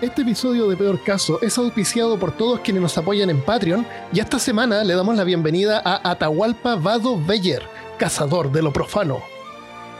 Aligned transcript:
Este 0.00 0.22
episodio 0.22 0.68
de 0.68 0.76
Peor 0.76 1.02
Caso 1.04 1.40
es 1.40 1.56
auspiciado 1.56 2.18
por 2.18 2.36
todos 2.36 2.60
quienes 2.60 2.82
nos 2.82 2.98
apoyan 2.98 3.30
en 3.30 3.40
Patreon 3.40 3.86
y 4.12 4.18
esta 4.18 4.40
semana 4.40 4.82
le 4.82 4.94
damos 4.94 5.16
la 5.16 5.22
bienvenida 5.22 5.80
a 5.84 6.10
Atahualpa 6.10 6.74
Vado 6.74 7.16
Beyer, 7.16 7.62
cazador 7.96 8.50
de 8.50 8.60
lo 8.60 8.72
profano. 8.72 9.22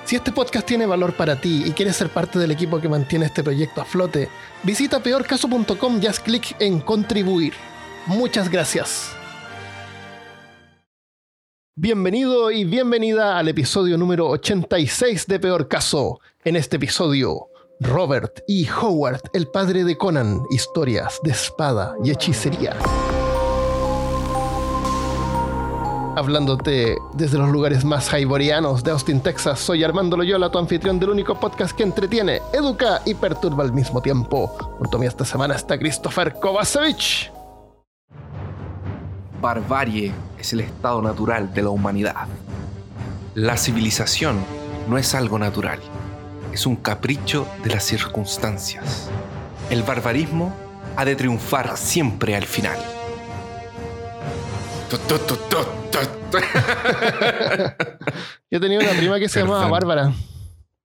Si 0.05 0.17
este 0.17 0.33
podcast 0.33 0.67
tiene 0.67 0.85
valor 0.85 1.15
para 1.15 1.41
ti 1.41 1.63
y 1.65 1.71
quieres 1.71 1.95
ser 1.95 2.11
parte 2.11 2.41
del 2.41 2.51
equipo 2.51 2.81
que 2.81 2.89
mantiene 2.89 3.27
este 3.27 3.45
proyecto 3.45 3.81
a 3.81 3.85
flote, 3.85 4.29
visita 4.65 5.01
peorcaso.com 5.01 6.01
y 6.03 6.07
haz 6.07 6.19
clic 6.19 6.57
en 6.59 6.81
contribuir. 6.81 7.55
Muchas 8.07 8.51
gracias. 8.51 9.15
Bienvenido 11.77 12.51
y 12.51 12.65
bienvenida 12.65 13.39
al 13.39 13.49
episodio 13.49 13.97
número 13.97 14.29
86 14.29 15.29
de 15.29 15.39
Peor 15.39 15.69
Caso. 15.69 16.21
En 16.45 16.57
este 16.57 16.77
episodio, 16.77 17.49
Robert 17.81 18.43
y 18.47 18.69
Howard, 18.69 19.21
el 19.33 19.49
padre 19.49 19.85
de 19.85 19.97
Conan, 19.97 20.43
historias 20.51 21.21
de 21.23 21.33
espada 21.33 21.95
y 22.05 22.11
hechicería. 22.11 22.77
Hablándote 26.17 26.97
desde 27.15 27.39
los 27.39 27.51
lugares 27.51 27.85
más 27.85 28.13
haiborianos 28.13 28.85
de 28.85 28.93
Austin, 28.93 29.21
Texas, 29.21 29.59
soy 29.59 29.83
Armando 29.83 30.17
Loyola, 30.17 30.51
tu 30.51 30.59
anfitrión 30.59 31.01
del 31.01 31.11
único 31.11 31.39
podcast 31.41 31.77
que 31.77 31.83
entretiene, 31.83 32.41
educa 32.53 33.03
y 33.05 33.15
perturba 33.15 33.65
al 33.65 33.73
mismo 33.73 34.01
tiempo. 34.01 34.47
Junto 34.79 34.97
a 34.97 35.01
mí 35.01 35.07
esta 35.07 35.25
semana 35.25 35.57
está 35.57 35.77
Christopher 35.77 36.35
Kovacevic. 36.35 37.33
Barbarie 39.41 40.13
es 40.39 40.53
el 40.53 40.61
estado 40.61 41.03
natural 41.03 41.53
de 41.53 41.63
la 41.63 41.71
humanidad. 41.71 42.29
La 43.35 43.57
civilización 43.57 44.37
no 44.89 44.97
es 44.97 45.15
algo 45.17 45.41
natural, 45.41 45.81
es 46.55 46.67
un 46.67 46.77
capricho 46.77 47.49
de 47.65 47.71
las 47.71 47.83
circunstancias. 47.83 49.11
El 49.71 49.83
barbarismo 49.83 50.55
ha 50.97 51.05
de 51.05 51.17
triunfar 51.17 51.77
siempre 51.77 52.37
al 52.37 52.45
final. 52.45 52.79
Yo 58.51 58.61
tenía 58.61 58.79
una 58.79 58.91
prima 58.91 59.19
que 59.19 59.29
se 59.29 59.41
llamaba. 59.41 59.67
Bárbara, 59.67 60.13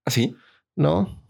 ¿Así? 0.06 0.36
¿no? 0.76 1.22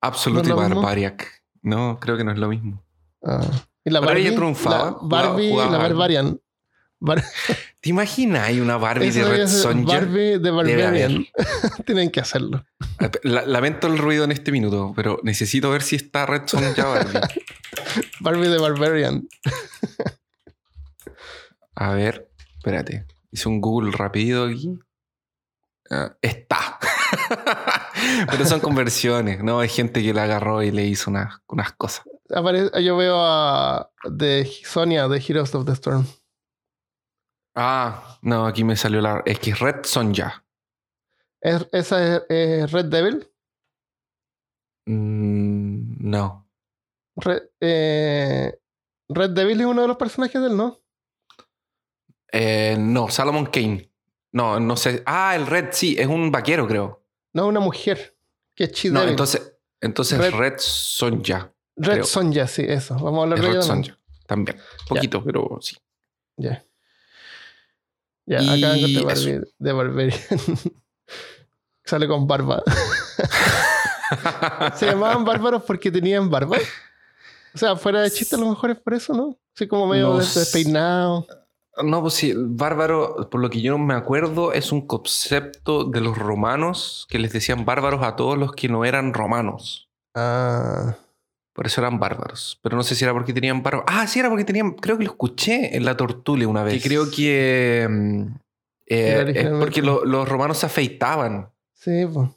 Absolutely 0.00 0.48
¿No 0.48 0.56
lo 0.56 0.62
mismo? 0.62 0.76
Barbariac. 0.76 1.42
No, 1.60 1.98
creo 2.00 2.16
que 2.16 2.24
no 2.24 2.32
es 2.32 2.38
lo 2.38 2.48
mismo. 2.48 2.82
Ah. 3.22 3.42
Y 3.84 3.90
la 3.90 4.00
Pero 4.00 4.12
Barbie, 4.12 4.28
ella 4.28 4.36
triunfaba, 4.36 4.78
la 4.78 4.96
Barbie, 5.02 5.50
la 5.50 5.56
Barbie. 5.66 5.78
Barbarian. 5.78 6.40
Bar- 7.00 7.22
¿Te 7.80 7.90
imaginas? 7.90 8.48
Hay 8.48 8.60
una 8.60 8.76
Barbie 8.76 9.08
Eso 9.08 9.20
de 9.20 9.24
Red 9.36 9.46
Sonja. 9.48 9.94
Barbie 10.00 10.38
de 10.38 10.50
Barbarian. 10.50 11.26
Tienen 11.86 12.10
que 12.10 12.20
hacerlo. 12.20 12.64
La- 13.22 13.46
lamento 13.46 13.86
el 13.86 13.98
ruido 13.98 14.24
en 14.24 14.32
este 14.32 14.50
minuto, 14.50 14.92
pero 14.96 15.20
necesito 15.22 15.70
ver 15.70 15.82
si 15.82 15.96
está 15.96 16.26
Red 16.26 16.42
Sonja 16.46 16.84
Barbie. 16.86 17.20
Barbie 18.20 18.48
de 18.48 18.58
Barbarian. 18.58 19.28
A 21.74 21.92
ver, 21.94 22.28
espérate. 22.56 23.06
Hice 23.30 23.48
un 23.48 23.60
Google 23.60 23.92
rápido 23.92 24.46
aquí. 24.46 24.78
Ah, 25.90 26.16
está. 26.20 26.78
Pero 28.30 28.44
son 28.44 28.60
conversiones, 28.60 29.42
¿no? 29.42 29.60
Hay 29.60 29.68
gente 29.68 30.02
que 30.02 30.12
la 30.12 30.24
agarró 30.24 30.62
y 30.62 30.70
le 30.70 30.84
hizo 30.84 31.10
unas, 31.10 31.40
unas 31.46 31.72
cosas. 31.72 32.04
Apare- 32.30 32.70
yo 32.84 32.96
veo 32.96 33.16
a 33.20 33.90
de 34.04 34.50
Sonia 34.64 35.08
de 35.08 35.18
Heroes 35.26 35.54
of 35.54 35.64
the 35.66 35.72
Storm. 35.72 36.04
Ah, 37.60 38.18
no, 38.22 38.46
aquí 38.46 38.62
me 38.62 38.76
salió 38.76 39.00
la. 39.00 39.22
Es 39.26 39.40
que 39.40 39.50
es 39.50 39.58
Red 39.58 39.84
Sonja. 39.84 40.44
¿Es, 41.40 41.66
¿Esa 41.72 42.16
es, 42.16 42.22
es 42.28 42.70
Red 42.72 42.84
Devil? 42.86 43.28
Mm, 44.86 46.08
no. 46.10 46.48
Red, 47.16 47.42
eh, 47.60 48.58
Red 49.08 49.30
Devil 49.30 49.60
es 49.60 49.66
uno 49.66 49.82
de 49.82 49.88
los 49.88 49.96
personajes 49.96 50.40
del 50.40 50.56
no. 50.56 50.78
Eh, 52.30 52.76
no, 52.78 53.08
Salomon 53.08 53.46
Kane. 53.46 53.90
No, 54.32 54.60
no 54.60 54.76
sé. 54.76 55.02
Ah, 55.06 55.34
el 55.34 55.46
Red, 55.46 55.70
sí, 55.72 55.96
es 55.98 56.06
un 56.06 56.30
vaquero, 56.30 56.66
creo. 56.68 57.02
No, 57.32 57.48
una 57.48 57.60
mujer. 57.60 58.16
Que 58.54 58.64
es 58.64 58.72
Chi 58.72 58.90
No, 58.90 59.02
entonces, 59.02 59.58
entonces 59.80 60.18
Red- 60.18 60.34
Red, 60.34 60.54
Sonja. 60.58 61.52
Red 61.76 61.92
creo. 61.92 62.04
Sonja, 62.04 62.46
sí, 62.46 62.64
eso. 62.66 62.94
Vamos 62.94 63.18
a 63.18 63.22
hablar 63.22 63.38
Es 63.38 63.44
de 63.44 63.52
Red. 63.52 63.62
Sonja. 63.62 63.98
También. 64.26 64.58
Poquito, 64.88 65.24
pero 65.24 65.58
sí. 65.60 65.76
Ya. 66.36 66.64
Ya, 68.28 68.42
Y. 68.42 69.02
Barbie 69.02 69.40
de 69.58 69.72
Barbarian. 69.72 70.20
Sale 71.84 72.06
con 72.06 72.26
barba. 72.26 72.62
Se 74.74 74.86
llamaban 74.86 75.24
bárbaros 75.24 75.62
porque 75.62 75.90
tenían 75.90 76.28
barba. 76.28 76.58
O 77.54 77.58
sea, 77.58 77.76
fuera 77.76 78.02
de 78.02 78.10
chiste, 78.10 78.36
a 78.36 78.38
lo 78.38 78.50
mejor 78.50 78.70
es 78.70 78.78
por 78.78 78.92
eso, 78.92 79.14
¿no? 79.14 79.38
Así 79.56 79.66
como 79.66 79.86
medio 79.86 80.18
despeinado. 80.18 81.26
No, 81.82 82.02
pues 82.02 82.14
sí, 82.14 82.34
bárbaro, 82.36 83.30
por 83.30 83.40
lo 83.40 83.48
que 83.48 83.62
yo 83.62 83.72
no 83.72 83.78
me 83.78 83.94
acuerdo, 83.94 84.52
es 84.52 84.72
un 84.72 84.86
concepto 84.86 85.84
de 85.84 86.02
los 86.02 86.18
romanos 86.18 87.06
que 87.08 87.18
les 87.18 87.32
decían 87.32 87.64
bárbaros 87.64 88.02
a 88.02 88.16
todos 88.16 88.36
los 88.36 88.52
que 88.52 88.68
no 88.68 88.84
eran 88.84 89.14
romanos. 89.14 89.88
Ah, 90.14 90.96
Por 91.58 91.66
eso 91.66 91.80
eran 91.80 91.98
bárbaros. 91.98 92.60
Pero 92.62 92.76
no 92.76 92.84
sé 92.84 92.94
si 92.94 93.02
era 93.02 93.12
porque 93.12 93.32
tenían 93.32 93.64
barba. 93.64 93.82
Ah, 93.88 94.06
sí, 94.06 94.20
era 94.20 94.28
porque 94.28 94.44
tenían. 94.44 94.74
Creo 94.74 94.96
que 94.96 95.02
lo 95.02 95.10
escuché 95.10 95.76
en 95.76 95.84
la 95.84 95.96
Tortulia 95.96 96.46
una 96.46 96.62
vez. 96.62 96.80
Que 96.80 96.88
creo 96.88 97.10
que. 97.10 97.84
mm, 97.90 98.22
eh, 98.86 99.32
es 99.34 99.48
porque 99.58 99.82
lo- 99.82 100.04
los 100.04 100.28
romanos 100.28 100.58
se 100.58 100.66
afeitaban 100.66 101.50
sí, 101.74 102.06
pues. 102.14 102.30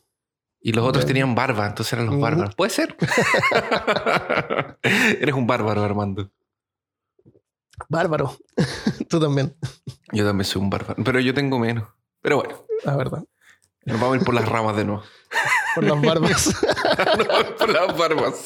y 0.60 0.72
los 0.74 0.84
otros 0.88 1.06
tenían 1.06 1.36
barba, 1.36 1.68
entonces 1.68 1.94
eran 1.94 2.08
los 2.08 2.20
bárbaros. 2.20 2.56
Puede 2.56 2.72
ser. 2.72 2.98
Eres 4.84 5.36
un 5.36 5.46
bárbaro, 5.46 5.84
Armando. 5.84 6.32
Bárbaro. 7.90 8.36
Tú 9.08 9.20
también, 9.20 9.56
Yo 10.14 10.26
también 10.26 10.46
soy 10.46 10.64
un 10.64 10.72
bárbaro, 10.72 11.04
pero 11.04 11.20
yo 11.20 11.34
tengo 11.36 11.60
menos. 11.60 11.88
Pero 12.22 12.38
bueno, 12.38 12.56
la 12.86 12.96
verdad. 12.96 13.24
nos 13.86 14.00
vamos 14.00 14.16
a 14.16 14.20
ir 14.20 14.26
por 14.26 14.34
las 14.34 14.50
ramas 14.50 14.76
de 14.76 14.86
nuevo. 14.86 15.04
Por 15.76 15.84
las 15.86 16.02
barbas. 16.02 16.56
Por 17.58 17.70
las 17.72 17.98
barbas. 17.98 18.46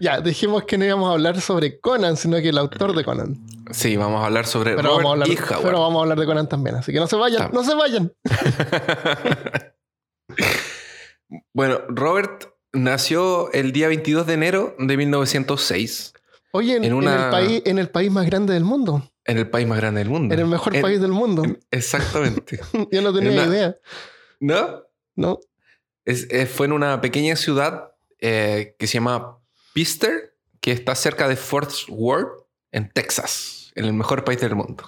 ya, 0.00 0.20
dijimos 0.20 0.64
que 0.64 0.78
no 0.78 0.84
íbamos 0.84 1.08
a 1.10 1.12
hablar 1.12 1.40
sobre 1.40 1.78
Conan, 1.80 2.16
sino 2.16 2.38
que 2.38 2.48
el 2.48 2.58
autor 2.58 2.94
de 2.94 3.04
Conan. 3.04 3.38
Sí, 3.70 3.96
vamos 3.96 4.22
a 4.22 4.26
hablar 4.26 4.46
sobre 4.46 4.74
Pero, 4.74 4.88
Robert 4.88 4.96
vamos 5.04 5.10
a, 5.10 5.12
hablar, 5.12 5.28
y 5.28 5.36
Howard. 5.36 5.62
pero 5.62 5.80
vamos 5.80 5.98
a 5.98 6.02
hablar 6.02 6.18
de 6.18 6.26
Conan 6.26 6.48
también. 6.48 6.76
Así 6.76 6.92
que 6.92 6.98
no 6.98 7.06
se 7.06 7.16
vayan, 7.16 7.50
no 7.52 7.62
se 7.62 7.74
vayan. 7.74 8.12
bueno, 11.54 11.80
Robert 11.88 12.46
nació 12.72 13.52
el 13.52 13.72
día 13.72 13.88
22 13.88 14.26
de 14.26 14.32
enero 14.34 14.74
de 14.78 14.96
1906 14.96 16.14
Oye, 16.52 16.76
en, 16.76 16.84
En 16.84 16.92
en 16.94 17.08
el 17.08 17.30
país, 17.30 17.62
en 17.64 17.78
el 17.78 17.88
país 17.90 18.10
más 18.10 18.26
grande 18.26 18.54
del 18.54 18.64
mundo. 18.64 19.08
en 19.24 19.38
el 19.38 19.48
país 19.48 19.68
más 19.68 19.78
grande 19.78 20.00
del 20.00 20.08
mundo. 20.08 20.34
En 20.34 20.40
el 20.40 20.46
mejor 20.46 20.74
En- 20.74 20.82
país 20.82 21.00
del 21.00 21.12
mundo. 21.12 21.44
Exactamente. 21.70 22.58
Yo 22.90 23.02
no 23.02 23.12
tenía 23.14 23.30
en 23.32 23.38
una- 23.38 23.46
idea. 23.46 23.76
¿No? 24.40 24.82
No. 25.14 25.38
Es- 26.04 26.26
eh, 26.30 26.46
fue 26.46 26.66
en 26.66 26.72
una 26.72 27.00
pequeña 27.00 27.36
ciudad 27.36 27.92
eh, 28.18 28.74
que 28.78 28.86
se 28.86 28.94
llama 28.94 29.38
Pister, 29.74 30.34
que 30.60 30.72
está 30.72 30.94
cerca 30.94 31.28
de 31.28 31.36
Fort 31.36 31.70
Worth, 31.88 32.44
en 32.72 32.90
Texas, 32.90 33.70
en 33.74 33.84
el 33.84 33.92
mejor 33.92 34.24
país 34.24 34.40
del 34.40 34.54
mundo. 34.54 34.84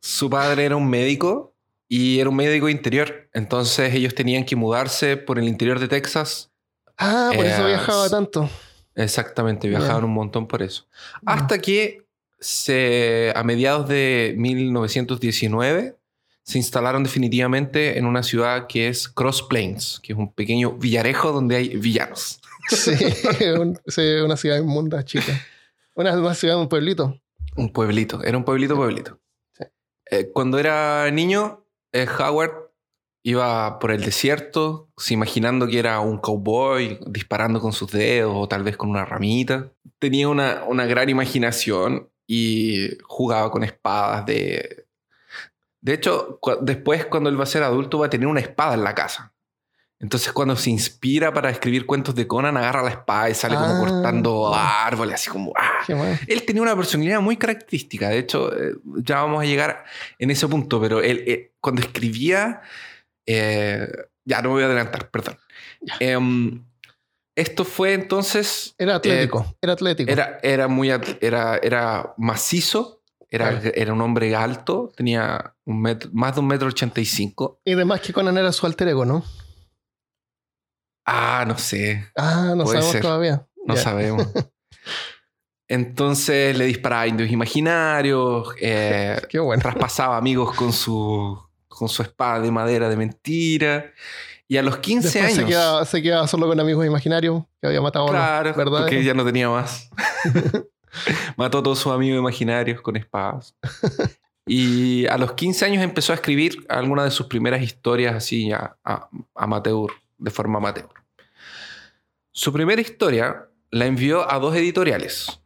Su 0.00 0.28
padre 0.30 0.64
era 0.64 0.76
un 0.76 0.88
médico 0.88 1.54
y 1.88 2.18
era 2.20 2.28
un 2.30 2.36
médico 2.36 2.68
interior. 2.68 3.28
Entonces 3.32 3.94
ellos 3.94 4.14
tenían 4.14 4.44
que 4.44 4.56
mudarse 4.56 5.16
por 5.16 5.38
el 5.38 5.46
interior 5.48 5.78
de 5.78 5.88
Texas. 5.88 6.50
Ah, 6.96 7.30
por 7.34 7.44
eso 7.46 7.62
Eh, 7.62 7.66
viajaba 7.68 8.08
tanto. 8.10 8.48
Exactamente, 8.94 9.68
viajaban 9.68 10.04
un 10.04 10.12
montón 10.12 10.48
por 10.48 10.62
eso. 10.62 10.86
Hasta 11.24 11.58
que 11.60 12.04
se, 12.40 13.32
a 13.36 13.42
mediados 13.44 13.88
de 13.88 14.34
1919 14.36 15.96
se 16.48 16.56
instalaron 16.56 17.02
definitivamente 17.02 17.98
en 17.98 18.06
una 18.06 18.22
ciudad 18.22 18.66
que 18.68 18.88
es 18.88 19.06
Cross 19.06 19.42
Plains, 19.42 20.00
que 20.02 20.14
es 20.14 20.18
un 20.18 20.32
pequeño 20.32 20.72
villarejo 20.78 21.30
donde 21.30 21.56
hay 21.56 21.76
villanos. 21.76 22.40
Sí, 22.70 22.92
un- 23.60 23.78
sí, 23.86 24.00
una 24.24 24.34
ciudad 24.38 24.56
inmunda, 24.58 25.04
chica. 25.04 25.32
Una, 25.94 26.18
una 26.18 26.32
ciudad, 26.34 26.58
un 26.58 26.68
pueblito. 26.70 27.20
Un 27.56 27.70
pueblito, 27.70 28.22
era 28.24 28.38
un 28.38 28.44
pueblito, 28.44 28.76
pueblito. 28.76 29.20
Sí. 29.52 29.64
Eh, 30.10 30.30
cuando 30.32 30.58
era 30.58 31.10
niño, 31.10 31.66
eh, 31.92 32.06
Howard 32.18 32.70
iba 33.22 33.78
por 33.78 33.90
el 33.90 34.02
desierto, 34.02 34.88
se 34.96 35.12
imaginando 35.12 35.66
que 35.66 35.78
era 35.78 36.00
un 36.00 36.16
cowboy 36.16 36.98
disparando 37.08 37.60
con 37.60 37.74
sus 37.74 37.90
dedos 37.92 38.32
o 38.34 38.48
tal 38.48 38.62
vez 38.62 38.78
con 38.78 38.88
una 38.88 39.04
ramita. 39.04 39.70
Tenía 39.98 40.30
una, 40.30 40.64
una 40.66 40.86
gran 40.86 41.10
imaginación 41.10 42.08
y 42.26 42.88
jugaba 43.02 43.50
con 43.50 43.64
espadas 43.64 44.24
de... 44.24 44.86
De 45.80 45.94
hecho, 45.94 46.38
cu- 46.40 46.58
después 46.60 47.06
cuando 47.06 47.30
él 47.30 47.38
va 47.38 47.44
a 47.44 47.46
ser 47.46 47.62
adulto 47.62 47.98
va 47.98 48.06
a 48.06 48.10
tener 48.10 48.26
una 48.26 48.40
espada 48.40 48.74
en 48.74 48.84
la 48.84 48.94
casa. 48.94 49.32
Entonces 50.00 50.32
cuando 50.32 50.54
se 50.54 50.70
inspira 50.70 51.32
para 51.34 51.50
escribir 51.50 51.84
cuentos 51.84 52.14
de 52.14 52.26
Conan, 52.28 52.56
agarra 52.56 52.82
la 52.84 52.90
espada 52.90 53.30
y 53.30 53.34
sale 53.34 53.56
como 53.56 53.74
Ah. 53.74 53.78
cortando 53.80 54.54
árboles, 54.54 55.14
así 55.16 55.28
como... 55.30 55.52
¡ah! 55.56 55.84
Él 56.28 56.44
tenía 56.44 56.62
una 56.62 56.76
personalidad 56.76 57.20
muy 57.20 57.36
característica. 57.36 58.08
De 58.08 58.18
hecho, 58.18 58.56
eh, 58.56 58.74
ya 59.02 59.22
vamos 59.22 59.42
a 59.42 59.46
llegar 59.46 59.84
en 60.20 60.30
ese 60.30 60.46
punto, 60.46 60.80
pero 60.80 61.00
él 61.02 61.24
eh, 61.26 61.52
cuando 61.60 61.82
escribía, 61.82 62.60
eh, 63.26 63.88
ya 64.24 64.40
no 64.42 64.50
me 64.50 64.54
voy 64.54 64.62
a 64.62 64.66
adelantar, 64.66 65.10
perdón. 65.10 65.36
Em, 66.00 66.64
Esto 67.36 67.64
fue 67.64 67.94
entonces. 67.94 68.74
Era 68.78 68.96
atlético. 68.96 69.56
era 69.62 69.72
atlético. 69.74 70.10
Era, 70.10 70.38
era 70.42 70.66
muy. 70.68 70.90
Era, 71.20 71.56
era 71.62 72.14
macizo. 72.18 72.97
Era, 73.30 73.50
Claro. 73.60 73.70
era 73.74 73.92
un 73.92 74.00
hombre 74.00 74.34
alto. 74.34 74.90
Tenía 74.96 75.54
un 75.66 75.82
metro, 75.82 76.10
más 76.14 76.34
de 76.34 76.40
un 76.40 76.46
metro 76.46 76.68
ochenta 76.68 77.00
y 77.00 77.04
cinco. 77.04 77.60
Y 77.64 77.72
además 77.72 78.00
que 78.00 78.12
Conan 78.12 78.38
era 78.38 78.50
su 78.52 78.64
alter 78.66 78.88
ego, 78.88 79.04
¿no? 79.04 79.22
Ah, 81.06 81.44
no 81.46 81.56
sé. 81.58 82.06
Ah, 82.16 82.54
no 82.56 82.64
Puede 82.64 82.78
sabemos 82.78 82.92
ser. 82.92 83.02
todavía. 83.02 83.46
No 83.66 83.76
sabemos. 83.76 84.26
Entonces 85.68 86.56
le 86.56 86.64
disparaba 86.64 87.02
a 87.02 87.06
indios 87.06 87.30
imaginarios. 87.30 88.54
eh, 88.60 89.20
Qué 89.28 89.38
bueno. 89.38 89.60
traspasaba 89.62 90.16
amigos 90.16 90.54
con 90.54 90.72
su, 90.72 91.38
con 91.68 91.88
su 91.88 92.02
espada 92.02 92.40
de 92.40 92.50
madera 92.50 92.88
de 92.88 92.96
mentira. 92.96 93.92
Y 94.50 94.56
a 94.56 94.62
los 94.62 94.78
15 94.78 95.08
Después 95.08 95.34
se 95.34 95.40
años. 95.40 95.50
quedaba, 95.50 95.84
se 95.84 96.00
quedaba 96.02 96.26
solo 96.26 96.46
con 96.46 96.58
amigos 96.58 96.86
imaginarios 96.86 97.44
que 97.60 97.66
había 97.68 97.82
matado 97.82 98.06
a 98.06 98.10
Claro, 98.10 98.48
los 98.48 98.56
verdaderos. 98.56 98.80
porque 98.88 99.04
ya 99.04 99.12
no 99.12 99.24
tenía 99.24 99.50
más. 99.50 99.90
Mató 101.36 101.58
a 101.58 101.62
todos 101.62 101.78
sus 101.78 101.92
amigos 101.92 102.18
imaginarios 102.18 102.80
con 102.80 102.96
espadas. 102.96 103.54
Y 104.46 105.06
a 105.06 105.18
los 105.18 105.32
15 105.32 105.64
años 105.66 105.82
empezó 105.84 106.12
a 106.12 106.14
escribir 106.16 106.64
algunas 106.68 107.04
de 107.04 107.10
sus 107.10 107.26
primeras 107.26 107.60
historias 107.62 108.14
así 108.14 108.50
a, 108.52 108.76
a- 108.84 109.08
amateur, 109.34 109.90
de 110.16 110.30
forma 110.30 110.58
amateur. 110.58 110.88
Su 112.32 112.52
primera 112.52 112.80
historia 112.80 113.46
la 113.70 113.86
envió 113.86 114.30
a 114.30 114.38
dos 114.38 114.54
editoriales, 114.56 115.40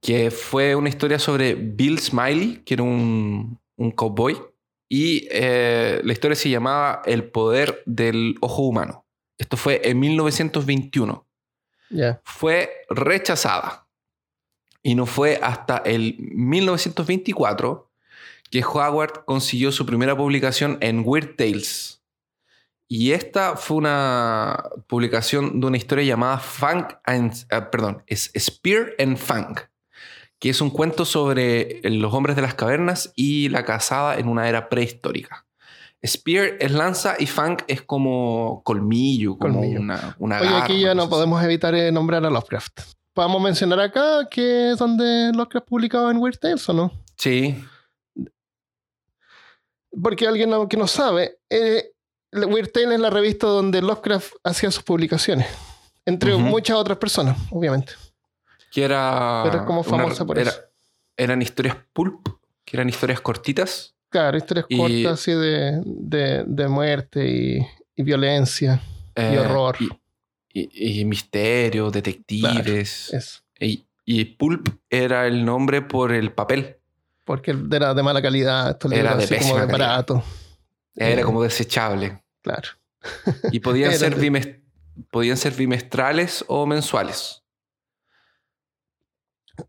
que 0.00 0.30
fue 0.30 0.74
una 0.74 0.88
historia 0.90 1.18
sobre 1.18 1.54
Bill 1.54 1.98
Smiley, 1.98 2.62
que 2.64 2.74
era 2.74 2.82
un, 2.82 3.58
un 3.76 3.90
cowboy, 3.92 4.36
y 4.88 5.26
eh, 5.30 6.00
la 6.04 6.12
historia 6.12 6.34
se 6.36 6.50
llamaba 6.50 7.00
El 7.06 7.24
poder 7.30 7.82
del 7.86 8.36
ojo 8.40 8.62
humano. 8.62 9.06
Esto 9.38 9.56
fue 9.56 9.80
en 9.88 9.98
1921 9.98 11.26
Ya. 11.90 12.20
fue 12.24 12.70
rechazada. 12.90 13.83
Y 14.86 14.94
no 14.94 15.06
fue 15.06 15.40
hasta 15.42 15.78
el 15.78 16.16
1924 16.18 17.90
que 18.50 18.62
Howard 18.62 19.24
consiguió 19.24 19.72
su 19.72 19.86
primera 19.86 20.16
publicación 20.16 20.78
en 20.80 21.02
Weird 21.04 21.36
Tales. 21.36 22.02
Y 22.86 23.12
esta 23.12 23.56
fue 23.56 23.78
una 23.78 24.62
publicación 24.86 25.58
de 25.58 25.66
una 25.66 25.78
historia 25.78 26.04
llamada 26.04 26.38
Funk 26.38 26.92
and, 27.04 27.32
perdón, 27.72 28.04
es 28.06 28.30
Spear 28.38 28.92
and 28.98 29.16
Funk, 29.16 29.62
que 30.38 30.50
es 30.50 30.60
un 30.60 30.68
cuento 30.70 31.06
sobre 31.06 31.80
los 31.82 32.12
hombres 32.12 32.36
de 32.36 32.42
las 32.42 32.54
cavernas 32.54 33.10
y 33.16 33.48
la 33.48 33.64
cazada 33.64 34.18
en 34.18 34.28
una 34.28 34.48
era 34.50 34.68
prehistórica. 34.68 35.46
Spear 36.06 36.58
es 36.60 36.70
lanza 36.70 37.16
y 37.18 37.26
Funk 37.26 37.62
es 37.68 37.80
como 37.80 38.60
colmillo, 38.64 39.38
como 39.38 39.60
Colmillo. 39.60 39.80
una, 39.80 40.14
una 40.18 40.40
Oye, 40.40 40.50
garra, 40.50 40.64
aquí 40.64 40.80
ya 40.80 40.94
no 40.94 41.08
podemos 41.08 41.42
evitar 41.42 41.74
eh, 41.74 41.90
nombrar 41.90 42.24
a 42.26 42.28
Lovecraft. 42.28 42.80
Podemos 43.14 43.40
mencionar 43.40 43.80
acá 43.80 44.28
que 44.30 44.72
es 44.72 44.78
donde 44.78 45.30
Lovecraft 45.34 45.66
publicaba 45.68 46.10
en 46.10 46.18
Weird 46.18 46.38
Tales, 46.38 46.68
¿o 46.68 46.72
no? 46.72 46.92
Sí, 47.16 47.56
Porque 50.02 50.26
alguien 50.26 50.50
que 50.68 50.76
no 50.76 50.86
sabe, 50.88 51.38
eh, 51.48 51.92
Weird 52.32 52.72
Tales 52.72 52.94
es 52.94 53.00
la 53.00 53.10
revista 53.10 53.46
donde 53.46 53.80
Lovecraft 53.80 54.32
hacía 54.42 54.70
sus 54.72 54.82
publicaciones. 54.82 55.46
Entre 56.04 56.34
muchas 56.36 56.76
otras 56.76 56.98
personas, 56.98 57.38
obviamente. 57.50 57.92
que 58.72 58.82
era. 58.82 59.42
Pero 59.44 59.58
es 59.60 59.62
como 59.66 59.80
una- 59.82 59.88
famosa 59.88 60.24
por 60.26 60.36
era- 60.36 60.50
eso. 60.50 60.60
Eran 61.16 61.40
historias 61.42 61.76
pulp, 61.92 62.26
que 62.64 62.76
eran 62.76 62.88
historias 62.88 63.20
cortitas. 63.20 63.94
Claro, 64.08 64.36
historias 64.36 64.66
Y- 64.68 64.76
cortas 64.76 65.20
así 65.20 65.30
de, 65.32 65.80
de, 65.84 66.42
de 66.44 66.68
muerte 66.68 67.24
y, 67.30 67.66
y 67.94 68.02
violencia 68.02 68.80
y 69.16 69.20
eh, 69.20 69.38
horror. 69.38 69.76
Y, 69.78 69.88
y- 70.54 71.00
y 71.00 71.04
misterio, 71.04 71.90
detectives. 71.90 73.12
Eso. 73.12 73.40
Y, 73.60 73.84
y 74.06 74.24
pulp 74.24 74.68
era 74.88 75.26
el 75.26 75.44
nombre 75.44 75.82
por 75.82 76.12
el 76.12 76.32
papel. 76.32 76.76
Porque 77.24 77.54
era 77.72 77.92
de 77.94 78.02
mala 78.02 78.22
calidad, 78.22 78.70
estos 78.70 78.92
Era 78.92 79.16
de 79.16 79.26
como 79.38 79.58
de 79.58 79.66
barato. 79.66 80.24
Era 80.94 81.20
Eh. 81.20 81.24
como 81.24 81.42
desechable. 81.42 82.22
Claro. 82.42 82.68
Y 83.52 83.60
podían, 83.60 83.90
Era 83.90 83.98
ser 83.98 84.14
podían 85.10 85.36
ser 85.36 85.52
bimestrales 85.54 86.44
o 86.48 86.64
mensuales. 86.66 87.42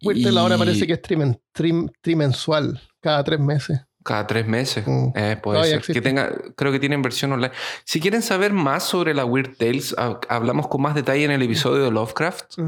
Weird 0.02 0.24
Tales 0.24 0.38
ahora 0.38 0.56
Y 0.56 0.60
parece 0.60 0.88
que 0.88 0.94
es 0.94 1.02
trimen- 1.02 1.40
trim- 1.54 1.90
trimensual, 2.02 2.82
cada 3.00 3.24
tres 3.24 3.40
meses. 3.40 3.85
Cada 4.06 4.28
tres 4.28 4.46
meses. 4.46 4.86
Mm. 4.86 5.08
Eh, 5.16 5.38
puede 5.42 5.58
Todavía 5.58 5.82
ser. 5.82 5.94
Que 5.96 6.00
tenga, 6.00 6.32
creo 6.56 6.72
que 6.72 6.80
tienen 6.80 7.02
versión 7.02 7.32
online. 7.32 7.52
Si 7.86 8.00
quieren 8.00 8.22
saber 8.22 8.54
más 8.54 8.84
sobre 8.84 9.16
la 9.16 9.26
Weird 9.26 9.58
Tales, 9.58 9.96
ha- 9.98 10.20
hablamos 10.30 10.68
con 10.68 10.84
más 10.84 10.94
detalle 10.94 11.26
en 11.26 11.32
el 11.32 11.42
episodio 11.42 11.84
de 11.84 11.90
Lovecraft. 11.90 12.60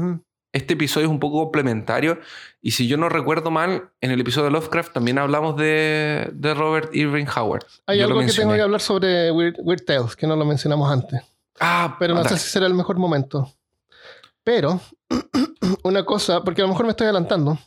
Este 0.52 0.74
episodio 0.74 1.06
es 1.06 1.10
un 1.12 1.20
poco 1.20 1.38
complementario. 1.44 2.18
Y 2.60 2.72
si 2.72 2.88
yo 2.88 2.96
no 2.96 3.08
recuerdo 3.08 3.52
mal, 3.52 3.90
en 4.00 4.10
el 4.10 4.20
episodio 4.20 4.46
de 4.46 4.50
Lovecraft 4.50 4.92
también 4.92 5.18
hablamos 5.18 5.56
de, 5.56 6.28
de 6.32 6.54
Robert 6.54 6.92
Irving 6.92 7.26
Howard. 7.36 7.64
Hay 7.86 7.98
Yo 8.00 8.06
algo 8.06 8.18
que 8.18 8.32
tengo 8.32 8.54
que 8.54 8.60
hablar 8.62 8.80
sobre 8.80 9.30
Weird, 9.30 9.56
Weird 9.60 9.84
Tales, 9.84 10.16
que 10.16 10.26
no 10.26 10.34
lo 10.34 10.44
mencionamos 10.44 10.90
antes. 10.90 11.22
Ah, 11.60 11.94
Pero 12.00 12.14
no 12.14 12.24
sé 12.24 12.36
si 12.36 12.50
será 12.50 12.66
el 12.66 12.74
mejor 12.74 12.96
momento. 12.96 13.52
Pero, 14.42 14.80
una 15.84 16.04
cosa, 16.04 16.42
porque 16.42 16.62
a 16.62 16.64
lo 16.64 16.70
mejor 16.70 16.86
me 16.86 16.90
estoy 16.90 17.04
adelantando. 17.04 17.58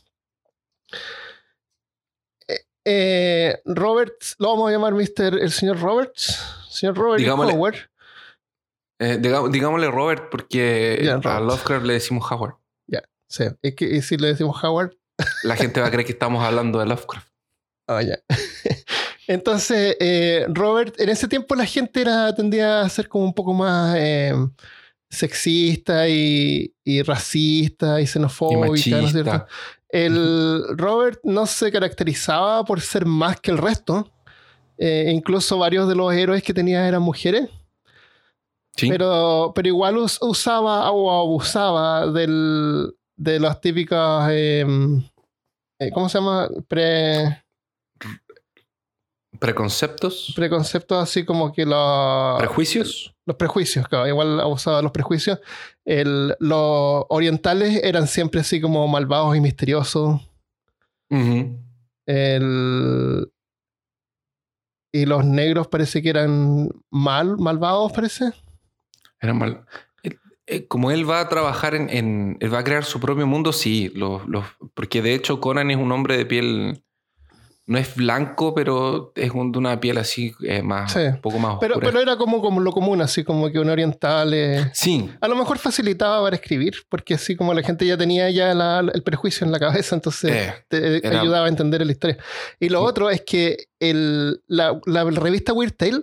Eh, 2.85 3.59
Roberts, 3.65 4.35
lo 4.39 4.49
vamos 4.49 4.69
a 4.69 4.71
llamar 4.71 4.93
Mr. 4.93 5.39
el 5.41 5.51
señor 5.51 5.79
Roberts. 5.79 6.39
Señor 6.69 6.95
Robert. 6.97 7.21
Digámosle- 7.21 7.53
Howard. 7.53 7.75
Eh, 8.99 9.17
digámosle 9.19 9.89
Robert 9.89 10.29
porque 10.29 10.99
Ya, 11.03 11.13
a 11.15 11.17
Robert. 11.19 11.45
Lovecraft 11.45 11.85
le 11.85 11.93
decimos 11.93 12.31
Howard. 12.31 12.55
Sí, 13.27 13.45
es 13.61 13.75
que 13.75 13.85
y 13.85 14.01
si 14.01 14.17
le 14.17 14.27
decimos 14.27 14.61
Howard, 14.61 14.91
La 15.43 15.55
gente 15.55 15.79
va 15.79 15.87
a 15.87 15.89
creer 15.89 16.05
que 16.05 16.11
estamos 16.11 16.43
hablando 16.43 16.79
de 16.79 16.85
Lovecraft. 16.85 17.29
Ah, 17.87 18.01
ya. 18.01 18.19
Entonces, 19.27 19.95
eh, 20.01 20.45
Robert, 20.49 20.99
en 20.99 21.07
ese 21.07 21.29
tiempo 21.29 21.55
la 21.55 21.65
gente 21.65 22.01
era, 22.01 22.35
tendía 22.35 22.81
a 22.81 22.89
ser 22.89 23.07
como 23.07 23.23
un 23.23 23.33
poco 23.33 23.53
más 23.53 23.95
eh, 23.97 24.33
sexista 25.09 26.09
y, 26.09 26.73
y 26.83 27.01
racista 27.03 28.01
y 28.01 28.03
Y 28.03 28.07
xenofóbica, 28.07 28.97
¿no 28.97 29.05
es 29.07 29.11
cierto? 29.13 29.45
El 29.91 30.63
Robert 30.77 31.19
no 31.23 31.45
se 31.45 31.71
caracterizaba 31.71 32.63
por 32.63 32.79
ser 32.81 33.05
más 33.05 33.39
que 33.41 33.51
el 33.51 33.57
resto. 33.57 34.09
Eh, 34.77 35.11
incluso 35.13 35.57
varios 35.59 35.87
de 35.87 35.95
los 35.95 36.11
héroes 36.13 36.41
que 36.43 36.53
tenía 36.53 36.87
eran 36.87 37.01
mujeres, 37.03 37.49
Sí. 38.75 38.89
pero, 38.89 39.51
pero 39.53 39.67
igual 39.67 39.97
us- 39.97 40.17
usaba 40.21 40.89
o 40.91 41.11
abusaba 41.21 42.07
del, 42.07 42.95
de 43.15 43.39
las 43.39 43.59
típicas, 43.61 44.29
eh, 44.31 44.65
eh, 45.79 45.91
¿cómo 45.93 46.09
se 46.09 46.17
llama? 46.17 46.49
Pre, 46.67 47.43
Preconceptos. 49.41 50.33
preconceptos 50.35 51.01
así 51.01 51.25
como 51.25 51.51
que 51.51 51.65
la- 51.65 52.35
Prejuicios. 52.37 53.15
los 53.25 53.35
prejuicios, 53.37 53.87
claro, 53.87 54.07
igual 54.07 54.39
abusaba 54.39 54.77
de 54.77 54.83
los 54.83 54.91
prejuicios. 54.91 55.39
El- 55.83 56.35
los 56.39 57.05
orientales 57.09 57.81
eran 57.83 58.05
siempre 58.07 58.41
así 58.41 58.61
como 58.61 58.87
malvados 58.87 59.35
y 59.35 59.41
misteriosos. 59.41 60.21
El- 62.05 63.31
y 64.93 65.05
los 65.05 65.25
negros 65.25 65.67
parece 65.67 66.01
que 66.01 66.09
eran 66.09 66.69
mal, 66.91 67.37
malvados, 67.37 67.91
parece. 67.93 68.31
Era 69.19 69.33
mal. 69.33 69.65
Eh, 70.03 70.17
eh, 70.45 70.67
Como 70.67 70.91
él 70.91 71.09
va 71.09 71.19
a 71.21 71.29
trabajar 71.29 71.73
en, 71.75 71.89
en- 71.89 72.37
Él 72.41 72.53
va 72.53 72.59
a 72.59 72.63
crear 72.63 72.83
su 72.83 72.99
propio 72.99 73.25
mundo, 73.25 73.53
sí. 73.53 73.91
Los, 73.95 74.27
los- 74.27 74.45
porque 74.73 75.01
de 75.01 75.15
hecho 75.15 75.39
Conan 75.39 75.71
es 75.71 75.77
un 75.77 75.91
hombre 75.91 76.15
de 76.17 76.25
piel... 76.25 76.83
No 77.67 77.77
es 77.77 77.95
blanco, 77.95 78.53
pero 78.55 79.13
es 79.15 79.31
un- 79.31 79.51
de 79.51 79.59
una 79.59 79.79
piel 79.79 79.97
así 79.99 80.33
eh, 80.43 80.61
más... 80.63 80.91
Sí. 80.93 80.99
Un 80.99 81.21
poco 81.21 81.37
más 81.39 81.57
Pero, 81.61 81.75
oscura. 81.75 81.87
pero 81.91 82.01
era 82.01 82.17
como, 82.17 82.41
como 82.41 82.59
lo 82.59 82.71
común, 82.71 83.01
así 83.01 83.23
como 83.23 83.49
que 83.51 83.59
un 83.59 83.69
oriental 83.69 84.33
eh, 84.33 84.71
Sí. 84.73 85.09
a 85.21 85.27
lo 85.27 85.35
mejor 85.35 85.57
facilitaba 85.59 86.21
para 86.23 86.35
escribir, 86.35 86.73
porque 86.89 87.13
así 87.13 87.35
como 87.35 87.53
la 87.53 87.61
gente 87.63 87.85
ya 87.85 87.95
tenía 87.97 88.29
ya 88.31 88.53
la- 88.55 88.79
el 88.93 89.03
prejuicio 89.03 89.45
en 89.45 89.51
la 89.51 89.59
cabeza, 89.59 89.95
entonces 89.95 90.31
Eh, 90.31 90.53
te 90.67 91.07
era- 91.07 91.21
ayudaba 91.21 91.45
a 91.45 91.49
entender 91.49 91.85
la 91.85 91.91
historia. 91.91 92.17
Y 92.59 92.69
lo 92.69 92.79
Sí. 92.81 92.85
otro 92.87 93.09
es 93.09 93.21
que 93.21 93.57
el- 93.79 94.41
la, 94.47 94.79
la 94.85 95.03
revista 95.05 95.53
Weird 95.53 95.73
Tale 95.75 96.01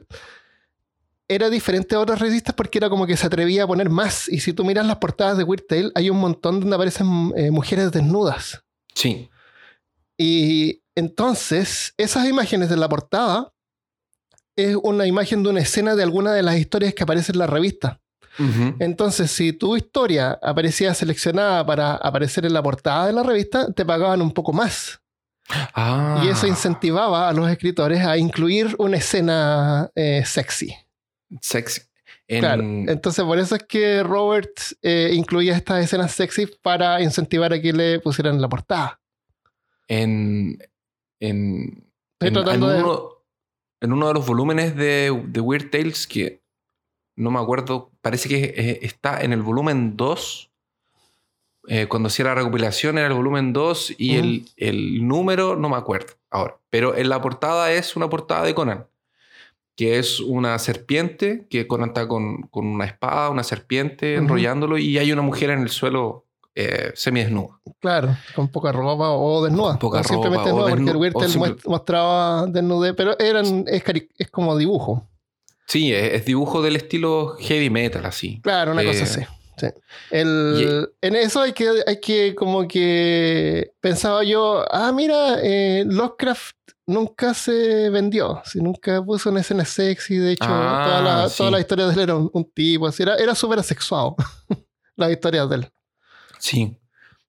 era 1.26 1.50
diferente 1.50 1.94
a 1.96 2.00
otras 2.00 2.20
revistas 2.20 2.54
porque 2.54 2.78
era 2.78 2.88
como 2.88 3.06
que 3.06 3.16
se 3.16 3.26
atrevía 3.26 3.64
a 3.64 3.66
poner 3.66 3.90
más. 3.90 4.28
Y 4.28 4.40
si 4.40 4.54
tú 4.54 4.64
miras 4.64 4.86
las 4.86 4.96
portadas 4.96 5.36
de 5.36 5.44
Weird 5.44 5.66
Tale, 5.68 5.90
hay 5.94 6.08
un 6.08 6.18
montón 6.18 6.60
donde 6.60 6.74
aparecen 6.76 7.06
mujeres 7.52 7.90
desnudas. 7.92 8.62
sí. 8.94 9.28
Y 10.20 10.82
entonces, 10.98 11.94
esas 11.96 12.26
imágenes 12.28 12.68
de 12.68 12.76
la 12.76 12.88
portada 12.88 13.52
es 14.56 14.76
una 14.82 15.06
imagen 15.06 15.42
de 15.42 15.50
una 15.50 15.60
escena 15.60 15.94
de 15.94 16.02
alguna 16.02 16.32
de 16.32 16.42
las 16.42 16.56
historias 16.58 16.92
que 16.94 17.04
aparece 17.04 17.32
en 17.32 17.38
la 17.38 17.46
revista. 17.46 18.00
Entonces, 18.78 19.32
si 19.32 19.52
tu 19.52 19.76
historia 19.76 20.38
aparecía 20.40 20.94
seleccionada 20.94 21.66
para 21.66 21.94
aparecer 21.96 22.46
en 22.46 22.52
la 22.52 22.62
portada 22.62 23.06
de 23.08 23.12
la 23.12 23.24
revista, 23.24 23.72
te 23.72 23.84
pagaban 23.84 24.22
un 24.22 24.30
poco 24.32 24.52
más. 24.52 25.00
Ah. 25.74 26.22
Y 26.24 26.28
eso 26.28 26.46
incentivaba 26.46 27.28
a 27.28 27.32
los 27.32 27.50
escritores 27.50 28.04
a 28.04 28.16
incluir 28.16 28.76
una 28.78 28.96
escena 28.98 29.90
eh, 29.96 30.22
sexy. 30.24 30.72
Sexy. 31.40 31.80
En- 32.28 32.40
Claro, 32.40 32.62
entonces 32.62 33.24
por 33.24 33.38
eso 33.38 33.56
es 33.56 33.62
que 33.64 34.02
Robert 34.04 34.52
eh, 34.82 35.10
incluía 35.14 35.56
estas 35.56 35.82
escenas 35.82 36.12
sexy 36.12 36.46
para 36.62 37.00
incentivar 37.02 37.52
a 37.52 37.60
que 37.60 37.72
le 37.72 37.98
pusieran 38.00 38.40
la 38.40 38.48
portada. 38.48 39.00
en, 39.88 40.58
en, 41.20 41.84
en- 42.28 42.34
en 42.54 42.60
de- 42.60 42.82
uno, 42.82 43.08
en 43.80 43.92
uno 43.92 44.08
de 44.08 44.14
los 44.14 44.26
volúmenes 44.26 44.76
de, 44.76 45.22
de 45.28 45.40
Weird 45.40 45.70
Tales 45.70 46.06
que 46.06 46.40
no 47.16 47.30
me 47.30 47.40
acuerdo, 47.40 47.90
parece 48.00 48.28
que 48.28 48.78
está 48.82 49.22
en 49.22 49.32
el 49.32 49.42
volumen 49.42 49.96
2. 49.96 50.50
eh, 51.66 51.86
cuando 51.86 52.06
hacía 52.06 52.24
la 52.26 52.34
recopilación 52.36 52.96
era 52.96 53.08
el 53.08 53.14
volumen 53.14 53.52
2 53.52 53.94
y 53.98 54.16
el, 54.16 54.48
el 54.56 55.06
número 55.06 55.54
no 55.56 55.68
me 55.68 55.76
acuerdo 55.76 56.14
ahora. 56.30 56.58
Pero 56.70 56.96
en 56.96 57.08
la 57.08 57.20
portada 57.20 57.72
es 57.72 57.94
una 57.96 58.08
portada 58.08 58.44
de 58.44 58.54
Conan, 58.54 58.86
que 59.76 59.98
es 59.98 60.20
una 60.20 60.58
serpiente, 60.60 61.46
que 61.50 61.66
Conan 61.66 61.88
está 61.90 62.06
con, 62.08 62.42
con 62.42 62.66
una 62.66 62.84
espada, 62.86 63.28
una 63.30 63.42
serpiente 63.42 64.14
enrollándolo 64.14 64.78
y 64.78 64.96
hay 64.98 65.12
una 65.12 65.22
mujer 65.22 65.50
en 65.50 65.60
el 65.60 65.68
suelo 65.68 66.24
eh, 66.60 66.92
semidesnuda. 66.94 67.60
Claro, 67.80 68.16
con 68.34 68.48
poca 68.48 68.72
ropa 68.72 69.10
o 69.10 69.44
desnuda. 69.44 69.78
Poca 69.78 70.00
o 70.00 70.04
simplemente 70.04 70.50
ropa, 70.50 70.62
o 70.62 70.66
desnuda, 70.66 70.70
porque 70.70 70.90
el 70.90 70.96
desnu- 70.96 71.00
Weird 71.00 71.16
o 71.16 71.20
Tale 71.20 71.32
simple- 71.32 71.56
mostraba 71.66 72.46
desnudez, 72.46 72.94
pero 72.96 73.18
eran, 73.18 73.64
es, 73.68 74.30
como 74.30 74.56
dibujo. 74.56 75.08
Sí, 75.66 75.92
es, 75.92 76.14
es 76.14 76.24
dibujo 76.24 76.60
del 76.62 76.76
estilo 76.76 77.36
heavy 77.38 77.70
metal, 77.70 78.04
así. 78.06 78.40
Claro, 78.42 78.72
una 78.72 78.82
Eh, 78.82 78.86
cosa 78.86 79.04
así. 79.04 79.20
sí. 79.58 79.66
El- 80.10 80.88
En 81.00 81.14
eso 81.16 81.40
hay 81.40 81.52
que, 81.52 81.68
hay 81.86 82.00
que 82.00 82.34
como 82.34 82.66
que 82.66 83.72
pensaba 83.80 84.24
yo, 84.24 84.64
ah, 84.70 84.92
mira, 84.92 85.38
eh, 85.42 85.84
Lovecraft 85.86 86.56
nunca 86.86 87.34
se 87.34 87.90
vendió, 87.90 88.40
si 88.44 88.60
nunca 88.60 89.02
puso 89.04 89.30
una 89.30 89.40
escena 89.40 89.64
sexy, 89.64 90.16
de 90.16 90.32
hecho, 90.32 90.46
Ah, 90.48 90.84
toda, 90.86 91.02
la, 91.02 91.28
sí. 91.28 91.36
toda 91.38 91.50
la 91.50 91.60
historia 91.60 91.86
de 91.86 91.92
él 91.92 92.00
era 92.00 92.16
un, 92.16 92.30
un 92.32 92.50
tipo, 92.50 92.86
así, 92.86 93.02
era, 93.02 93.16
era 93.16 93.34
súper 93.34 93.58
asexuado, 93.58 94.16
la 94.96 95.10
historia 95.10 95.44
de 95.46 95.56
él. 95.56 95.68
Sí. 96.38 96.76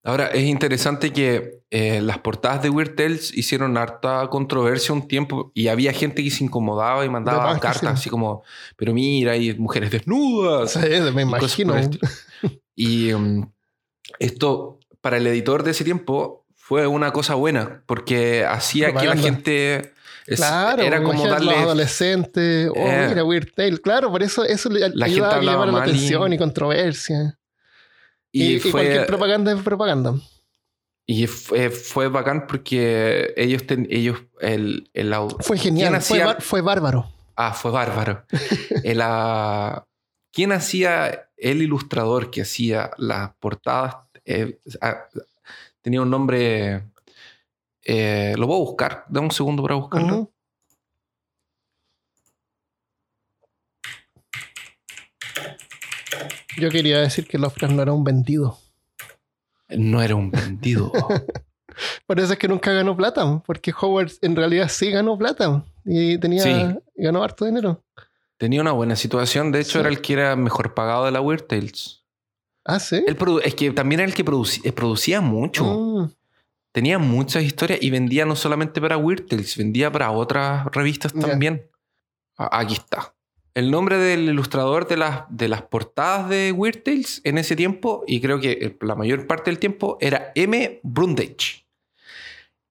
Ahora, 0.03 0.27
es 0.27 0.43
interesante 0.45 1.11
que 1.11 1.59
eh, 1.71 2.01
las 2.01 2.19
portadas 2.19 2.63
de 2.63 2.69
Weird 2.69 2.95
Tales 2.95 3.35
hicieron 3.35 3.77
harta 3.77 4.27
controversia 4.29 4.93
un 4.93 5.07
tiempo 5.07 5.51
y 5.53 5.67
había 5.67 5.91
gente 5.91 6.23
que 6.23 6.31
se 6.31 6.43
incomodaba 6.45 7.03
y 7.05 7.09
mandaba 7.09 7.59
cartas 7.59 7.79
sí. 7.81 7.87
así 7.87 8.09
como, 8.09 8.43
pero 8.77 8.93
mira, 8.93 9.33
hay 9.33 9.53
mujeres 9.57 9.91
desnudas. 9.91 10.71
Sí, 10.71 10.79
me 11.13 11.21
imagino. 11.23 11.75
Y 12.75 13.11
um, 13.11 13.51
esto, 14.19 14.79
para 15.01 15.17
el 15.17 15.27
editor 15.27 15.63
de 15.63 15.71
ese 15.71 15.83
tiempo, 15.83 16.45
fue 16.55 16.87
una 16.87 17.11
cosa 17.11 17.35
buena 17.35 17.83
porque 17.85 18.45
hacía 18.45 18.87
que 18.87 18.93
la 18.93 18.99
Propaganda. 19.01 19.23
gente... 19.23 19.93
es- 20.27 20.39
Claro, 20.39 20.81
era 20.83 20.97
como 21.03 21.13
imagínate 21.13 21.43
los 21.43 21.53
darle... 21.53 21.63
adolescentes, 21.63 22.69
oh, 22.69 22.73
Eh. 22.77 23.05
mira, 23.09 23.23
Weird 23.25 23.51
Tale, 23.53 23.77
claro, 23.79 24.11
por 24.11 24.23
eso 24.23 24.45
eso 24.45 24.69
le 24.69 24.87
La 24.93 25.05
ayudaba 25.07 25.33
gente 25.35 25.49
a 25.51 25.55
la 25.57 25.65
mal 25.71 25.87
y- 25.87 25.89
atención 25.91 26.33
y 26.33 26.37
controversia. 26.37 27.38
Y, 28.31 28.43
Y, 28.43 28.55
y 28.55 28.59
fue, 28.59 28.71
cualquier 28.71 29.05
propaganda 29.07 29.51
es 29.51 29.61
propaganda. 29.61 30.13
y 31.07 31.25
fue, 31.27 31.69
fue 31.71 32.07
bacán 32.09 32.45
porque 32.47 33.33
ellos, 33.37 33.65
ten- 33.65 33.87
ellos 33.89 34.19
el, 34.41 34.89
el, 34.93 35.13
Fue 35.39 35.57
genial, 35.57 35.89
¿Quién 35.93 36.01
fue, 36.01 36.21
hacía- 36.23 36.41
fue 36.41 36.61
bárbaro. 36.61 37.11
Ah, 37.35 37.53
fue 37.53 37.71
bárbaro. 37.71 38.25
El, 38.83 38.99
ah, 39.01 39.85
¿Quién 40.31 40.51
hacía 40.51 41.29
el 41.37 41.61
ilustrador 41.61 42.29
que 42.29 42.41
hacía 42.41 42.91
las 42.97 43.33
portadas? 43.39 43.95
Eh, 44.25 44.59
ah, 44.81 45.05
tenía 45.81 46.01
un 46.01 46.09
nombre. 46.09 46.83
eh, 47.83 48.35
lo 48.37 48.45
voy 48.45 48.57
a 48.57 48.59
buscar. 48.65 49.05
Dame 49.09 49.27
un 49.27 49.31
segundo 49.31 49.63
para 49.63 49.75
buscarlo. 49.75 50.31
Yo 56.57 56.69
quería 56.69 56.99
decir 56.99 57.27
que 57.27 57.37
Lovecraft 57.37 57.73
no 57.73 57.81
era 57.81 57.93
un 57.93 58.03
vendido. 58.03 58.57
No 59.69 60.01
era 60.01 60.15
un 60.15 60.31
vendido. 60.31 60.91
Por 62.07 62.19
eso 62.19 62.33
es 62.33 62.39
que 62.39 62.47
nunca 62.47 62.73
ganó 62.73 62.97
plata, 62.97 63.41
porque 63.45 63.71
Howard 63.79 64.11
en 64.21 64.35
realidad 64.35 64.67
sí 64.69 64.91
ganó 64.91 65.17
plata 65.17 65.63
y 65.85 66.17
tenía 66.17 66.43
Sí. 66.43 66.75
ganó 66.95 67.23
harto 67.23 67.45
dinero. 67.45 67.83
Tenía 68.37 68.59
una 68.61 68.71
buena 68.73 68.95
situación. 68.95 69.51
De 69.51 69.61
hecho, 69.61 69.73
Sí. 69.73 69.79
era 69.79 69.89
el 69.89 70.01
que 70.01 70.13
era 70.13 70.35
mejor 70.35 70.73
pagado 70.73 71.05
de 71.05 71.11
la 71.11 71.21
Weird 71.21 71.43
Tales. 71.47 72.03
Ah, 72.65 72.79
sí. 72.79 73.01
Él 73.07 73.17
es 73.43 73.55
que 73.55 73.71
también 73.71 74.01
era 74.01 74.09
el 74.09 74.15
que 74.15 74.25
produci- 74.25 74.61
eh, 74.65 74.71
producía 74.71 75.21
mucho. 75.21 75.63
Mm, 75.65 76.11
Tenía 76.71 76.99
muchas 76.99 77.43
historias 77.43 77.79
y 77.81 77.89
vendía 77.89 78.25
no 78.25 78.35
solamente 78.35 78.79
para 78.79 78.95
Weird 78.97 79.25
Tales, 79.27 79.57
vendía 79.57 79.91
para 79.91 80.11
otras 80.11 80.65
revistas 80.71 81.11
también. 81.13 81.67
Aquí 82.37 82.75
está. 82.75 83.13
El 83.53 83.71
nombre 83.71 83.97
del 83.97 84.29
ilustrador 84.29 84.87
de 84.87 84.97
las, 84.97 85.23
de 85.29 85.47
las 85.47 85.63
portadas 85.63 86.29
de 86.29 86.51
Weird 86.51 86.83
Tales 86.83 87.21
en 87.23 87.37
ese 87.37 87.55
tiempo, 87.55 88.03
y 88.07 88.21
creo 88.21 88.39
que 88.39 88.51
el- 88.53 88.77
la 88.81 88.95
mayor 88.95 89.27
parte 89.27 89.49
del 89.51 89.59
tiempo, 89.59 89.97
era 89.99 90.31
M. 90.35 90.79
Brundage. 90.83 91.65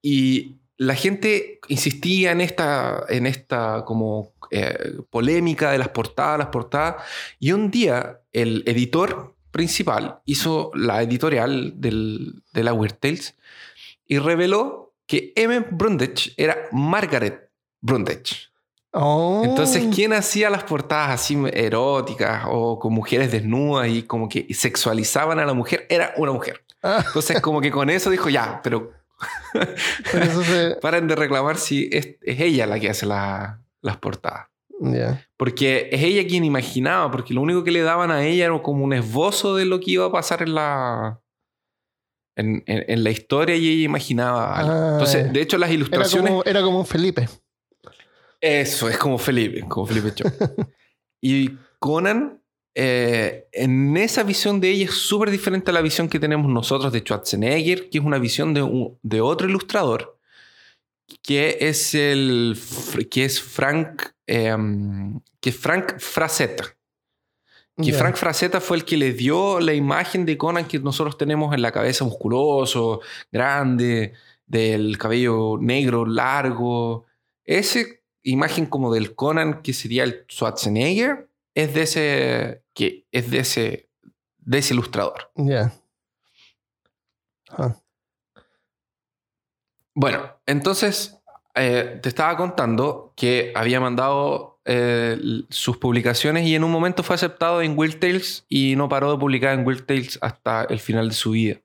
Y 0.03 0.57
la 0.77 0.95
gente 0.95 1.59
insistía 1.69 2.31
en 2.33 2.41
esta, 2.41 3.05
en 3.09 3.27
esta 3.27 3.85
como 3.85 4.33
eh, 4.51 4.95
polémica 5.11 5.73
de 5.73 5.79
las 5.79 5.89
portadas, 5.91 6.39
las 6.39 6.49
portadas. 6.49 7.05
Y 7.39 7.53
un 7.53 7.71
día 7.71 8.21
el 8.33 8.63
editor 8.67 9.35
principal 9.51 10.21
hizo 10.25 10.71
la 10.75 11.03
editorial 11.03 11.75
del- 11.81 12.43
de 12.55 12.63
la 12.65 12.73
Weird 12.73 12.95
Tales 12.99 13.37
y 14.07 14.19
reveló 14.19 14.95
que 15.07 15.33
M. 15.37 15.67
Brundage 15.71 16.33
era 16.39 16.57
Margaret 16.73 17.51
Brundage. 17.83 18.49
Oh. 18.93 19.43
Entonces, 19.45 19.87
¿quién 19.95 20.13
hacía 20.15 20.49
las 20.51 20.65
portadas 20.65 21.11
así 21.21 21.37
eróticas 21.53 22.45
o 22.49 22.79
con 22.79 22.95
mujeres 22.95 23.31
desnudas 23.31 23.89
y 23.89 24.03
como 24.03 24.29
que 24.29 24.47
sexualizaban 24.55 25.39
a 25.39 25.45
la 25.47 25.53
mujer? 25.55 25.87
Era 25.91 26.15
una 26.17 26.33
mujer. 26.33 26.65
Ah, 26.83 27.03
Entonces, 27.07 27.41
como 27.41 27.61
que 27.61 27.71
con 27.71 27.91
eso 27.91 28.09
dijo, 28.11 28.29
ya, 28.29 28.61
pero 28.63 28.93
eso 30.15 30.43
se- 30.43 30.77
paren 30.81 31.07
de 31.09 31.17
reclamar 31.17 31.59
si 31.59 31.89
es, 31.93 32.17
es 32.23 32.41
ella 32.41 32.67
la 32.67 32.81
que 32.81 32.89
hace 32.91 33.05
la- 33.07 33.61
las 33.83 33.97
portadas. 33.99 34.47
ya. 34.81 35.25
Porque 35.37 35.89
es 35.93 36.03
ella 36.03 36.27
quien 36.27 36.45
imaginaba, 36.45 37.11
porque 37.11 37.35
lo 37.35 37.43
único 37.43 37.63
que 37.65 37.71
le 37.71 37.83
daban 37.83 38.11
a 38.11 38.25
ella 38.25 38.47
era 38.47 38.63
como 38.63 38.85
un 38.85 38.93
esbozo 38.93 39.55
de 39.55 39.65
lo 39.67 39.81
que 39.81 39.93
iba 39.93 40.07
a 40.07 40.11
pasar 40.13 40.43
en 40.43 40.55
la, 40.55 41.21
en, 42.37 42.63
en- 42.67 42.85
en 42.89 43.05
la 43.05 43.11
historia 43.11 43.55
y 43.57 43.69
ella 43.69 43.85
imaginaba 43.85 44.57
algo. 44.57 44.73
Ah, 44.73 44.89
Entonces, 44.93 45.33
de 45.33 45.41
hecho, 45.43 45.59
las 45.59 45.69
Era 45.69 45.75
ilustraciones... 45.77 46.31
como, 46.31 46.45
era 46.45 46.63
como 46.63 46.79
un 46.81 46.87
Felipe. 46.87 47.29
Eso, 48.41 48.89
es 48.89 48.97
como 48.99 49.19
Felipe, 49.19 49.65
como 49.69 49.87
Felipe 49.87 50.15
Cho. 50.15 50.25
y 51.21 51.51
Conan, 51.79 52.41
eh, 52.75 53.49
en 53.53 53.97
esa 53.97 54.23
visión 54.23 54.61
de 54.61 54.71
ella 54.71 54.85
es 54.85 54.95
súper 54.95 55.31
diferente 55.31 55.71
a 55.71 55.75
la 55.75 55.81
visión 55.83 56.09
que 56.09 56.21
tenemos 56.21 56.51
nosotros 56.51 56.93
de 56.93 57.01
Schwarzenegger, 57.01 57.91
que 57.91 57.99
es 57.99 58.05
una 58.05 58.19
visión 58.19 58.55
de, 58.55 58.63
un- 58.63 58.99
de 59.03 59.21
otro 59.21 59.49
ilustrador, 59.49 60.17
que 61.23 61.57
es 61.61 61.95
el 61.95 62.57
que 63.11 63.25
es 63.25 63.41
Frank, 63.43 64.03
em, 64.27 65.19
que 65.41 65.51
es 65.51 65.57
Frank 65.57 65.99
Frazetta. 65.99 66.65
Que. 67.81 67.93
Frank 67.93 68.17
Frazetta 68.17 68.61
fue 68.61 68.77
el 68.77 68.85
que 68.85 68.97
le 68.97 69.13
dio 69.13 69.61
la 69.61 69.73
imagen 69.73 70.27
de 70.27 70.37
Conan 70.37 70.67
que 70.67 70.81
nosotros 70.81 71.17
tenemos 71.17 71.55
en 71.55 71.63
la 71.63 71.71
cabeza 71.71 72.05
musculoso, 72.05 73.01
grande, 73.31 74.15
del 74.47 74.99
cabello 74.99 75.59
negro, 75.61 76.05
largo. 76.05 77.07
Esa 77.45 77.81
imagen 78.23 78.67
como 78.67 78.93
del 78.93 79.15
Conan 79.15 79.63
que 79.63 79.73
sería 79.73 80.05
el 80.05 80.25
Schwarzenegger 80.31 81.29
es 81.55 81.75
de 81.75 81.83
ese, 81.83 82.63
que 82.75 83.07
es 83.11 83.31
de 83.31 83.39
ese, 83.41 83.89
de 84.39 84.59
ese 84.59 84.75
ilustrador. 84.75 85.31
Ya. 85.35 85.73
Ah, 87.51 87.77
Bueno, 89.95 90.39
entonces 90.47 91.19
eh, 91.55 91.99
te 92.03 92.09
estaba 92.09 92.37
contando 92.37 93.13
que 93.17 93.53
había 93.57 93.81
mandado 93.81 94.61
eh, 94.65 95.19
sus 95.49 95.79
publicaciones 95.79 96.47
y 96.47 96.55
en 96.55 96.63
un 96.63 96.71
momento 96.71 97.03
fue 97.03 97.17
aceptado 97.17 97.63
en 97.63 97.77
Weird 97.77 97.99
Tales 97.99 98.45
y 98.49 98.77
no 98.77 98.89
paró 98.89 99.11
de 99.11 99.19
publicar 99.19 99.59
en 99.59 99.67
Weird 99.67 99.87
Tales 99.87 100.19
hasta 100.23 100.65
el 100.65 100.79
final 100.79 101.09
de 101.09 101.15
su 101.15 101.33
vida, 101.33 101.61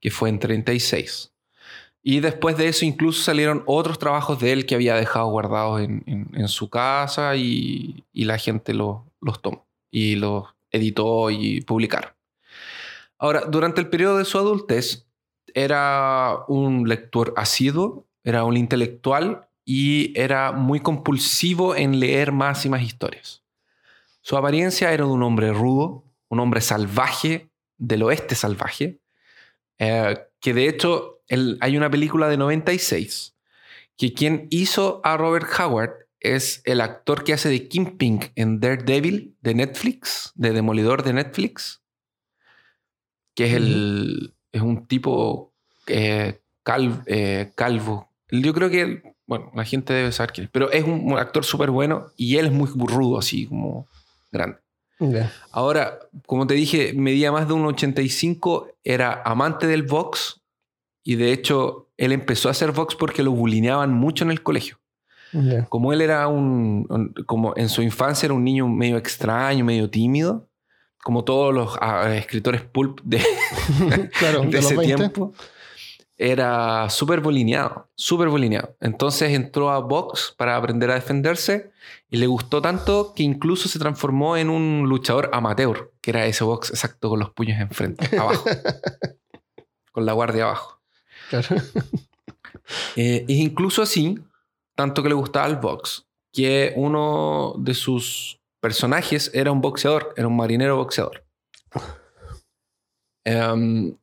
que 0.00 0.10
fue 0.10 0.28
en 0.28 0.38
36. 0.38 1.33
Y 2.06 2.20
después 2.20 2.58
de 2.58 2.68
eso 2.68 2.84
incluso 2.84 3.22
salieron 3.22 3.62
otros 3.66 3.98
trabajos 3.98 4.38
de 4.38 4.52
él 4.52 4.66
que 4.66 4.74
había 4.74 4.94
dejado 4.94 5.26
guardados 5.28 5.80
en, 5.80 6.02
en- 6.06 6.48
su 6.48 6.68
casa 6.68 7.34
y, 7.34 8.04
y 8.12 8.24
la 8.26 8.36
gente 8.36 8.74
lo- 8.74 9.06
los 9.22 9.40
tomó 9.40 9.66
y 9.90 10.16
los 10.16 10.44
editó 10.70 11.30
y 11.30 11.62
publicaron. 11.62 12.10
Ahora, 13.18 13.42
durante 13.48 13.80
el 13.80 13.88
periodo 13.88 14.18
de 14.18 14.26
su 14.26 14.36
adultez, 14.38 15.06
era 15.54 16.40
un 16.48 16.86
lector 16.88 17.32
asiduo, 17.36 18.04
era 18.22 18.44
un 18.44 18.56
intelectual 18.58 19.48
y 19.64 20.12
era 20.18 20.52
muy 20.52 20.80
compulsivo 20.80 21.74
en 21.74 22.00
leer 22.00 22.32
más 22.32 22.66
y 22.66 22.68
más 22.68 22.82
historias. 22.82 23.42
Su 24.20 24.36
apariencia 24.36 24.92
era 24.92 25.04
de 25.04 25.10
un 25.10 25.22
hombre 25.22 25.52
rudo, 25.52 26.04
un 26.28 26.40
hombre 26.40 26.60
salvaje, 26.60 27.48
del 27.78 28.02
oeste 28.02 28.34
salvaje, 28.34 28.98
eh, 29.78 30.18
que 30.40 30.52
de 30.54 30.68
hecho 30.68 31.13
el- 31.28 31.58
hay 31.60 31.76
una 31.76 31.90
película 31.90 32.28
de 32.28 32.36
96 32.36 33.34
que 33.96 34.12
quien 34.12 34.46
hizo 34.50 35.00
a 35.04 35.16
Robert 35.16 35.46
Howard 35.58 35.92
es 36.20 36.62
el 36.64 36.80
actor 36.80 37.22
que 37.22 37.32
hace 37.34 37.48
de 37.48 37.68
Kingpin 37.68 38.20
en 38.34 38.58
Daredevil 38.60 39.36
de 39.40 39.54
Netflix, 39.54 40.32
de 40.34 40.52
Demolidor 40.52 41.02
de 41.02 41.12
Netflix, 41.12 41.82
que 43.34 43.46
es, 43.46 43.54
el, 43.54 44.34
es 44.52 44.62
un 44.62 44.86
tipo 44.86 45.52
eh, 45.86 46.40
eh, 47.06 47.52
calvo. 47.54 48.08
Yo 48.30 48.54
creo 48.54 48.70
que, 48.70 49.14
bueno, 49.26 49.50
la 49.54 49.64
gente 49.64 49.92
debe 49.92 50.12
saber 50.12 50.32
quién 50.32 50.44
es, 50.46 50.50
pero 50.50 50.70
es 50.70 50.84
un 50.84 51.16
actor 51.18 51.44
súper 51.44 51.70
bueno 51.70 52.06
y 52.16 52.36
él 52.36 52.46
es 52.46 52.52
muy 52.52 52.68
rudo, 52.68 53.18
así 53.18 53.46
como 53.46 53.86
grande. 54.32 54.58
Ahora, 55.50 55.98
como 56.26 56.46
te 56.46 56.54
dije, 56.54 56.92
medía 56.94 57.32
más 57.32 57.48
de 57.48 57.54
un 57.54 57.66
85, 57.66 58.68
era 58.84 59.22
amante 59.24 59.66
del 59.66 59.82
box 59.82 60.40
y 61.04 61.16
de 61.16 61.32
hecho 61.32 61.90
él 61.96 62.12
empezó 62.12 62.48
a 62.48 62.52
hacer 62.52 62.72
box 62.72 62.96
porque 62.96 63.22
lo 63.22 63.30
bulineaban 63.30 63.92
mucho 63.92 64.24
en 64.24 64.30
el 64.30 64.42
colegio. 64.42 64.80
Como 65.68 65.92
él 65.92 66.00
era 66.00 66.28
un, 66.28 67.12
como 67.26 67.54
en 67.56 67.68
su 67.68 67.82
infancia 67.82 68.26
era 68.26 68.34
un 68.34 68.44
niño 68.44 68.68
medio 68.68 68.96
extraño, 68.96 69.64
medio 69.64 69.90
tímido, 69.90 70.48
como 71.02 71.24
todos 71.24 71.52
los 71.52 71.76
ah, 71.80 72.14
escritores 72.14 72.62
pulp 72.62 73.00
de, 73.02 73.18
de, 74.48 74.58
ese 74.58 74.76
tiempo, 74.78 75.32
era 76.16 76.88
súper 76.88 77.20
bolineado, 77.20 77.88
súper 77.96 78.28
bolineado. 78.28 78.76
Entonces 78.80 79.32
entró 79.32 79.70
a 79.70 79.80
box 79.80 80.34
para 80.36 80.56
aprender 80.56 80.90
a 80.90 80.94
defenderse 80.94 81.72
y 82.08 82.18
le 82.18 82.28
gustó 82.28 82.62
tanto 82.62 83.12
que 83.14 83.24
incluso 83.24 83.68
se 83.68 83.80
transformó 83.80 84.36
en 84.36 84.50
un 84.50 84.88
luchador 84.88 85.30
amateur, 85.32 85.92
que 86.00 86.10
era 86.12 86.26
ese 86.26 86.44
box 86.44 86.70
exacto 86.70 87.08
con 87.08 87.18
los 87.18 87.30
puños 87.30 87.60
enfrente, 87.60 88.16
abajo, 88.16 88.44
con 89.92 90.06
la 90.06 90.12
guardia 90.12 90.44
abajo. 90.44 90.73
Claro. 91.30 91.48
Eh, 92.96 93.26
incluso 93.28 93.82
así, 93.82 94.18
tanto 94.74 95.02
que 95.02 95.10
le 95.10 95.14
gustaba 95.14 95.46
el 95.46 95.56
box, 95.56 96.06
que 96.32 96.72
uno 96.76 97.54
de 97.58 97.74
sus 97.74 98.40
personajes 98.60 99.30
era 99.34 99.52
un 99.52 99.60
boxeador, 99.60 100.14
era 100.16 100.28
un 100.28 100.36
marinero 100.36 100.76
boxeador. 100.76 101.24
Em, 103.26 103.96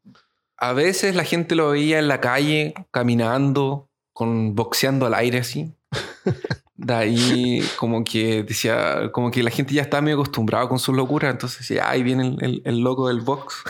a 0.58 0.74
veces 0.74 1.16
la 1.16 1.24
gente 1.24 1.54
lo 1.54 1.70
veía 1.70 2.00
en 2.00 2.08
la 2.08 2.20
calle, 2.20 2.74
caminando, 2.90 3.88
con 4.14 4.56
boxeando 4.56 5.06
al 5.06 5.14
aire 5.14 5.40
así. 5.40 5.76
De 6.84 6.94
ahí 6.96 7.64
como 7.76 8.04
que 8.04 8.42
decía, 8.42 9.12
como 9.12 9.30
que 9.30 9.44
la 9.44 9.52
gente 9.52 9.74
ya 9.74 9.84
está 9.84 10.02
medio 10.02 10.16
acostumbrada 10.16 10.68
con 10.68 10.80
su 10.80 10.94
locura, 10.94 11.30
entonces 11.30 11.60
decía, 11.60 11.88
ahí 11.88 12.02
viene 12.02 12.36
el, 12.42 12.80
loco 12.80 13.08
del 13.08 13.22
box. 13.22 13.64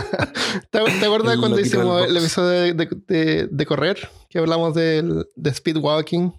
¿Te, 0.70 0.78
acuerdas 0.78 1.36
cuando 1.36 1.60
hicimos 1.60 2.06
el 2.08 2.16
episodio 2.16 2.74
de, 2.74 3.66
correr? 3.66 4.08
Que 4.30 4.38
hablamos 4.38 4.74
de 4.74 5.24
speed 5.44 5.76
walking. 5.76 6.30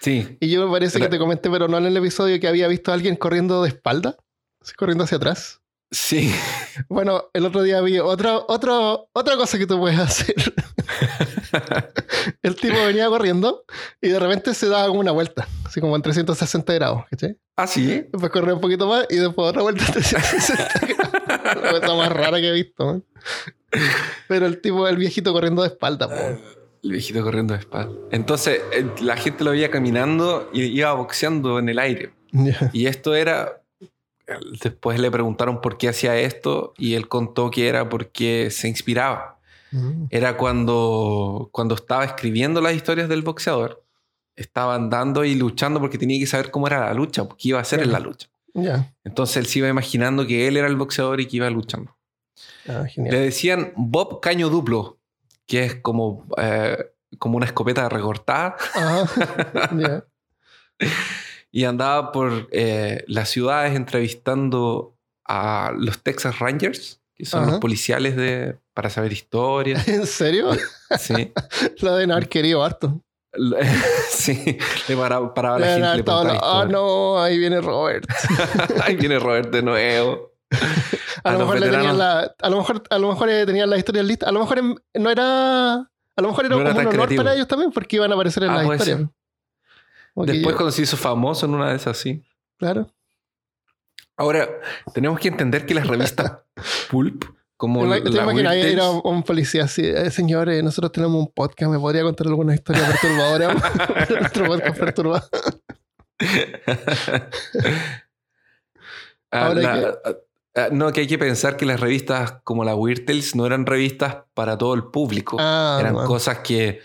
Sí. 0.00 0.36
Y 0.40 0.50
yo 0.50 0.66
me 0.66 0.72
parece 0.72 0.98
que 0.98 1.08
te 1.08 1.18
comenté, 1.18 1.48
pero 1.50 1.68
no 1.68 1.78
en 1.78 1.86
el 1.86 1.96
episodio, 1.96 2.40
que 2.40 2.48
había 2.48 2.66
visto 2.66 2.90
a 2.90 2.94
alguien 2.94 3.14
corriendo 3.14 3.62
de 3.62 3.68
espalda, 3.68 4.16
corriendo 4.76 5.04
hacia 5.04 5.18
atrás. 5.18 5.61
Sí. 5.92 6.34
Bueno, 6.88 7.24
el 7.34 7.44
otro 7.44 7.62
día 7.62 7.80
vi 7.82 7.98
otra, 7.98 8.38
otra, 8.48 8.96
otra 9.12 9.36
cosa 9.36 9.58
que 9.58 9.66
tú 9.66 9.78
puedes 9.78 9.98
hacer. 9.98 10.34
el 12.42 12.56
tipo 12.56 12.76
venía 12.86 13.06
corriendo 13.08 13.64
y 14.00 14.08
de 14.08 14.18
repente 14.18 14.54
se 14.54 14.68
daba 14.68 14.88
como 14.88 15.00
una 15.00 15.12
vuelta, 15.12 15.46
así 15.64 15.80
como 15.80 15.94
en 15.94 16.02
360 16.02 16.72
grados, 16.72 17.04
¿cachai? 17.10 17.36
Ah, 17.56 17.66
sí. 17.66 18.06
Después 18.10 18.32
corría 18.32 18.54
un 18.54 18.60
poquito 18.60 18.88
más 18.88 19.06
y 19.10 19.16
después 19.16 19.50
otra 19.50 19.62
vuelta 19.62 19.84
en 19.86 19.92
360 19.92 20.80
grados. 20.80 21.62
La 21.62 21.80
cosa 21.80 21.94
más 21.94 22.10
rara 22.10 22.40
que 22.40 22.48
he 22.48 22.52
visto. 22.52 23.02
Pero 24.28 24.46
el 24.46 24.60
tipo, 24.62 24.88
el 24.88 24.96
viejito 24.96 25.32
corriendo 25.32 25.62
de 25.62 25.68
espalda. 25.68 26.08
El 26.82 26.90
viejito 26.90 27.22
corriendo 27.22 27.52
de 27.52 27.60
espalda. 27.60 27.94
Entonces, 28.10 28.62
eh, 28.72 28.86
la 29.02 29.16
gente 29.16 29.44
lo 29.44 29.50
veía 29.50 29.70
caminando 29.70 30.50
y 30.54 30.64
iba 30.64 30.92
boxeando 30.94 31.58
en 31.58 31.68
el 31.68 31.78
aire. 31.78 32.14
Y 32.72 32.86
esto 32.86 33.14
era 33.14 33.61
después 34.62 34.98
le 34.98 35.10
preguntaron 35.10 35.60
por 35.60 35.78
qué 35.78 35.88
hacía 35.88 36.16
esto 36.18 36.74
y 36.76 36.94
él 36.94 37.08
contó 37.08 37.50
que 37.50 37.68
era 37.68 37.88
porque 37.88 38.50
se 38.50 38.68
inspiraba. 38.68 39.38
Mm. 39.70 40.04
Era 40.10 40.36
cuando, 40.36 41.48
cuando 41.52 41.74
estaba 41.74 42.04
escribiendo 42.04 42.60
las 42.60 42.74
historias 42.74 43.08
del 43.08 43.22
boxeador, 43.22 43.84
estaba 44.36 44.74
andando 44.74 45.24
y 45.24 45.34
luchando 45.34 45.80
porque 45.80 45.98
tenía 45.98 46.18
que 46.18 46.26
saber 46.26 46.50
cómo 46.50 46.66
era 46.66 46.80
la 46.80 46.94
lucha, 46.94 47.26
qué 47.38 47.48
iba 47.48 47.58
a 47.58 47.62
hacer 47.62 47.82
en 47.82 47.92
la 47.92 48.00
lucha. 48.00 48.28
Entonces 49.04 49.38
él 49.38 49.46
se 49.46 49.60
iba 49.60 49.68
imaginando 49.68 50.26
que 50.26 50.46
él 50.46 50.56
era 50.56 50.66
el 50.66 50.76
boxeador 50.76 51.20
y 51.20 51.26
que 51.26 51.38
iba 51.38 51.48
luchando. 51.50 51.96
Ah, 52.68 52.84
le 52.96 53.20
decían 53.20 53.72
Bob 53.76 54.20
Caño 54.20 54.48
Duplo, 54.48 54.98
que 55.46 55.64
es 55.64 55.74
como, 55.76 56.26
eh, 56.36 56.76
como 57.18 57.36
una 57.36 57.46
escopeta 57.46 57.88
recortada. 57.88 58.56
y 61.52 61.64
andaba 61.64 62.12
por 62.12 62.48
eh, 62.50 63.04
las 63.06 63.28
ciudades 63.28 63.76
entrevistando 63.76 64.96
a 65.26 65.72
los 65.76 66.02
Texas 66.02 66.38
Rangers, 66.38 67.00
que 67.14 67.26
son 67.26 67.46
los 67.46 67.60
policiales 67.60 68.16
de, 68.16 68.56
para 68.74 68.88
saber 68.88 69.12
historias. 69.12 69.86
¿En 69.88 70.06
serio? 70.06 70.50
Sí. 70.98 71.32
Lo 71.80 71.94
de 71.94 72.10
haber 72.10 72.28
querido 72.28 72.64
harto. 72.64 73.00
sí, 74.10 74.58
para, 74.96 75.32
para 75.32 75.58
la 75.58 75.94
gente. 75.94 76.10
Ah, 76.10 76.66
no, 76.68 77.22
ahí 77.22 77.38
viene 77.38 77.60
Robert. 77.60 78.06
ahí 78.82 78.96
viene 78.96 79.18
Robert 79.18 79.50
de 79.50 79.62
nuevo. 79.62 80.32
A, 81.24 81.32
lo 81.32 81.38
mejor 81.38 81.60
la, 81.60 82.34
a 82.38 82.50
lo 82.50 82.56
mejor 82.58 82.82
a 82.90 82.98
lo 82.98 83.08
mejor 83.08 83.28
tenían 83.46 83.70
la 83.70 83.78
historia 83.78 84.02
lista. 84.02 84.28
A 84.28 84.32
lo 84.32 84.40
mejor 84.40 84.82
no 84.94 85.10
era. 85.10 85.72
A 85.74 86.20
lo 86.20 86.28
mejor 86.28 86.44
era 86.44 86.56
como 86.56 86.70
un 86.70 86.86
honor 86.86 87.16
para 87.16 87.34
ellos 87.34 87.48
también 87.48 87.72
porque 87.72 87.96
iban 87.96 88.10
a 88.10 88.14
aparecer 88.14 88.42
en 88.42 88.50
ah, 88.50 88.62
la 88.62 88.74
historia. 88.74 89.10
Después 90.14 90.56
cuando 90.56 90.72
se 90.72 90.82
hizo 90.82 90.96
famoso 90.96 91.46
en 91.46 91.54
una 91.54 91.70
de 91.70 91.76
esas, 91.76 91.96
sí. 91.96 92.22
Claro. 92.58 92.92
Ahora, 94.16 94.48
tenemos 94.92 95.18
que 95.18 95.28
entender 95.28 95.66
que 95.66 95.74
las 95.74 95.86
revistas 95.86 96.40
Pulp, 96.90 97.24
como 97.56 97.84
la, 97.86 97.98
la 97.98 98.52
que 98.52 98.72
era 98.72 98.90
un 98.90 99.22
policía 99.22 99.64
así, 99.64 99.82
eh, 99.84 100.10
señores, 100.10 100.62
nosotros 100.62 100.92
tenemos 100.92 101.16
un 101.16 101.32
podcast, 101.32 101.70
¿me 101.70 101.78
podría 101.78 102.02
contar 102.02 102.26
alguna 102.26 102.54
historia 102.54 102.86
perturbadora? 102.86 103.54
Nuestro 104.20 104.46
podcast 104.46 104.78
perturbado. 104.78 105.28
Ah, 109.30 109.46
Ahora 109.46 109.98
ah, 110.54 110.68
no, 110.70 110.92
que 110.92 111.00
hay 111.00 111.06
que 111.06 111.18
pensar 111.18 111.56
que 111.56 111.64
las 111.64 111.80
revistas 111.80 112.34
como 112.44 112.64
la 112.64 112.74
Weird 112.74 113.06
Tales 113.06 113.34
no 113.34 113.46
eran 113.46 113.64
revistas 113.64 114.18
para 114.34 114.58
todo 114.58 114.74
el 114.74 114.84
público. 114.84 115.36
Ah, 115.40 115.78
eran 115.80 115.94
cosas 115.94 116.40
que 116.40 116.80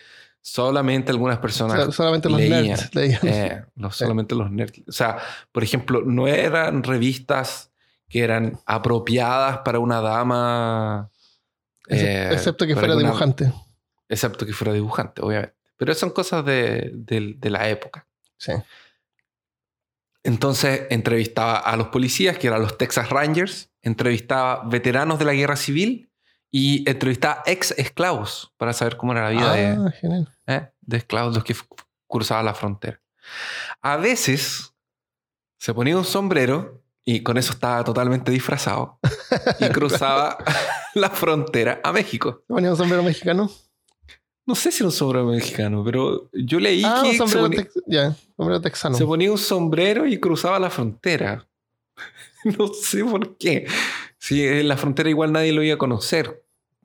Solamente 0.49 1.11
algunas 1.11 1.39
personas. 1.39 1.93
solamente 1.93 2.29
los 2.29 2.39
nerds 2.39 2.89
eh, 2.95 3.65
solamente 3.91 4.33
los 4.33 4.49
nerds. 4.49 4.81
O 4.87 4.93
sea, 4.93 5.17
por 5.51 5.61
ejemplo, 5.61 6.03
no 6.05 6.25
eran 6.25 6.83
revistas 6.83 7.69
que 8.07 8.23
eran 8.23 8.57
apropiadas 8.65 9.57
para 9.65 9.79
una 9.79 9.99
dama. 9.99 11.09
Eh, 11.89 12.29
excepto 12.31 12.65
que 12.65 12.75
fuera 12.75 12.95
dibujante. 12.95 13.51
Excepto 14.07 14.45
que 14.45 14.53
fuera 14.53 14.71
dibujante, 14.71 15.21
obviamente. 15.21 15.53
Pero 15.75 15.93
son 15.95 16.11
cosas 16.11 16.45
de, 16.45 16.91
de, 16.93 17.49
la 17.49 17.67
época. 17.67 18.07
Sí. 18.37 18.53
Entonces 20.23 20.83
entrevistaba 20.89 21.57
a 21.57 21.75
los 21.75 21.87
policías, 21.87 22.37
que 22.37 22.47
eran 22.47 22.61
los 22.61 22.77
Texas 22.77 23.09
Rangers, 23.09 23.69
entrevistaba 23.81 24.63
veteranos 24.63 25.19
de 25.19 25.25
la 25.25 25.33
guerra 25.33 25.57
civil 25.57 26.09
y 26.51 26.89
entrevistaba 26.89 27.43
ex 27.45 27.71
esclavos 27.77 28.53
para 28.57 28.73
saber 28.73 28.97
cómo 28.97 29.11
era 29.11 29.23
la 29.25 29.29
vida 29.29 29.53
de, 29.53 29.67
ah, 29.67 30.31
¿eh? 30.47 30.71
de 30.81 30.97
esclavos 30.97 31.35
los 31.35 31.43
que 31.43 31.55
cruzaban 32.07 32.45
la 32.45 32.53
frontera. 32.53 33.01
A 33.81 33.97
veces 33.97 34.73
se 35.59 35.73
ponía 35.73 35.97
un 35.97 36.05
sombrero 36.05 36.83
y 37.03 37.21
con 37.23 37.37
eso 37.37 37.53
estaba 37.53 37.83
totalmente 37.83 38.31
disfrazado 38.31 38.99
y 39.59 39.69
cruzaba 39.69 40.37
la 40.93 41.09
frontera 41.09 41.81
a 41.83 41.91
México. 41.91 42.43
¿Se 42.47 42.53
ponía 42.53 42.71
un 42.71 42.77
sombrero 42.77 43.03
mexicano? 43.03 43.49
No 44.45 44.55
sé 44.55 44.71
si 44.71 44.79
era 44.79 44.87
un 44.87 44.93
sombrero 44.93 45.25
mexicano, 45.25 45.83
pero 45.83 46.29
yo 46.31 46.59
leí 46.59 46.81
ah, 46.85 47.01
que 47.03 47.09
un 47.09 47.17
sombrero, 47.17 47.63
se 47.63 47.81
ponía, 47.81 48.15
sombrero 48.37 48.61
texano. 48.61 48.97
Se 48.97 49.05
ponía 49.05 49.31
un 49.31 49.37
sombrero 49.37 50.05
y 50.05 50.19
cruzaba 50.19 50.57
la 50.57 50.69
frontera. 50.69 51.47
no 52.57 52.67
sé 52.67 53.03
por 53.03 53.37
qué. 53.37 53.67
Sí, 54.27 54.45
en 54.45 54.67
la 54.67 54.75
frontera 54.75 55.09
igual 55.09 55.31
nadie 55.31 55.53
lo 55.53 55.63
iba 55.63 55.75
a 55.75 55.77
conocer, 55.77 56.43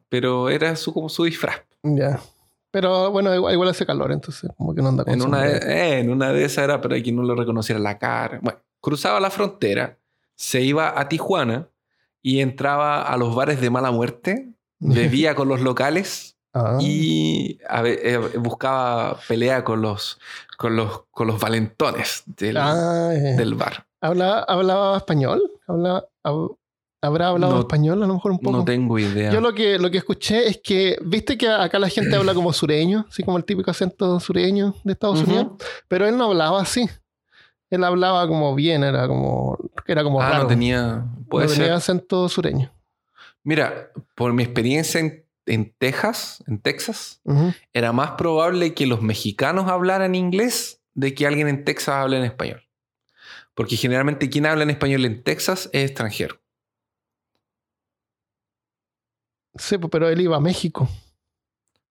pero 0.08 0.48
era 0.48 0.76
su, 0.76 0.94
como 0.94 1.08
su 1.08 1.24
disfraz. 1.24 1.56
Ya. 1.82 2.20
Pero 2.70 3.10
bueno, 3.10 3.34
igual, 3.34 3.68
hace 3.68 3.84
calor, 3.84 4.12
entonces 4.12 4.48
como 4.56 4.72
que 4.72 4.80
no 4.80 4.90
anda 4.90 5.02
con 5.02 5.12
en 5.12 5.22
una, 5.22 5.48
eh, 5.48 5.98
en 5.98 6.10
una 6.10 6.32
de 6.32 6.44
esas 6.44 6.62
era 6.62 6.80
para 6.80 7.02
que 7.02 7.10
no 7.10 7.24
le 7.24 7.34
reconociera 7.34 7.80
la 7.80 7.98
cara. 7.98 8.38
Bueno, 8.40 8.60
cruzaba 8.80 9.18
la 9.18 9.28
frontera, 9.28 9.98
se 10.36 10.60
iba 10.60 10.96
a 10.96 11.08
Tijuana 11.08 11.68
y 12.22 12.38
entraba 12.38 13.02
a 13.02 13.16
los 13.16 13.34
bares 13.34 13.60
de 13.60 13.70
mala 13.70 13.90
muerte, 13.90 14.52
bebía 14.78 15.34
con 15.34 15.48
los 15.48 15.62
locales 15.62 16.36
ah. 16.54 16.78
y 16.80 17.58
eh, 17.84 18.20
buscaba 18.38 19.18
pelea 19.26 19.64
con 19.64 19.82
los, 19.82 20.20
con 20.58 20.76
los, 20.76 21.06
con 21.10 21.26
los 21.26 21.40
valentones 21.40 22.22
del, 22.24 22.56
ah, 22.58 23.08
del 23.08 23.56
bar. 23.56 23.84
¿Hablaba, 24.00 24.44
¿Hablaba 24.44 24.96
español? 24.96 25.42
¿Hablaba, 25.66 26.06
¿Habrá 27.04 27.28
hablado 27.28 27.58
español 27.58 28.00
a 28.02 28.06
lo 28.06 28.14
mejor 28.14 28.30
un 28.30 28.38
poco? 28.38 28.58
No 28.58 28.64
tengo 28.64 28.96
idea. 28.98 29.32
Yo 29.32 29.40
lo 29.40 29.52
que, 29.52 29.76
lo 29.78 29.90
que 29.90 29.98
escuché 29.98 30.48
es 30.48 30.60
que, 30.62 30.96
viste 31.04 31.36
que 31.36 31.48
acá 31.48 31.78
la 31.80 31.88
gente 31.88 32.14
habla 32.14 32.32
como 32.32 32.52
sureño, 32.52 33.06
así 33.08 33.24
como 33.24 33.36
el 33.38 33.44
típico 33.44 33.72
acento 33.72 34.20
sureño 34.20 34.76
de 34.84 34.92
Estados 34.92 35.22
Unidos, 35.22 35.48
pero 35.88 36.06
él 36.06 36.16
no 36.16 36.26
hablaba 36.26 36.62
así. 36.62 36.88
Él 37.70 37.82
hablaba 37.84 38.28
como 38.28 38.54
bien, 38.54 38.84
era 38.84 39.08
como. 39.08 39.58
Era 39.86 40.04
como 40.04 40.20
Ah, 40.22 40.28
raro. 40.30 40.42
no 40.44 40.48
tenía. 40.48 41.04
Puede 41.28 41.46
No 41.46 41.52
ser. 41.52 41.58
tenía 41.62 41.74
acento 41.76 42.28
sureño. 42.28 42.72
Mira, 43.42 43.90
por 44.14 44.32
mi 44.34 44.42
experiencia 44.44 45.00
en, 45.00 45.24
en 45.46 45.74
Texas, 45.78 46.44
en 46.46 46.60
Texas, 46.60 47.20
era 47.72 47.92
más 47.92 48.12
probable 48.12 48.74
que 48.74 48.86
los 48.86 49.02
mexicanos 49.02 49.68
hablaran 49.68 50.14
inglés 50.14 50.80
de 50.94 51.14
que 51.14 51.26
alguien 51.26 51.48
en 51.48 51.64
Texas 51.64 51.94
hable 51.96 52.18
en 52.18 52.24
español. 52.24 52.62
Porque 53.54 53.76
generalmente 53.76 54.30
quien 54.30 54.46
habla 54.46 54.62
en 54.62 54.70
español 54.70 55.04
en 55.04 55.22
Texas 55.24 55.68
es 55.72 55.86
extranjero. 55.90 56.36
Sí, 59.56 59.78
pues, 59.78 59.90
pero 59.90 60.08
él 60.08 60.20
iba 60.20 60.36
a 60.36 60.40
México. 60.40 60.88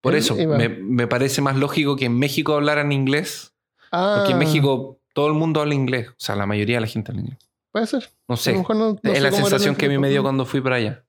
Por 0.02 0.14
Él 0.14 0.20
eso 0.20 0.36
me, 0.36 0.68
me 0.70 1.08
parece 1.08 1.42
más 1.42 1.56
lógico 1.58 1.96
que 1.96 2.06
en 2.06 2.18
México 2.18 2.56
hablaran 2.56 2.92
inglés. 2.92 3.54
Ah, 3.92 4.16
Porque 4.18 4.32
en 4.34 4.40
México 4.40 5.00
todo 5.14 5.28
el 5.28 5.34
mundo 5.34 5.62
habla 5.62 5.76
inglés. 5.76 6.10
O 6.10 6.16
sea, 6.18 6.36
la 6.36 6.46
mayoría 6.48 6.78
de 6.78 6.82
la 6.82 6.88
gente 6.88 7.12
habla 7.12 7.22
inglés. 7.22 7.40
Puede 7.72 7.88
ser. 7.88 8.10
No 8.28 8.36
sé. 8.36 8.54
no- 8.54 8.66
no 8.74 8.98
es 9.04 9.18
sé 9.18 9.22
la 9.22 9.32
sensación 9.32 9.76
que 9.76 9.86
a 9.86 9.90
mí 9.90 9.98
me 9.98 10.10
dio 10.10 10.24
cuando 10.24 10.46
fui 10.46 10.60
para 10.62 10.78
allá. 10.78 11.06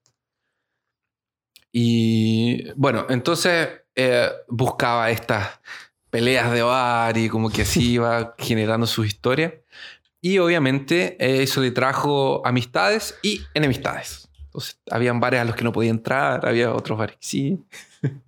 Y 1.71 2.69
bueno, 2.75 3.07
entonces 3.09 3.69
eh, 3.95 4.29
buscaba 4.47 5.09
estas 5.09 5.59
peleas 6.09 6.51
de 6.51 6.61
bar 6.61 7.17
y 7.17 7.29
como 7.29 7.49
que 7.49 7.63
así 7.63 7.91
iba 7.93 8.35
generando 8.37 8.85
sus 8.87 9.07
historias. 9.07 9.53
Y 10.21 10.37
obviamente 10.37 11.17
eh, 11.19 11.43
eso 11.43 11.61
le 11.61 11.71
trajo 11.71 12.45
amistades 12.45 13.17
y 13.23 13.41
enemistades. 13.53 14.22
Entonces, 14.53 14.79
habían 14.91 15.19
bares 15.19 15.39
a 15.41 15.45
los 15.45 15.55
que 15.55 15.63
no 15.63 15.71
podía 15.71 15.89
entrar, 15.89 16.45
había 16.45 16.71
otros 16.73 16.95
bares 16.99 17.15
que 17.15 17.25
sí. 17.25 17.65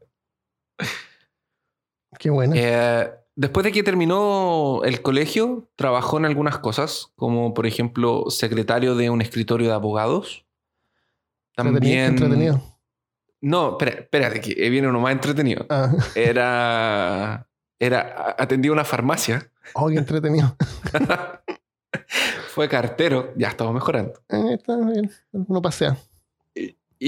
Qué 2.18 2.32
bueno. 2.32 2.54
Eh, 2.56 3.12
después 3.36 3.64
de 3.64 3.72
que 3.72 3.84
terminó 3.84 4.82
el 4.84 5.04
colegio, 5.04 5.70
trabajó 5.76 6.18
en 6.18 6.26
algunas 6.26 6.58
cosas, 6.58 7.12
como 7.16 7.54
por 7.54 7.68
ejemplo 7.68 8.26
secretario 8.30 8.96
de 8.96 9.12
un 9.12 9.22
escritorio 9.22 9.68
de 9.68 9.74
abogados. 9.76 10.46
También. 11.56 12.06
Entretenido. 12.06 12.60
No, 13.42 13.78
espérate, 13.80 14.42
que 14.42 14.70
viene 14.70 14.88
uno 14.88 15.00
más 15.00 15.12
entretenido. 15.12 15.68
Ah, 15.70 15.92
Era. 16.16 17.48
Era. 17.78 18.36
Atendía 18.40 18.72
una 18.72 18.84
farmacia. 18.84 19.52
oh, 19.76 19.90
qué 19.90 19.98
entretenido. 19.98 20.56
Fue 22.50 22.68
cartero. 22.68 23.34
Ya 23.36 23.50
estamos 23.50 23.74
mejorando. 23.74 24.14
Eh, 24.30 24.56
está 24.58 24.76
bien. 24.78 25.12
Uno 25.32 25.62
pasea. 25.62 25.96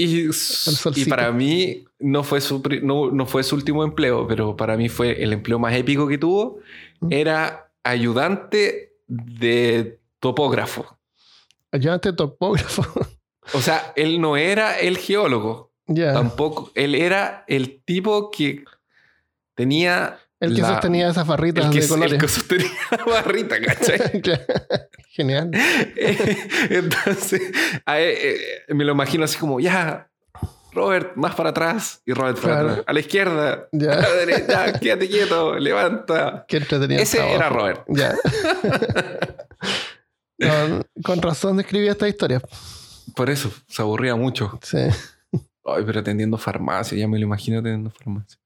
Y, 0.00 1.04
para 1.08 1.32
mí 1.32 1.84
no 1.98 2.22
fue, 2.22 2.40
su, 2.40 2.62
no, 2.82 3.10
no 3.10 3.26
fue 3.26 3.42
su 3.42 3.56
último 3.56 3.82
empleo, 3.82 4.28
pero 4.28 4.56
para 4.56 4.76
mí 4.76 4.88
fue 4.88 5.20
el 5.22 5.32
empleo 5.32 5.58
más 5.58 5.74
épico 5.74 6.06
que 6.06 6.18
tuvo. 6.18 6.60
Mm. 7.00 7.12
Era 7.12 7.70
ayudante 7.82 8.92
de 9.08 9.98
topógrafo. 10.20 10.98
Ayudante 11.72 12.12
topógrafo. 12.12 12.84
O 13.54 13.62
sea, 13.62 13.94
él 13.96 14.20
no 14.20 14.36
era 14.36 14.78
el 14.78 14.98
geólogo, 14.98 15.72
tampoco. 15.86 16.70
Él 16.74 16.94
era 16.94 17.44
el 17.48 17.82
tipo 17.82 18.30
que 18.30 18.62
tenía. 19.54 20.18
El 20.40 20.54
que 20.54 20.62
la- 20.62 20.68
sostenía 20.68 21.08
esas 21.08 21.26
barritas 21.26 21.64
el 21.66 21.70
que, 21.72 21.78
de 21.78 21.84
el 21.84 21.90
colores. 21.90 22.20
que 22.20 22.28
sostenía 22.28 22.70
la 22.90 23.04
barrita, 23.12 23.56
¿cachai? 23.60 24.22
Genial. 25.10 25.50
Entonces, 26.70 27.42
a 27.84 27.98
él, 27.98 28.14
eh, 28.20 28.38
me 28.74 28.84
lo 28.84 28.92
imagino 28.92 29.24
así 29.24 29.36
como, 29.36 29.58
ya, 29.58 30.08
Robert, 30.72 31.16
más 31.16 31.34
para 31.34 31.50
atrás. 31.50 32.02
Y 32.06 32.12
Robert 32.12 32.38
para 32.40 32.60
atrás. 32.60 32.84
A 32.86 32.92
la 32.92 33.00
izquierda. 33.00 33.68
Ya. 33.72 33.92
A 33.94 34.00
la 34.00 34.12
derecha. 34.14 34.72
quédate 34.78 35.08
quieto. 35.08 35.58
Levanta. 35.58 36.44
Qué 36.46 36.58
entretenido. 36.58 37.02
Ese 37.02 37.16
trabajo. 37.16 37.36
era 37.36 37.48
Robert. 37.48 37.84
Ya. 37.88 38.14
No, 40.38 40.82
con 41.02 41.20
razón 41.20 41.56
describía 41.56 41.92
esta 41.92 42.06
historia. 42.08 42.40
Por 43.16 43.28
eso 43.30 43.50
se 43.66 43.82
aburría 43.82 44.14
mucho. 44.14 44.58
Sí. 44.62 44.78
Ay, 45.64 45.82
pero 45.84 46.00
atendiendo 46.00 46.38
farmacia. 46.38 46.96
Ya 46.96 47.08
me 47.08 47.18
lo 47.18 47.24
imagino 47.24 47.58
atendiendo 47.58 47.90
farmacia. 47.90 48.38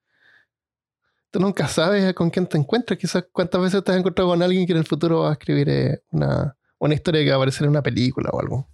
Tú 1.32 1.40
nunca 1.40 1.66
sabes 1.66 2.12
con 2.12 2.28
quién 2.28 2.46
te 2.46 2.58
encuentras. 2.58 2.98
Quizás 2.98 3.24
cuántas 3.32 3.58
veces 3.62 3.82
te 3.82 3.90
has 3.90 3.96
encontrado 3.96 4.28
con 4.28 4.42
alguien 4.42 4.66
que 4.66 4.72
en 4.72 4.78
el 4.78 4.84
futuro 4.84 5.22
va 5.22 5.30
a 5.30 5.32
escribir 5.32 5.66
eh, 5.70 6.02
una, 6.10 6.54
una 6.78 6.94
historia 6.94 7.24
que 7.24 7.30
va 7.30 7.36
a 7.36 7.38
aparecer 7.38 7.64
en 7.64 7.70
una 7.70 7.82
película 7.82 8.28
o 8.30 8.38
algo. 8.38 8.68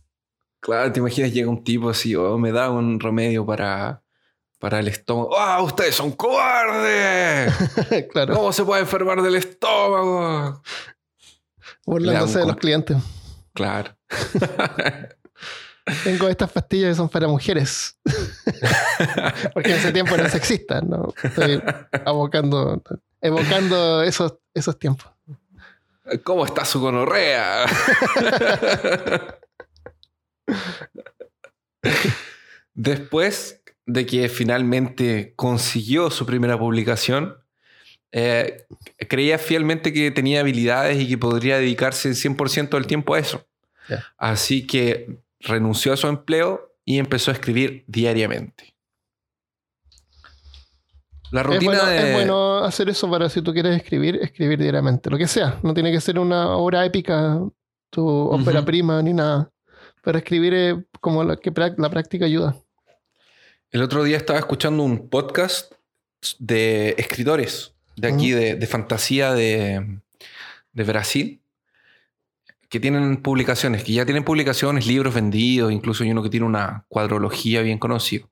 Claro, 0.59 0.91
te 0.91 0.99
imaginas 0.99 1.33
llega 1.33 1.49
un 1.49 1.63
tipo 1.63 1.89
así, 1.89 2.17
oh, 2.17 2.37
me 2.37 2.51
da 2.51 2.69
un 2.69 2.99
remedio 2.99 3.47
para, 3.47 4.03
para 4.59 4.81
el 4.81 4.89
estómago. 4.89 5.39
¡Ah, 5.39 5.63
ustedes 5.63 5.95
son 5.95 6.11
cobardes! 6.11 7.55
claro. 8.11 8.35
¿Cómo 8.35 8.53
se 8.53 8.65
puede 8.65 8.83
enfermar 8.83 9.23
del 9.23 9.37
estómago? 9.37 10.61
Burlándose 11.87 12.41
de 12.41 12.47
los 12.47 12.57
clientes. 12.57 12.97
Claro. 13.55 13.97
Tengo 16.05 16.29
estas 16.29 16.51
pastillas 16.51 16.91
que 16.91 16.95
son 16.97 17.09
para 17.09 17.27
mujeres. 17.29 17.99
Porque 19.55 19.71
en 19.71 19.77
ese 19.77 19.93
tiempo 19.93 20.15
eran 20.15 20.31
sexistas, 20.31 20.83
¿no? 20.83 21.13
Estoy 21.23 21.63
abocando, 22.05 22.83
evocando 23.21 24.03
esos, 24.03 24.35
esos 24.55 24.79
tiempos. 24.79 25.11
¿Cómo 26.25 26.45
está 26.47 26.65
su 26.65 26.81
gonorrea? 26.81 27.67
Después 32.75 33.63
de 33.87 34.07
que 34.07 34.29
finalmente 34.29 35.33
consiguió 35.37 36.11
su 36.11 36.27
primera 36.27 36.59
publicación, 36.59 37.37
eh, 38.13 38.67
creía 39.09 39.39
fielmente 39.39 39.93
que 39.93 40.11
tenía 40.11 40.41
habilidades 40.41 40.99
y 40.99 41.09
que 41.09 41.19
podría 41.19 41.59
dedicarse 41.59 42.11
100% 42.11 42.71
del 42.71 42.87
tiempo 42.87 43.15
a 43.15 43.19
eso. 43.19 43.47
Así 44.17 44.67
que 44.67 45.19
renunció 45.41 45.93
a 45.93 45.97
su 45.97 46.07
empleo 46.07 46.75
y 46.85 46.99
empezó 46.99 47.31
a 47.31 47.35
escribir 47.35 47.85
diariamente. 47.87 48.75
La 51.31 51.43
Es 51.43 51.47
rutina 51.47 51.73
bueno, 51.73 51.87
de... 51.87 51.99
es 51.99 52.15
bueno 52.15 52.59
hacer 52.65 52.89
eso 52.89 53.11
para 53.11 53.29
si 53.29 53.43
tú 53.43 53.53
quieres 53.53 53.77
escribir, 53.77 54.17
escribir 54.23 54.59
diariamente. 54.59 55.11
Lo 55.11 55.19
que 55.19 55.27
sea. 55.27 55.59
No 55.63 55.75
tiene 55.75 55.93
que 55.93 56.01
ser 56.01 56.19
una 56.19 56.57
obra 56.57 56.85
épica, 56.87 57.39
tu 57.91 58.07
ópera 58.07 58.65
prima, 58.65 59.03
ni 59.03 59.13
nada. 59.13 59.51
Pero 60.03 60.19
escribir 60.19 60.55
es 60.55 60.77
como 61.01 61.25
la, 61.25 61.37
que 61.37 61.53
la 61.77 61.91
práctica 61.91 62.25
ayuda. 62.25 62.57
El 63.71 63.83
otro 63.83 64.03
día 64.05 64.17
estaba 64.17 64.39
escuchando 64.39 64.83
un 64.83 65.11
podcast 65.11 65.75
de 66.39 66.95
escritores 66.97 67.75
de 67.97 68.09
aquí, 68.09 68.31
de, 68.31 68.55
de 68.55 68.67
fantasía 68.67 69.35
de, 69.35 70.01
de 70.73 70.85
Brasil, 70.85 71.38
que 72.69 72.81
tienen 72.81 73.23
publicaciones, 73.23 73.83
que 73.85 73.93
ya 73.93 74.05
tienen 74.05 74.25
publicaciones, 74.25 74.87
libros 74.87 75.15
vendidos, 75.15 75.73
incluso 75.73 76.05
hay 76.05 76.11
uno 76.11 76.23
que 76.23 76.31
tiene 76.31 76.47
una 76.47 76.85
cuadrología 76.89 77.63
bien 77.63 77.79
conocido. 77.79 78.31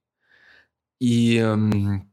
Y 0.98 1.40
um, 1.40 2.08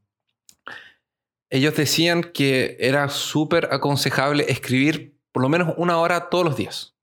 ellos 1.50 1.76
decían 1.76 2.22
que 2.22 2.76
era 2.80 3.08
súper 3.08 3.68
aconsejable 3.72 4.50
escribir 4.50 5.18
por 5.32 5.42
lo 5.42 5.48
menos 5.48 5.74
una 5.76 5.98
hora 5.98 6.28
todos 6.30 6.44
los 6.44 6.56
días. 6.56 6.94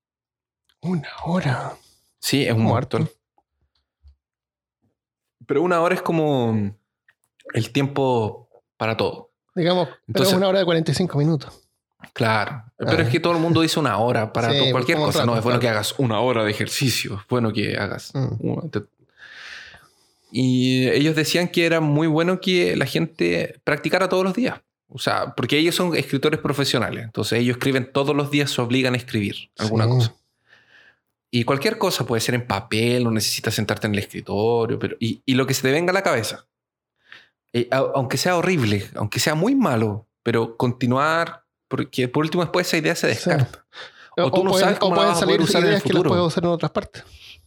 Una 0.80 1.08
hora. 1.24 1.74
Sí, 2.18 2.44
es 2.44 2.52
un 2.52 2.62
Muerto. 2.62 3.08
Pero 5.46 5.62
una 5.62 5.80
hora 5.80 5.94
es 5.94 6.02
como 6.02 6.74
el 7.52 7.72
tiempo 7.72 8.48
para 8.76 8.96
todo. 8.96 9.30
Digamos, 9.54 9.86
pero 9.88 10.00
Entonces- 10.08 10.32
es 10.32 10.36
una 10.38 10.48
hora 10.48 10.58
de 10.60 10.64
45 10.64 11.18
minutos. 11.18 11.61
Claro. 12.12 12.64
Pero 12.76 12.92
Ah. 12.98 13.02
es 13.02 13.08
que 13.08 13.20
todo 13.20 13.32
el 13.34 13.38
mundo 13.40 13.60
dice 13.62 13.78
una 13.80 13.96
hora 13.98 14.32
para 14.32 14.50
Sí, 14.52 14.58
to- 14.58 14.70
cualquier 14.72 14.98
cosa. 14.98 15.20
no, 15.20 15.32
rato, 15.32 15.38
es 15.38 15.44
bueno 15.44 15.60
que 15.60 15.68
hagas 15.68 15.94
una 15.98 16.20
hora 16.20 16.44
de 16.44 16.50
ejercicio. 16.50 17.14
Es 17.20 17.28
bueno 17.28 17.52
que 17.52 17.76
hagas. 17.76 18.12
Mm. 18.14 18.34
Y 20.30 20.88
ellos 20.88 21.14
decían 21.14 21.48
que 21.48 21.66
era 21.66 21.80
muy 21.80 22.06
bueno 22.06 22.40
que 22.40 22.74
la 22.76 22.86
gente 22.86 23.60
practicara 23.64 24.08
todos 24.08 24.24
los 24.24 24.34
días. 24.34 24.60
O 24.88 24.98
sea, 24.98 25.34
porque 25.34 25.58
ellos 25.58 25.74
son 25.74 25.94
escritores 25.96 26.40
profesionales. 26.40 27.04
Entonces 27.04 27.38
ellos 27.40 27.56
escriben 27.56 27.90
todos 27.92 28.14
los 28.14 28.30
días, 28.30 28.50
se 28.50 28.60
obligan 28.60 28.94
a 28.94 28.96
escribir 28.96 29.50
alguna 29.58 29.84
Sí. 29.84 29.90
cosa. 29.90 30.14
Y 31.30 31.44
cualquier 31.44 31.78
cosa 31.78 32.04
puede 32.04 32.20
ser 32.20 32.34
en 32.34 32.46
papel, 32.46 33.04
no 33.04 33.10
necesitas 33.10 33.54
sentarte 33.54 33.86
en 33.86 33.94
el 33.94 34.00
escritorio, 34.00 34.78
pero 34.78 34.96
y, 35.00 35.22
y 35.24 35.34
lo 35.34 35.46
que 35.46 35.54
se 35.54 35.62
te 35.62 35.70
venga 35.70 35.90
a 35.90 35.94
la 35.94 36.02
cabeza. 36.02 36.46
Eh, 37.54 37.68
aunque 37.70 38.16
sea 38.18 38.36
horrible, 38.36 38.88
aunque 38.94 39.18
sea 39.18 39.34
muy 39.34 39.54
malo, 39.54 40.06
pero 40.22 40.56
continuar, 40.56 41.41
porque 41.72 42.06
por 42.08 42.22
último 42.24 42.42
después 42.44 42.66
esa 42.66 42.76
idea 42.76 42.94
se 42.94 43.06
descarta. 43.08 43.66
O 44.16 44.30
tú 44.30 44.44
no 44.44 44.50
pueden, 44.50 44.64
sabes 44.66 44.78
cómo 44.78 44.94
o 44.94 45.00
la 45.02 45.06
vas 45.08 45.22
a 45.22 45.24
poder 45.24 45.38
salir 45.38 45.48
usar 45.48 45.60
en 45.62 45.64
el 45.64 45.70
ideas 45.70 45.82
que 45.82 45.88
las 45.88 45.96
futuro. 45.96 46.10
puedes 46.10 46.26
usar 46.26 46.44
en 46.44 46.50
otras 46.50 46.70
partes. 46.70 47.04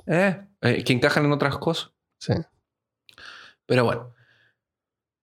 Eh, 0.08 0.42
eh, 0.62 0.84
que 0.84 0.94
encajan 0.94 1.24
en 1.26 1.32
otras 1.32 1.58
cosas. 1.60 1.92
Sí. 2.20 2.34
Pero 3.68 3.84
bueno, 3.86 4.14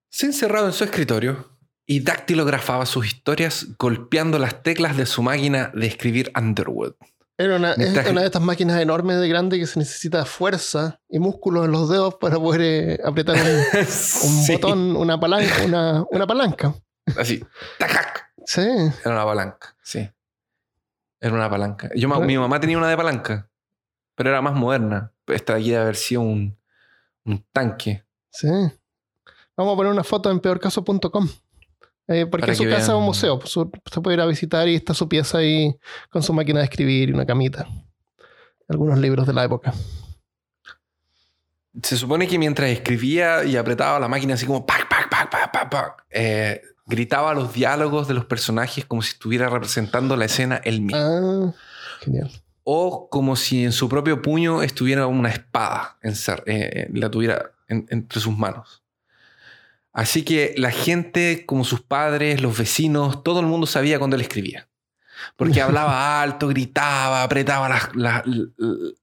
se 0.08 0.26
encerraba 0.26 0.66
en 0.68 0.72
su 0.72 0.84
escritorio 0.84 1.58
y 1.86 2.00
dactilografaba 2.00 2.86
sus 2.86 3.06
historias 3.06 3.66
golpeando 3.78 4.38
las 4.38 4.62
teclas 4.62 4.96
de 4.96 5.06
su 5.06 5.22
máquina 5.22 5.72
de 5.74 5.86
escribir 5.86 6.30
Underwood. 6.36 6.94
Era 7.38 7.56
una, 7.56 7.72
es 7.72 7.78
Mientras- 7.78 8.08
una 8.08 8.20
de 8.20 8.26
estas 8.26 8.42
máquinas 8.42 8.80
enormes 8.80 9.18
de 9.18 9.28
grande 9.28 9.58
que 9.58 9.66
se 9.66 9.78
necesita 9.80 10.24
fuerza 10.24 11.00
y 11.08 11.18
músculos 11.18 11.64
en 11.64 11.72
los 11.72 11.88
dedos 11.88 12.14
para 12.20 12.36
poder 12.36 12.60
eh, 12.62 13.00
apretar 13.04 13.34
un, 13.36 13.80
un 13.80 13.86
Sí, 14.44 14.52
botón, 14.52 14.94
una 14.96 15.18
palanca, 15.18 15.64
una, 15.64 16.04
una 16.10 16.26
palanca. 16.26 16.74
Así, 17.16 17.42
tacac. 17.78 18.31
Sí. 18.54 18.60
Era 19.04 19.14
una 19.14 19.24
palanca, 19.24 19.74
sí. 19.82 20.10
Era 21.20 21.34
una 21.34 21.48
palanca. 21.48 21.88
Yo, 21.94 22.08
Pero- 22.10 22.20
mi 22.20 22.36
mamá 22.36 22.60
tenía 22.60 22.76
una 22.76 22.88
de 22.88 22.96
palanca, 22.96 23.48
pero 24.14 24.28
era 24.30 24.42
más 24.42 24.54
moderna. 24.54 25.10
Esta 25.26 25.54
de 25.54 25.60
aquí 25.60 25.70
debe 25.70 25.82
haber 25.82 25.96
sido 25.96 26.20
un, 26.20 26.58
un 27.24 27.44
tanque. 27.52 28.04
Sí. 28.30 28.48
Vamos 29.56 29.72
a 29.72 29.76
poner 29.76 29.92
una 29.92 30.04
foto 30.04 30.30
en 30.30 30.40
peorcaso.com. 30.40 31.28
Eh, 32.08 32.26
porque 32.26 32.46
Para 32.46 32.54
su 32.56 32.64
casa 32.64 32.78
es 32.92 32.98
un 32.98 33.04
museo. 33.04 33.38
pues, 33.38 33.50
su- 33.50 33.70
se 33.90 34.00
puede 34.00 34.16
ir 34.16 34.20
a 34.20 34.26
visitar 34.26 34.68
y 34.68 34.74
está 34.74 34.92
su 34.92 35.08
pieza 35.08 35.38
ahí 35.38 35.74
con 36.10 36.22
su 36.22 36.32
máquina 36.34 36.58
de 36.58 36.64
escribir 36.64 37.08
y 37.08 37.12
una 37.12 37.24
camita. 37.24 37.66
Algunos 38.68 38.98
libros 38.98 39.26
de 39.26 39.32
la 39.32 39.44
época. 39.44 39.72
Se 41.82 41.96
supone 41.96 42.28
que 42.28 42.38
mientras 42.38 42.68
escribía 42.70 43.44
y 43.44 43.56
apretaba 43.56 43.98
la 43.98 44.08
máquina 44.08 44.34
así 44.34 44.44
como 44.44 44.66
pac, 44.66 44.88
pac, 44.88 45.08
pac, 45.08 45.30
pac, 45.30 45.50
pac, 45.52 45.70
pac, 45.70 46.04
eh, 46.10 46.60
gritaba 46.86 47.34
los 47.34 47.52
diálogos 47.52 48.08
de 48.08 48.14
los 48.14 48.24
personajes 48.24 48.84
como 48.84 49.02
si 49.02 49.10
estuviera 49.12 49.48
representando 49.48 50.16
la 50.16 50.24
escena 50.26 50.56
él 50.64 50.80
mismo. 50.80 50.98
Ah, 51.00 51.52
genial. 52.00 52.30
O 52.64 53.08
como 53.08 53.34
si 53.36 53.64
en 53.64 53.72
su 53.72 53.88
propio 53.88 54.22
puño 54.22 54.62
estuviera 54.62 55.06
una 55.06 55.28
espada, 55.30 55.98
encer- 56.02 56.42
eh, 56.46 56.88
la 56.92 57.10
tuviera 57.10 57.52
en- 57.68 57.86
entre 57.90 58.20
sus 58.20 58.36
manos. 58.36 58.82
Así 59.92 60.22
que 60.24 60.54
la 60.56 60.70
gente, 60.70 61.44
como 61.44 61.64
sus 61.64 61.80
padres, 61.82 62.40
los 62.40 62.56
vecinos, 62.56 63.22
todo 63.22 63.40
el 63.40 63.46
mundo 63.46 63.66
sabía 63.66 63.98
cuando 63.98 64.16
él 64.16 64.22
escribía. 64.22 64.68
Porque 65.36 65.60
hablaba 65.62 66.22
alto, 66.22 66.48
gritaba, 66.48 67.22
apretaba 67.22 67.68
las, 67.68 67.94
las- 67.94 68.22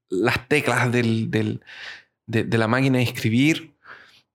las 0.08 0.48
teclas 0.48 0.90
del- 0.90 1.30
del- 1.30 1.62
de, 2.26 2.44
de 2.44 2.58
la 2.58 2.66
máquina 2.68 2.98
de 2.98 3.04
escribir 3.04 3.74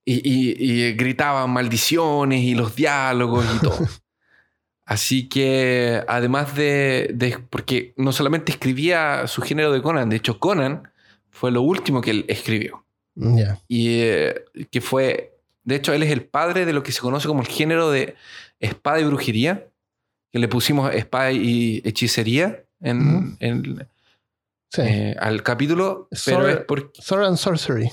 y, 0.06 0.14
y- 0.14 0.56
y 0.88 0.92
gritaba 0.94 1.46
maldiciones 1.46 2.40
y 2.42 2.54
los 2.54 2.74
diálogos 2.76 3.44
y 3.54 3.58
todo. 3.58 3.78
Así 4.86 5.28
que 5.28 6.02
además 6.06 6.54
de, 6.54 7.10
de- 7.12 7.38
Porque 7.50 7.92
no 7.96 8.12
solamente 8.12 8.52
escribía 8.52 9.26
su 9.26 9.42
género 9.42 9.72
de 9.72 9.82
Conan, 9.82 10.08
de 10.08 10.16
hecho 10.16 10.38
Conan 10.38 10.90
fue 11.30 11.50
lo 11.50 11.60
último 11.62 12.00
que 12.00 12.12
él 12.12 12.24
escribió. 12.28 12.86
Ya. 13.16 13.58
Y 13.68 14.00
eh, 14.00 14.44
que 14.70 14.80
fue... 14.80 15.32
De 15.64 15.74
hecho, 15.74 15.92
él 15.92 16.04
es 16.04 16.12
el 16.12 16.24
padre 16.24 16.64
de 16.64 16.72
lo 16.72 16.84
que 16.84 16.92
se 16.92 17.00
conoce 17.00 17.26
como 17.26 17.40
el 17.40 17.48
género 17.48 17.90
de 17.90 18.14
espada 18.60 19.00
y 19.00 19.04
brujería, 19.04 19.66
que 20.32 20.38
le 20.38 20.46
pusimos 20.46 20.94
espada 20.94 21.32
y 21.32 21.82
hechicería 21.84 22.62
en, 22.80 23.16
Ujú. 23.16 23.36
en- 23.40 23.88
Sí. 24.70 24.82
eh, 24.82 25.16
al 25.18 25.42
capítulo, 25.42 26.08
pero 26.24 26.46
es 26.48 26.56
porque... 26.58 27.00
Sword 27.02 27.24
and 27.24 27.36
Sorcery. 27.36 27.90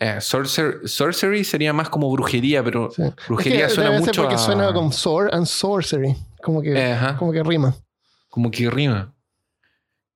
Eh, 0.00 0.16
sorcer- 0.20 0.86
sorcery 0.88 1.44
sería 1.44 1.72
más 1.72 1.88
como 1.88 2.10
brujería, 2.10 2.64
pero 2.64 2.90
Sí. 2.90 3.02
brujería 3.28 3.66
Es 3.66 3.68
que 3.68 3.74
suena 3.76 3.90
debe 3.90 4.00
ser 4.02 4.08
mucho 4.08 4.22
porque 4.22 4.34
a... 4.34 4.38
suena 4.38 4.72
con 4.72 4.92
Sword 4.92 5.34
and 5.34 5.46
Sorcery. 5.46 6.16
Como 6.42 6.62
que, 6.62 6.72
Eh, 6.74 6.96
como 7.18 7.32
que 7.32 7.42
rima. 7.42 7.74
como 8.28 8.50
que 8.50 8.68
rima. 8.70 9.14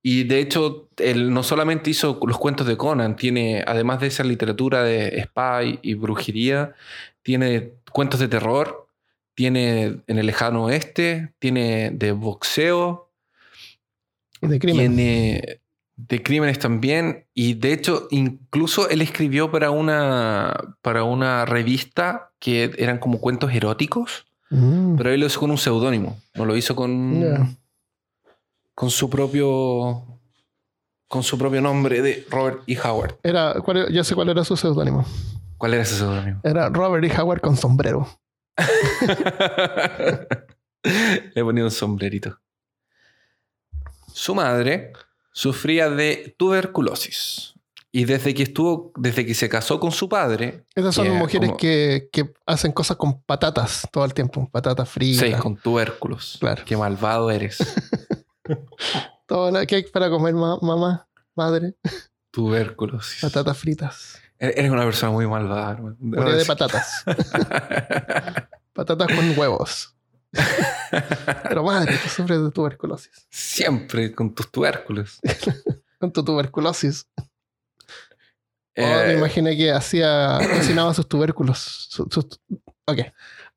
Y 0.01 0.23
de 0.25 0.39
hecho, 0.39 0.89
él 0.97 1.33
no 1.33 1.41
solamente 1.43 1.89
hizo 1.89 2.19
los 2.27 2.37
cuentos 2.37 2.67
de 2.67 2.77
Conan, 2.77 3.15
tiene, 3.15 3.63
además 3.65 3.99
de 4.01 4.07
esa 4.07 4.23
literatura 4.23 4.83
de 4.83 5.21
spy 5.23 5.79
y 5.81 5.93
brujería, 5.95 6.73
tiene 7.23 7.73
cuentos 7.91 8.19
de 8.19 8.27
terror, 8.27 8.87
tiene 9.33 10.01
en 10.07 10.17
el 10.19 10.25
lejano 10.27 10.65
oeste, 10.65 11.33
tiene 11.39 11.89
de 11.91 12.11
boxeo, 12.11 13.09
De 14.41 14.59
crimen. 14.59 14.95
tiene 14.95 15.59
de 15.97 16.21
crímenes 16.23 16.59
también. 16.59 17.25
Y 17.33 17.53
de 17.55 17.73
hecho, 17.73 18.07
incluso 18.11 18.89
él 18.89 19.01
escribió 19.01 19.51
para 19.51 19.71
una, 19.71 20.75
para 20.81 21.03
una 21.03 21.45
revista 21.45 22.31
que 22.39 22.71
eran 22.77 22.97
como 22.99 23.19
cuentos 23.19 23.53
eróticos, 23.53 24.25
Mm. 24.51 24.95
pero 24.95 25.09
él 25.09 25.19
lo 25.21 25.25
hizo 25.25 25.39
con 25.39 25.49
un 25.49 25.57
seudónimo, 25.57 26.19
no 26.35 26.45
lo 26.45 26.55
hizo 26.55 26.75
con 26.75 27.19
Ya. 27.19 27.47
con 28.75 28.91
su 28.91 29.09
propio 29.09 30.05
con 31.07 31.23
su 31.23 31.37
propio 31.37 31.61
nombre 31.61 32.01
de 32.03 32.25
Robert 32.29 32.61
E. 32.67 32.77
Howard. 32.79 33.15
Era, 33.23 33.55
¿cuál 33.63 33.91
yo 33.91 34.03
sé 34.03 34.13
cuál 34.15 34.29
era 34.29 34.43
su 34.43 34.55
seudónimo. 34.55 35.03
¿Cuál 35.57 35.73
era 35.73 35.83
ese 35.83 35.95
seudónimo? 35.95 36.41
Era 36.43 36.69
Robert 36.69 37.03
E. 37.05 37.19
Howard 37.21 37.41
con 37.41 37.57
sombrero. 37.57 38.07
Le 40.83 41.31
he 41.35 41.43
ponido 41.43 41.65
un 41.67 41.71
sombrerito. 41.71 42.39
Su 44.13 44.35
madre 44.35 44.93
sufría 45.35 45.89
de 45.89 46.33
tuberculosis 46.37 47.53
y 47.91 48.05
desde 48.05 48.33
que 48.33 48.43
estuvo 48.43 48.93
desde 48.95 49.25
que 49.25 49.33
se 49.33 49.49
casó 49.49 49.79
con 49.81 49.91
su 49.91 50.07
padre, 50.07 50.65
Esas 50.73 50.95
son 50.95 51.05
que 51.05 51.11
mujeres 51.11 51.49
como- 51.49 51.57
que, 51.57 52.09
que 52.11 52.33
hacen 52.45 52.71
cosas 52.71 52.95
con 52.97 53.21
patatas 53.23 53.85
todo 53.91 54.05
el 54.05 54.13
tiempo. 54.13 54.49
Patatas 54.49 54.87
fritas. 54.89 55.25
sí, 55.27 55.33
con 55.33 55.57
tubérculos. 55.57 56.37
Claro. 56.39 56.63
Qué 56.65 56.77
malvado 56.77 57.29
eres. 57.31 57.57
Todo 59.27 59.49
lo 59.51 59.65
que 59.65 59.75
hay 59.77 59.83
para 59.83 60.09
comer 60.09 60.33
ma- 60.35 60.59
mamá, 60.61 61.07
madre. 61.35 61.73
Tuberculosis. 62.31 63.21
Patatas 63.21 63.57
fritas. 63.57 64.19
Eres 64.37 64.69
una 64.69 64.83
persona 64.85 65.11
muy 65.11 65.25
malvada. 65.25 65.71
hermano. 65.71 65.95
De 65.99 66.45
patatas. 66.45 67.03
Patatas 68.73 69.07
con 69.07 69.37
huevos. 69.39 69.94
Pero 71.49 71.63
madre, 71.63 71.97
tú 72.01 72.09
sufres 72.09 72.41
de 72.41 72.51
tuberculosis. 72.51 73.11
Siempre 73.29 74.13
con 74.13 74.33
tus 74.33 74.51
tubérculos. 74.51 75.19
Con 75.99 76.11
tu 76.11 76.23
tuberculosis. 76.25 77.07
Oh, 77.17 77.21
Eh, 78.75 79.03
me 79.07 79.13
imaginé 79.13 79.55
que 79.55 79.71
hacía, 79.71 80.37
cocinaba 80.53 80.93
sus 80.93 81.07
tubérculos. 81.07 81.57
Sus- 81.89 82.39
ok. 82.85 82.99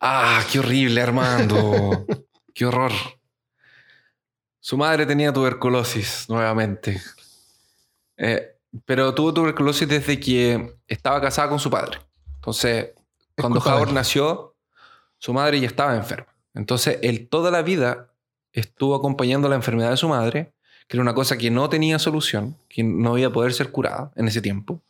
Ah, 0.01 0.45
qué 0.51 0.61
horrible, 0.61 1.03
Armando. 1.03 2.07
qué 2.55 2.65
horror. 2.65 2.93
Su 4.61 4.77
madre 4.79 5.05
tenía 5.05 5.33
tuberculosis 5.33 6.27
nuevamente. 6.29 7.03
Eh, 8.17 8.57
pero 8.85 9.13
tuvo 9.15 9.35
tuberculosis 9.35 9.89
desde 9.89 10.21
que 10.21 10.77
estaba 10.87 11.21
casada 11.21 11.49
con 11.49 11.59
su 11.59 11.69
padre. 11.71 11.99
Entonces, 12.37 12.91
Es 12.95 12.95
cuando 13.43 13.59
Howard 13.61 13.93
nació, 13.93 14.55
su 15.19 15.33
madre 15.33 15.59
ya 15.61 15.67
estaba 15.67 15.97
enferma. 15.97 16.33
Entonces, 16.55 16.99
él 17.03 17.29
toda 17.29 17.51
la 17.51 17.63
vida 17.63 18.13
estuvo 18.53 18.95
acompañando 18.95 19.49
la 19.49 19.57
enfermedad 19.57 19.91
de 19.91 19.97
su 19.97 20.09
madre, 20.09 20.53
que 20.87 20.97
era 20.97 21.03
una 21.03 21.15
cosa 21.15 21.37
que 21.37 21.51
no 21.51 21.69
tenía 21.69 21.99
solución, 21.99 22.57
que 22.69 22.83
no 22.83 23.19
iba 23.19 23.29
a 23.29 23.33
poder 23.33 23.53
ser 23.53 23.71
curada 23.71 24.11
en 24.17 24.29
ese 24.29 24.41
tiempo. 24.41 24.81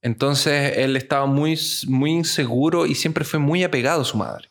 Entonces, 0.00 0.78
él 0.78 0.96
estaba 0.96 1.26
muy, 1.26 1.58
muy 1.88 2.12
inseguro 2.12 2.86
y 2.86 2.94
siempre 2.94 3.24
fue 3.24 3.40
muy 3.40 3.64
apegado 3.64 4.02
a 4.02 4.04
su 4.04 4.16
madre, 4.16 4.48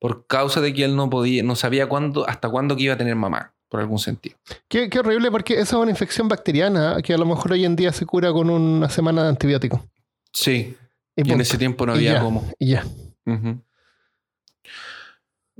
por 0.00 0.26
causa 0.26 0.60
de 0.60 0.74
que 0.74 0.84
él 0.84 0.96
no 0.96 1.08
podía, 1.08 1.42
no 1.42 1.54
sabía 1.54 1.88
cuándo, 1.88 2.28
hasta 2.28 2.48
cuándo 2.48 2.76
que 2.76 2.82
iba 2.82 2.94
a 2.94 2.98
tener 2.98 3.14
mamá, 3.14 3.54
por 3.68 3.80
algún 3.80 4.00
sentido. 4.00 4.36
Qué, 4.68 4.90
qué 4.90 4.98
horrible 4.98 5.30
porque 5.30 5.54
esa 5.54 5.76
es 5.76 5.82
una 5.82 5.90
infección 5.92 6.28
bacteriana 6.28 6.96
que 7.02 7.14
a 7.14 7.18
lo 7.18 7.24
mejor 7.24 7.52
hoy 7.52 7.64
en 7.64 7.76
día 7.76 7.92
se 7.92 8.04
cura 8.04 8.32
con 8.32 8.50
una 8.50 8.90
semana 8.90 9.22
de 9.22 9.28
antibiótico. 9.28 9.86
Sí, 10.32 10.76
Y, 11.14 11.28
y 11.28 11.32
en 11.32 11.40
ese 11.40 11.58
tiempo 11.58 11.86
no 11.86 11.94
Y 11.94 11.98
había 11.98 12.14
ya, 12.14 12.20
cómo. 12.20 12.44
Y 12.58 12.70
ya. 12.70 12.84
Ujú. 13.24 13.62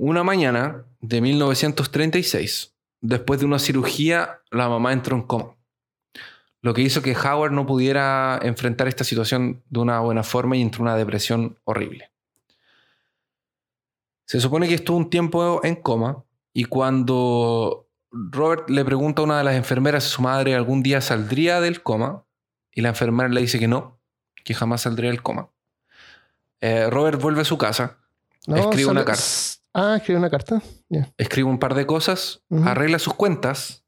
Una 0.05 0.25
mañana 0.25 0.85
de 1.01 1.21
1936, 1.21 2.75
después 3.03 3.39
de 3.39 3.47
una 3.47 3.61
cirugía, 3.61 4.41
la 4.51 4.69
mamá 4.69 4.93
entró 4.93 5.15
en 5.15 5.23
coma. 5.23 5.55
Lo 6.61 6.75
que 6.75 6.83
hizo 6.83 7.03
que 7.03 7.15
Howard 7.15 7.53
no 7.53 7.67
pudiera 7.67 8.37
enfrentar 8.43 8.89
esta 8.89 9.05
situación 9.05 9.63
de 9.71 9.79
una 9.79 10.01
buena 10.01 10.25
forma 10.25 10.57
y 10.57 10.61
entró 10.61 10.81
en 10.81 10.89
una 10.89 10.97
depresión 10.97 11.57
horrible. 11.63 12.11
Se 14.27 14.41
supone 14.41 14.67
que 14.67 14.75
estuvo 14.75 14.97
un 14.97 15.09
tiempo 15.09 15.61
en 15.63 15.77
coma 15.77 16.25
y 16.53 16.65
cuando 16.65 17.87
Robert 18.11 18.71
le 18.71 18.85
pregunta 18.85 19.23
a 19.23 19.25
una 19.25 19.39
de 19.39 19.45
las 19.45 19.55
enfermeras 19.55 20.03
si 20.03 20.11
su 20.11 20.23
madre 20.23 20.57
algún 20.57 20.83
día 20.83 21.01
saldría 21.01 21.61
del 21.61 21.81
coma 21.81 22.25
y 22.73 22.81
la 22.81 22.89
enfermera 22.89 23.29
le 23.29 23.41
dice 23.41 23.61
que 23.61 23.69
no, 23.69 24.01
que 24.43 24.53
jamás 24.53 24.81
saldría 24.81 25.11
del 25.11 25.23
coma. 25.23 25.51
Eh, 26.61 26.91
Robert 26.91 27.23
vuelve 27.23 27.43
a 27.43 27.45
su 27.45 27.57
casa 27.57 27.99
No, 28.49 28.57
Escribe 28.57 28.91
una 28.91 29.05
carta. 29.05 29.23
Ah, 29.75 29.97
escribe 29.97 30.19
una 30.19 30.31
carta. 30.31 30.63
Escribe 31.17 31.49
un 31.49 31.59
par 31.59 31.75
de 31.75 31.87
cosas, 31.87 32.43
arregla 32.67 32.99
sus 32.99 33.15
cuentas, 33.15 33.85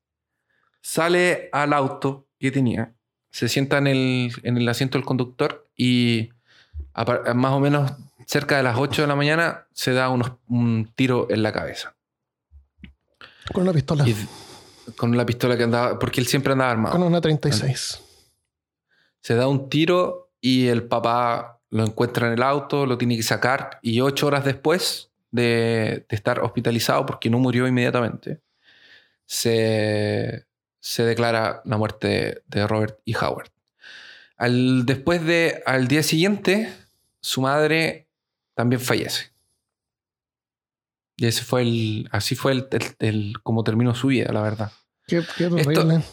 sale 0.80 1.48
al 1.52 1.72
auto 1.72 2.26
que 2.38 2.50
tenía, 2.50 2.94
se 3.30 3.48
sienta 3.48 3.78
en 3.78 3.86
el, 3.88 4.32
en 4.42 4.56
el 4.56 4.68
asiento 4.68 4.96
del 4.98 5.04
conductor 5.04 5.68
y 5.76 6.30
a 6.94 7.34
más 7.34 7.52
o 7.52 7.60
menos 7.60 7.92
cerca 8.26 8.56
de 8.56 8.62
las 8.62 8.78
8 8.78 9.02
de 9.02 9.08
la 9.08 9.16
mañana 9.16 9.66
se 9.72 9.92
da 9.92 10.08
unos- 10.08 10.32
un 10.48 10.90
tiro 10.94 11.26
en 11.30 11.42
la 11.42 11.52
cabeza. 11.52 11.94
Con 13.52 13.64
una 13.64 13.72
pistola. 13.72 14.08
Y 14.08 14.16
con 14.96 15.16
la 15.16 15.26
pistola 15.26 15.56
que 15.56 15.64
andaba, 15.64 15.98
porque 15.98 16.20
él 16.20 16.26
siempre 16.26 16.52
andaba 16.52 16.70
armado. 16.70 16.92
Con 16.94 17.02
una 17.02 17.20
36. 17.20 18.00
Se 19.20 19.34
da 19.34 19.48
un 19.48 19.68
tiro 19.68 20.30
y 20.40 20.68
el 20.68 20.84
papá 20.84 21.60
lo 21.70 21.84
encuentra 21.84 22.26
en 22.28 22.34
el 22.34 22.42
auto, 22.42 22.86
lo 22.86 22.96
tiene 22.96 23.16
que 23.16 23.22
sacar 23.22 23.78
y 23.82 24.00
ocho 24.00 24.26
horas 24.26 24.44
después 24.44 25.10
de, 25.34 26.06
de 26.08 26.16
estar 26.16 26.40
hospitalizado, 26.40 27.04
porque 27.06 27.28
no 27.30 27.38
murió 27.38 27.66
inmediatamente, 27.66 28.40
se, 29.26 30.46
se 30.80 31.02
declara 31.04 31.60
la 31.64 31.76
muerte 31.76 32.42
de, 32.46 32.66
Robert 32.66 32.98
E. 33.06 33.14
Howard. 33.16 33.50
Al, 34.36 34.84
después 34.86 35.24
de, 35.24 35.62
al 35.66 35.88
día 35.88 36.02
siguiente, 36.02 36.72
su 37.20 37.40
madre 37.40 38.06
también 38.54 38.80
fallece. 38.80 39.32
Y 41.16 41.26
ese 41.26 41.44
fue 41.44 41.62
el, 41.62 42.08
así 42.10 42.34
fue 42.34 42.52
el, 42.52 42.68
el- 42.70 42.96
el- 42.98 43.42
como 43.42 43.62
terminó 43.64 43.94
su 43.94 44.08
vida, 44.08 44.32
la 44.32 44.42
verdad. 44.42 44.72
Qué, 45.06 45.22
qué 45.36 45.46
horrible. 45.46 46.04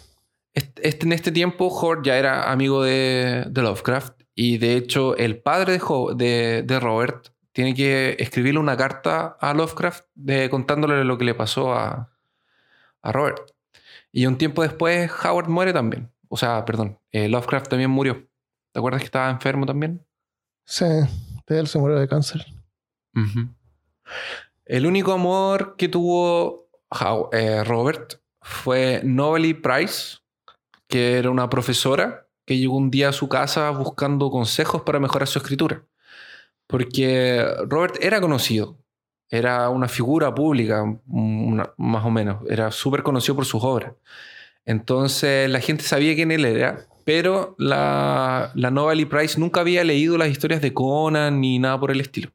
Este, 0.54 0.88
este- 0.88 1.06
en 1.06 1.14
este 1.14 1.32
tiempo, 1.32 1.68
Howard 1.68 2.04
ya 2.04 2.18
era 2.18 2.52
amigo 2.52 2.84
de, 2.84 3.46
de 3.50 3.62
Lovecraft 3.62 4.22
y 4.36 4.58
de 4.58 4.76
hecho 4.78 5.16
el 5.18 5.38
padre 5.42 5.74
de, 5.74 5.82
Ho- 5.88 6.14
de- 6.14 6.64
de 6.64 6.80
Robert 6.80 7.30
tiene 7.54 7.74
que 7.74 8.16
escribirle 8.20 8.60
una 8.60 8.78
carta 8.78 9.38
a 9.40 9.54
Lovecraft 9.54 10.06
de, 10.16 10.50
contándole 10.50 11.04
lo 11.04 11.18
que 11.18 11.26
le 11.26 11.36
pasó 11.36 11.74
a, 11.74 12.12
a 13.02 13.12
Robert. 13.12 13.40
Y 14.12 14.26
un 14.26 14.38
tiempo 14.38 14.62
después 14.62 15.12
Howard 15.24 15.48
muere 15.48 15.74
también. 15.74 16.12
O 16.30 16.38
sea, 16.38 16.64
perdón, 16.66 17.00
eh, 17.12 17.28
Lovecraft 17.28 17.70
también 17.70 17.92
murió. 17.92 18.28
¿Te 18.72 18.80
acuerdas 18.80 19.02
que 19.02 19.06
estaba 19.06 19.30
enfermo 19.30 19.66
también? 19.66 20.06
Sí, 20.66 20.86
él 21.48 21.68
se 21.68 21.80
murió 21.80 21.98
de 21.98 22.08
cáncer. 22.08 22.46
El 24.66 24.86
único 24.86 25.12
amor 25.12 25.76
que 25.78 25.90
tuvo 25.90 26.70
eh, 27.34 27.64
Robert 27.66 28.22
fue 28.42 29.02
Novelty 29.04 29.54
Price, 29.56 30.20
que 30.88 31.18
era 31.18 31.30
una 31.30 31.50
profesora 31.50 32.28
que 32.46 32.58
llegó 32.58 32.78
un 32.78 32.92
día 32.92 33.10
a 33.10 33.14
su 33.14 33.28
casa 33.30 33.70
buscando 33.72 34.32
consejos 34.32 34.82
para 34.84 35.00
mejorar 35.00 35.28
su 35.28 35.40
escritura. 35.40 35.86
Porque 36.72 37.46
Robert 37.68 37.98
era 38.02 38.22
conocido, 38.22 38.78
era 39.30 39.70
una 39.70 39.88
figura 39.88 40.34
pública, 40.34 40.84
más 41.06 42.06
o 42.06 42.10
menos, 42.10 42.44
era 42.50 42.72
súper 42.72 43.04
conocido 43.04 43.36
por 43.36 43.46
sus 43.46 43.64
obras. 43.64 43.94
Entonces 44.66 45.50
la 45.50 45.60
gente 45.60 45.84
sabía 45.84 46.16
quién 46.16 46.32
él 46.32 46.46
era, 46.46 46.88
pero 47.06 47.56
la, 47.60 48.52
la 48.56 48.72
Novelty 48.72 49.06
Price 49.06 49.40
nunca 49.40 49.62
había 49.62 49.84
leído 49.84 50.18
las 50.18 50.30
historias 50.30 50.62
de 50.62 50.74
Conan 50.74 51.42
ni 51.42 51.60
nada 51.60 51.80
por 51.80 51.92
el 51.92 52.02
estilo. 52.02 52.32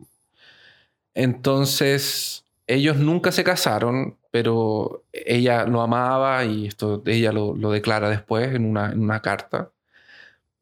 Entonces, 1.14 2.44
ellos 2.66 2.98
nunca 2.98 3.32
se 3.32 3.42
casaron, 3.44 4.18
pero 4.30 5.04
ella 5.12 5.64
lo 5.64 5.80
amaba 5.80 6.44
y 6.44 6.66
esto 6.66 7.02
ella 7.06 7.32
lo, 7.32 7.56
lo 7.56 7.70
declara 7.72 8.10
después 8.10 8.54
en 8.54 8.66
una, 8.66 8.92
en 8.92 9.00
una 9.00 9.22
carta. 9.22 9.70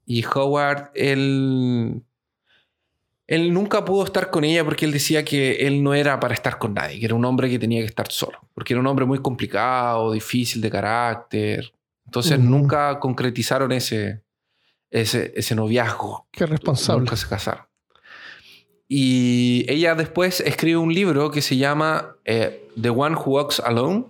Y 0.07 0.25
Howard, 0.25 0.91
él, 0.95 2.03
él 3.27 3.53
nunca 3.55 3.85
pudo 3.85 4.05
estar 4.05 4.31
con 4.31 4.45
ella 4.45 4.65
porque 4.65 4.85
él 4.85 4.93
decía 4.93 5.25
que 5.25 5.67
él 5.67 5.83
no 5.83 5.95
era 5.95 6.21
para 6.21 6.35
estar 6.35 6.59
con 6.59 6.75
nadie, 6.75 6.99
que 6.99 7.07
era 7.07 7.15
un 7.15 7.25
hombre 7.25 7.49
que 7.49 7.59
tenía 7.59 7.81
que 7.81 7.87
estar 7.87 8.11
solo, 8.13 8.39
porque 8.55 8.75
era 8.75 8.81
un 8.81 8.87
hombre 8.87 9.07
muy 9.07 9.19
complicado, 9.21 10.13
difícil 10.13 10.61
de 10.61 10.71
carácter. 10.71 11.73
Entonces 12.07 12.39
Ujú. 12.39 12.49
nunca 12.49 12.99
concretizaron 13.01 13.73
ese, 13.73 14.21
ese, 14.91 15.33
ese 15.37 15.55
noviazgo. 15.55 16.27
Qué 16.31 16.45
responsable. 16.47 17.01
Nunca 17.01 17.17
se 17.17 17.27
casaron. 17.29 17.65
Y 18.87 19.65
ella 19.69 19.95
después 19.95 20.41
escribe 20.41 20.77
un 20.77 20.93
libro 20.93 21.31
que 21.31 21.41
se 21.41 21.57
llama 21.57 22.17
eh, 22.25 22.69
The 22.81 22.91
One 22.91 23.17
Who 23.17 23.31
Walks 23.33 23.61
Alone, 23.61 24.05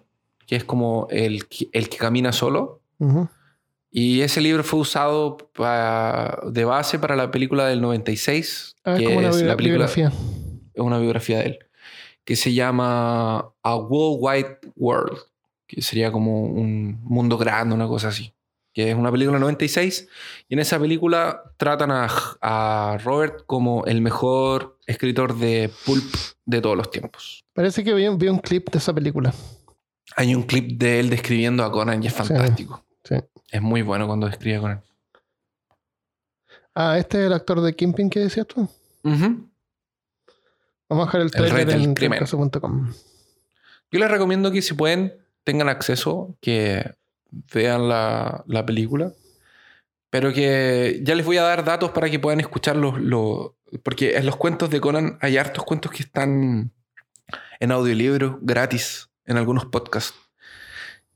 que 0.47 0.57
es 0.57 0.65
como 0.65 1.07
el, 1.11 1.47
que- 1.49 1.69
el 1.73 1.89
que 1.89 1.97
camina 1.97 2.33
solo. 2.33 2.81
Ujú. 2.99 3.29
Y 3.97 4.23
ese 4.23 4.41
libro 4.41 4.65
fue 4.65 4.81
usado 4.81 5.37
pa- 5.55 6.41
de 6.51 6.65
base 6.65 6.99
para 6.99 7.15
la 7.15 7.31
película 7.31 7.67
del 7.67 7.81
96, 7.81 8.75
Ah, 8.85 8.97
que 8.99 9.05
como 9.05 9.19
una 9.19 9.29
es 9.29 9.37
bi- 9.41 9.47
la 9.47 9.57
película, 9.57 9.87
biografía. 9.87 10.13
es 10.75 10.81
una 10.83 10.99
biografía 10.99 11.39
de 11.39 11.45
él, 11.47 11.59
que 12.25 12.35
se 12.35 12.53
llama 12.53 13.53
A 13.63 13.77
World 13.77 14.19
Wide 14.21 14.59
World, 14.75 15.17
que 15.69 15.81
sería 15.81 16.11
como 16.11 16.43
un 16.43 16.99
mundo 17.05 17.39
grande, 17.39 17.73
una 17.75 17.87
cosa 17.87 18.09
así. 18.09 18.33
Que 18.73 18.91
es 18.91 18.97
una 18.97 19.13
película 19.13 19.37
del 19.37 19.43
96, 19.43 20.09
y 20.49 20.55
en 20.55 20.59
esa 20.59 20.81
película 20.81 21.43
tratan 21.57 21.93
a, 21.93 22.09
a 22.41 22.99
Robert 23.05 23.45
como 23.47 23.85
el 23.85 24.01
mejor 24.01 24.77
escritor 24.89 25.37
de 25.39 25.71
pulp 25.87 26.13
de 26.45 26.61
todos 26.61 26.77
los 26.77 26.91
tiempos. 26.91 27.45
Parece 27.55 27.85
que 27.85 27.95
vi, 27.95 28.09
un- 28.09 28.19
vi 28.19 28.27
un 28.27 28.41
clip 28.41 28.71
de 28.71 28.79
esa 28.79 28.93
película. 28.93 29.33
Hay 30.17 30.35
un 30.35 30.43
clip 30.43 30.77
de 30.81 30.99
él 30.99 31.11
describiendo 31.11 31.63
a 31.63 31.71
Conan 31.71 32.03
y 32.03 32.09
es 32.09 32.13
fantástico. 32.15 32.79
sí. 32.79 32.84
Es 33.51 33.61
muy 33.63 33.83
bueno 33.83 34.07
cuando 34.07 34.27
describe 34.27 34.57
a 34.57 34.61
Conan. 34.61 34.83
Ah, 36.75 36.99
este 36.99 37.21
es 37.21 37.27
el 37.27 37.33
actor 37.33 37.61
de 37.61 37.75
Kimping 37.75 38.11
que 38.11 38.21
decías 38.21 38.47
tú. 38.47 38.69
Vamos 40.89 41.05
a 41.05 41.07
dejar 41.07 41.21
el 41.21 41.31
trailer 41.31 41.67
del 41.67 41.83
en. 41.83 42.27
Yo 43.91 44.01
les 44.01 44.11
recomiendo 44.11 44.51
que 44.51 44.61
si 44.63 44.75
pueden, 44.75 45.15
tengan 45.45 45.69
acceso, 45.69 46.37
que 46.41 46.95
vean 47.53 47.89
la, 47.89 48.43
la 48.47 48.67
película. 48.67 49.13
Pero 50.11 50.33
que 50.33 51.01
ya 51.03 51.15
les 51.15 51.27
voy 51.27 51.37
a 51.39 51.43
dar 51.43 51.65
datos 51.65 51.91
para 51.91 52.09
que 52.09 52.19
puedan 52.21 52.41
escuchar 52.41 52.77
los, 52.77 52.99
los- 53.01 53.51
Porque 53.83 54.17
en 54.17 54.27
los 54.27 54.37
cuentos 54.37 54.71
de 54.71 54.81
Conan 54.81 55.19
hay 55.21 55.37
hartos 55.37 55.65
cuentos 55.65 55.91
que 55.93 56.03
están 56.05 56.73
en 57.61 57.73
audiolibro 57.73 58.39
gratis 58.43 59.09
en 59.27 59.37
algunos 59.37 59.67
podcasts. 59.67 60.15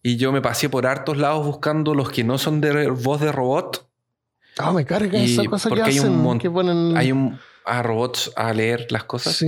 Y 0.03 0.17
yo 0.17 0.33
me 0.33 0.41
pasé 0.41 0.69
por 0.69 0.87
hartos 0.87 1.17
lados 1.17 1.45
buscando 1.45 1.95
los 1.95 2.11
que 2.11 2.25
no 2.25 2.39
son 2.39 2.61
de 2.61 2.89
voz 2.89 3.21
de 3.21 3.33
robot. 3.33 3.87
Ah, 4.59 4.73
me 4.73 4.85
carga 4.85 5.19
Y 5.19 5.33
esa 5.33 5.45
cosa 5.45 5.69
que 5.69 5.77
porque 5.77 5.91
hay 5.91 5.99
un 6.01 6.07
hacen. 6.07 6.17
mon- 6.19 6.39
que 6.39 6.51
ponen. 6.51 6.97
Hay 6.97 7.13
un, 7.13 7.39
a 7.65 7.83
robots 7.83 8.33
a 8.37 8.53
leer 8.53 8.87
las 8.91 9.05
cosas. 9.05 9.35
Sí, 9.37 9.47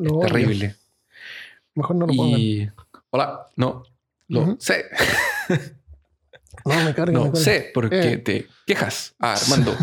lo 0.00 0.22
es 0.22 0.26
terrible. 0.32 0.76
Mejor 1.74 1.96
no 1.96 2.06
lo 2.06 2.14
pongan. 2.14 2.40
Y. 2.40 2.68
Hola, 3.10 3.46
no. 3.56 3.84
Lo 4.28 4.56
sé. 4.58 4.84
No, 6.64 6.74
me 6.84 6.94
carga. 6.94 7.06
me 7.06 7.12
No 7.12 7.24
carga. 7.32 7.40
sé 7.40 7.70
por 7.72 7.88
qué 7.88 8.12
Eh. 8.12 8.16
te 8.18 8.46
quejas, 8.66 9.14
ah, 9.18 9.34
Armando. 9.40 9.74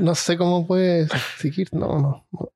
No 0.00 0.14
sé 0.14 0.36
cómo 0.36 0.66
puedes 0.66 1.10
seguir. 1.38 1.68
No, 1.72 1.98
no, 1.98 2.26
no. 2.30 2.50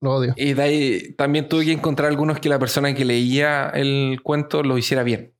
Lo 0.00 0.14
odio. 0.16 0.32
y 0.36 0.54
de 0.54 0.62
ahí 0.62 1.12
también 1.12 1.46
tuve 1.48 1.66
que 1.66 1.72
encontrar 1.72 2.08
algunos 2.08 2.38
que 2.40 2.48
la 2.48 2.58
persona 2.58 2.94
que 2.94 3.04
leía 3.04 3.68
el 3.74 4.20
cuento 4.22 4.62
lo 4.62 4.78
hiciera 4.78 5.02
bien. 5.02 5.33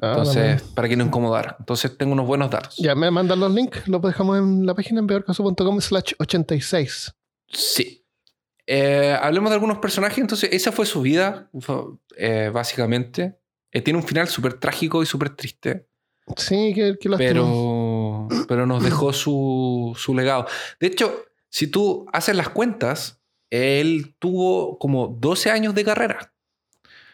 Ah, 0.00 0.14
Entonces, 0.16 0.62
para 0.62 0.88
que 0.88 0.96
no 0.96 1.04
incomodara. 1.04 1.56
Entonces, 1.58 1.96
tengo 1.96 2.12
unos 2.12 2.26
buenos 2.26 2.50
datos. 2.50 2.76
Ya 2.78 2.94
me 2.94 3.10
mandan 3.10 3.38
los 3.38 3.52
links. 3.52 3.86
Los 3.86 4.00
dejamos 4.00 4.38
en 4.38 4.64
la 4.64 4.74
página 4.74 5.00
en 5.00 5.06
peorcaso.com 5.06 5.80
slash 5.80 6.12
86. 6.18 7.14
Sí. 7.48 8.06
Eh, 8.66 9.16
hablemos 9.20 9.50
de 9.50 9.54
algunos 9.54 9.78
personajes. 9.78 10.18
Entonces, 10.18 10.50
esa 10.52 10.72
fue 10.72 10.86
su 10.86 11.02
vida, 11.02 11.50
eh, 12.16 12.50
básicamente. 12.52 13.38
Eh, 13.72 13.82
tiene 13.82 13.98
un 13.98 14.06
final 14.06 14.28
súper 14.28 14.54
trágico 14.54 15.02
y 15.02 15.06
súper 15.06 15.30
triste. 15.30 15.86
Sí, 16.36 16.72
que, 16.74 16.96
que 16.98 17.10
pero, 17.18 18.28
pero 18.48 18.66
nos 18.66 18.82
dejó 18.82 19.12
su, 19.12 19.94
su 19.98 20.14
legado. 20.14 20.46
De 20.78 20.86
hecho, 20.86 21.24
si 21.50 21.66
tú 21.66 22.06
haces 22.12 22.34
las 22.36 22.48
cuentas, 22.48 23.20
él 23.50 24.14
tuvo 24.18 24.78
como 24.78 25.08
12 25.08 25.50
años 25.50 25.74
de 25.74 25.84
carrera, 25.84 26.29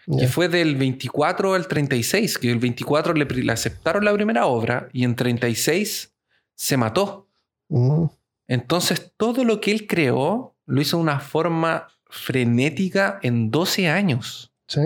Ya. 0.09 0.21
que 0.21 0.29
fue 0.29 0.49
del 0.49 0.77
24 0.77 1.55
al 1.55 1.67
36, 1.67 2.39
que 2.39 2.51
el 2.53 2.59
24 2.59 3.13
le, 3.15 3.53
aceptaron 3.53 4.05
la 4.05 4.13
primera 4.13 4.47
obra 4.47 4.89
y 4.93 5.03
en 5.05 5.17
36 5.17 6.15
se 6.55 6.77
mató. 6.77 7.29
Mm. 7.69 8.05
Entonces, 8.49 9.13
todo 9.17 9.43
lo 9.45 9.61
que 9.61 9.73
él 9.73 9.87
creó 9.89 10.55
lo 10.67 10.81
hizo 10.81 10.97
de 10.99 11.03
una 11.03 11.19
forma 11.21 11.89
frenética 12.09 13.19
en 13.23 13.51
12 13.51 13.89
años. 13.89 14.53
Sí. 14.69 14.81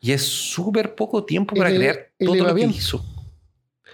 Y 0.00 0.12
es 0.12 0.22
súper 0.22 0.94
poco 0.94 1.24
tiempo 1.24 1.54
para 1.54 1.70
crear 1.70 2.10
y 2.18 2.24
le 2.24 2.32
todo 2.32 2.36
lo 2.42 2.48
que 2.48 2.54
bien. 2.54 2.70
él 2.70 2.76
hizo. 2.76 3.02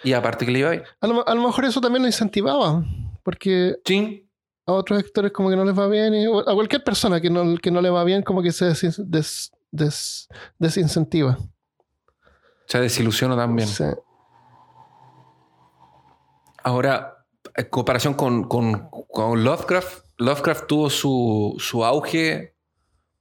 Y 0.02 0.12
aparte 0.14 0.44
que 0.46 0.50
le 0.52 0.58
iba 0.60 0.70
bien. 0.70 0.82
A 1.00 1.06
lo, 1.06 1.28
a 1.28 1.34
lo 1.34 1.42
mejor 1.46 1.64
eso 1.64 1.80
también 1.80 2.02
lo 2.02 2.08
incentivaba. 2.08 2.84
Porque 3.22 3.76
Sí, 3.84 4.26
a 4.66 4.72
otros 4.72 4.98
actores 4.98 5.30
como 5.30 5.50
que 5.50 5.56
no 5.56 5.64
les 5.64 5.78
va 5.78 5.86
bien. 5.88 6.14
y- 6.14 6.26
a 6.26 6.54
cualquier 6.54 6.82
persona 6.82 7.20
que 7.20 7.30
no, 7.30 7.56
que 7.58 7.70
no 7.70 7.80
le 7.80 7.90
va 7.90 8.02
bien, 8.02 8.22
como 8.22 8.42
que 8.42 8.50
se 8.50 8.64
des- 8.64 9.00
des- 9.08 9.52
des- 9.70 10.28
desincentiva. 10.58 11.38
se 12.66 12.78
desilusionó 12.80 13.36
también. 13.36 13.68
Sí. 13.68 13.84
Ahora, 16.62 17.24
en 17.56 17.64
comparación 17.68 18.14
con, 18.14 18.44
con- 18.44 18.88
con 19.08 19.42
Lovecraft, 19.44 20.04
Lovecraft 20.18 20.66
tuvo 20.66 20.90
su, 20.90 21.56
su 21.58 21.84
auge 21.84 22.54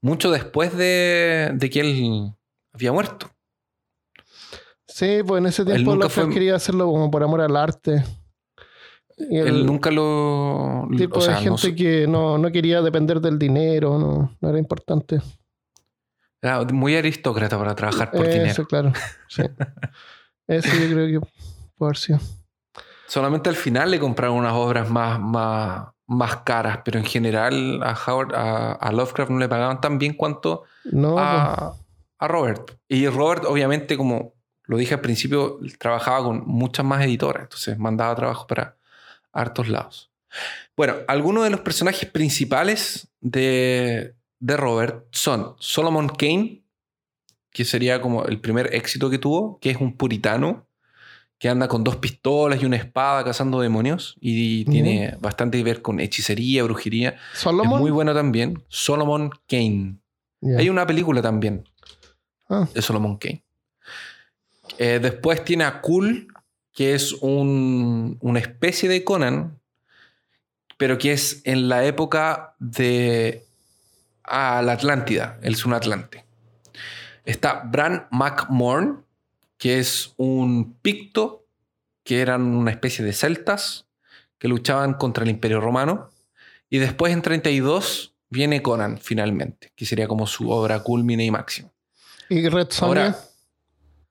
mucho 0.01 0.29
después 0.31 0.75
de, 0.77 1.51
de 1.53 1.69
que 1.69 1.79
él 1.79 2.33
había 2.73 2.91
muerto. 2.91 3.27
Sí, 4.85 5.19
pues 5.25 5.39
en 5.39 5.47
ese 5.47 5.63
tiempo 5.65 5.91
Lovecraft 5.91 6.15
fue- 6.15 6.29
quería 6.33 6.55
hacerlo 6.55 6.87
como 6.87 7.09
por 7.09 7.23
amor 7.23 7.41
al 7.41 7.55
arte. 7.55 8.03
El 9.17 9.47
Él 9.47 9.65
nunca 9.65 9.91
lo... 9.91 10.87
tipo 10.97 11.19
o 11.19 11.21
sea, 11.21 11.35
de 11.39 11.41
gente 11.41 11.75
que 11.75 12.07
no, 12.07 12.37
no 12.37 12.51
quería 12.51 12.81
depender 12.81 13.19
del 13.19 13.37
dinero, 13.37 13.97
no, 13.99 14.37
no 14.39 14.49
era 14.49 14.57
importante. 14.59 15.21
Era 16.41 16.63
muy 16.65 16.95
aristócrata 16.95 17.57
para 17.57 17.75
trabajar 17.75 18.11
por 18.11 18.25
Eso, 18.25 18.39
dinero. 18.39 18.67
claro. 18.67 18.93
Sí. 19.27 19.43
Eso 20.47 20.69
yo 20.69 20.93
creo 20.93 21.21
que 21.21 21.27
puede 21.75 21.89
haber 21.89 21.97
sido. 21.97 22.19
Solamente 23.07 23.49
al 23.49 23.55
final 23.55 23.91
le 23.91 23.99
compraron 23.99 24.37
unas 24.37 24.53
obras 24.53 24.89
más, 24.89 25.19
más, 25.19 25.87
más 26.07 26.37
caras, 26.37 26.79
pero 26.85 26.99
en 26.99 27.05
general 27.05 27.81
a, 27.83 27.95
Howard, 28.07 28.35
a, 28.35 28.71
a 28.73 28.91
Lovecraft 28.91 29.31
no 29.31 29.39
le 29.39 29.49
pagaban 29.49 29.81
tan 29.81 29.97
bien 29.97 30.13
cuanto 30.13 30.63
No, 30.85 31.13
pues, 31.13 31.25
a, 31.25 31.73
a 32.19 32.27
Robert. 32.27 32.77
Y 32.87 33.07
Robert, 33.07 33.45
obviamente, 33.45 33.97
como 33.97 34.33
lo 34.63 34.77
dije 34.77 34.93
al 34.93 35.01
principio, 35.01 35.59
trabajaba 35.79 36.23
con 36.23 36.43
muchas 36.45 36.85
más 36.85 37.03
editoras, 37.03 37.43
entonces 37.43 37.77
mandaba 37.79 38.15
trabajo 38.15 38.45
para 38.45 38.77
hartos 39.33 39.67
lados. 39.67 40.11
Bueno, 40.77 40.95
algunos 41.07 41.43
de 41.43 41.49
los 41.49 41.61
personajes 41.61 42.07
principales 42.09 43.07
de, 43.19 44.15
de 44.39 44.57
Robert 44.57 45.05
son 45.11 45.55
Solomon 45.59 46.09
Kane, 46.09 46.61
que 47.51 47.65
sería 47.65 48.01
como 48.01 48.25
el 48.25 48.39
primer 48.39 48.73
éxito 48.73 49.09
que 49.09 49.17
tuvo, 49.17 49.59
que 49.59 49.69
es 49.71 49.77
un 49.77 49.95
puritano 49.97 50.65
que 51.37 51.47
anda 51.49 51.67
con 51.69 51.83
dos 51.85 51.95
pistolas 51.97 52.61
y 52.61 52.65
una 52.65 52.75
espada 52.75 53.23
cazando 53.23 53.61
demonios 53.61 54.17
y 54.19 54.65
tiene 54.65 55.15
bastante 55.21 55.57
que 55.57 55.63
ver 55.63 55.81
con 55.81 55.99
hechicería, 56.01 56.63
brujería. 56.63 57.17
¿Solomon? 57.33 57.75
Es 57.75 57.79
muy 57.79 57.91
bueno 57.91 58.13
también. 58.13 58.61
Solomon 58.67 59.29
Kane. 59.47 59.95
Hay 60.57 60.69
una 60.69 60.85
película 60.85 61.21
también 61.21 61.63
Ah, 62.49 62.67
de 62.73 62.81
Solomon 62.81 63.17
Kane. 63.17 63.43
Eh, 64.77 64.99
después 65.01 65.43
tiene 65.45 65.63
a 65.65 65.81
Cool, 65.81 66.27
que 66.73 66.93
es 66.93 67.13
un- 67.21 68.17
una 68.21 68.39
especie 68.39 68.87
de 68.89 69.03
Conan, 69.03 69.59
pero 70.77 70.97
que 70.97 71.11
es 71.11 71.41
en 71.45 71.67
la 71.69 71.85
época 71.85 72.55
de 72.59 73.45
a 74.29 74.61
la 74.61 74.73
Atlántida, 74.73 75.39
el 75.41 75.57
un 75.65 75.73
Atlante. 75.73 76.25
Está 77.25 77.63
Bran 77.65 78.07
McMorn, 78.11 79.03
que 79.57 79.79
es 79.79 80.13
un 80.17 80.73
picto, 80.81 81.45
que 82.03 82.21
eran 82.21 82.41
una 82.41 82.71
especie 82.71 83.03
de 83.03 83.13
celtas 83.13 83.87
que 84.37 84.47
luchaban 84.47 84.93
contra 84.93 85.23
el 85.23 85.29
Imperio 85.29 85.59
Romano. 85.59 86.09
Y 86.69 86.77
después 86.77 87.13
en 87.13 87.21
32 87.21 88.15
viene 88.29 88.61
Conan, 88.61 88.97
finalmente, 88.97 89.73
que 89.75 89.85
sería 89.85 90.07
como 90.07 90.27
su 90.27 90.49
obra 90.49 90.81
culmine 90.81 91.25
y 91.25 91.31
máxima. 91.31 91.69
¿Y 92.29 92.47
Red 92.47 92.69
Sonja? 92.69 92.85
Ahora, 92.85 93.17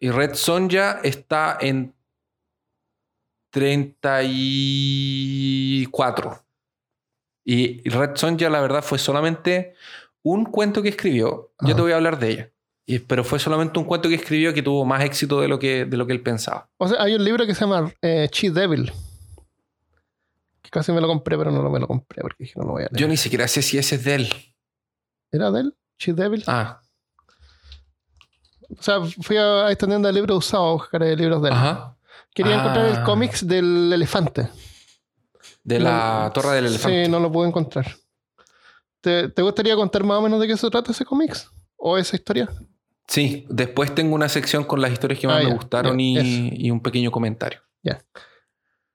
y 0.01 0.11
Red 0.11 0.35
Sonja 0.35 1.01
está 1.03 1.57
en 1.61 1.95
34. 3.51 6.45
Y 7.45 7.89
Red 7.89 8.16
Sonja, 8.16 8.51
la 8.51 8.61
verdad, 8.61 8.83
fue 8.83 8.99
solamente 8.99 9.75
un 10.35 10.45
cuento 10.47 10.83
que 10.83 10.89
escribió. 10.91 11.53
Yo 11.61 11.74
te 11.76 11.83
voy 11.83 11.93
a 11.93 11.97
hablar 11.97 12.18
de 12.18 12.31
ella. 12.31 12.51
Y- 12.87 13.01
pero 13.01 13.22
fue 13.24 13.39
solamente 13.39 13.79
un 13.79 13.85
cuento 13.85 14.09
que 14.09 14.14
escribió 14.14 14.55
que 14.55 14.62
tuvo 14.62 14.85
más 14.85 15.05
éxito 15.05 15.41
de 15.41 15.49
lo 15.49 15.59
que, 15.59 15.85
de 15.85 15.97
lo 15.97 16.07
que 16.07 16.12
él 16.14 16.22
pensaba. 16.22 16.68
O 16.79 16.89
sea, 16.89 17.03
hay 17.03 17.14
un 17.14 17.22
libro 17.24 17.47
que 17.47 17.55
se 17.55 17.61
llama 17.61 17.93
eh, 18.03 18.29
Devil. 18.53 18.93
Que 20.62 20.70
casi 20.70 20.93
me 20.93 21.01
lo 21.01 21.07
compré, 21.07 21.37
pero 21.37 21.51
no 21.51 21.68
me 21.70 21.79
lo 21.81 21.87
compré 21.87 22.22
porque 22.22 22.45
dije 22.45 22.55
no 22.57 22.64
lo 22.64 22.70
voy 22.72 22.83
a 22.83 22.87
leer. 22.91 22.97
Yo 23.01 23.09
ni 23.09 23.16
siquiera 23.16 23.47
sé 23.49 23.61
si 23.62 23.76
ese 23.79 23.97
es 23.97 24.05
de 24.05 24.14
él. 24.14 24.29
¿Era 25.31 25.51
de 25.51 25.61
él? 25.61 25.74
Devil. 26.07 26.45
Ah, 26.47 26.81
O 28.79 28.83
sea, 28.83 29.01
fui 29.22 29.37
a 29.37 29.70
esta 29.70 29.87
tienda 29.87 30.09
de 30.09 30.12
libros 30.14 30.39
usados 30.39 30.68
a 30.68 30.72
buscar 30.72 31.03
eh, 31.03 31.16
libros 31.16 31.41
de 31.43 31.49
él. 31.49 31.55
ajá. 31.55 31.95
Quería 32.35 32.57
encontrar 32.61 32.87
el 32.87 32.97
Ah. 32.97 33.05
cómics 33.05 33.47
del 33.47 33.93
elefante. 33.93 34.49
De 35.64 35.81
la 35.81 36.24
No- 36.24 36.33
Torre 36.33 36.55
del 36.57 36.66
Elefante. 36.66 37.05
Sí, 37.05 37.11
no 37.11 37.18
lo 37.18 37.33
pude 37.33 37.49
encontrar. 37.49 37.87
¿Te, 39.09 39.29
te 39.31 39.41
gustaría 39.41 39.75
contar 39.75 40.05
más 40.05 40.19
o 40.19 40.21
menos 40.23 40.39
de 40.39 40.47
qué 40.47 40.55
se 40.55 40.69
trata 40.69 40.93
ese 40.93 41.03
cómics? 41.03 41.51
¿O 41.79 41.97
esa 41.97 42.15
historia? 42.15 42.47
Sí, 43.07 43.47
después 43.49 43.95
tengo 43.95 44.15
una 44.15 44.29
sección 44.29 44.65
con 44.65 44.83
las 44.83 44.93
historias 44.93 45.19
que 45.19 45.27
Ah, 45.27 45.31
más 45.31 45.45
me 45.45 45.49
ya, 45.49 45.55
gustaron 45.55 45.99
ya, 45.99 46.21
y, 46.23 46.71
un 46.71 46.83
pequeño 46.83 47.11
comentario. 47.11 47.63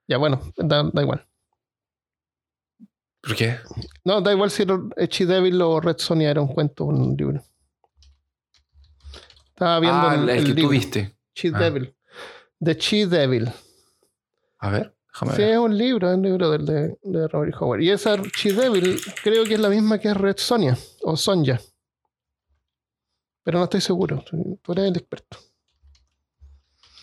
Ya, 0.06 0.18
bueno, 0.18 0.40
da, 0.56 0.84
da 0.92 1.02
igual. 1.02 1.26
¿Por 3.22 3.34
qué? 3.34 3.56
No, 4.04 4.20
da 4.20 4.32
igual 4.32 4.52
si 4.52 4.62
era 4.62 4.78
Devil 4.96 5.60
o 5.62 5.80
Red 5.80 5.96
Sonia 5.98 6.30
era 6.30 6.42
un 6.42 6.48
cuento 6.48 6.84
o 6.84 6.88
un 6.88 7.16
libro. 7.16 7.42
Estaba 9.48 9.80
viendo 9.80 9.98
ah, 10.08 10.14
el, 10.14 10.28
el, 10.28 10.28
el 10.30 10.42
que 10.44 10.48
libro. 10.54 10.62
tú 10.62 10.68
viste. 10.68 11.16
Ah. 11.52 11.58
Devil. 11.58 11.96
The 12.60 12.76
Chi 12.76 13.04
Devil. 13.06 13.50
A 14.58 14.70
ver, 14.70 14.93
déjame 15.14 15.32
Sí, 15.36 15.42
ver. 15.42 15.50
es 15.52 15.58
un 15.58 15.78
libro, 15.78 16.10
es 16.10 16.16
un 16.16 16.22
libro 16.22 16.50
del 16.50 16.66
de, 16.66 16.98
de 17.02 17.28
Robert 17.28 17.54
Howard. 17.60 17.80
Y 17.80 17.90
esa 17.90 18.16
Chi 18.36 18.50
Devil 18.52 19.00
creo 19.22 19.44
que 19.44 19.54
es 19.54 19.60
la 19.60 19.68
misma 19.70 19.98
que 19.98 20.08
es 20.08 20.16
Red 20.16 20.36
Sonia 20.38 20.76
o 21.02 21.16
Sonja. 21.16 21.60
Pero 23.42 23.58
no 23.58 23.64
estoy 23.64 23.80
seguro. 23.80 24.22
Tú 24.62 24.72
eres 24.72 24.86
el 24.90 24.96
experto. 24.96 25.38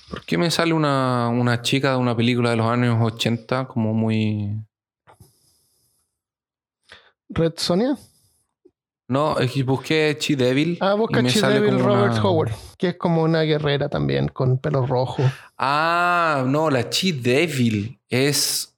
¿Por 0.09 0.25
qué 0.25 0.37
me 0.37 0.51
sale 0.51 0.73
una, 0.73 1.29
una 1.29 1.61
chica 1.61 1.91
de 1.91 1.97
una 1.97 2.15
película 2.17 2.49
de 2.49 2.57
los 2.57 2.65
años 2.65 2.97
80 3.01 3.65
como 3.67 3.93
muy... 3.93 4.49
¿Red 7.29 7.53
Sonia? 7.57 7.97
No, 9.07 9.35
busqué 9.65 10.17
Chi 10.19 10.35
Devil. 10.35 10.77
Ah, 10.81 10.93
busca 10.95 11.23
Chi 11.23 11.39
Devil 11.41 11.79
Robert 11.79 12.13
una- 12.13 12.23
Howard, 12.23 12.51
que 12.77 12.89
es 12.89 12.97
como 12.97 13.23
una 13.23 13.41
guerrera 13.43 13.87
también, 13.89 14.27
con 14.29 14.57
pelo 14.57 14.85
rojo. 14.85 15.23
Ah, 15.57 16.43
no, 16.47 16.69
la 16.69 16.89
Chi 16.89 17.11
Devil 17.13 17.99
es, 18.11 18.75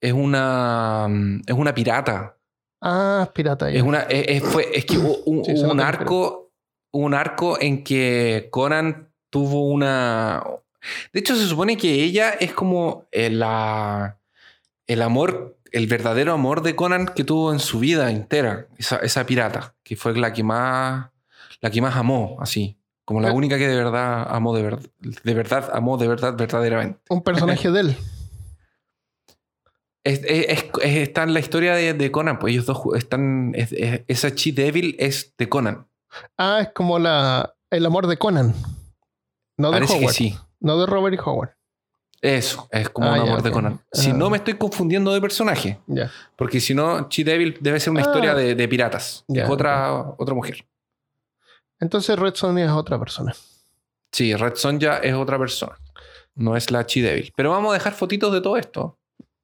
es, 0.00 0.12
una, 0.12 1.08
es 1.46 1.54
una 1.54 1.74
pirata. 1.74 2.36
Ah, 2.80 3.28
pirata 3.34 3.70
ya. 3.70 3.78
Es, 3.78 3.82
una, 3.82 4.00
es, 4.02 4.28
es- 4.28 4.44
fue, 4.44 4.68
es 4.76 4.84
que 4.84 4.98
hubo 4.98 5.16
un, 5.24 5.44
Sí, 5.44 5.54
arco, 5.80 6.52
un 6.92 7.14
arco 7.14 7.58
en 7.60 7.82
que 7.82 8.48
Conan 8.52 9.08
tuvo 9.30 9.68
una... 9.68 10.44
De 11.12 11.20
hecho, 11.20 11.34
se 11.34 11.46
supone 11.46 11.76
que 11.78 11.92
ella 12.04 12.30
es 12.32 12.52
como 12.52 13.06
el, 13.10 13.38
la, 13.38 14.18
el 14.86 15.00
amor, 15.00 15.56
el 15.72 15.86
verdadero 15.86 16.32
amor 16.34 16.62
de 16.62 16.76
Conan 16.76 17.06
que 17.06 17.24
tuvo 17.24 17.52
en 17.54 17.58
su 17.58 17.78
vida 17.78 18.10
entera, 18.10 18.68
esa, 18.76 18.96
esa 18.98 19.24
pirata, 19.24 19.74
que 19.82 19.96
fue 19.96 20.14
la 20.14 20.32
que 20.34 20.44
más, 20.44 21.08
la 21.62 21.70
que 21.70 21.80
más 21.80 21.96
amó, 21.96 22.36
así, 22.38 22.76
como 23.06 23.22
la 23.22 23.30
Eh. 23.30 23.32
única 23.32 23.56
que 23.56 23.66
de 23.66 23.76
verdad 23.76 24.26
amó 24.28 24.54
de, 24.54 24.62
ver- 24.62 24.90
de 25.00 25.34
verdad, 25.34 25.70
amó 25.72 25.96
de 25.96 26.06
verdad, 26.06 26.34
verdaderamente. 26.36 27.00
Un 27.08 27.22
personaje 27.22 27.70
de 27.70 27.80
él. 27.80 27.96
Es, 30.04 30.20
es- 30.24 30.46
es- 30.48 30.64
es- 30.82 30.96
está 31.08 31.22
en 31.22 31.32
la 31.34 31.40
historia 31.40 31.74
de, 31.74 31.94
de 31.94 32.10
Conan, 32.12 32.38
pues 32.38 32.52
ellos 32.52 32.66
dos 32.66 32.80
están, 32.94 33.52
es- 33.54 33.72
es- 33.72 34.02
esa 34.06 34.34
Chi 34.34 34.52
Devil 34.52 34.94
es 34.98 35.34
de 35.38 35.48
Conan. 35.48 35.86
Ah, 36.38 36.60
es 36.62 36.68
como 36.74 36.98
la, 36.98 37.54
el 37.70 37.86
amor 37.86 38.06
de 38.06 38.16
Conan. 38.18 38.54
No 39.56 39.70
de 39.70 39.80
Parece 39.80 39.98
que 40.00 40.08
sí. 40.08 40.36
No 40.60 40.78
de 40.78 40.86
Robert 40.86 41.18
Howard. 41.24 41.50
Eso, 42.20 42.68
es 42.70 42.88
como 42.88 43.08
Ah, 43.08 43.12
un 43.12 43.16
ya, 43.18 43.22
amor 43.32 43.42
de. 43.42 43.50
Conan. 43.50 43.80
Si 43.92 44.10
Ah. 44.10 44.14
no 44.14 44.30
me 44.30 44.38
estoy 44.38 44.54
confundiendo 44.54 45.12
de 45.12 45.20
personaje, 45.20 45.78
Ya. 45.86 46.10
porque 46.36 46.58
si 46.60 46.74
no, 46.74 47.08
Chi 47.08 47.22
Devil 47.22 47.56
debe 47.60 47.78
ser 47.80 47.90
una 47.90 48.00
Ah. 48.00 48.04
historia 48.06 48.34
de, 48.34 48.54
de 48.54 48.68
piratas. 48.68 49.24
Ya, 49.28 49.44
es 49.44 49.50
otra, 49.50 50.14
otra 50.18 50.34
mujer. 50.34 50.64
Entonces 51.80 52.18
Red 52.18 52.34
Sonia 52.34 52.64
es 52.66 52.70
otra 52.70 52.98
persona. 52.98 53.34
Sí, 54.12 54.34
Red 54.34 54.54
Sonja 54.54 54.98
es 54.98 55.12
otra 55.14 55.38
persona. 55.38 55.76
No 56.34 56.56
es 56.56 56.70
la 56.70 56.86
Chi 56.86 57.00
Devil. 57.00 57.32
Pero 57.36 57.50
vamos 57.50 57.70
a 57.70 57.74
dejar 57.74 57.92
fotitos 57.94 58.32
de 58.32 58.40
todo 58.40 58.56
esto. 58.56 58.96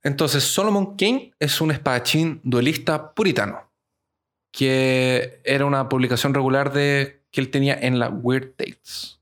Entonces, 0.03 0.45
Solomon 0.45 0.97
Kane 0.97 1.33
es 1.39 1.61
un 1.61 1.71
espadachín 1.71 2.41
duelista 2.43 3.13
puritano. 3.13 3.71
Que 4.53 5.41
era 5.45 5.65
una 5.65 5.89
publicación 5.89 6.35
regular 6.35 6.73
de, 6.73 7.23
que 7.31 7.41
él 7.41 7.51
tenía 7.51 7.75
en 7.75 7.99
la 7.99 8.09
Weird 8.09 8.55
Tales. 8.57 9.21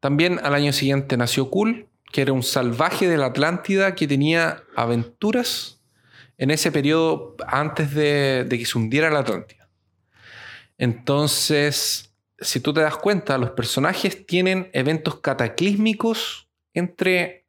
También 0.00 0.40
al 0.42 0.54
año 0.54 0.72
siguiente 0.72 1.16
nació 1.16 1.48
Cool, 1.48 1.88
que 2.10 2.22
era 2.22 2.32
un 2.32 2.42
salvaje 2.42 3.08
de 3.08 3.16
la 3.16 3.26
Atlántida 3.26 3.94
que 3.94 4.06
tenía 4.06 4.64
aventuras 4.76 5.80
en 6.36 6.50
ese 6.50 6.70
periodo 6.72 7.36
antes 7.46 7.94
de 7.94 8.46
que 8.50 8.66
se 8.66 8.76
hundiera 8.76 9.10
la 9.10 9.20
Atlántida. 9.20 9.62
Entonces, 10.76 12.12
si 12.42 12.60
tú 12.60 12.74
te 12.74 12.80
das 12.80 12.96
cuenta, 12.96 13.38
los 13.38 13.50
personajes 13.50 14.26
tienen 14.26 14.68
eventos 14.72 15.20
cataclísmicos 15.20 16.48
entre 16.74 17.41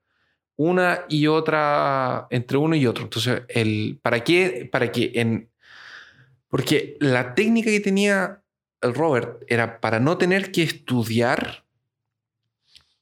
una 0.56 1.06
y 1.10 1.28
otra, 1.28 2.28
entre 2.30 2.58
uno 2.58 2.76
y 2.76 2.86
otro. 2.86 3.04
Entonces, 3.04 3.44
el, 3.50 4.00
¿para 4.02 4.24
qué? 4.24 4.70
Para 4.72 4.92
que 4.92 5.12
en... 5.16 5.50
Porque 6.48 6.98
la 7.00 7.34
técnica 7.34 7.72
que 7.72 7.80
tenía 7.80 8.44
el 8.82 8.94
Robert 8.94 9.44
era 9.48 9.80
para 9.80 10.00
no 10.00 10.18
tener 10.18 10.52
que 10.52 10.62
estudiar 10.64 11.64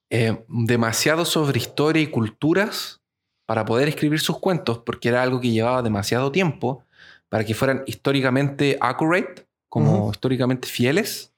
eh, 0.09 0.43
demasiado 0.47 1.25
sobre 1.25 1.59
historia 1.59 2.01
y 2.01 2.07
culturas 2.07 3.01
para 3.45 3.65
poder 3.65 3.89
escribir 3.89 4.19
sus 4.19 4.39
cuentos, 4.39 4.79
porque 4.79 5.09
era 5.09 5.21
algo 5.23 5.41
que 5.41 5.51
llevaba 5.51 5.81
demasiado 5.81 6.31
tiempo 6.31 6.85
para 7.27 7.43
que 7.43 7.53
fueran 7.53 7.83
históricamente 7.85 8.77
accurate, 8.79 9.47
como 9.67 10.11
históricamente 10.11 10.67
fieles. 10.67 11.33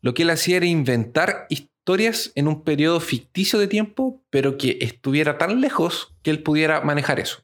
Lo 0.00 0.14
que 0.14 0.22
él 0.22 0.30
hacía 0.30 0.58
era 0.58 0.66
inventar 0.66 1.46
historias 1.48 1.71
en 1.86 2.48
un 2.48 2.62
periodo 2.62 3.00
ficticio 3.00 3.58
de 3.58 3.66
tiempo, 3.66 4.22
pero 4.30 4.56
que 4.56 4.78
estuviera 4.80 5.36
tan 5.36 5.60
lejos 5.60 6.14
que 6.22 6.30
él 6.30 6.42
pudiera 6.42 6.80
manejar 6.80 7.18
eso. 7.18 7.42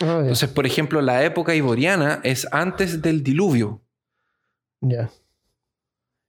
Ah, 0.00 0.06
ya. 0.06 0.18
Entonces, 0.20 0.48
por 0.48 0.66
ejemplo, 0.66 1.00
la 1.02 1.22
época 1.24 1.54
iboriana 1.54 2.20
es 2.24 2.46
antes 2.52 3.02
del 3.02 3.22
diluvio. 3.22 3.82
ya. 4.80 5.10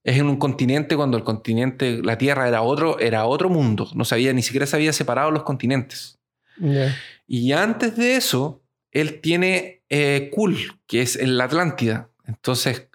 Es 0.03 0.19
en 0.19 0.27
un 0.27 0.37
continente 0.37 0.95
cuando 0.95 1.17
el 1.17 1.23
continente, 1.23 1.99
la 2.03 2.19
Tierra 2.19 2.47
era 2.47 2.61
otro, 2.61 2.99
era 2.99 3.25
otro 3.25 3.49
mundo. 3.49 3.89
No 3.95 4.05
sabía, 4.05 4.33
ni 4.33 4.43
siquiera 4.43 4.67
se 4.67 4.75
había 4.75 4.93
separado 4.93 5.31
los 5.31 5.41
continentes. 5.41 6.19
Ya. 6.59 6.95
Y 7.25 7.53
antes 7.53 7.95
de 7.97 8.15
eso, 8.15 8.61
él 8.91 9.19
tiene 9.19 9.81
eh, 9.89 10.29
Kul, 10.31 10.79
que 10.85 11.01
es 11.01 11.15
en 11.15 11.37
la 11.37 11.45
Atlántida. 11.45 12.11
Entonces, 12.25 12.87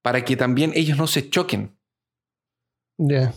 para 0.00 0.24
que 0.24 0.36
también 0.36 0.72
ellos 0.74 0.96
no 0.96 1.06
se 1.06 1.28
choquen, 1.28 1.76
Ya. 2.96 3.34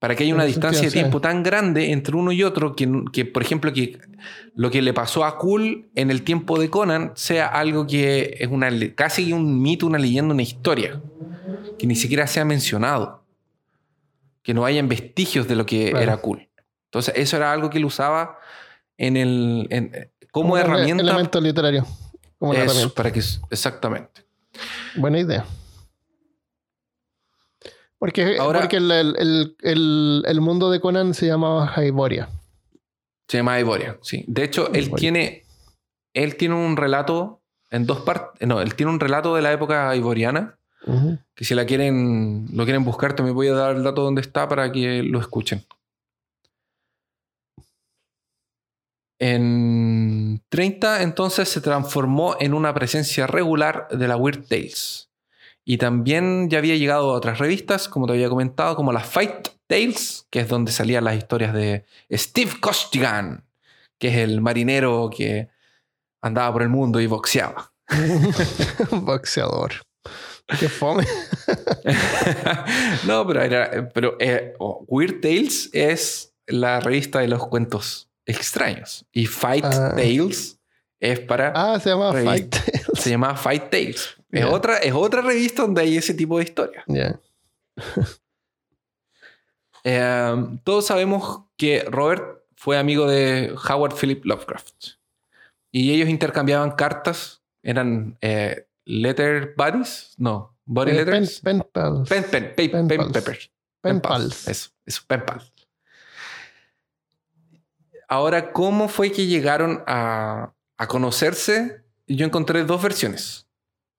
Para 0.00 0.16
que 0.16 0.24
haya 0.24 0.34
una 0.34 0.44
distancia 0.44 0.82
de 0.82 0.90
tiempo 0.90 1.20
tan 1.20 1.42
grande 1.44 1.92
entre 1.92 2.16
uno 2.16 2.32
y 2.32 2.42
otro, 2.42 2.74
que, 2.74 2.90
que, 3.12 3.24
por 3.26 3.42
ejemplo, 3.42 3.72
que 3.72 3.98
lo 4.56 4.70
que 4.70 4.82
le 4.82 4.92
pasó 4.92 5.24
a 5.24 5.38
Kul 5.38 5.90
en 5.94 6.10
el 6.10 6.22
tiempo 6.22 6.58
de 6.58 6.68
Conan 6.70 7.12
sea 7.14 7.46
algo 7.46 7.86
que 7.86 8.34
es 8.40 8.48
una, 8.48 8.70
casi 8.96 9.32
un 9.32 9.60
mito, 9.62 9.86
una 9.86 9.98
leyenda, 9.98 10.32
una 10.34 10.42
historia, 10.42 11.00
que 11.78 11.86
ni 11.86 11.94
siquiera 11.94 12.26
se 12.26 12.40
ha 12.40 12.44
mencionado. 12.44 13.20
que 14.42 14.54
no 14.54 14.64
hayan 14.64 14.88
vestigios 14.88 15.46
de 15.48 15.54
lo 15.54 15.66
que 15.66 15.90
Claro. 15.90 16.02
era 16.02 16.16
cool. 16.16 16.48
Entonces, 16.86 17.12
eso 17.16 17.36
era 17.36 17.52
algo 17.52 17.68
que 17.68 17.76
él 17.76 17.84
usaba 17.84 18.38
en 18.96 19.18
el, 19.18 19.66
en- 19.70 20.10
como, 20.32 20.56
herramienta. 20.56 21.02
Elemento 21.02 21.38
literario. 21.42 21.86
Como 22.38 22.52
una 22.52 22.60
Eso, 22.60 22.70
herramienta. 22.70 22.94
para 22.94 23.12
que, 23.12 23.20
exactamente. 23.50 24.22
Buena 24.96 25.18
idea. 25.20 25.44
Porque, 28.00 28.38
Ahora- 28.38 28.60
porque 28.60 28.78
el, 28.78 28.90
el- 28.90 30.24
el- 30.26 30.40
mundo 30.40 30.70
de 30.70 30.80
Conan 30.80 31.12
se 31.14 31.26
llamaba 31.26 31.72
Hyboria. 31.76 32.28
Se 33.28 33.36
llama 33.36 33.60
Ivoria, 33.60 33.98
sí. 34.02 34.24
De 34.26 34.42
hecho, 34.42 34.72
él 34.72 34.90
tiene, 34.96 35.44
él 36.14 36.36
tiene 36.36 36.54
un 36.54 36.76
relato 36.78 37.42
en 37.70 37.84
dos 37.86 38.00
partes. 38.00 38.48
No, 38.48 38.60
él 38.62 38.74
tiene 38.74 38.90
un 38.90 38.98
relato 39.00 39.36
de 39.36 39.42
la 39.42 39.52
época 39.52 39.94
ivoriana. 39.94 40.56
Ujú. 40.86 41.18
Que 41.34 41.44
si 41.44 41.54
la 41.54 41.66
quieren, 41.66 42.48
lo 42.54 42.64
quieren 42.64 42.84
buscar, 42.84 43.14
también 43.14 43.36
voy 43.36 43.48
a 43.48 43.52
dar 43.52 43.76
el 43.76 43.84
dato 43.84 44.02
donde 44.02 44.22
está 44.22 44.48
para 44.48 44.72
que 44.72 45.02
lo 45.02 45.20
escuchen. 45.20 45.62
En 49.18 50.42
30, 50.48 51.02
entonces 51.02 51.48
se 51.50 51.60
transformó 51.60 52.36
en 52.40 52.54
una 52.54 52.72
presencia 52.72 53.26
regular 53.26 53.88
de 53.90 54.08
la 54.08 54.16
Weird 54.16 54.46
Tales. 54.48 55.09
Y 55.64 55.78
también 55.78 56.48
ya 56.48 56.58
había 56.58 56.76
llegado 56.76 57.10
a 57.10 57.14
otras 57.14 57.38
revistas, 57.38 57.88
como 57.88 58.06
te 58.06 58.14
había 58.14 58.28
comentado, 58.28 58.74
como 58.76 58.92
la 58.92 59.00
Fight 59.00 59.48
Tales, 59.66 60.26
que 60.30 60.40
es 60.40 60.48
donde 60.48 60.72
salían 60.72 61.04
las 61.04 61.16
historias 61.16 61.52
de 61.54 61.84
Steve 62.10 62.52
Costigan, 62.60 63.44
que 63.98 64.08
es 64.08 64.16
el 64.16 64.40
marinero 64.40 65.10
que 65.14 65.48
andaba 66.22 66.52
por 66.52 66.62
el 66.62 66.68
mundo 66.70 67.00
y 67.00 67.06
boxeaba. 67.06 67.72
Boxeador. 68.90 69.72
Qué 70.58 70.68
fome. 70.68 71.06
no, 73.06 73.26
pero 73.26 73.42
era. 73.42 73.88
Pero 73.92 74.16
eh, 74.18 74.54
oh, 74.58 74.84
Weird 74.88 75.20
Tales 75.20 75.70
es 75.72 76.34
la 76.46 76.80
revista 76.80 77.20
de 77.20 77.28
los 77.28 77.46
cuentos 77.46 78.08
extraños. 78.26 79.04
Y 79.12 79.26
Fight 79.26 79.64
Ah. 79.64 79.92
Tales 79.94 80.58
es 80.98 81.20
para. 81.20 81.52
Ah, 81.54 81.78
se 81.78 81.90
llama. 81.90 82.12
Fight 82.12 82.50
Tales. 82.50 82.86
Se 82.94 83.10
llama 83.10 83.36
Fight 83.36 83.70
Tales. 83.70 84.16
Es, 84.32 84.44
otra, 84.44 84.76
es 84.78 84.92
otra 84.92 85.22
revista 85.22 85.62
donde 85.62 85.82
hay 85.82 85.96
ese 85.96 86.14
tipo 86.14 86.38
de 86.38 86.44
historia. 86.44 86.84
Ya. 86.86 87.18
Eh, 89.84 90.34
todos 90.64 90.86
sabemos 90.86 91.44
que 91.56 91.84
Robert 91.88 92.42
fue 92.56 92.78
amigo 92.78 93.08
de 93.08 93.54
Howard 93.68 93.94
Philip 93.94 94.24
Lovecraft. 94.24 94.74
Y 95.72 95.92
ellos 95.92 96.08
intercambiaban 96.08 96.72
cartas. 96.72 97.42
Eran 97.62 98.16
eh, 98.20 98.66
letter 98.84 99.54
buddies. 99.56 100.14
No, 100.16 100.56
body 100.64 100.90
Eh, 100.92 100.94
pen, 101.04 101.06
letters. 101.06 101.40
pen 101.40 101.64
pals. 101.72 102.08
Pen, 102.08 102.24
pen, 102.30 102.44
pa- 102.50 102.56
Pen 102.56 102.88
pen 102.88 102.98
pals. 102.98 103.12
peppers. 103.12 103.50
Pen 103.80 104.00
Pen 104.00 104.00
pals. 104.00 104.22
pals. 104.22 104.48
Eso, 104.48 104.70
eso, 104.86 105.02
pen 105.06 105.24
pals. 105.24 105.52
Ahora, 108.08 108.52
¿cómo 108.52 108.88
fue 108.88 109.12
que 109.12 109.26
llegaron 109.26 109.84
a, 109.86 110.52
a 110.76 110.86
conocerse? 110.88 111.84
Yo 112.06 112.26
encontré 112.26 112.64
dos 112.64 112.82
versiones. 112.82 113.46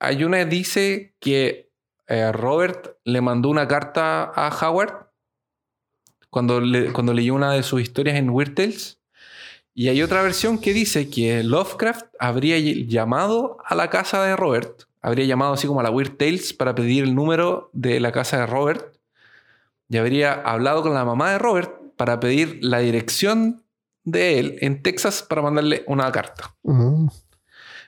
Hay 0.02 0.24
una 0.24 0.40
que 0.40 0.46
dice 0.46 1.16
que 1.20 1.70
eh, 2.08 2.32
Robert 2.32 2.98
le 3.06 3.22
mandó 3.22 3.50
una 3.50 3.68
carta 3.68 4.24
a 4.36 4.50
Howard 4.50 5.08
cuando, 6.30 6.62
cuando 6.94 7.14
leyó 7.14 7.34
una 7.36 7.52
de 7.54 7.64
sus 7.64 7.82
historias 7.82 8.18
en 8.18 8.30
Weird 8.30 8.56
Tales. 8.56 9.00
Y 9.74 9.88
hay 9.90 10.02
otra 10.02 10.22
versión 10.22 10.60
que 10.60 10.74
dice 10.74 11.10
que 11.10 11.44
Lovecraft 11.44 12.06
habría 12.20 12.58
ll- 12.58 12.88
llamado 12.88 13.58
a 13.64 13.76
la 13.76 13.90
casa 13.90 14.24
de 14.24 14.36
Robert, 14.36 14.84
habría 15.02 15.26
llamado 15.26 15.54
así 15.54 15.66
como 15.68 15.80
a 15.80 15.84
la 15.84 15.92
Weird 15.92 16.18
Tales 16.18 16.54
para 16.54 16.76
pedir 16.76 17.04
el 17.06 17.16
número 17.16 17.70
de 17.74 18.00
la 18.00 18.12
casa 18.12 18.40
de 18.40 18.48
Robert 18.48 18.98
y 19.88 19.98
habría 19.98 20.34
hablado 20.34 20.82
con 20.82 20.94
la 20.94 21.06
mamá 21.06 21.32
de 21.32 21.38
Robert 21.38 21.72
para 21.96 22.20
pedir 22.20 22.60
la 22.62 22.80
dirección 22.80 23.64
de 24.04 24.40
él 24.40 24.58
en 24.62 24.82
Texas 24.82 25.22
para 25.24 25.42
mandarle 25.42 25.84
una 25.88 26.12
carta. 26.12 26.56
Ujú. 26.64 27.12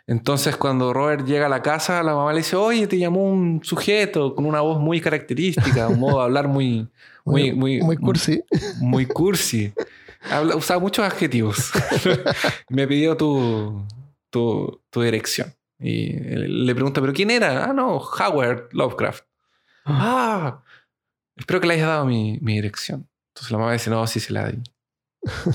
Entonces 0.08 0.58
cuando 0.58 0.92
Robert 0.94 1.26
llega 1.26 1.46
a 1.46 1.50
la 1.50 1.62
casa, 1.62 2.04
la 2.04 2.14
mamá 2.14 2.32
le 2.34 2.40
dice, 2.40 2.56
oye, 2.58 2.88
te 2.88 2.98
llamó 2.98 3.24
un 3.24 3.62
sujeto 3.64 4.36
con 4.36 4.46
una 4.46 4.60
voz 4.62 4.80
muy 4.80 5.00
característica, 5.00 5.88
un 5.88 6.00
modo 6.00 6.18
de 6.18 6.24
hablar 6.24 6.48
muy, 6.48 6.90
muy, 7.26 7.54
muy, 7.54 7.82
Muy 7.82 7.98
cursi. 7.98 8.44
muy 8.82 9.06
cursi. 9.06 9.74
Habla- 10.30 10.56
usaba 10.56 10.80
muchos 10.80 11.06
adjetivos. 11.06 11.72
Me 12.70 12.88
pidió 12.88 13.16
tu, 13.18 13.86
tu, 14.30 14.82
tu 14.90 15.02
dirección. 15.02 15.54
Y 15.80 16.14
le 16.14 16.74
pregunta, 16.76 17.02
¿pero 17.02 17.14
quién 17.14 17.30
era? 17.32 17.66
Ah, 17.66 17.74
no, 17.74 17.98
Howard 17.98 18.70
Lovecraft. 18.72 19.26
Ah, 19.86 20.62
espero 21.36 21.60
que 21.60 21.68
le 21.68 21.74
hayas 21.76 21.88
dado 21.88 22.06
mi, 22.06 22.40
mi 22.42 22.54
dirección. 22.56 23.08
Entonces 23.34 23.52
la 23.52 23.58
mamá 23.58 23.74
dice, 23.74 23.90
no, 23.90 24.06
sí 24.08 24.20
se 24.20 24.32
la 24.32 24.48
di. 24.50 24.62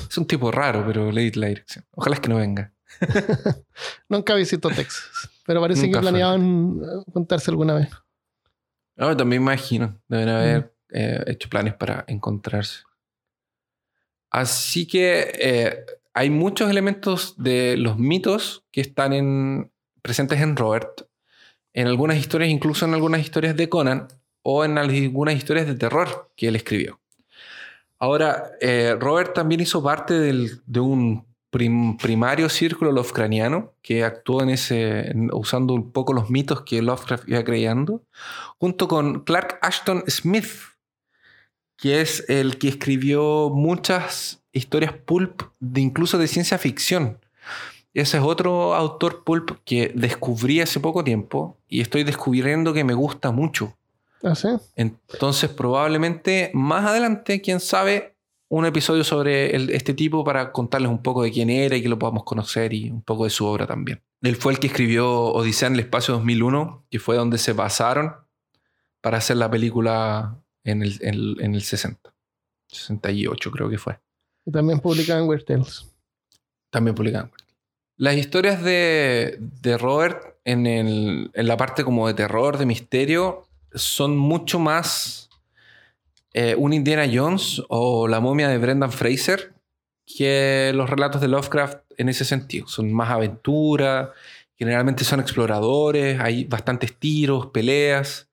Es 0.08 0.18
un 0.18 0.26
tipo 0.26 0.50
raro, 0.50 0.84
pero 0.86 1.10
le 1.12 1.22
di 1.22 1.30
la 1.32 1.46
dirección. 1.48 1.84
Ojalá 1.92 2.14
es 2.16 2.20
que 2.20 2.28
no 2.28 2.36
venga. 2.36 2.72
Nunca 4.08 4.34
visitó 4.34 4.68
Texas. 4.70 5.30
Pero 5.46 5.60
parece 5.60 5.82
Nunca 5.86 5.98
que 6.00 6.02
fue. 6.02 6.10
planeaban 6.10 6.80
eh, 6.82 7.10
juntarse 7.12 7.50
alguna 7.50 7.74
vez. 7.74 7.88
No, 8.96 9.16
también 9.16 9.42
me 9.42 9.52
imagino. 9.52 9.98
Deben 10.08 10.28
haber 10.28 10.74
eh, 10.90 11.22
hecho 11.26 11.48
planes 11.48 11.74
para 11.74 12.04
encontrarse. 12.08 12.80
Así 14.30 14.86
que 14.86 15.30
eh, 15.40 15.86
hay 16.14 16.30
muchos 16.30 16.70
elementos 16.70 17.34
de 17.38 17.76
los 17.78 17.98
mitos 17.98 18.64
que 18.70 18.80
están 18.80 19.12
en, 19.12 19.70
presentes 20.02 20.40
en 20.40 20.56
Robert. 20.56 21.02
En 21.72 21.86
algunas 21.86 22.18
historias, 22.18 22.50
incluso 22.50 22.84
en 22.86 22.94
algunas 22.94 23.20
historias 23.20 23.56
de 23.56 23.68
Conan 23.68 24.08
o 24.42 24.64
en 24.64 24.78
algunas 24.78 25.34
historias 25.34 25.66
de 25.66 25.74
terror 25.76 26.30
que 26.36 26.48
él 26.48 26.56
escribió. 26.56 27.00
Ahora, 27.98 28.52
eh, 28.60 28.96
Robert 28.98 29.34
también 29.34 29.60
hizo 29.60 29.82
parte 29.82 30.14
del- 30.14 30.60
de 30.66 30.80
un 30.80 31.26
prim- 31.50 31.96
primario 31.96 32.48
círculo 32.48 32.92
Lovecraftiano 32.92 33.72
que 33.82 34.04
actuó 34.04 34.42
en 34.42 34.50
ese, 34.50 35.12
usando 35.32 35.74
un 35.74 35.92
poco 35.92 36.12
los 36.12 36.30
mitos 36.30 36.62
que 36.62 36.82
Lovecraft 36.82 37.28
iba 37.28 37.44
creando, 37.44 38.02
junto 38.58 38.88
con 38.88 39.24
Clark 39.24 39.58
Ashton 39.62 40.04
Smith, 40.08 40.48
que 41.76 42.00
es 42.00 42.28
el 42.28 42.58
que 42.58 42.68
escribió 42.68 43.50
muchas 43.50 44.42
historias 44.52 44.92
pulp, 44.92 45.42
de 45.60 45.80
incluso 45.80 46.18
de 46.18 46.26
ciencia 46.26 46.58
ficción. 46.58 47.18
Ese 47.94 48.18
es 48.18 48.22
otro 48.22 48.74
autor 48.74 49.24
pulp 49.24 49.58
que 49.64 49.92
descubrí 49.94 50.60
hace 50.60 50.80
poco 50.80 51.02
tiempo 51.04 51.56
y 51.68 51.80
estoy 51.80 52.04
descubriendo 52.04 52.72
que 52.72 52.84
me 52.84 52.94
gusta 52.94 53.30
mucho. 53.30 53.76
¿Ah, 54.22 54.34
sí? 54.34 54.48
Entonces, 54.76 55.50
probablemente 55.50 56.50
más 56.52 56.84
adelante, 56.84 57.40
quién 57.40 57.60
sabe, 57.60 58.16
un 58.50 58.64
episodio 58.64 59.04
sobre 59.04 59.54
el- 59.54 59.70
este 59.70 59.92
tipo 59.94 60.24
para 60.24 60.52
contarles 60.52 60.90
un 60.90 61.02
poco 61.02 61.22
de 61.22 61.30
quién 61.30 61.50
era 61.50 61.76
y 61.76 61.82
que 61.82 61.88
lo 61.88 61.98
podamos 61.98 62.24
conocer 62.24 62.72
y 62.72 62.90
un 62.90 63.02
poco 63.02 63.24
de 63.24 63.30
su 63.30 63.44
obra 63.46 63.66
también. 63.66 64.02
Él 64.22 64.36
fue 64.36 64.52
el 64.52 64.58
que 64.58 64.68
escribió 64.68 65.10
Odisea 65.12 65.68
en 65.68 65.74
el 65.74 65.80
Espacio 65.80 66.14
2001, 66.14 66.86
que 66.90 66.98
fue 66.98 67.16
donde 67.16 67.38
se 67.38 67.52
basaron 67.52 68.14
para 69.00 69.18
hacer 69.18 69.36
la 69.36 69.50
película 69.50 70.38
en 70.64 70.82
el, 70.82 70.96
en 71.02 71.14
el- 71.14 71.36
en 71.40 71.54
el 71.54 71.62
60. 71.62 72.14
68 72.68 73.50
creo 73.50 73.68
que 73.68 73.78
fue. 73.78 73.98
Y 74.44 74.50
también 74.52 74.80
publicaban 74.80 75.28
Weird 75.28 75.44
Tales. 75.44 75.86
También 76.70 76.94
publicaron. 76.94 77.30
Las 77.96 78.16
historias 78.16 78.62
de, 78.62 79.36
de 79.40 79.76
Robert 79.78 80.36
en, 80.44 80.66
el- 80.66 81.30
en 81.34 81.46
la 81.48 81.56
parte 81.56 81.84
como 81.84 82.06
de 82.08 82.14
terror, 82.14 82.56
de 82.58 82.66
misterio, 82.66 83.46
son 83.74 84.16
mucho 84.16 84.58
más 84.58 85.27
eh, 86.40 86.54
un 86.54 86.72
Indiana 86.72 87.04
Jones 87.12 87.60
o 87.68 88.06
la 88.06 88.20
momia 88.20 88.46
de 88.46 88.58
Brendan 88.58 88.92
Fraser 88.92 89.54
que 90.06 90.70
los 90.72 90.88
relatos 90.88 91.20
de 91.20 91.26
Lovecraft 91.26 91.78
en 91.96 92.08
ese 92.08 92.24
sentido. 92.24 92.68
Son 92.68 92.92
más 92.92 93.10
aventura, 93.10 94.12
generalmente 94.54 95.02
son 95.02 95.18
exploradores, 95.18 96.20
hay 96.20 96.44
bastantes 96.44 96.96
tiros, 96.96 97.46
peleas, 97.46 98.28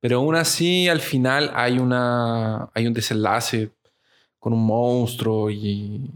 pero 0.00 0.16
aún 0.16 0.34
así 0.34 0.88
al 0.88 1.00
final 1.00 1.52
hay, 1.54 1.78
una, 1.78 2.68
hay 2.74 2.88
un 2.88 2.92
desenlace 2.92 3.70
con 4.40 4.52
un 4.52 4.66
monstruo 4.66 5.48
y, 5.48 6.10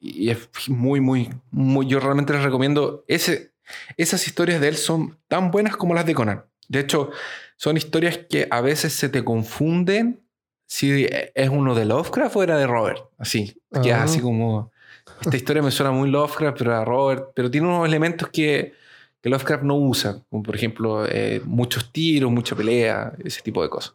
es 0.00 0.48
muy, 0.68 1.00
muy, 1.00 1.30
muy... 1.50 1.88
Yo 1.88 1.98
realmente 1.98 2.32
les 2.32 2.44
recomiendo 2.44 3.04
esas 3.08 4.26
historias 4.28 4.60
de 4.60 4.68
él 4.68 4.76
son 4.76 5.18
tan 5.26 5.50
buenas 5.50 5.76
como 5.76 5.94
las 5.94 6.06
de 6.06 6.14
Conan. 6.14 6.44
De 6.68 6.78
hecho, 6.78 7.10
son 7.56 7.76
historias 7.76 8.18
que 8.30 8.46
a 8.52 8.60
veces 8.60 8.92
se 8.92 9.08
te 9.08 9.24
confunden 9.24 10.22
si 10.66 11.06
es 11.10 11.48
uno 11.48 11.74
de 11.74 11.84
Lovecraft 11.84 12.36
o 12.36 12.42
era 12.42 12.56
de 12.58 12.66
Robert. 12.66 13.04
Así, 13.18 13.60
que 13.82 13.92
Ah. 13.92 14.02
así 14.02 14.20
como... 14.20 14.72
Esta 15.20 15.36
historia 15.36 15.62
me 15.62 15.70
suena 15.70 15.92
muy 15.92 16.10
Lovecraft, 16.10 16.58
pero 16.58 16.74
a 16.76 16.84
Robert, 16.84 17.30
pero 17.34 17.50
tiene 17.50 17.68
unos 17.68 17.86
elementos 17.86 18.28
que, 18.28 18.74
que 19.22 19.28
Lovecraft 19.30 19.62
no 19.62 19.76
usa, 19.76 20.20
como 20.28 20.42
por 20.42 20.56
ejemplo 20.56 21.06
eh, 21.06 21.40
muchos 21.44 21.92
tiros, 21.92 22.30
mucha 22.30 22.56
pelea, 22.56 23.12
ese 23.24 23.40
tipo 23.40 23.62
de 23.62 23.70
cosas. 23.70 23.94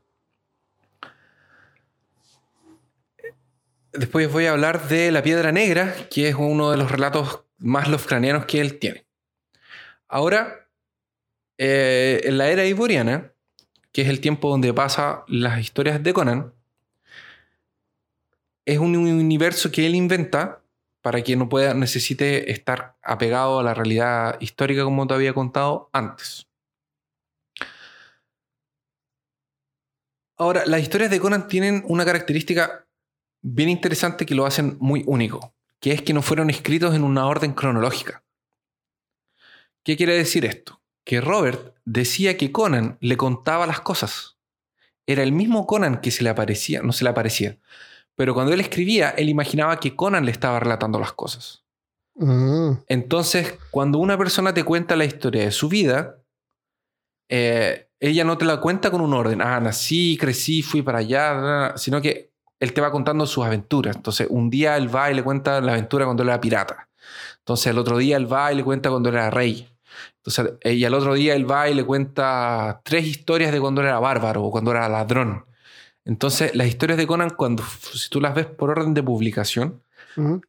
Después 3.93 4.31
voy 4.31 4.45
a 4.45 4.51
hablar 4.51 4.87
de 4.87 5.11
La 5.11 5.21
Piedra 5.21 5.51
Negra, 5.51 5.93
que 6.09 6.29
es 6.29 6.35
uno 6.35 6.71
de 6.71 6.77
los 6.77 6.89
relatos 6.89 7.41
más 7.57 7.87
Lovecraftianos 7.89 8.45
que 8.45 8.61
él 8.61 8.79
tiene. 8.79 9.05
Ahora, 10.07 10.67
eh, 11.57 12.21
en 12.23 12.37
la 12.37 12.49
era 12.49 12.65
ivoriana, 12.65 13.33
que 13.91 14.03
es 14.03 14.07
el 14.09 14.21
tiempo 14.21 14.49
donde 14.49 14.73
pasa 14.73 15.23
las 15.27 15.59
historias 15.59 16.01
de 16.01 16.13
Conan, 16.13 16.53
es 18.65 18.79
un 18.79 18.95
universo 18.95 19.71
que 19.71 19.85
él 19.85 19.95
inventa 19.95 20.61
para 21.01 21.23
que 21.23 21.35
no 21.35 21.49
pueda, 21.49 21.73
necesite 21.73 22.51
estar 22.51 22.97
apegado 23.01 23.59
a 23.59 23.63
la 23.63 23.73
realidad 23.73 24.37
histórica 24.39 24.83
como 24.83 25.07
te 25.07 25.13
había 25.13 25.33
contado 25.33 25.89
antes. 25.93 26.47
Ahora, 30.37 30.63
las 30.65 30.81
historias 30.81 31.11
de 31.11 31.19
Conan 31.19 31.47
tienen 31.47 31.83
una 31.87 32.05
característica 32.05 32.87
bien 33.41 33.69
interesante 33.69 34.25
que 34.25 34.35
lo 34.35 34.45
hacen 34.45 34.77
muy 34.79 35.03
único, 35.05 35.53
que 35.79 35.91
es 35.91 36.01
que 36.01 36.13
no 36.13 36.21
fueron 36.21 36.49
escritos 36.49 36.95
en 36.95 37.03
una 37.03 37.27
orden 37.27 37.53
cronológica. 37.53 38.23
¿Qué 39.83 39.97
quiere 39.97 40.15
decir 40.15 40.45
esto? 40.45 40.81
Que 41.03 41.21
Robert 41.21 41.75
decía 41.85 42.37
que 42.37 42.51
Conan 42.51 42.97
le 43.01 43.17
contaba 43.17 43.65
las 43.65 43.81
cosas. 43.81 44.37
Era 45.07 45.23
el 45.23 45.31
mismo 45.31 45.65
Conan 45.65 46.01
que 46.01 46.11
se 46.11 46.23
le 46.23 46.29
aparecía, 46.29 46.81
no 46.83 46.91
se 46.91 47.03
le 47.03 47.09
aparecía. 47.09 47.57
Pero 48.15 48.33
cuando 48.33 48.53
él 48.53 48.59
escribía, 48.59 49.09
él 49.11 49.29
imaginaba 49.29 49.79
que 49.79 49.95
Conan 49.95 50.25
le 50.25 50.31
estaba 50.31 50.59
relatando 50.59 50.99
las 50.99 51.13
cosas. 51.13 51.63
Mm, 52.15 52.71
Entonces, 52.87 53.57
cuando 53.71 53.97
una 53.97 54.17
persona 54.17 54.53
te 54.53 54.63
cuenta 54.63 54.95
la 54.95 55.05
historia 55.05 55.43
de 55.43 55.51
su 55.51 55.69
vida, 55.69 56.17
eh, 57.29 57.87
ella 57.99 58.23
no 58.23 58.37
te 58.37 58.45
la 58.45 58.59
cuenta 58.59 58.91
con 58.91 59.01
un 59.01 59.13
orden. 59.13 59.41
Ah, 59.41 59.59
nací, 59.59 60.17
crecí, 60.19 60.61
fui 60.61 60.81
para 60.81 60.99
allá, 60.99 61.73
sino 61.77 62.01
que 62.01 62.31
él 62.59 62.73
te 62.73 62.81
va 62.81 62.91
contando 62.91 63.25
sus 63.25 63.45
aventuras. 63.45 63.95
Entonces, 63.95 64.27
un 64.29 64.49
día 64.49 64.75
él 64.77 64.93
va 64.93 65.11
y 65.11 65.15
le 65.15 65.23
cuenta 65.23 65.61
la 65.61 65.73
aventura 65.73 66.05
cuando 66.05 66.23
él 66.23 66.29
era 66.29 66.41
pirata. 66.41 66.89
Entonces, 67.39 67.67
el 67.67 67.77
otro 67.77 67.97
día 67.97 68.17
él 68.17 68.31
va 68.31 68.51
y 68.51 68.55
le 68.55 68.63
cuenta 68.63 68.89
cuando 68.89 69.09
él 69.09 69.15
era 69.15 69.29
rey. 69.29 69.67
Entonces, 70.17 70.53
eh, 70.61 70.73
y 70.73 70.85
al 70.85 70.93
otro 70.93 71.13
día 71.15 71.35
él 71.35 71.49
va 71.49 71.69
y 71.69 71.73
le 71.73 71.83
cuenta 71.83 72.81
tres 72.83 73.05
historias 73.05 73.51
de 73.51 73.59
cuando 73.59 73.81
era 73.81 73.99
bárbaro 73.99 74.43
o 74.43 74.51
cuando 74.51 74.71
era 74.71 74.87
ladrón. 74.87 75.45
Entonces, 76.05 76.55
las 76.55 76.67
historias 76.67 76.97
de 76.97 77.05
Conan, 77.07 77.29
cuando 77.31 77.63
si 77.93 78.09
tú 78.09 78.19
las 78.21 78.33
ves 78.33 78.47
por 78.47 78.69
orden 78.71 78.93
de 78.93 79.03
publicación, 79.03 79.83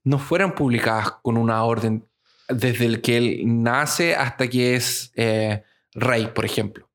no 0.03 0.19
fueran 0.19 0.55
publicadas 0.55 1.13
con 1.23 1.37
una 1.37 1.63
orden 1.65 2.09
desde 2.49 2.85
el 2.87 3.01
que 3.01 3.17
él 3.17 3.43
nace 3.63 4.17
hasta 4.17 4.49
que 4.49 4.75
es 4.75 5.13
eh, 5.15 5.63
rey, 5.95 6.27
por 6.35 6.45
ejemplo. 6.45 6.91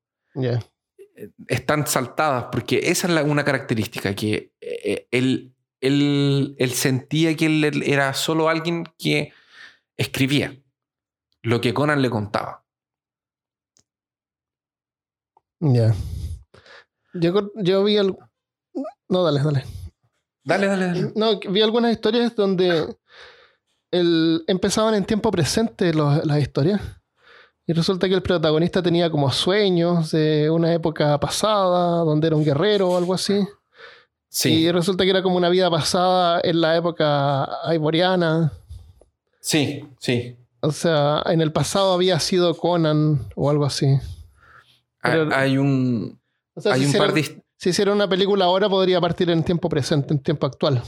Están 1.46 1.86
saltadas 1.86 2.46
porque 2.52 2.80
esa 2.84 3.06
es 3.08 3.14
la- 3.14 3.22
una 3.24 3.44
característica, 3.44 4.14
que 4.14 4.52
eh, 4.60 5.06
él, 5.10 5.54
él, 5.80 6.54
él 6.58 6.70
sentía 6.72 7.34
que 7.36 7.46
él 7.46 7.82
era 7.84 8.12
solo 8.12 8.48
alguien 8.48 8.84
que 8.98 9.32
escribía 9.96 10.56
lo 11.42 11.60
que 11.60 11.72
Conan 11.74 12.02
le 12.02 12.10
contaba. 12.10 12.64
Ya. 15.60 15.94
Yo, 17.14 17.50
yo 17.56 17.84
vi 17.84 17.96
al... 17.96 18.16
No, 19.08 19.22
dale, 19.24 19.42
dale. 19.42 19.64
Dale, 20.44 20.66
dale, 20.66 20.86
dale. 20.86 21.12
No, 21.14 21.38
vi 21.50 21.60
algunas 21.62 21.92
historias 21.92 22.34
donde 22.34 22.96
el, 23.90 24.44
empezaban 24.46 24.94
en 24.94 25.04
tiempo 25.04 25.30
presente 25.30 25.92
los- 25.94 26.24
las 26.24 26.38
historias. 26.40 26.80
Y 27.66 27.72
resulta 27.74 28.08
que 28.08 28.14
el 28.14 28.22
protagonista 28.22 28.82
tenía 28.82 29.10
como 29.10 29.30
sueños 29.30 30.10
de 30.10 30.48
una 30.50 30.72
época 30.72 31.18
pasada, 31.20 31.98
donde 32.04 32.26
era 32.28 32.36
un 32.36 32.44
guerrero 32.44 32.90
o 32.90 32.96
algo 32.96 33.12
así. 33.12 33.46
Sí, 34.30 34.60
Y 34.64 34.72
resulta 34.72 35.04
que 35.04 35.10
era 35.10 35.22
como 35.22 35.36
una 35.36 35.48
vida 35.50 35.70
pasada 35.70 36.40
en 36.42 36.60
la 36.60 36.76
época 36.76 37.44
aiboriana. 37.68 38.52
sí, 39.40 39.84
sí. 39.98 40.36
O 40.60 40.72
sea, 40.72 41.22
en 41.26 41.40
el 41.40 41.52
pasado 41.52 41.92
había 41.92 42.18
sido 42.18 42.52
Conan 42.56 43.28
o 43.36 43.48
algo 43.48 43.64
así. 43.64 43.86
Hay, 43.86 45.12
Pero- 45.12 45.34
hay 45.34 45.56
un, 45.56 46.18
O 46.54 46.60
sea, 46.60 46.72
hay 46.74 46.80
si, 46.84 46.86
un 46.86 46.92
par 47.00 47.12
de... 47.14 47.42
si 47.58 47.70
hiciera 47.70 47.92
una 47.92 48.08
película 48.08 48.44
ahora, 48.44 48.68
podría 48.68 49.00
partir 49.00 49.28
en 49.30 49.42
tiempo 49.42 49.68
presente, 49.68 50.14
en 50.14 50.22
tiempo 50.22 50.46
actual. 50.46 50.80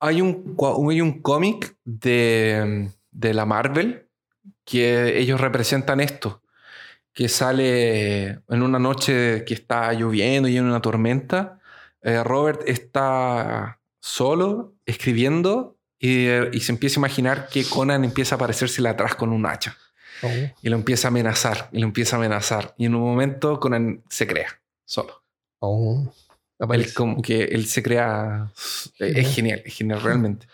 Hay 0.00 0.22
un, 0.22 0.56
hay 0.90 1.00
un 1.00 1.20
cómic 1.20 1.76
de, 1.84 2.90
de 3.10 3.34
la 3.34 3.44
Marvel 3.44 4.08
que 4.64 5.18
ellos 5.18 5.40
representan 5.40 6.00
esto, 6.00 6.42
que 7.12 7.28
sale 7.28 8.28
en 8.48 8.62
una 8.62 8.78
noche 8.78 9.44
que 9.44 9.52
está 9.52 9.92
lloviendo 9.92 10.48
y 10.48 10.56
en 10.56 10.64
una 10.64 10.80
tormenta. 10.80 11.60
eh, 12.00 12.24
Robert 12.24 12.62
está 12.66 13.80
solo 14.00 14.74
escribiendo 14.86 15.76
y, 15.98 16.28
y 16.52 16.60
se 16.60 16.72
empieza 16.72 16.98
a 16.98 17.00
imaginar 17.00 17.48
que 17.48 17.64
Conan 17.64 18.04
empieza 18.04 18.34
a 18.34 18.36
aparecérsele 18.36 18.88
atrás 18.88 19.14
con 19.14 19.32
un 19.32 19.46
hacha 19.46 19.76
y 20.62 20.70
lo 20.70 20.76
empieza 20.76 21.08
a 21.08 21.10
amenazar 21.10 21.68
y 21.72 21.80
lo 21.80 21.86
empieza 21.86 22.16
a 22.16 22.18
amenazar 22.18 22.74
y 22.78 22.86
en 22.86 22.94
un 22.94 23.02
momento 23.02 23.60
Conan 23.60 24.02
se 24.08 24.26
crea 24.26 24.63
solo. 24.84 25.22
Oh. 25.60 26.12
Aparece. 26.58 26.94
como 26.94 27.20
que 27.20 27.44
él 27.44 27.66
se 27.66 27.82
crea 27.82 28.50
es 28.98 29.34
genial, 29.34 29.60
es 29.64 29.74
genial 29.74 30.00
realmente. 30.00 30.46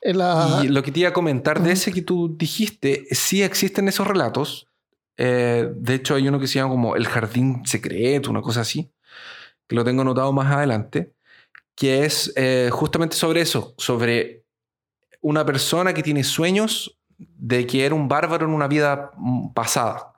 En 0.00 0.18
la- 0.18 0.60
Y 0.64 0.68
lo 0.68 0.82
que 0.82 0.90
te 0.90 1.00
iba 1.00 1.10
a 1.10 1.12
comentar 1.12 1.62
de 1.62 1.72
ese 1.72 1.92
que 1.92 2.02
tú 2.02 2.36
dijiste, 2.36 3.04
sí 3.12 3.42
existen 3.42 3.86
esos 3.88 4.06
relatos. 4.06 4.66
Eh, 5.16 5.70
de 5.76 5.94
hecho, 5.94 6.16
hay 6.16 6.26
uno 6.26 6.40
que 6.40 6.48
se 6.48 6.54
llama 6.58 6.70
como 6.70 6.96
El 6.96 7.06
Jardín 7.06 7.64
Secreto, 7.64 8.30
una 8.30 8.42
cosa 8.42 8.62
así, 8.62 8.90
que 9.68 9.76
lo 9.76 9.84
tengo 9.84 10.02
anotado 10.02 10.32
más 10.32 10.52
adelante, 10.52 11.12
que 11.76 12.04
es 12.04 12.32
eh, 12.36 12.68
justamente 12.72 13.14
sobre 13.16 13.40
eso, 13.40 13.74
sobre 13.78 14.44
una 15.20 15.46
persona 15.46 15.94
que 15.94 16.02
tiene 16.02 16.24
sueños 16.24 16.98
de 17.16 17.64
que 17.66 17.86
era 17.86 17.94
un 17.94 18.08
bárbaro 18.08 18.44
en 18.44 18.52
una 18.52 18.66
vida 18.66 19.12
mm, 19.16 19.52
pasada. 19.54 20.13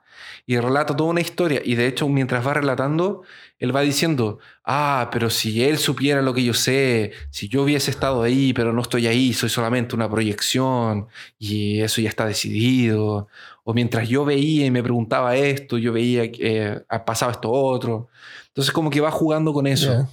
Y 0.49 0.57
relata 0.57 0.95
toda 0.95 1.09
una 1.09 1.19
historia. 1.19 1.61
Y 1.63 1.75
de 1.75 1.87
hecho, 1.87 2.07
mientras 2.07 2.47
va 2.47 2.53
relatando, 2.53 3.23
él 3.59 3.75
va 3.75 3.81
diciendo, 3.81 4.39
ah, 4.63 5.09
pero 5.11 5.29
si 5.29 5.61
él 5.61 5.77
supiera 5.77 6.21
lo 6.21 6.33
que 6.33 6.41
yo 6.41 6.53
sé, 6.53 7.11
si 7.31 7.49
yo 7.49 7.63
hubiese 7.63 7.91
estado 7.91 8.23
ahí, 8.23 8.53
pero 8.53 8.71
no 8.71 8.81
estoy 8.81 9.07
ahí, 9.07 9.33
soy 9.33 9.49
solamente 9.49 9.93
una 9.93 10.09
proyección 10.09 11.07
y 11.37 11.81
eso 11.81 11.99
ya 11.99 12.07
está 12.07 12.25
decidido. 12.25 13.27
O 13.65 13.73
mientras 13.73 14.07
yo 14.07 14.23
veía 14.23 14.65
y 14.65 14.71
me 14.71 14.81
preguntaba 14.81 15.35
esto, 15.35 15.77
yo 15.77 15.91
veía 15.91 16.31
que 16.31 16.39
eh, 16.41 16.81
pasaba 17.05 17.33
esto 17.33 17.51
otro. 17.51 18.07
Entonces 18.47 18.71
como 18.71 18.89
que 18.89 19.01
va 19.01 19.11
jugando 19.11 19.51
con 19.51 19.67
eso. 19.67 20.07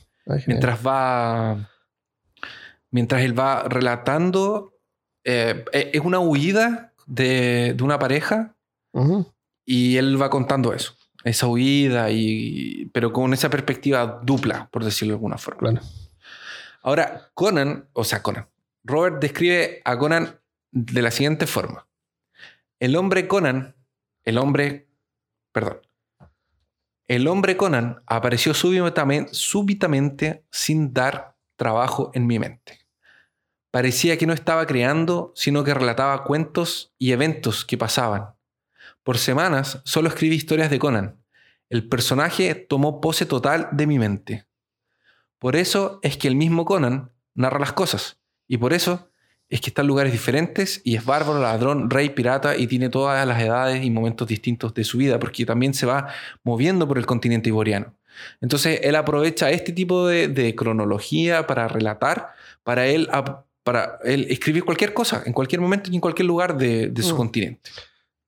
Mientras 0.49 0.85
va... 0.85 1.71
Mientras 2.91 3.23
él 3.23 3.39
va 3.39 3.69
relatando, 3.69 4.73
eh, 5.23 5.65
eh, 5.73 5.91
es 5.95 6.01
una 6.01 6.19
huida 6.19 6.93
de, 7.07 7.75
de 7.77 7.85
una 7.85 8.01
pareja 8.01 8.55
Ujú. 8.95 9.27
Y 9.65 9.97
él 9.97 10.21
va 10.21 10.31
contando 10.31 10.73
eso. 10.73 10.95
Esa 11.25 11.47
huida, 11.47 12.11
y, 12.11 12.91
pero 12.93 13.13
con 13.13 13.33
esa 13.33 13.49
perspectiva 13.49 14.21
dupla, 14.23 14.69
por 14.71 14.85
decirlo 14.85 15.13
de 15.13 15.17
alguna 15.17 15.39
forma. 15.39 15.59
Claro. 15.59 15.81
Ahora, 16.83 17.31
Conan, 17.33 17.89
o 17.95 18.05
sea, 18.05 18.23
Conan, 18.23 18.47
Robert 18.85 19.21
describe 19.21 19.81
a 19.85 19.97
Conan 19.97 20.39
de 20.71 21.01
la 21.01 21.11
siguiente 21.11 21.47
forma. 21.47 21.87
El 22.79 22.97
hombre 22.97 23.27
Conan, 23.27 23.75
el 24.25 24.37
hombre, 24.37 24.89
perdón, 25.51 25.81
el 27.07 27.29
hombre 27.29 27.57
Conan 27.57 28.03
apareció 28.07 28.55
súbitamente, 28.55 29.33
súbitamente 29.33 30.45
sin 30.51 30.93
dar 30.93 31.37
trabajo 31.57 32.11
en 32.15 32.27
mi 32.27 32.39
mente. 32.39 32.81
Parecía 33.71 34.17
que 34.17 34.27
no 34.27 34.33
estaba 34.33 34.67
creando, 34.67 35.33
sino 35.35 35.65
que 35.65 35.75
relataba 35.75 36.25
cuentos 36.25 36.95
y 36.99 37.13
eventos 37.13 37.65
que 37.65 37.77
pasaban. 37.77 38.35
Por 39.05 39.19
semanas 39.19 39.81
solo 39.85 40.09
escribí 40.09 40.35
historias 40.35 40.71
de 40.71 40.79
Conan. 40.81 41.17
El 41.71 41.89
personaje 41.89 42.55
tomó 42.55 43.01
pose 43.01 43.27
total 43.27 43.69
de 43.73 43.87
mi 43.87 43.99
mente. 43.99 44.47
Por 45.39 45.57
eso 45.57 46.01
es 46.03 46.17
que 46.17 46.27
el 46.29 46.37
mismo 46.37 46.65
Conan 46.65 47.11
narra 47.35 47.59
las 47.59 47.73
cosas. 47.73 48.19
Y 48.49 48.57
por 48.59 48.73
eso 48.73 49.11
es 49.49 49.61
que 49.61 49.71
está 49.71 49.83
en 49.83 49.89
lugares 49.89 50.13
diferentes 50.13 50.81
y 50.85 50.97
es 50.97 51.05
bárbaro, 51.05 51.41
ladrón, 51.41 51.91
rey, 51.91 52.11
pirata 52.11 52.57
y 52.57 52.67
tiene 52.67 52.89
todas 52.89 53.27
las 53.27 53.41
edades 53.43 53.85
y 53.85 53.91
momentos 53.91 54.27
distintos 54.27 54.73
de 54.75 54.85
su 54.85 54.99
vida, 54.99 55.19
porque 55.19 55.45
también 55.45 55.75
se 55.75 55.87
va 55.87 56.09
moviendo 56.43 56.89
por 56.89 56.99
el 56.99 57.07
continente 57.07 57.51
iboriano. 57.51 57.95
Entonces 58.41 58.81
él 58.83 58.95
aprovecha 58.97 59.51
este 59.51 59.73
tipo 59.73 60.07
de, 60.07 60.29
de 60.29 60.55
cronología 60.55 61.47
para 61.47 61.69
relatar, 61.69 62.29
para 62.63 62.87
él, 62.87 63.09
para 63.63 63.99
él 64.05 64.27
escribir 64.31 64.65
cualquier 64.65 64.95
cosa, 64.95 65.23
en 65.27 65.33
cualquier 65.33 65.61
momento 65.61 65.91
y 65.91 65.95
en 65.95 66.01
cualquier 66.01 66.27
lugar 66.27 66.57
de, 66.57 66.89
de 66.89 67.03
su 67.03 67.15
Mm. 67.15 67.17
continente. 67.17 67.71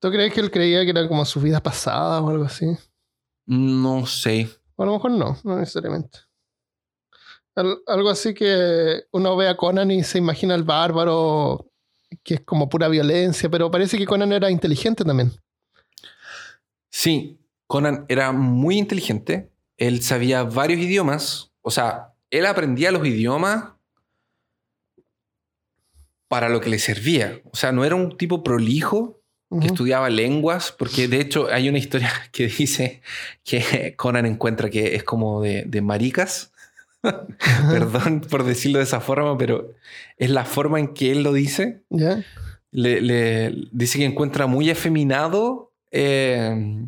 ¿Tú 0.00 0.10
crees 0.10 0.32
que 0.32 0.40
él 0.40 0.50
creía 0.50 0.84
que 0.84 0.90
era 0.90 1.08
como 1.08 1.24
sus 1.24 1.42
vidas 1.42 1.60
pasadas 1.62 2.20
o 2.22 2.28
algo 2.28 2.44
así? 2.44 2.66
No 3.46 4.06
sé. 4.06 4.48
O 4.76 4.82
a 4.82 4.86
lo 4.86 4.92
mejor 4.92 5.10
no, 5.12 5.38
no 5.44 5.56
necesariamente. 5.58 6.18
Al- 7.54 7.78
algo 7.86 8.10
así 8.10 8.34
que 8.34 9.04
uno 9.12 9.36
ve 9.36 9.48
a 9.48 9.56
Conan 9.56 9.90
y 9.90 10.04
se 10.04 10.18
imagina 10.18 10.54
al 10.54 10.64
bárbaro, 10.64 11.70
que 12.22 12.34
es 12.34 12.40
como 12.42 12.68
pura 12.68 12.88
violencia, 12.88 13.48
pero 13.48 13.70
parece 13.70 13.96
que 13.96 14.04
Conan 14.06 14.32
era 14.32 14.50
inteligente 14.50 15.04
también. 15.04 15.32
Sí, 16.90 17.40
Conan 17.66 18.04
era 18.08 18.32
muy 18.32 18.76
inteligente. 18.78 19.50
Él 19.78 20.02
sabía 20.02 20.42
varios 20.44 20.80
idiomas. 20.80 21.52
O 21.62 21.70
sea, 21.70 22.14
él 22.30 22.44
aprendía 22.46 22.90
los 22.90 23.06
idiomas 23.06 23.72
para 26.28 26.48
lo 26.48 26.60
que 26.60 26.70
le 26.70 26.78
servía. 26.78 27.40
O 27.52 27.56
sea, 27.56 27.72
no 27.72 27.84
era 27.84 27.94
un 27.94 28.16
tipo 28.16 28.42
prolijo 28.42 29.22
que 29.60 29.66
estudiaba 29.68 30.10
lenguas, 30.10 30.72
porque 30.76 31.06
de 31.08 31.20
hecho 31.20 31.48
hay 31.52 31.68
una 31.68 31.78
historia 31.78 32.10
que 32.32 32.48
dice 32.48 33.00
que 33.44 33.94
Conan 33.96 34.26
encuentra 34.26 34.68
que 34.70 34.94
es 34.96 35.04
como 35.04 35.40
de, 35.42 35.62
de 35.66 35.80
maricas. 35.82 36.52
Perdón 37.70 38.22
por 38.22 38.42
decirlo 38.44 38.78
de 38.78 38.84
esa 38.84 39.00
forma, 39.00 39.38
pero 39.38 39.72
es 40.16 40.30
la 40.30 40.44
forma 40.44 40.80
en 40.80 40.88
que 40.88 41.12
él 41.12 41.22
lo 41.22 41.32
dice. 41.32 41.82
Le, 42.72 43.00
le- 43.00 43.54
dice 43.70 43.98
que 43.98 44.04
encuentra 44.04 44.46
muy 44.48 44.68
efeminado 44.70 45.72
eh, 45.92 46.84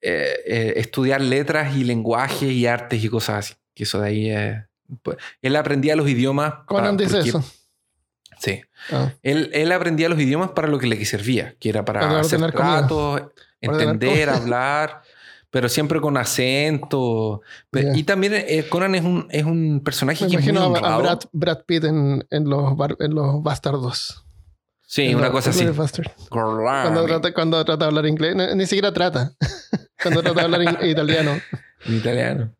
eh, 0.00 0.34
eh, 0.46 0.72
estudiar 0.76 1.20
letras 1.20 1.76
y 1.76 1.84
lenguajes 1.84 2.50
y 2.50 2.66
artes 2.66 3.02
y 3.02 3.08
cosas 3.08 3.46
así. 3.50 3.54
Que 3.74 3.82
eso 3.82 4.00
de 4.00 4.08
ahí 4.08 4.30
es- 4.30 4.56
pues, 5.02 5.16
él 5.42 5.56
aprendía 5.56 5.96
los 5.96 6.08
idiomas. 6.08 6.54
Conan 6.66 6.96
dice 6.96 7.14
porque- 7.16 7.28
eso. 7.30 7.44
Sí. 8.40 8.60
Ah, 8.92 9.12
Él, 9.22 9.50
él 9.52 9.72
aprendía 9.72 10.08
los 10.08 10.20
idiomas 10.20 10.50
para 10.50 10.68
lo 10.68 10.78
que 10.78 10.86
le 10.86 11.04
servía, 11.04 11.54
que 11.58 11.68
era 11.68 11.84
para, 11.84 12.00
Para 12.00 12.20
hacer 12.20 12.40
tratos, 12.52 13.22
entender, 13.60 14.28
hablar, 14.30 15.02
pero 15.50 15.68
siempre 15.68 16.00
con 16.00 16.16
acento. 16.16 17.40
Ya. 17.72 17.96
Y 17.96 18.04
también 18.04 18.34
eh, 18.34 18.66
Conan 18.68 18.94
es 18.94 19.02
un, 19.02 19.26
es 19.30 19.44
un 19.44 19.80
personaje 19.84 20.24
me 20.24 20.30
que 20.30 20.36
es 20.36 20.42
muy 20.44 20.50
imagino 20.56 20.76
a, 20.86 20.94
a. 20.94 20.98
Brad, 20.98 21.18
Brad 21.32 21.58
Pitt 21.66 21.84
en, 21.84 22.24
en, 22.30 22.48
los, 22.48 22.76
bar- 22.76 22.96
en 23.00 23.14
los 23.14 23.42
Bastardos. 23.42 24.24
sí, 24.86 25.06
En 25.06 25.16
una 25.16 25.30
cosa 25.32 25.50
así. 25.50 25.64
Cuando 26.84 27.04
trata, 27.06 27.34
cuando 27.34 27.64
trata 27.64 27.84
de 27.84 27.88
hablar 27.88 28.06
inglés, 28.06 28.36
ni, 28.36 28.54
ni 28.54 28.66
siquiera 28.66 28.92
trata. 28.92 29.32
cuando 30.02 30.22
trata 30.22 30.38
de 30.38 30.44
hablar 30.44 30.62
in- 30.62 30.88
italiano. 30.90 31.40
En 31.86 31.96
italiano. 31.96 32.52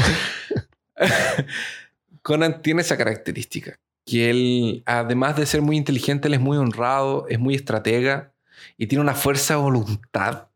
Conan 2.23 2.63
tiene 2.63 2.83
esa 2.83 2.97
característica. 2.97 3.79
Que 4.07 4.31
él, 4.31 4.83
además 4.87 5.37
de 5.37 5.47
ser 5.47 5.63
muy 5.63 5.77
inteligente, 5.77 6.29
él 6.29 6.35
es 6.35 6.41
muy 6.41 6.57
honrado, 6.59 7.27
es 7.29 7.39
muy 7.39 7.55
estratega 7.55 8.33
y 8.77 8.87
tiene 8.87 9.03
una 9.03 9.15
fuerza 9.15 9.55
de 9.55 9.61
voluntad. 9.61 10.49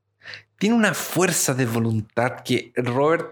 Tiene 0.58 0.76
una 0.76 0.92
fuerza 0.92 1.54
de 1.54 1.66
voluntad 1.66 2.40
que 2.44 2.72
Robert 2.76 3.26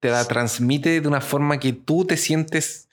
te 0.00 0.10
la 0.10 0.24
transmite 0.24 1.00
de 1.00 1.06
una 1.08 1.20
forma 1.20 1.60
que 1.60 1.72
tú 1.72 2.04
te 2.04 2.16
sientes 2.16 2.88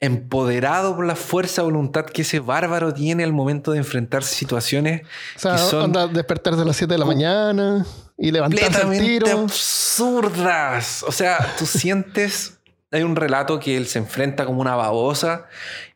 empoderado 0.00 0.94
por 0.96 1.06
la 1.06 1.16
fuerza 1.16 1.62
de 1.62 1.66
voluntad 1.66 2.04
que 2.04 2.22
ese 2.22 2.40
bárbaro 2.40 2.92
tiene 2.92 3.24
al 3.24 3.32
momento 3.32 3.72
de 3.72 3.78
enfrentarse 3.78 4.34
a 4.34 4.38
situaciones 4.38 5.02
O 5.36 5.38
sea, 5.38 5.52
Que 5.52 5.58
son- 5.58 5.84
onda 5.84 6.06
despertarse 6.08 6.60
a 6.60 6.64
las 6.66 6.76
7 6.76 6.92
de 6.92 6.98
la 6.98 7.06
mañana 7.06 7.86
y 8.18 8.30
levantarse 8.30 8.64
completamente 8.64 9.06
tiro. 9.06 9.40
absurdas. 9.40 11.02
O 11.02 11.12
sea, 11.12 11.54
tú 11.58 11.66
sientes. 11.66 12.58
Hay 12.92 13.02
un 13.02 13.16
relato 13.16 13.58
que 13.58 13.76
él 13.76 13.86
se 13.86 13.98
enfrenta 13.98 14.46
como 14.46 14.60
una 14.60 14.76
babosa 14.76 15.46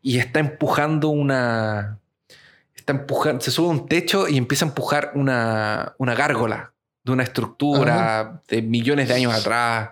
y 0.03 0.19
está 0.19 0.41
empujando 0.41 1.09
una. 1.09 1.99
Está 2.75 2.93
empujando. 2.93 3.41
Se 3.41 3.51
sube 3.51 3.69
a 3.69 3.71
un 3.71 3.87
techo 3.87 4.29
y 4.29 4.37
empieza 4.37 4.65
a 4.65 4.69
empujar 4.69 5.13
una, 5.15 5.95
una 5.99 6.15
gárgola 6.15 6.73
de 7.05 7.13
una 7.13 7.23
estructura 7.23 8.43
de 8.49 8.63
millones 8.63 9.09
de 9.09 9.15
años 9.15 9.35
atrás. 9.35 9.91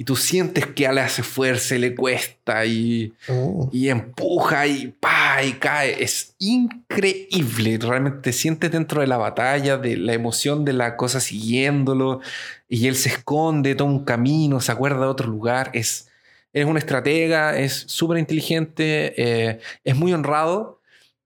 Y 0.00 0.04
tú 0.04 0.16
sientes 0.16 0.64
que 0.64 0.90
le 0.90 1.02
hace 1.02 1.22
fuerza 1.22 1.74
y 1.74 1.78
le 1.78 1.94
cuesta 1.94 2.64
y 2.64 3.12
Oh. 3.28 3.68
y 3.70 3.90
empuja 3.90 4.66
y 4.66 4.94
pa 4.98 5.42
y 5.44 5.52
cae. 5.52 6.02
Es 6.02 6.34
increíble. 6.38 7.78
Realmente 7.78 8.18
te 8.22 8.32
sientes 8.32 8.70
dentro 8.72 9.02
de 9.02 9.06
la 9.06 9.18
batalla, 9.18 9.76
de 9.76 9.98
la 9.98 10.14
emoción 10.14 10.64
de 10.64 10.72
la 10.72 10.96
cosa 10.96 11.20
siguiéndolo. 11.20 12.20
Y 12.66 12.86
él 12.86 12.96
se 12.96 13.10
esconde, 13.10 13.74
toma 13.74 13.92
un 13.92 14.04
camino, 14.06 14.60
se 14.60 14.72
acuerda 14.72 15.00
de 15.00 15.06
otro 15.06 15.28
lugar. 15.28 15.70
Es, 15.74 16.08
es 16.54 16.64
un 16.64 16.78
estratega, 16.78 17.58
es 17.58 17.84
súper 17.86 18.16
inteligente, 18.18 19.12
eh, 19.22 19.60
es 19.84 19.96
muy 19.96 20.14
honrado. 20.14 20.80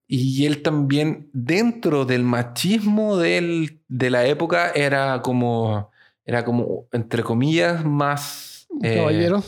Y 0.09 0.47
él 0.47 0.63
también, 0.63 1.29
dentro 1.33 2.05
del 2.05 2.25
machismo 2.25 3.17
del- 3.19 3.79
de 3.89 4.11
la 4.11 4.27
época, 4.27 4.71
era 4.75 5.23
como, 5.23 5.91
era 6.27 6.45
como, 6.45 6.87
entre 6.93 7.23
comillas, 7.23 7.85
más... 7.85 8.51
eh, 8.83 8.97
Caballero. 8.97 9.45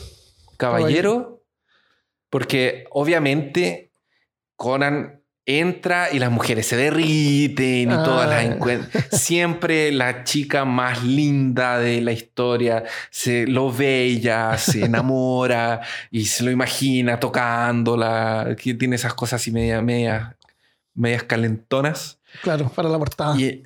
caballero, 0.57 1.43
porque 2.29 2.85
obviamente 2.91 3.91
Conan 4.55 5.21
entra 5.45 6.09
y 6.11 6.19
las 6.19 6.29
mujeres 6.29 6.67
se 6.67 6.75
derriten 6.75 7.89
y 7.89 7.93
Ah. 7.93 8.03
todas 8.03 8.27
las 8.29 8.43
encuentran. 8.43 9.03
Siempre 9.11 9.91
la 9.93 10.25
chica 10.25 10.65
más 10.65 11.03
linda 11.05 11.79
de 11.79 12.01
la 12.01 12.11
historia 12.11 12.83
se 13.11 13.47
lo 13.47 13.71
ve 13.71 14.03
ella, 14.03 14.57
se 14.57 14.83
enamora 14.85 15.81
y 16.11 16.25
se 16.25 16.43
lo 16.43 16.51
imagina 16.51 17.17
tocándola, 17.19 18.55
que 18.61 18.73
tiene 18.73 18.97
esas 18.97 19.13
cosas 19.13 19.39
así 19.41 19.51
media, 19.51 19.81
media, 19.81 20.35
medias 20.93 21.23
calentonas. 21.23 22.19
Claro, 22.43 22.69
para 22.69 22.89
la 22.89 22.97
portada. 22.97 23.39
Y 23.39 23.63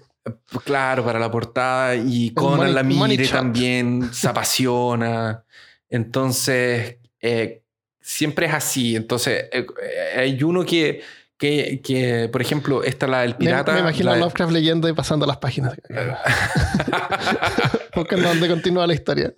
claro, 0.64 1.04
para 1.06 1.20
la 1.20 1.30
portada. 1.32 1.96
Y 1.96 2.32
Conan 2.34 2.74
la 2.74 2.84
mire 2.84 3.28
también, 3.28 4.14
se 4.14 4.28
apasiona. 4.28 5.44
Entonces, 5.90 6.98
eh, 7.20 7.62
siempre 8.00 8.46
es 8.48 8.54
así. 8.54 8.96
Entonces, 8.96 9.46
eh, 9.52 9.66
eh, 9.84 10.20
hay 10.20 10.44
uno 10.44 10.66
que, 10.66 11.02
que, 11.38 11.82
que, 11.84 12.30
por 12.32 12.42
ejemplo, 12.42 12.84
esta 12.84 13.08
la 13.08 13.22
del 13.22 13.36
pirata. 13.36 13.74
me, 13.74 13.80
imagino 13.82 14.12
a 14.12 14.16
de- 14.16 14.20
Lovecraft 14.22 14.52
leyendo 14.54 14.88
y 14.90 14.94
pasando 14.94 15.26
las 15.26 15.38
páginas. 15.38 15.76
Buscando 17.96 18.30
dónde 18.30 18.48
continúa 18.48 18.88
la 18.88 18.94
historia. 18.94 19.34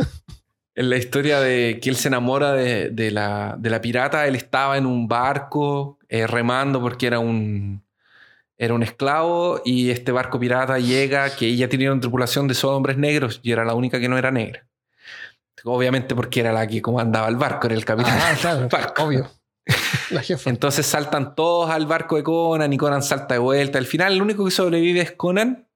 En 0.76 0.90
la 0.90 0.98
historia 0.98 1.40
de 1.40 1.80
que 1.82 1.90
él 1.90 1.96
se 1.96 2.08
enamora 2.08 2.52
de, 2.54 2.90
de 2.90 3.12
la, 3.12 3.56
de 3.60 3.70
la 3.70 3.80
pirata, 3.80 4.26
él 4.28 4.36
estaba 4.36 4.78
en 4.78 4.86
un 4.88 5.08
barco 5.08 6.00
eh, 6.10 6.26
remando 6.26 6.82
porque 6.82 7.06
era 7.08 7.20
un, 7.20 7.83
era 8.58 8.74
un 8.74 8.84
esclavo 8.84 9.62
y 9.66 9.90
este 9.90 10.12
barco 10.12 10.40
pirata 10.40 10.80
llega, 10.80 11.36
que 11.36 11.48
ella 11.48 11.68
tenía 11.70 11.92
una 11.92 12.02
tripulación 12.02 12.48
de 12.48 12.54
solo 12.54 12.78
hombres 12.78 12.98
negros 12.98 13.40
y 13.44 13.52
era 13.52 13.66
la 13.66 13.74
única 13.74 14.00
que 14.00 14.08
no 14.08 14.18
era 14.18 14.32
negra. 14.32 14.68
Obviamente 15.66 16.14
porque 16.14 16.42
era 16.42 16.52
la 16.52 16.68
que 16.68 16.82
comandaba 16.82 17.28
el 17.30 17.38
barco, 17.38 17.68
era 17.68 17.76
el 17.76 17.86
capitán. 17.86 18.18
Ah, 18.22 18.36
claro, 18.40 18.60
del 18.60 18.68
barco. 18.68 19.04
obvio. 19.04 19.32
La 20.10 20.22
jefa. 20.22 20.50
Entonces 20.50 20.86
saltan 20.86 21.36
todos 21.36 21.70
al 21.70 21.86
barco 21.86 22.18
de 22.18 22.24
Conan 22.24 22.72
y 22.74 22.78
Conan 22.78 23.02
salta 23.02 23.36
de 23.36 23.40
vuelta. 23.40 23.78
Al 23.78 23.86
final 23.86 24.14
el 24.14 24.22
único 24.22 24.44
que 24.44 24.52
sobrevive 24.52 25.02
es 25.02 25.12
Conan, 25.14 25.68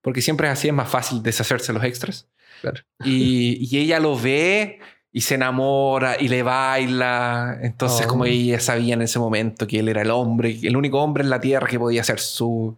porque 0.00 0.22
siempre 0.22 0.46
es 0.48 0.54
así, 0.54 0.68
es 0.68 0.74
más 0.74 0.88
fácil 0.88 1.22
deshacerse 1.22 1.72
de 1.72 1.78
los 1.78 1.84
extras. 1.86 2.28
Claro. 2.62 2.80
Y, 3.04 3.58
y 3.70 3.78
ella 3.78 4.00
lo 4.00 4.18
ve 4.18 4.80
y 5.18 5.20
se 5.20 5.34
enamora 5.34 6.16
y 6.20 6.28
le 6.28 6.44
baila. 6.44 7.58
Entonces 7.60 8.06
Oh. 8.06 8.08
como 8.10 8.24
ella 8.24 8.60
sabía 8.60 8.94
en 8.94 9.02
ese 9.02 9.18
momento 9.18 9.66
que 9.66 9.80
él 9.80 9.88
era 9.88 10.02
el 10.02 10.12
hombre, 10.12 10.56
el 10.62 10.76
único 10.76 11.02
hombre 11.02 11.24
en 11.24 11.30
la 11.30 11.40
tierra 11.40 11.66
que 11.66 11.76
podía 11.76 12.04
ser 12.04 12.20
su, 12.20 12.76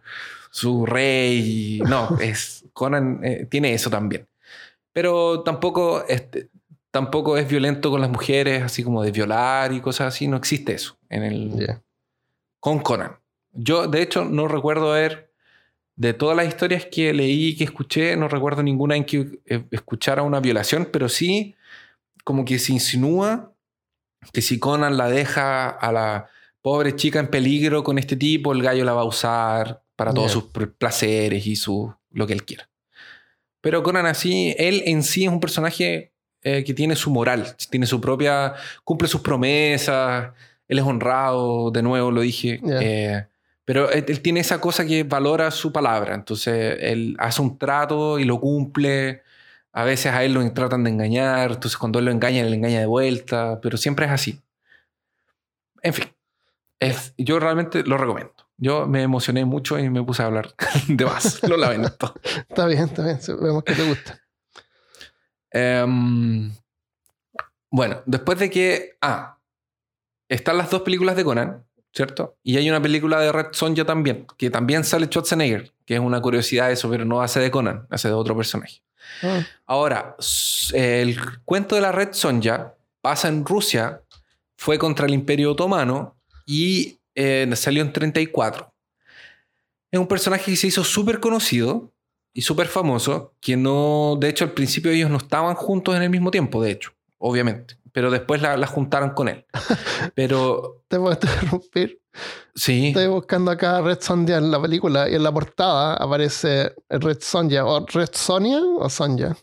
su 0.50 0.86
rey. 0.86 1.82
No, 1.86 2.08
es, 2.20 2.64
Conan 2.72 3.20
eh, 3.22 3.46
tiene 3.50 3.74
eso 3.74 3.90
también. 3.90 4.26
Pero 4.90 5.42
tampoco, 5.42 6.02
este, 6.08 6.48
tampoco 6.90 7.36
es 7.36 7.46
violento 7.46 7.90
con 7.90 8.00
las 8.00 8.08
mujeres, 8.08 8.62
así 8.62 8.82
como 8.82 9.02
de 9.02 9.12
violar 9.12 9.74
y 9.74 9.80
cosas 9.82 10.14
así. 10.14 10.26
No 10.26 10.38
existe 10.38 10.72
eso 10.72 10.96
en 11.10 11.22
el, 11.24 11.50
Ya. 11.66 11.82
con 12.58 12.78
Conan. 12.78 13.18
Yo, 13.52 13.86
de 13.86 14.00
hecho, 14.00 14.24
no 14.24 14.48
recuerdo 14.48 14.92
haber, 14.92 15.30
de 15.96 16.14
todas 16.14 16.38
las 16.38 16.48
historias 16.48 16.86
que 16.86 17.12
leí 17.12 17.48
y 17.48 17.56
que 17.58 17.64
escuché, 17.64 18.16
no 18.16 18.28
recuerdo 18.28 18.62
ninguna 18.62 18.96
en 18.96 19.04
que 19.04 19.40
eh, 19.44 19.62
escuchara 19.72 20.22
una 20.22 20.40
violación, 20.40 20.88
pero 20.90 21.10
sí 21.10 21.54
como 22.24 22.44
que 22.44 22.58
se 22.58 22.72
insinúa 22.72 23.54
que 24.32 24.42
si 24.42 24.58
Conan 24.58 24.96
la 24.96 25.08
deja 25.08 25.68
a 25.68 25.92
la 25.92 26.28
pobre 26.62 26.94
chica 26.94 27.18
en 27.18 27.28
peligro 27.28 27.82
con 27.82 27.98
este 27.98 28.16
tipo, 28.16 28.52
el 28.52 28.62
gallo 28.62 28.84
la 28.84 28.92
va 28.92 29.02
a 29.02 29.06
usar 29.06 29.82
para 29.96 30.12
todos 30.12 30.32
sus 30.32 30.44
placeres 30.78 31.46
y 31.46 31.56
su, 31.56 31.94
lo 32.10 32.26
que 32.26 32.32
él 32.32 32.44
quiera. 32.44 32.68
Pero 33.60 33.82
Conan 33.82 34.06
así, 34.06 34.54
él 34.58 34.82
en 34.86 35.02
sí 35.02 35.24
es 35.24 35.30
un 35.30 35.40
personaje 35.40 36.12
eh, 36.42 36.64
que 36.64 36.74
tiene 36.74 36.96
su 36.96 37.10
moral, 37.10 37.54
tiene 37.70 37.86
su 37.86 38.00
propia, 38.00 38.54
cumple 38.84 39.08
sus 39.08 39.20
promesas, 39.20 40.32
él 40.68 40.78
es 40.78 40.84
honrado, 40.84 41.70
de 41.70 41.82
nuevo 41.82 42.10
lo 42.10 42.22
dije, 42.22 42.60
eh, 42.80 43.26
pero 43.64 43.90
él, 43.90 44.04
él 44.08 44.20
tiene 44.20 44.40
esa 44.40 44.60
cosa 44.60 44.86
que 44.86 45.02
valora 45.02 45.50
su 45.50 45.72
palabra, 45.72 46.14
entonces 46.14 46.78
él 46.80 47.16
hace 47.18 47.42
un 47.42 47.58
trato 47.58 48.18
y 48.18 48.24
lo 48.24 48.40
cumple, 48.40 49.22
a 49.72 49.84
veces 49.84 50.12
a 50.12 50.24
él 50.24 50.34
lo 50.34 50.52
tratan 50.52 50.84
de 50.84 50.90
engañar, 50.90 51.52
entonces 51.52 51.76
cuando 51.78 51.98
él 51.98 52.04
lo 52.06 52.10
engaña, 52.10 52.40
él 52.42 52.50
le 52.50 52.56
engaña 52.56 52.80
de 52.80 52.86
vuelta, 52.86 53.60
pero 53.62 53.76
siempre 53.76 54.06
es 54.06 54.12
así. 54.12 54.40
En 55.82 55.94
fin, 55.94 56.04
es- 56.80 57.14
yo 57.16 57.38
realmente 57.40 57.82
lo 57.84 57.96
recomiendo. 57.96 58.34
Yo 58.56 58.86
me 58.86 59.02
emocioné 59.02 59.44
mucho 59.46 59.78
y 59.78 59.88
me 59.88 60.02
puse 60.02 60.22
a 60.22 60.26
hablar 60.26 60.54
de 60.88 61.04
más, 61.04 61.42
lo 61.48 61.56
lamento. 61.56 62.14
Está 62.48 62.66
bien, 62.66 62.84
está 62.84 63.04
bien. 63.04 63.18
Vemos 63.40 63.64
que 63.64 63.74
te 63.74 63.88
gusta. 63.88 64.20
Em, 65.50 66.52
bueno, 67.70 68.02
después 68.06 68.38
de 68.38 68.50
que. 68.50 68.96
Ah, 69.00 69.38
están 70.28 70.58
las 70.58 70.70
dos 70.70 70.82
películas 70.82 71.16
de 71.16 71.24
Conan, 71.24 71.64
¿cierto? 71.92 72.36
Y 72.42 72.56
hay 72.56 72.68
una 72.70 72.80
película 72.80 73.18
de 73.20 73.32
Red 73.32 73.46
Sonja 73.52 73.84
también, 73.84 74.26
que 74.36 74.50
también 74.50 74.84
sale 74.84 75.06
Schwarzenegger, 75.06 75.72
que 75.84 75.94
es 75.94 76.00
una 76.00 76.20
curiosidad 76.20 76.70
eso, 76.70 76.88
pero 76.88 77.04
no 77.04 77.20
hace 77.22 77.40
de 77.40 77.50
Conan, 77.50 77.86
hace 77.90 78.08
de 78.08 78.14
otro 78.14 78.36
personaje. 78.36 78.82
Ah, 79.22 79.46
Ahora, 79.66 80.16
el 80.72 81.16
cuento 81.44 81.74
de 81.74 81.80
la 81.80 81.92
Red 81.92 82.12
Sonja 82.12 82.74
pasa 83.00 83.28
en 83.28 83.44
Rusia, 83.44 84.02
fue 84.56 84.78
contra 84.78 85.06
el 85.06 85.14
Imperio 85.14 85.52
Otomano 85.52 86.16
y 86.46 86.98
eh, 87.14 87.50
salió 87.54 87.82
en 87.82 87.92
34. 87.92 88.72
Es 89.90 89.98
un 89.98 90.06
personaje 90.06 90.50
que 90.50 90.56
se 90.56 90.68
hizo 90.68 90.84
súper 90.84 91.20
conocido 91.20 91.92
y 92.32 92.42
súper 92.42 92.68
famoso, 92.68 93.34
que 93.40 93.56
no, 93.56 94.16
de 94.20 94.28
hecho 94.28 94.44
al 94.44 94.52
principio 94.52 94.90
ellos 94.92 95.10
no 95.10 95.16
estaban 95.16 95.54
juntos 95.54 95.96
en 95.96 96.02
el 96.02 96.10
mismo 96.10 96.30
tiempo, 96.30 96.62
de 96.62 96.70
hecho, 96.70 96.92
obviamente, 97.18 97.76
pero 97.92 98.10
después 98.10 98.40
la, 98.42 98.56
la 98.56 98.66
juntaron 98.66 99.10
con 99.10 99.28
él. 99.28 99.44
Pero 100.14 100.82
Te 100.88 100.98
puedo 100.98 101.12
interrumpir. 101.12 102.00
sí, 102.54 102.88
Estoy 102.88 103.06
buscando 103.08 103.50
acá 103.50 103.76
a 103.78 103.82
Red 103.82 103.98
Sonja 104.00 104.36
en 104.36 104.50
la 104.50 104.60
película 104.60 105.08
y 105.08 105.14
en 105.14 105.22
la 105.22 105.32
portada 105.32 105.94
aparece 105.94 106.74
Red 106.88 107.18
Sonja 107.20 107.64
o 107.64 107.86
Red 107.86 108.10
Sonia 108.12 108.60
o 108.78 108.88
Sonja. 108.90 109.36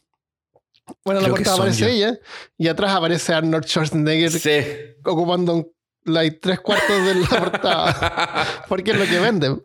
Bueno, 1.04 1.20
en 1.20 1.24
la 1.26 1.30
portada 1.30 1.56
aparece 1.58 1.92
ella 1.92 2.18
y 2.58 2.68
atrás 2.68 2.92
aparece 2.94 3.34
Arnold 3.34 3.66
Schwarzenegger 3.66 4.32
sí. 4.32 4.60
ocupando 5.06 5.54
un- 5.56 5.72
like, 6.06 6.40
tres 6.40 6.62
cuartos 6.62 7.06
de 7.06 7.16
la 7.16 7.28
portada 7.28 8.46
porque 8.70 8.92
es 8.92 8.98
lo 9.00 9.06
que 9.06 9.20
venden. 9.20 9.62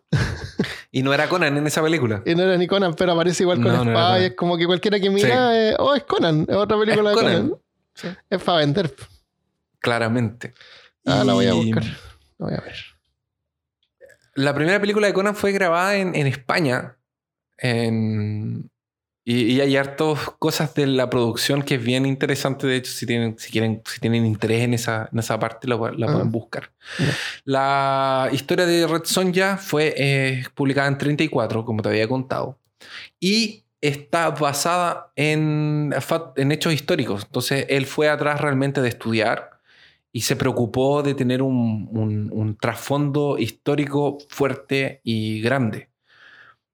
y 0.91 1.03
no 1.05 1.15
era 1.15 1.29
Conan 1.29 1.57
en 1.57 1.67
esa 1.69 1.81
película. 1.81 2.23
Y 2.27 2.35
no 2.35 2.43
era 2.43 2.57
ni 2.57 2.67
Conan, 2.67 2.95
pero 2.95 3.13
aparece 3.13 3.45
igual 3.45 3.63
con 3.63 3.73
No, 3.73 3.83
espada 3.85 4.21
y 4.21 4.25
es 4.25 4.35
como 4.35 4.57
que 4.59 4.67
cualquiera 4.67 4.99
que 4.99 5.09
mira, 5.11 5.57
eh, 5.71 5.77
oh, 5.79 5.95
es 5.95 6.03
Conan, 6.03 6.45
es 6.49 6.57
otra 6.57 6.77
película 6.79 7.11
Es 7.11 7.17
de 7.17 7.23
Conan. 7.23 7.43
Conan. 7.49 7.63
Sí. 7.95 8.09
Es 8.31 8.43
para 8.43 8.59
vender. 8.59 8.95
Claramente. 9.79 10.55
Ah, 11.05 11.23
la 11.25 11.33
voy 11.35 11.47
a 11.47 11.55
buscar. 11.55 11.83
La 11.85 12.47
voy 12.47 12.55
a 12.55 12.61
ver. 12.61 12.77
La 14.35 14.55
primera 14.55 14.81
película 14.81 15.07
de 15.07 15.13
Conan 15.13 15.35
fue 15.37 15.53
grabada 15.53 15.97
en, 15.97 16.15
en 16.15 16.27
España. 16.27 16.97
en- 17.59 18.71
y, 19.25 19.53
y 19.53 19.61
hay 19.61 19.77
hartas 19.77 20.19
cosas 20.41 20.75
de 20.75 20.85
la 20.85 21.09
producción 21.09 21.63
que 21.63 21.77
es 21.77 21.85
bien 21.85 22.07
interesante. 22.07 22.67
De 22.67 22.75
hecho, 22.77 22.91
si 22.91 23.07
tienen, 23.07 23.39
si 23.39 23.53
quieren, 23.53 23.81
si 23.87 24.01
tienen 24.01 24.27
interés 24.27 24.63
en 24.63 24.75
esa, 24.75 25.09
en 25.13 25.19
esa 25.21 25.39
parte, 25.39 25.69
la, 25.69 25.77
la 25.77 26.09
Ah. 26.09 26.13
pueden 26.13 26.33
buscar. 26.33 26.73
La 27.45 28.29
historia 28.33 28.67
de 28.67 28.85
Red 28.87 29.05
Sonja 29.05 29.59
fue 29.59 29.95
eh, 29.97 30.45
publicada 30.55 30.89
en 30.89 30.99
34, 30.99 31.65
como 31.65 31.83
te 31.83 31.91
había 31.91 32.09
contado. 32.09 32.59
Y 33.21 33.62
está 33.83 34.31
basada 34.31 35.13
en, 35.17 35.93
hechos 36.37 36.73
históricos. 36.73 37.25
Entonces, 37.27 37.67
él 37.69 37.85
fue 37.85 38.09
atrás 38.09 38.41
realmente 38.41 38.81
de 38.81 38.89
estudiar 38.89 39.51
y 40.13 40.23
se 40.23 40.37
preocupó 40.37 41.03
de 41.03 41.15
tener 41.15 41.43
un, 41.43 41.89
un- 41.91 42.57
trasfondo 42.57 43.39
histórico 43.39 44.19
fuerte 44.29 45.01
y 45.05 45.41
grande. 45.43 45.91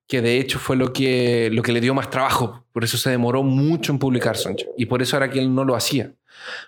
Que 0.07 0.23
de 0.23 0.39
hecho 0.39 0.59
fue 0.59 0.77
lo 0.77 0.93
que, 0.93 1.51
lo 1.53 1.63
que 1.63 1.73
le 1.73 1.81
dio 1.81 1.95
más 1.95 2.11
trabajo. 2.11 2.65
Por 2.73 2.85
eso 2.85 2.97
se 2.97 3.11
demoró 3.11 3.43
mucho 3.43 3.93
en 3.93 3.99
publicar 3.99 4.37
Sonja. 4.37 4.65
Y 4.77 4.87
por 4.87 5.03
eso 5.03 5.17
era 5.17 5.31
que 5.31 5.39
él 5.39 5.55
no 5.55 5.65
lo 5.65 5.75
hacía. 5.77 6.13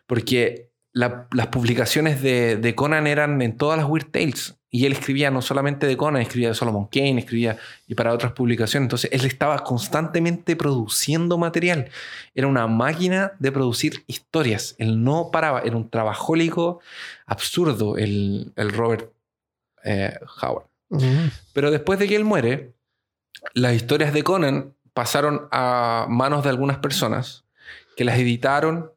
Porque 0.07 0.71
la- 0.93 1.27
las 1.33 1.49
publicaciones 1.49 2.23
de, 2.23 2.57
de 2.57 2.75
Conan 2.75 3.07
eran 3.07 3.41
en 3.43 3.57
todas 3.57 3.79
las 3.79 3.89
Weird 3.89 4.11
Tales. 4.11 4.57
Y 4.73 4.87
él 4.87 4.93
escribía 4.93 5.31
no 5.33 5.43
solamente 5.43 5.87
de 5.87 5.97
Conan, 5.97 6.23
escribía 6.23 6.49
de 6.49 6.55
Solomon 6.55 6.87
Kane, 6.87 7.19
escribía 7.19 7.59
y 7.89 7.95
para 7.97 8.13
otras 8.13 8.33
publicaciones. 8.33 8.87
Entonces 8.87 9.11
él 9.13 9.25
estaba 9.25 9.65
constantemente 9.65 10.55
produciendo 10.55 11.39
material. 11.39 11.91
Era 12.35 12.47
una 12.47 12.69
máquina 12.69 13.33
de 13.41 13.51
producir 13.51 14.05
historias. 14.07 14.77
Él 14.79 15.03
no 15.03 15.31
paraba. 15.33 15.61
Era 15.63 15.77
un 15.77 15.91
trabajólico 15.91 16.81
absurdo 17.27 17.97
el, 17.97 18.53
el 18.55 18.71
Robert 18.71 19.13
eh, 19.83 20.17
Howard. 20.41 20.67
Pero 21.53 21.71
después 21.71 21.99
de 21.99 22.09
que 22.09 22.17
él 22.17 22.25
muere, 22.25 22.73
las 23.55 23.75
historias 23.75 24.13
de 24.13 24.23
Conan 24.23 24.75
pasaron 24.93 25.49
a 25.51 26.07
manos 26.09 26.43
de 26.43 26.51
algunas 26.51 26.79
personas 26.79 27.45
que 27.97 28.05
las 28.05 28.19
editaron, 28.19 28.93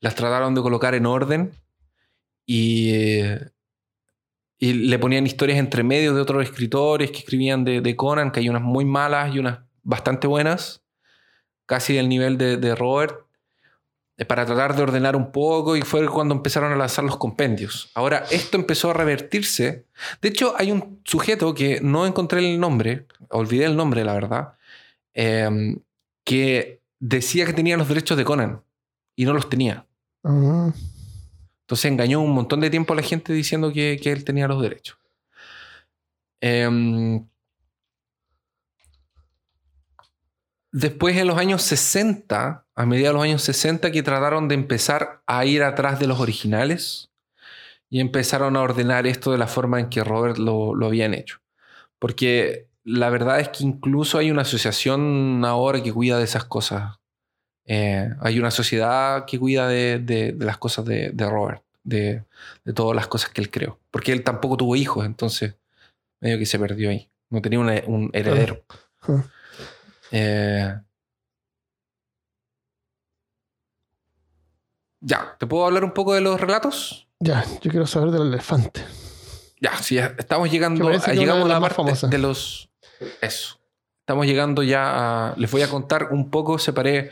las 0.00 0.14
trataron 0.14 0.54
de 0.54 0.62
colocar 0.62 0.94
en 0.94 1.06
orden 1.06 1.52
y, 2.46 2.90
eh, 2.94 3.50
y 4.64 4.72
le 4.72 4.98
ponían 4.98 5.26
historias 5.26 5.58
entre 5.58 5.82
medio 5.82 6.14
de 6.14 6.22
otros 6.22 6.42
escritores 6.42 7.10
que 7.10 7.18
escribían 7.18 7.66
de, 7.66 7.96
Conan, 7.96 8.30
que 8.30 8.40
hay 8.40 8.48
unas 8.48 8.62
muy 8.62 8.86
malas 8.86 9.34
y 9.34 9.38
unas 9.38 9.58
bastante 9.82 10.26
buenas, 10.26 10.82
casi 11.66 11.92
del 11.92 12.08
nivel 12.08 12.38
de, 12.38 12.74
Robert, 12.74 13.26
eh, 14.16 14.24
para 14.24 14.46
tratar 14.46 14.74
de 14.74 14.82
ordenar 14.82 15.16
un 15.16 15.32
poco 15.32 15.76
y 15.76 15.82
fue 15.82 16.08
cuando 16.08 16.34
empezaron 16.34 16.72
a 16.72 16.76
lanzar 16.76 17.04
los 17.04 17.18
compendios. 17.18 17.90
Ahora, 17.94 18.24
esto 18.30 18.56
empezó 18.56 18.88
a 18.88 18.94
revertirse. 18.94 19.84
De 20.22 20.30
hecho, 20.30 20.54
hay 20.56 20.72
un 20.72 21.02
sujeto 21.04 21.52
que 21.52 21.80
no 21.82 22.06
encontré 22.06 22.38
el 22.38 22.58
nombre, 22.58 23.06
olvidé 23.28 23.66
el 23.66 23.76
nombre, 23.76 24.02
la 24.02 24.14
verdad, 24.14 24.54
eh, 25.12 25.76
que 26.24 26.80
decía 27.00 27.44
que 27.44 27.52
tenía 27.52 27.76
los 27.76 27.88
derechos 27.88 28.16
de 28.16 28.24
Conan 28.24 28.62
y 29.14 29.26
no 29.26 29.34
los 29.34 29.50
tenía. 29.50 29.84
Ah. 30.24 30.72
Entonces 31.64 31.90
engañó 31.90 32.20
un 32.20 32.32
montón 32.32 32.60
de 32.60 32.68
tiempo 32.68 32.92
a 32.92 32.96
la 32.96 33.02
gente 33.02 33.32
diciendo 33.32 33.72
que, 33.72 33.94
él 34.04 34.24
tenía 34.24 34.46
los 34.46 34.60
derechos. 34.60 34.98
Em, 36.40 37.26
después 40.72 41.16
en 41.16 41.26
los 41.26 41.38
años 41.38 41.62
60, 41.62 42.66
a 42.74 42.86
mediados 42.86 43.14
de 43.14 43.18
los 43.18 43.24
años 43.24 43.42
60, 43.42 43.90
que 43.92 44.02
trataron 44.02 44.48
de 44.48 44.56
empezar 44.56 45.22
a 45.26 45.46
ir 45.46 45.62
atrás 45.62 45.98
de 45.98 46.06
los 46.06 46.20
originales 46.20 47.10
y 47.88 48.00
empezaron 48.00 48.56
a 48.56 48.62
ordenar 48.62 49.06
esto 49.06 49.32
de 49.32 49.38
la 49.38 49.46
forma 49.46 49.80
en 49.80 49.88
que 49.88 50.04
Robert 50.04 50.36
lo, 50.36 50.74
lo 50.74 50.86
habían 50.86 51.14
hecho. 51.14 51.40
Porque 51.98 52.68
la 52.84 53.08
verdad 53.08 53.40
es 53.40 53.48
que 53.48 53.64
incluso 53.64 54.18
hay 54.18 54.30
una 54.30 54.42
asociación 54.42 55.42
ahora 55.46 55.82
que 55.82 55.92
cuida 55.94 56.18
de 56.18 56.24
esas 56.24 56.44
cosas. 56.44 56.98
Eh, 57.66 58.10
hay 58.20 58.38
una 58.38 58.50
sociedad 58.50 59.24
que 59.26 59.38
cuida 59.38 59.68
de, 59.68 59.98
de- 59.98 60.32
de 60.32 60.44
las 60.44 60.58
cosas 60.58 60.84
de, 60.84 61.10
de 61.10 61.28
Robert, 61.28 61.62
de, 61.82 62.24
de 62.64 62.72
todas 62.72 62.94
las 62.94 63.06
cosas 63.06 63.30
que 63.30 63.40
él 63.40 63.50
creó. 63.50 63.78
Porque 63.90 64.12
él 64.12 64.22
tampoco 64.22 64.56
tuvo 64.56 64.76
hijos, 64.76 65.06
entonces 65.06 65.54
medio 66.20 66.38
que 66.38 66.46
se 66.46 66.58
perdió 66.58 66.90
ahí. 66.90 67.08
No 67.30 67.40
tenía 67.42 67.58
un, 67.58 67.68
un 67.86 68.10
heredero. 68.12 68.62
Eh, 70.10 70.74
ya, 75.00 75.36
¿te 75.38 75.46
puedo 75.46 75.66
hablar 75.66 75.84
un 75.84 75.92
poco 75.92 76.14
de 76.14 76.20
los 76.20 76.40
relatos? 76.40 77.08
Ya, 77.20 77.44
yo 77.62 77.70
quiero 77.70 77.86
saber 77.86 78.10
del 78.10 78.28
elefante. 78.28 78.84
Ya, 79.60 79.76
sí, 79.78 79.94
ya 79.96 80.14
estamos 80.18 80.50
llegando, 80.50 80.90
llegamos 80.90 81.44
a 81.46 81.48
la 81.48 81.60
parte 81.60 81.74
famosas. 81.76 82.10
de 82.10 82.18
los... 82.18 82.68
Eso. 83.20 83.58
Estamos 84.00 84.26
llegando 84.26 84.62
ya 84.62 85.30
a... 85.30 85.36
Les 85.36 85.50
voy 85.50 85.62
a 85.62 85.68
contar 85.68 86.08
un 86.12 86.30
poco, 86.30 86.58
separé 86.58 87.10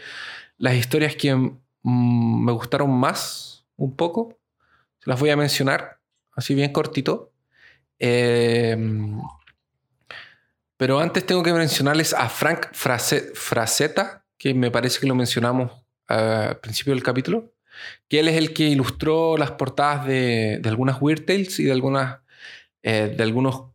las 0.63 0.77
historias 0.77 1.17
que 1.17 1.35
mm, 1.35 2.45
me 2.45 2.53
gustaron 2.53 2.89
más, 2.89 3.67
un 3.77 3.97
poco. 3.97 4.39
Las 5.05 5.19
voy 5.19 5.31
a 5.31 5.37
mencionar, 5.37 5.99
así 6.37 6.55
bien 6.55 6.73
cortito. 6.73 7.33
Eh, 7.99 8.77
pero 10.77 11.01
antes 11.01 11.27
tengo 11.27 11.43
que 11.43 11.53
mencionarles 11.53 12.15
a 12.15 12.29
Frank 12.29 12.69
Frazetta, 12.75 14.25
que 14.39 14.55
me 14.55 14.71
parece 14.71 15.01
que 15.01 15.09
lo 15.09 15.17
mencionamos 15.17 15.73
al 16.07 16.61
principio 16.61 16.93
del 16.93 17.03
capítulo, 17.03 17.53
que 18.09 18.21
él 18.21 18.29
es 18.29 18.37
el 18.37 18.55
que 18.55 18.69
ilustró 18.69 19.37
las 19.37 19.51
portadas 19.53 20.07
de, 20.07 20.61
de 20.63 20.69
algunas 20.69 21.03
Weird 21.03 21.25
Tales 21.25 21.59
y 21.59 21.65
de, 21.65 21.73
algunas, 21.73 22.21
eh, 22.85 23.13
de 23.17 23.23
algunos 23.25 23.72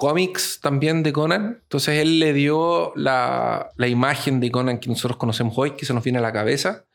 cómics 0.00 0.58
también 0.60 1.04
de 1.04 1.12
Conan. 1.12 1.60
Entonces 1.62 2.00
él 2.00 2.18
le 2.18 2.32
dio 2.32 2.92
la, 2.96 3.70
la 3.76 3.86
imagen 3.86 4.40
de 4.40 4.50
Conan 4.50 4.80
que 4.80 4.88
nosotros 4.88 5.18
conocemos 5.18 5.56
hoy, 5.56 5.76
que 5.76 5.84
se 5.84 5.94
nos 5.94 6.02
viene 6.02 6.18
a 6.18 6.22
la 6.22 6.32
cabeza, 6.32 6.86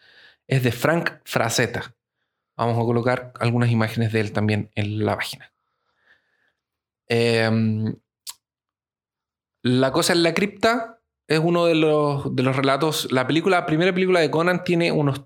es 0.47 0.63
de 0.63 0.71
Frank 0.71 1.11
Frazetta. 1.23 1.95
Vamos 2.57 2.77
a 2.77 2.85
colocar 2.85 3.31
algunas 3.39 3.69
imágenes 3.69 4.11
de 4.11 4.21
él 4.21 4.31
también 4.31 4.71
en 4.75 5.05
la 5.05 5.15
página. 5.15 5.53
Em, 7.07 7.95
la 9.61 9.91
cosa 9.91 10.13
en 10.13 10.23
la 10.23 10.33
cripta 10.33 10.99
es 11.27 11.39
uno 11.39 11.65
de 11.65 11.75
los, 11.75 12.35
de 12.35 12.41
los 12.41 12.55
relatos. 12.55 13.11
La 13.11 13.27
película, 13.27 13.59
la 13.59 13.65
primera 13.67 13.93
película 13.93 14.19
de 14.19 14.31
Conan 14.31 14.63
tiene 14.63 14.91
unos. 14.91 15.23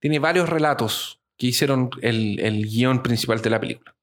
Tiene 0.00 0.18
varios 0.18 0.50
relatos 0.50 1.22
que 1.38 1.46
hicieron 1.46 1.90
el, 2.02 2.40
el 2.40 2.66
guion 2.66 3.02
principal 3.02 3.40
de 3.40 3.50
la 3.50 3.60
película. 3.60 3.96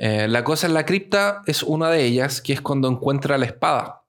Eh, 0.00 0.28
la 0.28 0.44
cosa 0.44 0.66
en 0.68 0.74
la 0.74 0.84
cripta 0.86 1.42
es 1.46 1.62
una 1.62 1.90
de 1.90 2.04
ellas, 2.04 2.40
que 2.40 2.52
es 2.52 2.60
cuando 2.60 2.88
encuentra 2.88 3.36
la 3.36 3.46
espada. 3.46 4.04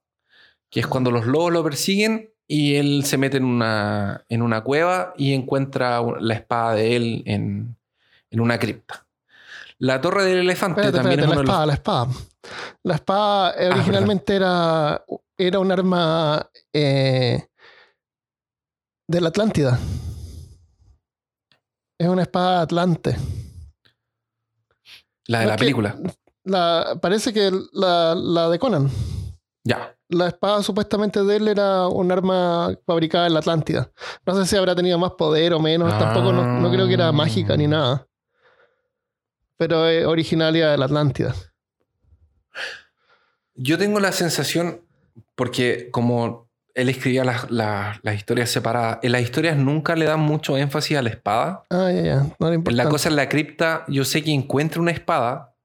Que 0.70 0.80
es 0.82 0.88
cuando 0.88 1.10
los 1.10 1.26
lobos 1.26 1.52
lo 1.52 1.64
persiguen 1.64 2.32
y 2.48 2.76
él 2.76 3.04
se 3.06 3.18
mete 3.18 3.38
en 3.38 3.46
una, 3.46 4.24
en 4.30 4.42
una 4.44 4.62
cueva 4.64 5.14
y 5.18 5.34
encuentra 5.34 6.02
la 6.20 6.34
espada 6.36 6.76
de 6.76 6.96
él 6.96 7.24
en, 7.26 7.76
en 8.30 8.40
una 8.40 8.60
cripta. 8.60 9.08
La 9.80 10.00
torre 10.02 10.26
del 10.26 10.40
elefante 10.40 10.82
Espérate, 10.82 10.98
también 11.10 11.20
espérate, 11.22 11.42
es 11.42 11.48
la 11.48 11.54
uno 11.54 11.60
de 11.60 11.60
los- 11.60 11.68
la 11.68 11.74
espada. 11.74 12.08
La 12.84 12.96
espada 12.96 13.52
eh, 13.58 13.70
Ah, 13.72 13.76
originalmente 13.76 14.36
era, 14.36 15.04
era 15.38 15.60
un 15.60 15.72
arma 15.72 16.50
eh, 16.74 17.48
de 19.08 19.22
la 19.22 19.30
Atlántida. 19.30 19.80
Es 22.00 22.08
una 22.08 22.22
espada 22.22 22.62
atlante. 22.62 23.16
La 25.30 25.42
de 25.42 25.46
No 25.46 25.52
la 25.52 25.58
película. 25.58 25.96
La, 26.44 26.98
parece 27.00 27.32
que 27.32 27.52
la, 27.72 28.16
la 28.16 28.50
de 28.50 28.58
Conan. 28.58 28.90
Ya. 29.64 29.96
La 30.08 30.30
espada 30.30 30.64
supuestamente 30.64 31.24
de 31.24 31.36
él 31.36 31.48
era 31.48 31.88
un 31.88 32.12
arma 32.12 32.76
fabricada 32.84 33.28
en 33.28 33.34
la 33.34 33.40
Atlántida. 33.40 33.92
No 34.26 34.36
sé 34.36 34.48
si 34.48 34.56
habrá 34.56 34.74
tenido 34.76 34.98
más 34.98 35.12
poder 35.12 35.54
o 35.54 35.60
menos. 35.60 35.96
Tampoco 36.00 36.34
no, 36.34 36.60
no 36.60 36.72
creo 36.72 36.88
que 36.88 36.96
era 36.96 37.12
mágica 37.12 37.56
ni 37.56 37.68
nada. 37.68 38.08
Pero 39.58 39.86
es 39.86 40.04
originaria 40.08 40.72
de 40.72 40.80
la 40.80 40.86
Atlántida. 40.86 41.36
Yo 43.54 43.78
tengo 43.78 44.00
la 44.00 44.12
sensación, 44.12 44.84
porque 45.36 45.92
como 45.92 46.49
él 46.80 46.90
escribía 46.90 47.24
las, 47.24 47.50
las- 47.52 48.00
las 48.04 48.16
historias 48.16 48.50
separadas, 48.50 49.00
en 49.04 49.12
las 49.12 49.22
historias 49.22 49.58
nunca 49.58 49.96
le 49.96 50.06
dan 50.06 50.20
mucho 50.20 50.58
énfasis 50.58 50.98
a 50.98 51.02
la 51.02 51.10
espada. 51.10 51.64
Ah, 51.70 51.92
ya, 51.92 52.02
ya. 52.02 52.26
No 52.40 52.52
En 52.54 52.78
la 52.78 52.88
cosa 52.90 53.10
en 53.10 53.16
la 53.16 53.30
cripta, 53.30 53.84
yo 53.88 54.06
sé 54.06 54.24
que 54.24 54.32
encuentra 54.32 54.82
una 54.82 54.92
espada 54.92 55.56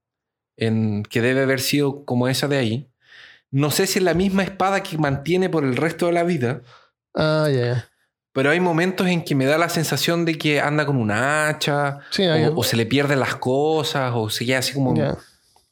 en, 0.57 1.03
que 1.05 1.21
debe 1.21 1.43
haber 1.43 1.61
sido 1.61 2.05
como 2.05 2.29
esa 2.29 2.49
de 2.49 2.57
ahí. 2.59 2.91
No 3.51 3.71
sé 3.71 3.87
si 3.87 3.99
es 3.99 4.05
la 4.05 4.15
misma 4.15 4.43
espada 4.43 4.83
que 4.83 4.99
mantiene 4.99 5.49
por 5.49 5.65
el 5.65 5.77
resto 5.77 6.07
de 6.07 6.12
la 6.12 6.23
vida, 6.25 6.61
Ah, 7.15 7.49
ya, 7.49 7.61
ya. 7.67 7.89
pero 8.33 8.51
hay 8.51 8.59
momentos 8.59 9.07
en 9.07 9.23
que 9.25 9.35
me 9.37 9.45
da 9.47 9.59
la 9.59 9.69
sensación 9.69 10.25
de 10.25 10.37
que 10.37 10.61
anda 10.61 10.85
con 10.87 10.97
una 10.97 11.49
hacha, 11.49 12.01
Sí, 12.11 12.27
o, 12.27 12.57
o 12.57 12.65
se 12.65 12.77
le 12.77 12.87
pierden 12.87 13.21
las 13.21 13.37
cosas, 13.37 14.12
o 14.15 14.29
se 14.31 14.45
queda 14.45 14.59
así 14.59 14.75
como 14.75 14.97
ya. 14.97 15.17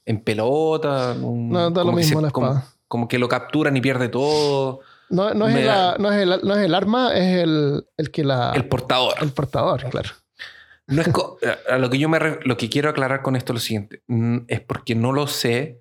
en 0.05 0.21
pelota. 0.21 1.13
un- 1.21 1.51
No, 1.51 1.71
da 1.71 1.83
lo 1.83 1.93
mismo 1.93 2.21
se- 2.21 2.27
la 2.27 2.31
como, 2.31 2.63
como 2.87 3.09
que 3.09 3.19
lo 3.19 3.29
capturan 3.29 3.77
y 3.77 3.81
pierde 3.81 4.09
todo. 4.09 4.81
No, 5.13 5.35
no, 5.35 5.47
es 5.47 5.55
el, 5.57 5.67
da- 5.67 5.97
no, 5.99 6.11
es 6.11 6.21
el, 6.23 6.29
no 6.43 6.55
es 6.57 6.65
el 6.65 6.75
arma, 6.75 7.15
es 7.15 7.43
el, 7.43 7.87
el 7.97 8.11
que 8.11 8.25
la. 8.25 8.53
El 8.55 8.67
portador. 8.67 9.15
el 9.21 9.31
portador, 9.33 9.89
claro. 9.91 10.11
No 10.89 11.01
es 11.03 11.09
a 11.71 11.79
lo 11.79 11.89
que 11.91 11.99
yo 11.99 12.09
me 12.09 12.19
lo 12.45 12.57
que 12.57 12.69
quiero 12.69 12.91
aclarar 12.91 13.23
con 13.23 13.37
esto 13.37 13.53
es 13.53 13.55
lo 13.55 13.61
siguiente. 13.61 14.03
Es 14.49 14.61
porque 14.61 14.95
no 14.95 15.13
lo 15.13 15.27
sé, 15.27 15.81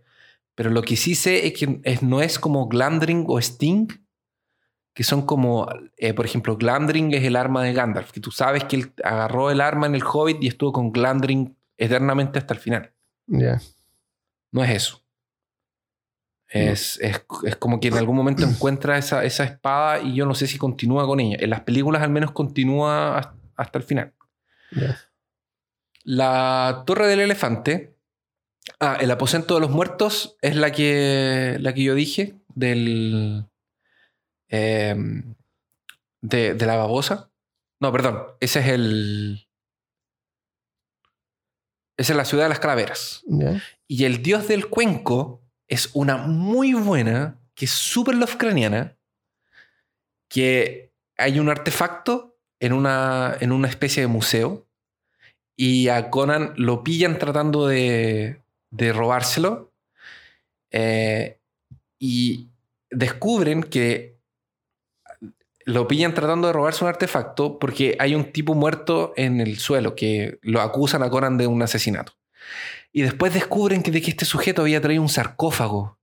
pero 0.56 0.70
lo 0.70 0.82
que 0.84 0.96
sí 0.96 1.16
sé 1.16 1.48
es 1.48 1.54
que 1.54 1.80
es- 1.84 2.04
no 2.04 2.22
es 2.22 2.38
como 2.40 2.68
Glamdring 2.68 3.26
o 3.28 3.40
Sting, 3.40 3.88
que 4.94 5.04
son 5.04 5.22
como, 5.26 5.68
eh, 5.98 6.14
por 6.14 6.26
ejemplo, 6.26 6.58
Glamdring 6.58 7.14
es 7.14 7.24
el 7.24 7.36
arma 7.38 7.64
de 7.64 7.74
Gandalf, 7.74 8.12
que 8.12 8.20
tú 8.20 8.30
sabes 8.32 8.66
que 8.66 8.76
él 8.76 8.94
agarró 9.04 9.50
el 9.50 9.62
arma 9.62 9.88
en 9.88 9.96
el 9.96 10.04
Hobbit 10.04 10.44
y 10.44 10.48
estuvo 10.48 10.72
con 10.74 10.92
Glamdring 10.92 11.58
eternamente 11.78 12.38
hasta 12.40 12.54
el 12.54 12.60
final. 12.60 12.94
Ya. 13.28 13.60
No 14.52 14.64
es 14.64 14.70
eso. 14.72 15.02
Es, 16.54 17.00
es, 17.02 17.22
es 17.46 17.56
como 17.56 17.80
que 17.80 17.88
en 17.88 17.94
algún 17.98 18.16
momento 18.18 18.44
encuentra 18.44 18.98
esa, 18.98 19.24
esa 19.24 19.46
espada 19.46 20.02
y 20.02 20.14
yo 20.16 20.26
no 20.26 20.36
sé 20.36 20.48
si 20.48 20.58
continúa 20.58 21.06
con 21.06 21.20
ella. 21.22 21.38
En 21.40 21.50
las 21.50 21.62
películas 21.62 22.02
al 22.02 22.10
menos 22.10 22.32
continúa 22.32 23.18
has- 23.18 23.30
hasta 23.56 23.78
el 23.80 23.84
final. 23.86 24.14
La 26.04 26.84
Torre 26.86 27.08
del 27.08 27.22
Elefante. 27.22 27.96
Ah, 28.80 28.98
el 29.00 29.12
aposento 29.12 29.56
de 29.56 29.62
los 29.62 29.70
muertos 29.72 30.38
es 30.42 30.56
la 30.56 30.72
que, 30.72 31.58
la 31.60 31.74
que 31.74 31.84
yo 31.84 31.96
dije 31.96 32.36
del. 32.54 33.46
em, 34.50 35.36
de, 36.22 36.54
de 36.54 36.66
la 36.66 36.76
babosa. 36.76 37.32
No, 37.80 37.92
perdón. 37.92 38.24
Ese 38.40 38.60
es 38.60 38.68
el. 38.68 39.48
Esa 41.98 42.14
es 42.14 42.18
la 42.18 42.26
ciudad 42.26 42.46
de 42.46 42.50
las 42.50 42.60
calaveras. 42.60 43.24
Y 43.88 44.06
el 44.06 44.22
dios 44.24 44.48
del 44.48 44.68
cuenco 44.70 45.41
es 45.72 45.90
una 45.94 46.18
muy 46.18 46.74
buena, 46.74 47.40
que 47.56 47.64
es 47.64 47.72
súper 47.72 48.16
lovecraniana, 48.16 48.98
que 50.28 50.92
hay 51.18 51.40
un 51.40 51.48
artefacto 51.48 52.38
en 52.60 52.74
una, 52.74 53.38
en 53.40 53.54
una 53.54 53.70
especie 53.70 54.02
de 54.02 54.08
museo 54.08 54.68
y 55.56 55.88
a 55.88 56.10
Conan 56.10 56.54
lo 56.58 56.84
pillan 56.84 57.18
tratando 57.20 57.68
de, 57.68 58.42
de 58.70 58.92
robárselo 58.92 59.72
eh, 60.72 61.40
y 61.98 62.50
descubren 62.90 63.64
que 63.64 64.20
lo 65.64 65.88
pillan 65.88 66.14
tratando 66.14 66.48
de 66.48 66.54
robarse 66.54 66.84
un 66.84 66.90
artefacto 66.90 67.60
porque 67.60 67.96
hay 67.98 68.14
un 68.14 68.34
tipo 68.34 68.56
muerto 68.56 69.14
en 69.16 69.40
el 69.40 69.58
suelo 69.58 69.96
que 69.96 70.38
lo 70.42 70.60
acusan 70.60 71.02
a 71.02 71.10
Conan 71.10 71.38
de 71.38 71.48
un 71.48 71.62
asesinato. 71.62 72.12
Y 72.94 73.02
después 73.04 73.34
descubren 73.34 73.84
que 73.84 73.92
de 73.92 74.02
que 74.02 74.12
este 74.12 74.26
sujeto 74.26 74.62
había 74.64 74.82
traído 74.82 75.02
un 75.02 75.10
sarcófago 75.10 75.98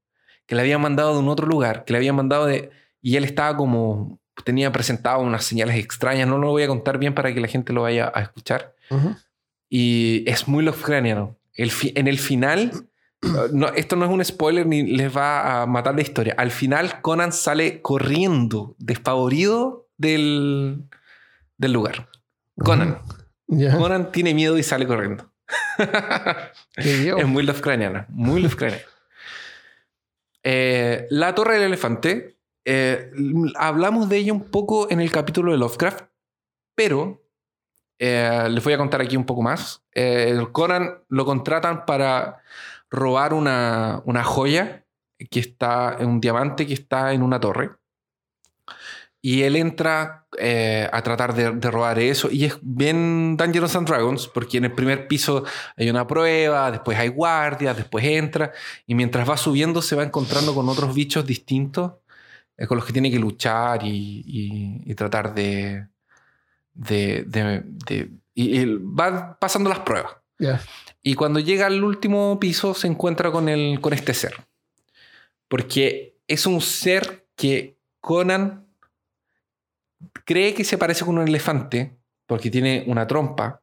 que 0.47 0.55
le 0.55 0.63
habían 0.63 0.81
mandado 0.81 1.13
de 1.13 1.19
un 1.19 1.29
otro 1.29 1.47
lugar, 1.47 1.85
que 1.85 1.93
le 1.93 1.99
habían 1.99 2.17
mandado 2.17 2.47
de... 2.47 2.71
Y 3.03 3.17
él 3.17 3.25
estaba 3.25 3.57
como... 3.57 4.19
Tenía 4.45 4.71
presentado 4.73 5.19
unas 5.21 5.45
señales 5.45 5.77
extrañas, 5.77 6.29
no 6.29 6.39
lo 6.39 6.51
voy 6.51 6.63
a 6.63 6.69
contar 6.69 6.97
bien 6.99 7.13
para 7.15 7.35
que 7.35 7.41
la 7.41 7.49
gente 7.49 7.73
lo 7.73 7.83
vaya 7.83 8.11
a 8.15 8.21
escuchar. 8.23 8.75
Y 9.69 10.23
es 10.27 10.47
muy 10.49 10.65
Lovecraftiano. 10.65 11.37
El 11.55 11.71
fi- 11.73 11.93
en 11.97 12.07
el 12.07 12.19
final, 12.19 12.71
no, 13.53 13.69
esto 13.71 13.97
no 13.97 14.05
es 14.05 14.11
un 14.11 14.25
spoiler 14.25 14.65
ni 14.67 14.83
les 14.85 15.15
va 15.15 15.63
a 15.63 15.67
matar 15.67 15.95
la 15.97 16.03
historia. 16.03 16.35
Al 16.39 16.51
final, 16.53 17.01
Conan 17.03 17.33
sale 17.33 17.83
corriendo, 17.83 18.77
despavorido 18.79 19.89
del, 19.97 20.85
del 21.57 21.73
lugar. 21.73 22.09
Conan. 22.59 22.99
Conan 23.77 24.13
tiene 24.13 24.35
miedo 24.35 24.57
y 24.57 24.63
sale 24.63 24.87
corriendo. 24.87 25.31
Es 26.77 27.27
muy 27.27 27.43
Lovecraftiana. 27.43 28.07
Muy 28.09 28.43
Lovecraftiana. 28.43 28.85
Eh, 30.45 31.07
la 31.11 31.35
Torre 31.35 31.55
del 31.55 31.65
Elefante. 31.65 32.39
eh, 32.65 33.11
hablamos 33.57 34.09
de 34.09 34.19
ella 34.19 34.33
un 34.33 34.45
poco 34.45 34.91
en 34.91 35.01
el 35.01 35.11
capítulo 35.11 35.53
de 35.53 35.59
Lovecraft, 35.59 36.05
pero 36.75 37.21
eh, 37.99 38.47
les 38.49 38.63
voy 38.63 38.73
a 38.73 38.79
contar 38.79 39.01
aquí 39.01 39.17
un 39.17 39.27
poco 39.27 39.43
más. 39.43 39.83
Eh, 39.93 40.29
el 40.31 40.53
Conan 40.53 41.03
lo 41.09 41.25
contratan 41.27 41.85
para 41.85 42.41
robar 42.89 43.35
una, 43.35 44.01
una 44.05 44.25
joya 44.25 44.85
que 45.31 45.41
está 45.41 45.97
un 46.01 46.21
diamante 46.21 46.67
que 46.67 46.75
está 46.75 47.13
en 47.13 47.23
una 47.23 47.41
torre. 47.41 47.71
Y 49.21 49.43
él 49.43 49.57
entra 49.57 50.27
eh, 50.39 50.89
a 50.93 51.03
tratar 51.03 51.35
de, 51.35 51.51
de 51.51 51.71
robar 51.71 51.99
eso. 51.99 52.29
Y 52.31 52.45
es 52.45 52.57
bien 52.63 53.37
Dungeons 53.37 53.75
and 53.75 53.89
Dragons, 53.89 54.29
porque 54.29 54.59
en 54.59 54.67
el 54.67 54.73
primer 54.73 55.09
piso 55.09 55.45
hay 55.77 55.91
una 55.91 56.07
prueba, 56.07 56.71
después 56.71 56.97
hay 56.99 57.09
guardias, 57.09 57.77
después 57.77 58.05
entra. 58.05 58.53
Y 58.87 58.95
mientras 58.95 59.29
va 59.29 59.37
subiendo, 59.37 59.83
se 59.83 59.97
va 59.97 60.05
encontrando 60.05 60.55
con 60.55 60.69
otros 60.69 60.95
bichos 60.95 61.27
distintos 61.27 61.95
eh, 62.57 62.67
con 62.67 62.77
los 62.77 62.87
que 62.87 62.93
tiene 62.93 63.11
que 63.11 63.19
luchar 63.19 63.83
y, 63.85 64.23
y- 64.27 64.83
y 64.91 64.95
tratar 64.95 65.35
de. 65.35 65.87
de, 66.75 67.25
de- 67.27 68.11
y, 68.35 68.61
y 68.61 68.65
va 68.77 69.37
pasando 69.41 69.69
las 69.69 69.81
pruebas. 69.81 70.13
Y 71.03 71.15
cuando 71.15 71.41
llega 71.41 71.67
al 71.67 71.83
último 71.83 72.39
piso 72.39 72.73
se 72.75 72.87
encuentra 72.87 73.33
con, 73.33 73.49
el, 73.49 73.81
con 73.81 73.93
este 73.93 74.15
ser. 74.15 74.35
Porque 75.49 76.17
es 76.29 76.47
un 76.47 76.61
ser 76.61 77.27
que 77.35 77.77
Conan 78.01 78.67
cree 80.25 80.55
que 80.55 80.65
se 80.65 80.79
parece 80.79 81.05
con 81.05 81.19
un 81.19 81.29
elefante 81.29 81.99
porque 82.27 82.51
tiene 82.51 82.85
una 82.87 83.07
trompa 83.07 83.63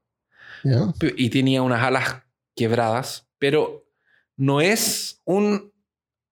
y 0.99 1.29
tenía 1.29 1.61
unas 1.61 1.83
alas 1.83 2.23
quebradas, 2.55 3.27
pero 3.37 3.87
no 4.35 4.61
es 4.61 5.21
un 5.25 5.71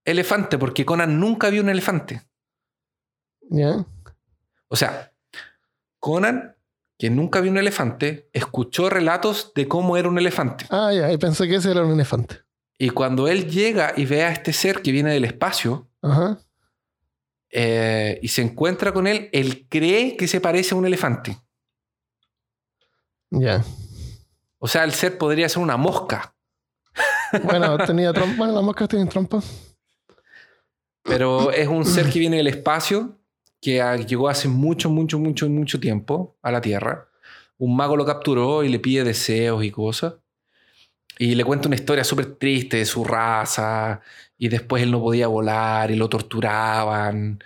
elefante 0.05 0.57
porque 0.57 0.85
Conan 0.85 1.19
nunca 1.19 1.49
vio 1.49 1.61
un 1.61 1.69
elefante. 1.69 2.23
O 4.67 4.75
sea, 4.75 5.13
Conan, 5.99 6.55
que 6.97 7.09
nunca 7.09 7.41
vio 7.41 7.51
un 7.51 7.57
elefante, 7.59 8.29
escuchó 8.33 8.89
relatos 8.89 9.51
de 9.53 9.67
cómo 9.67 9.97
era 9.97 10.09
un 10.09 10.17
elefante. 10.17 10.65
Ah, 10.69 10.91
ya. 10.91 11.11
Y 11.11 11.17
pensé 11.17 11.47
que 11.47 11.55
ese 11.55 11.71
era 11.71 11.83
un 11.83 11.93
elefante. 11.93 12.39
Y 12.79 12.89
cuando 12.89 13.27
él 13.27 13.49
llega 13.49 13.93
y 13.95 14.05
ve 14.05 14.23
a 14.23 14.31
este 14.31 14.51
ser 14.51 14.81
que 14.81 14.91
viene 14.91 15.11
del 15.11 15.25
espacio 15.25 15.87
Ajá. 16.01 16.39
Eh, 17.55 18.19
y 18.23 18.29
se 18.29 18.41
encuentra 18.41 18.91
con 18.91 19.05
él, 19.05 19.29
él 19.31 19.67
cree 19.69 20.17
que 20.17 20.27
se 20.27 20.41
parece 20.41 20.73
a 20.73 20.77
un 20.77 20.87
elefante. 20.87 21.37
Ya. 23.29 23.63
O 24.57 24.67
sea, 24.67 24.83
el 24.83 24.91
ser 24.91 25.19
podría 25.19 25.47
ser 25.47 25.61
una 25.61 25.77
mosca, 25.77 26.35
Bueno, 27.43 27.77
tenía 27.85 28.11
trompa. 28.11 28.37
Bueno, 28.37 28.53
las 28.53 28.63
moscas 28.63 28.89
tienen 28.89 29.07
trompa. 29.07 29.39
pero 31.03 31.51
es 31.53 31.67
un 31.67 31.85
ser 31.85 32.09
que 32.09 32.17
viene 32.17 32.37
del 32.37 32.47
espacio, 32.47 33.19
que 33.61 33.83
llegó 34.07 34.29
hace 34.29 34.47
mucho, 34.47 34.89
mucho, 34.89 35.19
mucho, 35.19 35.47
mucho 35.47 35.79
tiempo 35.79 36.35
a 36.41 36.51
la 36.51 36.59
Tierra. 36.59 37.07
Un 37.59 37.75
mago 37.75 37.95
lo 37.95 38.03
capturó 38.03 38.63
y 38.63 38.69
le 38.69 38.79
pide 38.79 39.03
deseos 39.03 39.63
y 39.63 39.69
cosas. 39.69 40.15
Y 41.19 41.35
le 41.35 41.45
cuenta 41.45 41.67
una 41.67 41.75
historia 41.75 42.03
súper 42.03 42.35
triste 42.35 42.77
de 42.77 42.85
su 42.85 43.03
raza. 43.03 44.01
Y 44.43 44.49
después 44.49 44.83
él 44.83 44.91
no 44.91 44.99
podía 44.99 45.27
volar 45.27 45.89
y 45.89 45.95
lo 45.95 46.09
torturaban. 46.09 47.41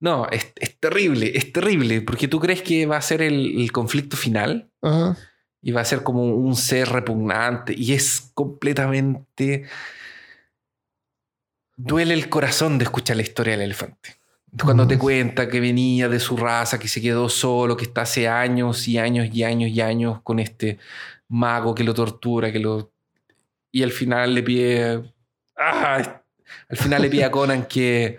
No, 0.00 0.28
es, 0.30 0.52
es 0.56 0.78
terrible, 0.78 1.32
es 1.34 1.50
terrible. 1.50 2.02
Porque 2.02 2.28
tú 2.28 2.40
crees 2.40 2.60
que 2.60 2.84
va 2.84 2.98
a 2.98 3.00
ser 3.00 3.22
el, 3.22 3.58
el 3.58 3.72
conflicto 3.72 4.18
final. 4.18 4.68
Ajá. 4.82 5.16
y 5.62 5.70
va 5.70 5.80
a 5.80 5.84
ser 5.84 6.02
como 6.02 6.24
un 6.24 6.56
ser 6.56 6.88
repugnante 6.88 7.72
y 7.72 7.92
es 7.92 8.32
completamente 8.34 9.64
duele 11.76 12.14
el 12.14 12.28
corazón 12.28 12.78
de 12.78 12.84
escuchar 12.84 13.16
la 13.16 13.22
historia 13.22 13.52
del 13.52 13.62
elefante 13.62 14.16
cuando 14.62 14.86
te 14.86 14.98
cuenta 14.98 15.48
que 15.48 15.60
venía 15.60 16.08
de 16.08 16.18
su 16.18 16.36
raza 16.36 16.78
que 16.78 16.88
se 16.88 17.00
quedó 17.00 17.28
solo 17.28 17.76
que 17.76 17.84
está 17.84 18.02
hace 18.02 18.28
años 18.28 18.86
y 18.88 18.98
años 18.98 19.28
y 19.32 19.44
años 19.44 19.70
y 19.70 19.80
años 19.80 20.20
con 20.22 20.40
este 20.40 20.78
mago 21.28 21.74
que 21.74 21.84
lo 21.84 21.94
tortura 21.94 22.50
que 22.52 22.58
lo 22.58 22.90
y 23.70 23.84
al 23.84 23.92
final 23.92 24.34
le 24.34 24.42
pide 24.42 25.14
¡Ah! 25.56 26.21
Al 26.72 26.76
final 26.78 27.00
le 27.02 27.08
pide 27.10 27.24
a 27.24 27.30
Conan 27.38 27.66
que 27.66 28.18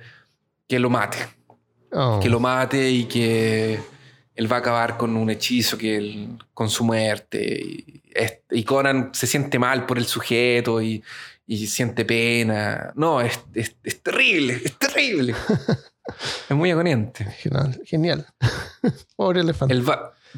que 0.67 0.79
lo 0.79 0.89
mate 0.89 1.17
Oh. 1.95 2.19
que 2.19 2.27
lo 2.29 2.39
mate 2.39 2.89
y 2.89 3.03
que, 3.05 3.79
él 4.35 4.51
va 4.51 4.55
a 4.55 4.59
acabar 4.59 4.97
con 4.97 5.15
un 5.15 5.29
hechizo 5.29 5.77
que 5.77 5.95
él- 5.97 6.39
con 6.51 6.67
su 6.67 6.83
muerte. 6.83 8.01
Y, 8.49 8.63
Conan 8.63 9.11
se 9.13 9.27
siente 9.27 9.59
mal 9.59 9.85
por 9.85 9.99
el 9.99 10.05
sujeto 10.07 10.81
y, 10.81 11.03
y 11.45 11.67
siente 11.67 12.03
pena. 12.03 12.91
No, 12.95 13.21
es, 13.21 13.39
es- 13.53 13.75
es 13.83 14.01
terrible, 14.01 14.59
es 14.65 14.75
terrible. 14.79 15.35
es 16.49 16.55
muy 16.55 16.71
agoniante. 16.71 17.25
Genial. 17.25 17.79
genial. 17.85 18.25
Pobre 19.15 19.41
elefante. 19.41 19.75
El 19.75 19.85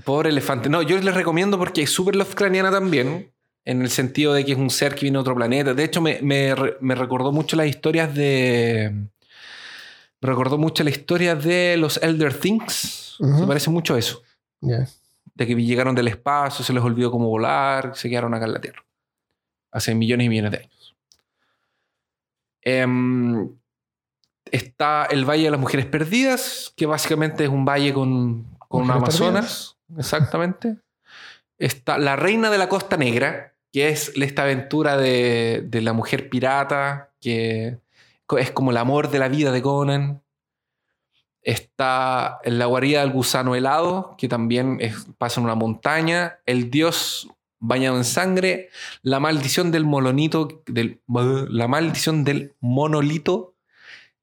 pobre 0.04 0.30
elefante. 0.32 0.68
No, 0.70 0.82
yo 0.82 0.98
les 1.00 1.16
recomiendo 1.16 1.58
porque 1.58 1.84
es 1.84 1.90
súper 1.90 2.18
Lovecraftiana 2.18 2.70
también, 2.70 3.32
en 3.66 3.82
el 3.82 3.90
sentido 3.90 4.34
de 4.34 4.46
que 4.46 4.54
es 4.54 4.58
un 4.58 4.70
ser 4.70 4.94
que 4.94 5.02
viene 5.02 5.18
de 5.18 5.22
otro 5.22 5.36
planeta. 5.36 5.74
De 5.74 5.84
hecho, 5.84 6.00
me, 6.00 6.20
me 6.22 6.56
me 6.80 6.96
recordó 6.96 7.32
mucho 7.32 7.56
las 7.56 7.68
historias 7.68 8.14
de. 8.14 9.08
Me 10.22 10.30
recordó 10.30 10.58
mucho 10.58 10.84
la 10.84 10.92
historia 10.92 11.36
de 11.36 11.76
los 11.78 11.98
Elder 11.98 12.34
Things. 12.34 13.18
Ujú. 13.20 13.40
Se 13.40 13.48
parece 13.48 13.70
mucho 13.70 13.96
a 13.96 14.00
eso. 14.00 14.22
De 14.62 15.46
que 15.46 15.56
llegaron 15.56 15.96
del 15.96 16.08
espacio, 16.08 16.64
se 16.64 16.74
les 16.74 16.84
olvidó 16.84 17.12
cómo 17.12 17.28
volar, 17.28 17.92
se 17.96 18.10
quedaron 18.10 18.34
acá 18.34 18.46
en 18.46 18.54
la 18.54 18.62
Tierra. 18.62 18.86
Hace 19.72 19.94
millones 19.94 20.26
y 20.26 20.30
millones 20.30 20.52
de 20.52 20.58
años. 20.60 20.96
Em, 22.62 23.50
está 24.50 25.06
el 25.06 25.26
Valle 25.26 25.44
de 25.44 25.52
las 25.52 25.60
Mujeres 25.60 25.86
Perdidas, 25.86 26.74
que 26.76 26.86
básicamente 26.86 27.44
es 27.44 27.50
un 27.50 27.66
valle 27.66 27.94
con, 27.94 28.46
con 28.68 28.90
Amazonas. 28.90 29.78
Exactamente. 29.98 30.78
Está 31.58 31.98
La 31.98 32.16
Reina 32.16 32.50
de 32.50 32.58
la 32.58 32.70
Costa 32.70 32.98
Negra, 32.98 33.55
que 33.76 33.90
es 33.90 34.14
esta 34.16 34.44
aventura 34.44 34.96
de, 34.96 35.68
la 35.70 35.92
mujer 35.92 36.30
pirata, 36.30 37.12
que 37.20 37.78
es 38.38 38.52
como 38.52 38.72
el 38.72 38.78
amor 38.78 39.10
de 39.12 39.20
la 39.20 39.28
vida 39.28 39.52
de 39.52 39.62
Conan. 39.62 40.24
Está 41.42 42.40
La 42.46 42.68
guarida 42.68 43.02
del 43.02 43.12
gusano 43.12 43.54
helado, 43.54 44.16
que 44.18 44.30
también 44.30 44.80
pasa 45.18 45.42
en 45.42 45.44
una 45.46 45.56
montaña. 45.56 46.40
El 46.46 46.72
dios 46.72 47.28
bañado 47.60 47.98
en 47.98 48.06
sangre. 48.06 48.70
La 49.02 49.20
maldición 49.20 49.72
del 49.72 49.84
molonito, 49.84 50.64
la 51.50 51.68
maldición 51.68 52.24
del 52.24 52.56
monolito. 52.62 53.56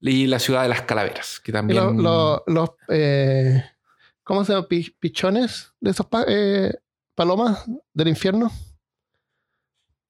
Y 0.01 0.25
la 0.25 0.39
ciudad 0.39 0.63
de 0.63 0.69
las 0.69 0.81
calaveras, 0.81 1.39
que 1.39 1.51
también... 1.51 1.79
lo- 1.79 1.93
lo- 1.93 2.43
los. 2.47 2.71
eh, 2.89 3.63
¿Cómo 4.23 4.43
se 4.45 4.53
llama? 4.53 4.67
Pi- 4.67 4.95
¿Pichones? 4.99 5.73
¿De 5.79 5.91
esos 5.91 6.07
eh, 6.27 6.73
palomas 7.13 7.65
del 7.93 8.07
infierno? 8.07 8.51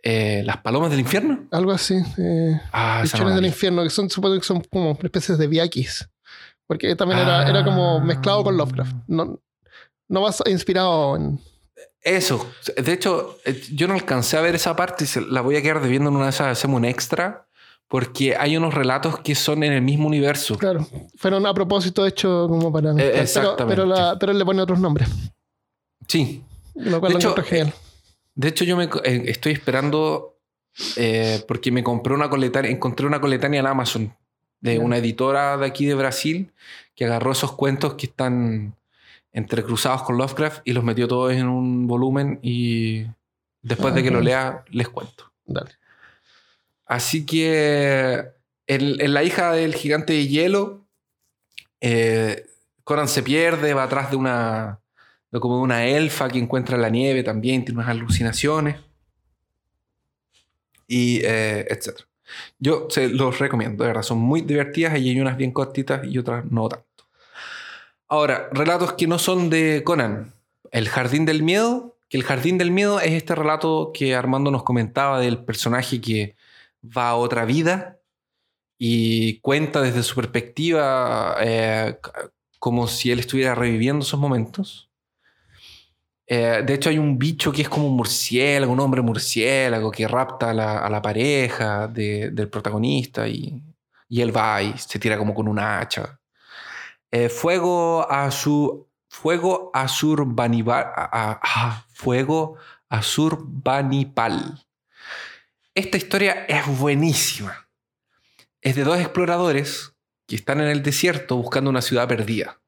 Eh, 0.04 0.44
las 0.46 0.58
palomas 0.58 0.92
del 0.92 1.00
infierno. 1.00 1.46
Algo 1.52 1.72
así. 1.72 1.96
eh, 2.18 2.60
Ah, 2.72 3.04
no 3.20 3.30
del 3.32 3.42
vi. 3.42 3.48
infierno, 3.48 3.84
que 3.84 3.90
son, 3.90 4.10
supongo 4.10 4.36
que 4.38 4.44
son 4.46 4.62
como 4.72 4.98
especies 5.02 5.38
de 5.38 5.48
viakis. 5.48 6.08
Porque 6.68 6.96
también 6.96 7.20
era, 7.22 7.48
era 7.50 7.64
como 7.64 7.98
Ah. 7.98 8.04
mezclado 8.04 8.44
con 8.44 8.56
Lovecraft. 8.58 8.96
No, 9.08 9.40
no 10.10 10.22
vas 10.22 10.42
inspirado 10.46 11.16
en. 11.16 11.40
Eso. 12.02 12.50
De 12.78 12.92
hecho, 12.94 13.38
eh, 13.46 13.62
yo 13.74 13.88
no 13.88 13.94
alcancé 13.94 14.38
a 14.38 14.42
ver 14.42 14.56
esa 14.56 14.76
parte 14.76 15.06
y 15.06 15.08
se 15.08 15.22
la 15.22 15.42
voy 15.42 15.56
a 15.56 15.62
quedar 15.62 15.82
debiendo 15.82 16.10
en 16.10 16.16
una 16.18 16.26
de 16.26 16.30
esas. 16.32 16.48
Hacemos 16.58 16.78
un 16.78 16.86
extra. 16.86 17.48
Porque 17.90 18.36
hay 18.36 18.58
unos 18.58 18.74
relatos 18.74 19.20
que 19.20 19.36
son 19.36 19.64
en 19.64 19.72
el 19.72 19.82
mismo 19.84 20.08
universo. 20.08 20.58
Claro. 20.58 20.88
Fueron 21.18 21.46
a 21.46 21.54
propósito 21.54 22.08
hecho 22.08 22.48
como 22.50 22.72
para. 22.74 22.92
Eh, 22.92 22.96
pero, 22.96 23.22
exactamente. 23.22 23.66
pero, 23.68 23.86
la- 23.86 24.18
pero 24.18 24.32
él 24.32 24.40
le 24.40 24.46
pone 24.46 24.62
otros 24.64 24.80
nombres. 24.80 25.10
Sí. 26.08 26.44
Lo 26.76 27.00
cual 27.00 27.14
De 27.14 27.20
lo 27.24 27.32
hecho, 27.32 27.44
genial. 27.44 27.74
De 28.36 28.48
hecho, 28.48 28.64
yo 28.66 28.76
me 28.78 28.86
eh, 28.86 29.24
estoy 29.28 29.54
esperando 29.54 30.38
eh, 30.96 31.44
porque 31.48 31.72
me 31.72 31.84
compré 31.84 32.14
una 32.14 32.30
coletánea, 32.30 32.72
encontré 32.72 33.06
una 33.06 33.22
coletánea 33.22 33.60
en 33.60 33.68
Amazon 33.68 34.16
de 34.60 34.80
una 34.80 34.98
editora 34.98 35.58
de 35.58 35.66
aquí 35.66 35.86
de 35.86 35.94
Brasil 35.94 36.52
que 36.96 37.06
agarró 37.06 37.32
esos 37.34 37.52
cuentos 37.52 37.96
que 37.96 38.06
están 38.06 38.76
entrecruzados 39.34 40.04
con 40.04 40.18
Lovecraft 40.18 40.62
y 40.64 40.74
los 40.74 40.84
metió 40.84 41.08
todos 41.08 41.34
en 41.34 41.48
un 41.48 41.86
volumen 41.88 42.40
y 42.42 43.06
después 43.62 43.92
Ah, 43.94 43.96
de 43.98 44.04
que 44.04 44.12
lo 44.12 44.20
ok. 44.20 44.24
lea 44.24 44.64
les 44.70 44.88
cuento. 44.90 45.32
Dale. 45.46 45.72
Así 46.86 47.26
que 47.26 48.26
en, 48.68 49.02
en 49.02 49.14
La 49.14 49.24
hija 49.24 49.52
del 49.52 49.76
gigante 49.76 50.14
de 50.14 50.28
hielo, 50.28 50.86
eh, 51.82 52.46
Conan 52.84 53.08
se 53.08 53.24
pierde, 53.24 53.74
va 53.74 53.84
atrás 53.84 54.12
de 54.12 54.18
una, 54.18 54.80
como 55.40 55.58
de 55.58 55.64
una 55.64 55.86
elfa 55.86 56.30
que 56.30 56.40
encuentra 56.40 56.76
en 56.76 56.82
la 56.82 56.90
nieve 56.90 57.24
también, 57.24 57.66
tiene 57.66 57.80
unas 57.80 57.90
alucinaciones, 57.90 58.78
y 60.88 61.22
eh, 61.24 61.66
etc. 61.70 62.02
Yo 62.60 62.88
se 62.90 63.10
los 63.10 63.40
recomiendo, 63.40 63.84
de 63.84 63.90
verdad, 63.90 64.04
son 64.04 64.20
muy 64.20 64.42
divertidas 64.42 64.98
y 65.00 65.10
hay 65.10 65.20
unas 65.20 65.38
bien 65.38 65.52
cortitas 65.52 66.06
y 66.06 66.18
otras 66.18 66.46
no 66.52 66.70
tanto. 66.70 66.86
Ahora, 68.08 68.50
relatos 68.52 68.94
que 68.94 69.08
no 69.08 69.18
son 69.20 69.50
de 69.50 69.82
Conan. 69.84 70.34
El 70.72 70.88
Jardín 70.90 71.26
del 71.26 71.44
Miedo, 71.44 71.98
que 72.10 72.18
el 72.18 72.24
Jardín 72.24 72.58
del 72.58 72.72
Miedo 72.72 73.00
es 73.00 73.12
este 73.12 73.36
relato 73.36 73.92
que 73.94 74.16
Armando 74.16 74.52
nos 74.52 74.64
comentaba 74.64 75.20
del 75.20 75.44
personaje 75.44 76.00
que 76.00 76.36
va 76.86 77.10
a 77.10 77.16
otra 77.16 77.46
vida 77.46 78.00
y 78.78 79.40
cuenta 79.40 79.82
desde 79.82 80.04
su 80.04 80.16
perspectiva 80.16 81.38
eh, 81.42 81.98
como 82.60 82.88
si 82.88 83.12
él 83.12 83.20
estuviera 83.20 83.56
reviviendo 83.56 84.04
esos 84.04 84.20
momentos. 84.20 84.90
Eh, 86.26 86.64
de 86.66 86.74
hecho, 86.74 86.90
hay 86.90 86.98
un 86.98 87.18
bicho 87.20 87.52
que 87.52 87.64
es 87.64 87.70
como 87.70 87.88
un 87.88 87.96
murciélago, 87.98 88.72
un 88.72 88.80
hombre 88.80 89.02
murciélago 89.02 89.92
que 89.92 90.08
rapta 90.08 90.52
a 90.52 90.54
la, 90.54 90.78
a 90.80 91.02
pareja 91.02 91.88
de- 91.88 92.30
del 92.32 92.50
protagonista 92.50 93.28
y, 93.28 93.62
y 94.08 94.22
él 94.22 94.36
va 94.36 94.62
y 94.62 94.78
se 94.78 95.00
tira 95.00 95.18
como 95.18 95.34
con 95.34 95.48
una 95.48 95.80
hacha. 95.80 96.20
Eh, 97.12 97.30
fuego 97.30 98.10
Azur. 98.10 98.88
Fuego 99.10 99.70
Azur 99.76 100.26
Banibal. 100.26 100.88
Fuego 101.94 102.56
Azur 102.90 103.44
Banipal. 103.46 104.66
Esta 105.76 105.98
historia 105.98 106.46
es 106.48 106.66
buenísima. 106.80 107.68
Es 108.62 108.76
de 108.76 108.84
dos 108.86 108.98
exploradores 109.00 109.94
que 110.26 110.36
están 110.36 110.62
en 110.62 110.68
el 110.68 110.82
desierto 110.82 111.36
buscando 111.36 111.70
una 111.70 111.82
ciudad 111.84 112.08
perdida. 112.08 112.60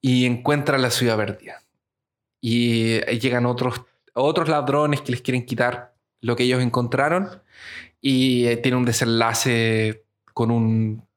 Y 0.00 0.24
encuentran 0.26 0.82
la 0.82 0.90
ciudad 0.90 1.16
perdida. 1.16 1.62
Y 2.40 2.94
eh, 2.94 3.18
llegan 3.20 3.46
otros, 3.46 3.82
otros 4.14 4.48
ladrones 4.48 5.00
que 5.02 5.12
les 5.12 5.22
quieren 5.22 5.44
quitar 5.44 5.94
lo 6.20 6.36
que 6.36 6.44
ellos 6.44 6.62
encontraron. 6.62 7.42
Y 8.00 8.46
eh, 8.46 8.56
tiene 8.56 8.76
un 8.78 8.84
desenlace 8.84 10.04
con 10.32 10.50
un. 10.50 11.08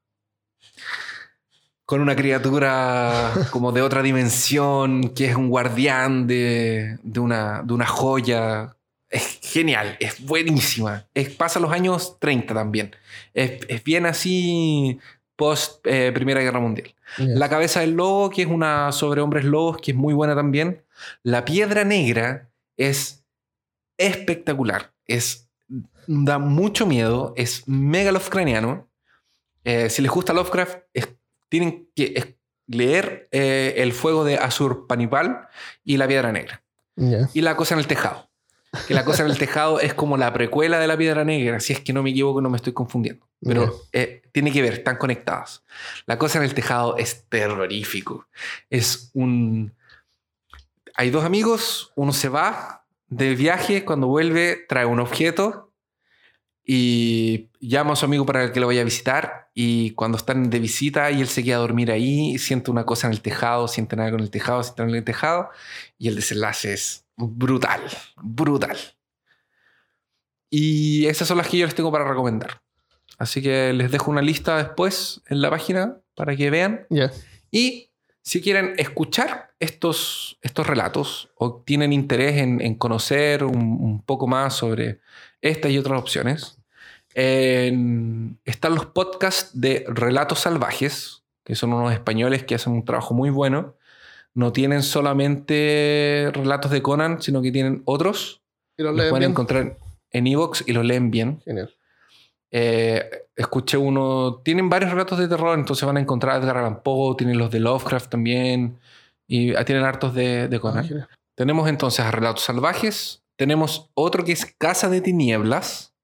Con 1.86 2.00
una 2.00 2.16
criatura 2.16 3.32
como 3.50 3.72
de 3.72 3.82
otra 3.82 4.02
dimensión, 4.02 5.10
que 5.10 5.26
es 5.26 5.36
un 5.36 5.48
guardián 5.48 6.26
de, 6.26 6.98
de 7.02 7.20
una, 7.20 7.62
de 7.62 7.74
una 7.74 7.86
joya 7.86 8.74
es 9.14 9.38
genial, 9.42 9.96
es 10.00 10.24
buenísima. 10.26 11.06
Es, 11.14 11.30
pasa 11.30 11.60
los 11.60 11.70
años 11.70 12.18
30 12.18 12.52
también. 12.52 12.96
Es, 13.32 13.60
es 13.68 13.84
bien 13.84 14.06
así 14.06 14.98
post 15.36 15.86
eh, 15.86 16.10
Primera 16.12 16.40
Guerra 16.40 16.58
Mundial. 16.58 16.92
La 17.18 17.48
cabeza 17.48 17.80
del 17.80 17.92
lobo, 17.92 18.30
que 18.30 18.42
es 18.42 18.48
una 18.48 18.90
sobre 18.90 19.20
hombres 19.20 19.44
lobos, 19.44 19.76
que 19.80 19.92
es 19.92 19.96
muy 19.96 20.14
buena 20.14 20.34
también. 20.34 20.82
La 21.22 21.44
piedra 21.44 21.84
negra 21.84 22.50
es 22.76 23.24
espectacular. 23.98 24.92
Es, 25.06 25.48
da 26.06 26.38
mucho 26.38 26.86
miedo. 26.86 27.32
Es 27.36 27.66
mega 27.68 28.12
Lovecraftiano. 28.12 28.88
Eh, 29.64 29.88
si 29.90 30.02
les 30.02 30.10
gusta 30.10 30.32
Lovecraft, 30.32 30.78
es- 30.92 31.08
tienen 31.48 31.88
que 31.94 32.12
es- 32.16 32.28
leer 32.66 33.28
eh, 33.30 33.74
El 33.78 33.92
fuego 33.92 34.24
de 34.24 34.38
Azur 34.38 34.86
Panipal 34.86 35.48
y 35.84 35.96
La 35.98 36.08
piedra 36.08 36.32
negra 36.32 36.62
y 37.34 37.40
La 37.42 37.56
cosa 37.56 37.74
en 37.74 37.80
el 37.80 37.86
tejado. 37.86 38.30
Que 38.88 38.94
La 38.94 39.04
cosa 39.04 39.22
en 39.24 39.30
el 39.30 39.38
tejado 39.38 39.78
es 39.80 39.94
como 39.94 40.16
la 40.16 40.32
precuela 40.32 40.78
de 40.80 40.86
La 40.86 40.96
piedra 40.96 41.24
negra, 41.24 41.60
si 41.60 41.72
es 41.74 41.80
que 41.80 41.92
no 41.92 42.02
me 42.02 42.10
equivoco, 42.10 42.40
no 42.40 42.50
me 42.50 42.56
estoy 42.56 42.72
confundiendo. 42.72 43.26
Pero 43.40 43.82
eh, 43.92 44.22
tiene 44.32 44.50
que 44.50 44.62
ver, 44.62 44.72
están 44.72 44.96
conectadas. 44.96 45.62
La 46.06 46.18
cosa 46.18 46.38
en 46.38 46.44
el 46.44 46.54
tejado 46.54 46.96
es 46.96 47.24
terrorífico. 47.28 48.26
Es 48.70 49.10
un... 49.14 49.72
Hay 50.96 51.10
dos 51.10 51.24
amigos, 51.24 51.92
uno 51.96 52.12
se 52.12 52.28
va 52.28 52.86
de 53.08 53.34
viaje, 53.34 53.84
cuando 53.84 54.06
vuelve 54.06 54.64
trae 54.68 54.86
un 54.86 55.00
objeto 55.00 55.72
y 56.64 57.50
llama 57.60 57.92
a 57.92 57.96
su 57.96 58.04
amigo 58.04 58.24
para 58.24 58.52
que 58.52 58.60
lo 58.60 58.68
vaya 58.68 58.80
a 58.80 58.84
visitar 58.84 59.50
y 59.54 59.90
cuando 59.90 60.16
están 60.16 60.50
de 60.50 60.58
visita 60.60 61.10
y 61.10 61.20
él 61.20 61.28
se 61.28 61.42
queda 61.42 61.56
a 61.56 61.60
dormir 61.60 61.90
ahí, 61.90 62.38
siente 62.38 62.70
una 62.70 62.86
cosa 62.86 63.08
en 63.08 63.12
el 63.12 63.20
tejado, 63.20 63.68
siente 63.68 63.96
nada 63.96 64.12
con 64.12 64.20
el 64.20 64.30
tejado, 64.30 64.62
siente 64.62 64.82
algo 64.82 64.94
en 64.94 64.98
el 64.98 65.04
tejado 65.04 65.50
y 65.98 66.08
el 66.08 66.14
desenlace 66.14 66.72
es 66.72 67.04
brutal, 67.16 67.82
brutal. 68.16 68.76
Y 70.48 71.06
esas 71.06 71.26
son 71.26 71.38
las 71.38 71.48
que 71.48 71.58
yo 71.58 71.66
les 71.66 71.74
tengo 71.74 71.90
para 71.90 72.08
recomendar. 72.08 72.62
Así 73.18 73.42
que 73.42 73.72
les 73.72 73.90
dejo 73.90 74.10
una 74.10 74.22
lista 74.22 74.56
después 74.58 75.20
en 75.28 75.40
la 75.40 75.50
página 75.50 75.98
para 76.14 76.36
que 76.36 76.50
vean. 76.50 76.86
Y 77.50 77.90
si 78.26 78.40
quieren 78.40 78.72
escuchar 78.78 79.52
estos, 79.60 80.38
estos 80.40 80.66
relatos 80.66 81.28
o 81.36 81.56
tienen 81.64 81.92
interés 81.92 82.38
en, 82.38 82.60
en 82.62 82.74
conocer 82.74 83.44
un, 83.44 83.58
un 83.58 84.00
poco 84.00 84.26
más 84.26 84.54
sobre 84.54 85.00
estas 85.42 85.70
y 85.70 85.76
otras 85.78 86.00
opciones, 86.00 86.56
en- 87.14 88.38
están 88.44 88.74
los 88.74 88.86
podcasts 88.86 89.50
de 89.60 89.84
Relatos 89.88 90.40
Salvajes, 90.40 91.22
que 91.44 91.54
son 91.54 91.72
unos 91.74 91.92
españoles 91.92 92.44
que 92.44 92.54
hacen 92.54 92.72
un 92.72 92.84
trabajo 92.84 93.12
muy 93.14 93.28
bueno, 93.30 93.74
no 94.32 94.52
tienen 94.52 94.82
solamente 94.82 96.30
relatos 96.32 96.70
de 96.70 96.80
Conan, 96.82 97.20
sino 97.22 97.42
que 97.42 97.52
tienen 97.52 97.82
otros. 97.84 98.40
Y 98.76 98.82
lo 98.82 98.88
Los 98.90 98.96
leen 98.98 99.10
pueden 99.10 99.20
bien. 99.20 99.30
encontrar 99.32 99.76
en 100.10 100.26
Evox 100.26 100.64
y 100.66 100.72
los 100.72 100.84
leen 100.84 101.10
bien. 101.10 101.40
Genial. 101.44 101.74
Eh, 102.50 103.04
escuché 103.36 103.76
uno. 103.76 104.40
Tienen 104.44 104.68
varios 104.68 104.90
relatos 104.90 105.18
de 105.18 105.28
terror, 105.28 105.58
entonces 105.58 105.84
van 105.84 105.96
a 105.96 106.00
encontrar 106.00 106.36
a 106.36 106.38
Edgar 106.38 106.58
Allan 106.58 106.82
Poe, 106.82 107.16
tienen 107.16 107.38
los 107.38 107.50
de 107.50 107.60
Lovecraft 107.60 108.10
también. 108.10 108.78
Y 109.26 109.54
ah, 109.54 109.64
tienen 109.64 109.84
hartos 109.84 110.14
de, 110.14 110.48
de 110.48 110.60
Ah. 110.62 111.08
Tenemos 111.34 111.68
entonces 111.68 112.04
a 112.04 112.10
Relatos 112.10 112.44
Salvajes. 112.44 113.22
Tenemos 113.36 113.90
otro 113.94 114.24
que 114.24 114.32
es 114.32 114.54
Casa 114.58 114.88
de 114.88 115.00
Tinieblas, 115.00 115.94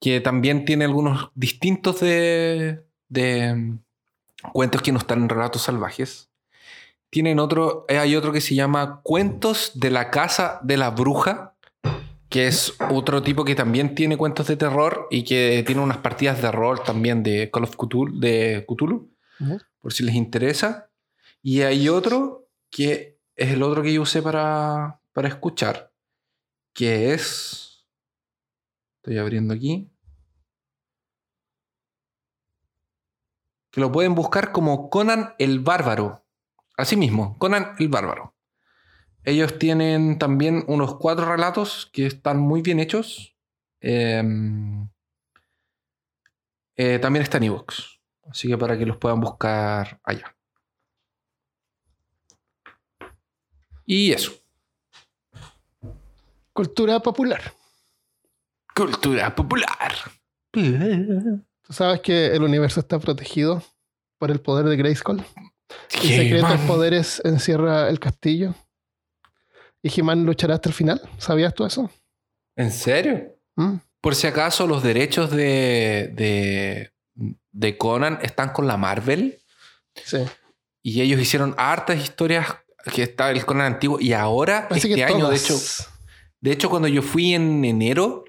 que 0.00 0.20
también 0.20 0.64
tiene 0.64 0.84
algunos 0.84 1.30
distintos 1.34 2.00
de, 2.00 2.84
de 3.08 3.54
mm, 3.54 3.78
cuentos 4.52 4.80
que 4.82 4.92
no 4.92 4.98
están 4.98 5.22
en 5.22 5.28
Relatos 5.28 5.62
Salvajes. 5.62 6.30
Tienen 7.10 7.38
otro, 7.38 7.84
eh, 7.88 7.98
hay 7.98 8.16
otro 8.16 8.32
que 8.32 8.40
se 8.40 8.54
llama 8.54 9.02
Cuentos 9.02 9.72
de 9.74 9.90
la 9.90 10.10
Casa 10.10 10.60
de 10.62 10.78
la 10.78 10.90
Bruja, 10.90 11.51
que 12.32 12.46
es 12.46 12.74
otro 12.90 13.22
tipo 13.22 13.44
que 13.44 13.54
también 13.54 13.94
tiene 13.94 14.16
cuentos 14.16 14.46
de 14.46 14.56
terror 14.56 15.06
y 15.10 15.22
que 15.22 15.62
tiene 15.66 15.82
unas 15.82 15.98
partidas 15.98 16.40
de 16.40 16.50
rol 16.50 16.82
también 16.82 17.22
de 17.22 17.50
Call 17.52 17.64
of 17.64 17.76
Cthulhu, 17.76 18.18
de 18.18 18.64
Cthulhu 18.66 19.12
por 19.80 19.92
si 19.92 20.02
les 20.02 20.14
interesa. 20.14 20.90
Y 21.42 21.60
hay 21.60 21.90
otro 21.90 22.48
que 22.70 23.20
es 23.36 23.50
el 23.50 23.62
otro 23.62 23.82
que 23.82 23.92
yo 23.92 24.00
usé 24.00 24.22
para, 24.22 25.02
para 25.12 25.28
escuchar, 25.28 25.92
que 26.72 27.12
es... 27.12 27.86
Estoy 28.96 29.18
abriendo 29.18 29.52
aquí. 29.52 29.90
Que 33.70 33.80
lo 33.80 33.92
pueden 33.92 34.14
buscar 34.14 34.52
como 34.52 34.88
Conan 34.88 35.34
el 35.38 35.60
Bárbaro. 35.60 36.24
Así 36.78 36.96
mismo, 36.96 37.36
Conan 37.38 37.74
el 37.78 37.88
Bárbaro. 37.88 38.34
Ellos 39.24 39.58
tienen 39.58 40.18
también 40.18 40.64
unos 40.66 40.96
cuatro 40.96 41.26
relatos 41.26 41.88
que 41.92 42.06
están 42.06 42.40
muy 42.40 42.62
bien 42.62 42.80
hechos. 42.80 43.36
Em, 43.80 44.88
eh, 46.76 46.98
también 46.98 47.22
está 47.22 47.38
en 47.38 47.44
iVoox. 47.44 48.00
Así 48.28 48.48
que 48.48 48.58
para 48.58 48.76
que 48.78 48.86
los 48.86 48.96
puedan 48.96 49.20
buscar 49.20 50.00
allá. 50.04 50.36
Y 53.84 54.12
eso. 54.12 54.32
Cultura 56.52 57.00
popular. 57.00 57.52
Cultura 58.74 59.34
popular. 59.34 59.94
Tú 60.50 61.72
sabes 61.72 62.00
que 62.00 62.26
el 62.26 62.42
universo 62.42 62.80
está 62.80 62.98
protegido 62.98 63.62
por 64.18 64.30
el 64.30 64.40
poder 64.40 64.66
de 64.66 64.76
Grayskull. 64.76 65.24
Y 66.02 66.08
secretos 66.08 66.58
man. 66.58 66.66
poderes 66.66 67.22
encierra 67.24 67.88
el 67.88 67.98
castillo. 67.98 68.54
Y 69.82 70.00
He-Man 70.00 70.24
luchará 70.24 70.54
hasta 70.54 70.68
el 70.68 70.74
final. 70.74 71.00
¿Sabías 71.18 71.54
tú 71.54 71.64
eso? 71.64 71.90
¿En 72.56 72.70
serio? 72.70 73.34
¿Mm? 73.56 73.76
Por 74.00 74.14
si 74.14 74.26
acaso, 74.26 74.66
los 74.66 74.82
derechos 74.82 75.30
de, 75.30 76.10
de, 76.14 76.92
de 77.50 77.78
Conan 77.78 78.18
están 78.22 78.50
con 78.50 78.66
la 78.66 78.76
Marvel. 78.76 79.38
Sí. 80.04 80.18
Y 80.82 81.00
ellos 81.00 81.20
hicieron 81.20 81.54
hartas 81.56 82.02
historias 82.02 82.46
que 82.94 83.02
está 83.02 83.30
el 83.30 83.44
Conan 83.44 83.74
antiguo. 83.74 84.00
Y 84.00 84.12
ahora, 84.12 84.68
Parece 84.68 84.88
este 84.88 85.04
año, 85.04 85.28
de 85.28 85.36
hecho, 85.36 85.56
de 86.40 86.52
hecho, 86.52 86.70
cuando 86.70 86.88
yo 86.88 87.02
fui 87.02 87.34
en 87.34 87.64
enero, 87.64 88.24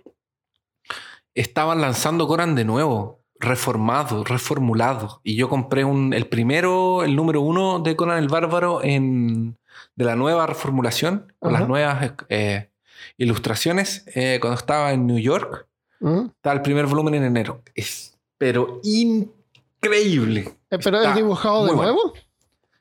estaban 1.33 1.81
lanzando 1.81 2.27
Conan 2.27 2.55
de 2.55 2.65
nuevo, 2.65 3.23
reformado, 3.39 4.23
reformulado. 4.23 5.21
Y 5.23 5.35
yo 5.35 5.49
compré 5.49 5.83
un, 5.83 6.13
el 6.13 6.27
primero, 6.27 7.03
el 7.03 7.15
número 7.15 7.41
uno 7.41 7.79
de 7.79 7.95
Conan 7.95 8.19
el 8.19 8.27
Bárbaro 8.27 8.83
en, 8.83 9.57
de 9.95 10.05
la 10.05 10.15
nueva 10.15 10.45
reformulación, 10.47 11.33
con 11.39 11.51
Ajá. 11.51 11.59
las 11.59 11.69
nuevas 11.69 12.13
eh, 12.29 12.69
ilustraciones, 13.17 14.05
eh, 14.15 14.39
cuando 14.41 14.57
estaba 14.57 14.91
en 14.91 15.07
New 15.07 15.19
York. 15.19 15.67
¿Mm? 15.99 16.25
Estaba 16.35 16.55
el 16.55 16.61
primer 16.61 16.85
volumen 16.85 17.15
en 17.15 17.23
enero. 17.23 17.61
Es, 17.75 18.17
pero 18.37 18.81
increíble. 18.83 20.41
Eh, 20.69 20.77
¿Pero 20.83 20.97
Está 20.97 21.11
es 21.11 21.15
dibujado 21.15 21.65
de 21.65 21.73
bueno. 21.73 21.81
nuevo? 21.83 22.13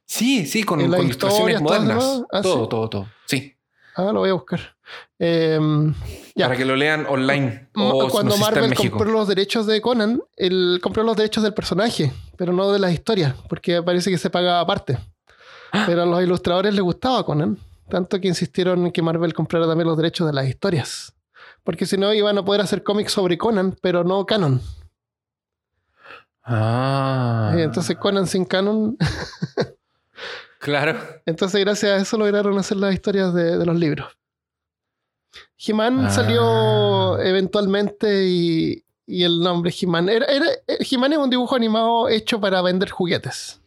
Sí, 0.05 0.47
sí, 0.47 0.65
con, 0.65 0.81
¿Y 0.81 0.89
las 0.89 0.99
con 0.99 1.07
ilustraciones 1.07 1.61
modernas. 1.63 2.23
Ah, 2.33 2.43
todo, 2.43 2.65
sí. 2.65 2.69
todo, 2.69 2.91
todo. 2.91 3.07
Sí. 3.27 3.55
Ah, 3.95 4.11
lo 4.13 4.21
voy 4.21 4.31
a 4.31 4.35
buscar. 4.35 4.61
Em, 5.19 5.95
ya. 6.35 6.47
Para 6.47 6.59
que 6.59 6.65
lo 6.65 6.77
lean 6.77 7.07
online. 7.09 7.69
O 7.77 8.09
Cuando 8.09 8.37
Marvel 8.37 8.75
compró 8.75 9.05
los 9.05 9.29
derechos 9.29 9.67
de 9.67 9.81
Conan, 9.81 10.23
él 10.37 10.81
compró 10.83 11.03
los 11.03 11.17
derechos 11.17 11.43
del 11.43 11.55
personaje, 11.55 12.13
pero 12.37 12.53
no 12.53 12.73
de 12.73 12.79
las 12.79 12.93
historias, 12.93 13.35
porque 13.49 13.83
parece 13.83 14.11
que 14.11 14.19
se 14.19 14.31
pagaba 14.31 14.61
aparte. 14.61 14.99
Pero 15.87 16.03
a 16.03 16.07
los 16.07 16.23
ilustradores 16.23 16.75
les 16.75 16.83
gustaba 16.83 17.25
Conan, 17.25 17.57
tanto 17.89 18.21
que 18.21 18.29
insistieron 18.29 18.87
en 18.87 18.93
que 18.93 19.03
Marvel 19.03 19.33
comprara 19.35 19.67
también 19.67 19.89
los 19.89 19.97
derechos 19.97 20.27
de 20.27 20.33
las 20.33 20.47
historias. 20.47 21.15
Porque 21.65 21.87
si 21.87 21.97
no, 21.97 22.13
iban 22.13 22.37
a 22.39 22.45
poder 22.45 22.61
hacer 22.61 22.83
cómics 22.83 23.13
sobre 23.13 23.39
Conan, 23.39 23.77
pero 23.81 24.05
no 24.05 24.27
canon. 24.27 24.61
Ah. 26.45 27.53
Eh, 27.57 27.63
Entonces, 27.63 27.97
Conan 27.97 28.27
sin 28.27 28.45
canon. 28.45 28.97
Claro. 30.59 30.97
Entonces, 31.27 31.61
gracias 31.61 31.93
a 31.93 31.97
eso 31.97 32.17
lograron 32.19 32.57
hacer 32.59 32.77
las 32.77 32.95
historias 32.95 33.33
de, 33.35 33.59
de 33.59 33.67
los 33.67 33.77
libros. 33.77 34.09
He-Man 35.59 36.07
Ah. 36.07 36.11
salió 36.11 37.19
eventualmente 37.21 38.25
y, 38.27 38.85
y 39.07 39.25
el 39.25 39.41
nombre 39.41 39.73
He-Man. 39.81 40.09
Era, 40.09 40.27
era, 40.27 40.47
eh, 40.67 40.79
He-Man 40.89 41.13
es 41.15 41.19
un 41.19 41.31
dibujo 41.31 41.55
animado 41.57 42.09
hecho 42.09 42.41
para 42.41 42.61
vender 42.63 42.91
juguetes. 42.91 43.61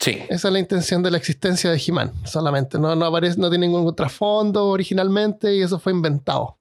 Sí. 0.00 0.22
Esa 0.28 0.48
es 0.48 0.52
la 0.52 0.58
intención 0.60 1.02
de 1.02 1.10
la 1.10 1.16
existencia 1.18 1.70
de 1.70 1.82
He-Man, 1.84 2.12
solamente. 2.24 2.78
No, 2.78 2.94
no, 2.94 3.06
aparece, 3.06 3.38
no 3.40 3.50
tiene 3.50 3.66
ningún 3.66 3.94
trasfondo 3.96 4.66
originalmente 4.66 5.54
y 5.54 5.62
eso 5.62 5.78
fue 5.80 5.92
inventado. 5.92 6.56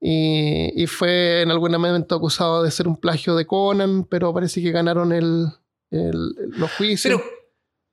Y, 0.00 0.82
y 0.82 0.86
fue 0.86 1.42
en 1.42 1.50
algún 1.50 1.70
momento 1.72 2.14
acusado 2.16 2.62
de 2.62 2.70
ser 2.70 2.88
un 2.88 2.96
plagio 2.96 3.36
de 3.36 3.46
Conan, 3.46 4.04
pero 4.04 4.34
parece 4.34 4.60
que 4.60 4.70
ganaron 4.72 5.12
el, 5.12 5.46
el- 5.90 6.34
los 6.58 6.70
juicios. 6.72 7.02
Pero, 7.02 7.22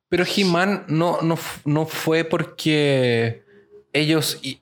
pero 0.10 0.24
He-Man 0.26 0.86
no, 0.88 1.22
no, 1.22 1.38
no 1.66 1.86
fue 1.86 2.24
porque 2.24 3.44
ellos. 3.94 4.40
y- 4.42 4.62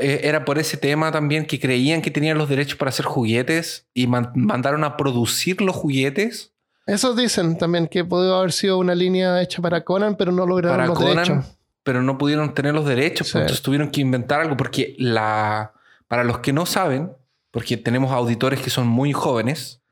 eh, 0.00 0.20
era 0.22 0.44
por 0.44 0.58
ese 0.58 0.76
tema 0.76 1.10
también 1.10 1.46
que 1.46 1.58
creían 1.58 2.00
que 2.02 2.12
tenían 2.12 2.38
los 2.38 2.48
derechos 2.48 2.78
para 2.78 2.90
hacer 2.90 3.06
juguetes 3.06 3.88
y 3.92 4.06
man- 4.06 4.30
mandaron 4.36 4.84
a 4.84 4.96
producir 4.96 5.60
los 5.60 5.74
juguetes 5.74 6.52
Eso 6.86 7.14
dicen 7.14 7.58
también 7.58 7.88
que 7.88 8.04
pudo 8.04 8.36
haber 8.38 8.52
sido 8.52 8.78
una 8.78 8.94
línea 8.94 9.42
hecha 9.42 9.60
para 9.60 9.82
Conan, 9.84 10.16
pero 10.16 10.30
no 10.32 10.46
lograron 10.46 10.76
para 10.76 10.86
los 10.88 10.98
Conan, 10.98 11.16
derechos. 11.16 11.58
pero 11.82 12.02
no 12.02 12.16
pudieron 12.16 12.54
tener 12.54 12.74
los 12.74 12.86
derechos, 12.86 13.26
Sí. 13.26 13.32
pues, 13.32 13.42
entonces 13.42 13.62
tuvieron 13.62 13.90
que 13.90 14.00
inventar 14.00 14.40
algo 14.40 14.56
porque 14.56 14.94
la 14.98 15.72
para 16.08 16.22
los 16.22 16.38
que 16.38 16.52
no 16.52 16.66
saben, 16.66 17.12
porque 17.50 17.76
tenemos 17.76 18.12
auditores 18.12 18.60
que 18.60 18.70
son 18.70 18.86
muy 18.86 19.12
jóvenes, 19.12 19.82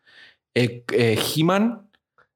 eh, 0.55 0.85
eh, 0.93 1.19
He-Man 1.37 1.91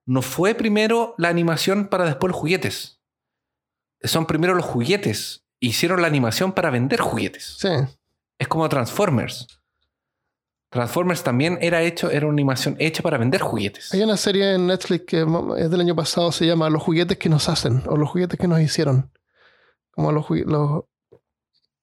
no 0.04 0.22
fue 0.22 0.54
primero 0.56 1.14
la 1.18 1.28
animación 1.28 1.86
para 1.86 2.04
después 2.06 2.30
los 2.32 2.40
juguetes. 2.40 2.98
Son 4.02 4.26
primero 4.26 4.54
los 4.54 4.64
juguetes. 4.64 5.44
Hicieron 5.60 6.00
la 6.00 6.08
animación 6.08 6.52
para 6.52 6.70
vender 6.70 7.00
juguetes. 7.00 7.56
Sí. 7.58 7.68
Es 8.38 8.48
como 8.48 8.68
Transformers. 8.68 9.46
Transformers 10.70 11.22
también 11.24 11.58
era 11.62 11.82
hecho, 11.82 12.10
era 12.10 12.26
una 12.26 12.34
animación 12.34 12.76
hecha 12.78 13.02
para 13.02 13.16
vender 13.16 13.40
juguetes. 13.40 13.92
Hay 13.94 14.02
una 14.02 14.16
serie 14.18 14.54
en 14.54 14.66
Netflix 14.66 15.04
que 15.06 15.24
mo- 15.24 15.56
es 15.56 15.70
del 15.70 15.80
año 15.80 15.96
pasado, 15.96 16.30
se 16.30 16.46
llama 16.46 16.68
Los 16.68 16.82
juguetes 16.82 17.16
que 17.16 17.28
nos 17.30 17.48
hacen 17.48 17.82
o 17.86 17.96
los 17.96 18.10
juguetes 18.10 18.38
que 18.38 18.46
nos 18.48 18.60
hicieron. 18.60 19.10
Como 19.92 20.12
los, 20.12 20.26
los, 20.30 20.84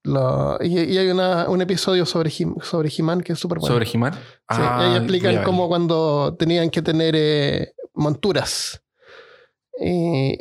los- 0.03 0.57
y, 0.61 0.79
y 0.83 0.97
hay 0.99 1.09
una- 1.09 1.49
un 1.49 1.61
episodio 1.61 2.05
sobre 2.05 2.29
He- 2.29 2.61
sobre 2.61 2.89
He-Man 2.95 3.21
que 3.21 3.33
es 3.33 3.39
súper 3.39 3.57
bueno. 3.59 3.73
Sobre 3.73 3.89
He-Man. 3.91 4.13
Sí, 4.13 4.19
Ah, 4.49 4.77
y 4.79 4.83
ahí 4.83 4.89
voy 4.89 4.97
explican 4.99 5.33
cómo 5.43 5.67
cuando 5.67 6.35
tenían 6.37 6.69
que 6.69 6.81
tener 6.83 7.15
eh, 7.17 7.73
monturas. 7.95 8.81
Y- 9.81 10.37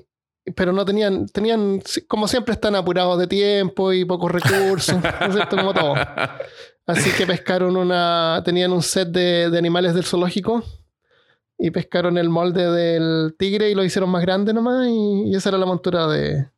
pero 0.54 0.72
no 0.72 0.84
tenían, 0.84 1.26
tenían, 1.26 1.80
como 2.06 2.28
siempre 2.28 2.52
están 2.54 2.74
apurados 2.76 3.18
de 3.18 3.26
tiempo 3.26 3.92
y 3.92 4.04
pocos 4.04 4.30
recursos, 4.30 4.94
¿no 5.20 5.26
es 5.26 5.34
cierto? 5.34 5.56
Como 5.56 5.72
todo. 5.74 5.94
Así 6.86 7.10
que 7.12 7.26
pescaron 7.26 7.76
una, 7.76 8.42
tenían 8.44 8.72
un 8.72 8.82
set 8.82 9.08
de, 9.08 9.48
de 9.50 9.58
animales 9.58 9.94
del 9.94 10.04
zoológico 10.04 10.62
y 11.58 11.70
pescaron 11.70 12.18
el 12.18 12.28
molde 12.28 12.70
del 12.70 13.34
tigre 13.38 13.70
y 13.70 13.74
lo 13.74 13.84
hicieron 13.84 14.10
más 14.10 14.20
grande 14.22 14.52
nomás 14.52 14.86
y, 14.88 15.30
y 15.30 15.34
esa 15.34 15.48
era 15.48 15.56
la 15.58 15.64
montura 15.66 16.06
de, 16.08 16.48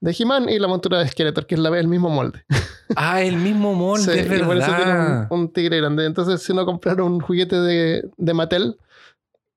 de 0.00 0.16
He-Man 0.18 0.50
y 0.50 0.58
la 0.58 0.68
montura 0.68 0.98
de 0.98 1.08
Skeletor, 1.08 1.46
que 1.46 1.54
es 1.54 1.60
la, 1.62 1.70
el 1.78 1.88
mismo 1.88 2.10
molde. 2.10 2.44
Ah, 2.96 3.22
el 3.22 3.38
mismo 3.38 3.72
molde, 3.72 4.12
Sí, 4.12 4.18
es 4.20 4.26
y 4.40 4.42
por 4.44 4.58
eso 4.58 4.66
tienen 4.66 4.94
verdad. 4.94 5.26
un, 5.30 5.40
un 5.40 5.52
tigre 5.54 5.78
grande. 5.78 6.04
Entonces, 6.04 6.42
si 6.42 6.52
no 6.52 6.66
compraron 6.66 7.12
un 7.14 7.20
juguete 7.20 7.58
de, 7.58 8.08
de 8.18 8.34
Mattel, 8.34 8.76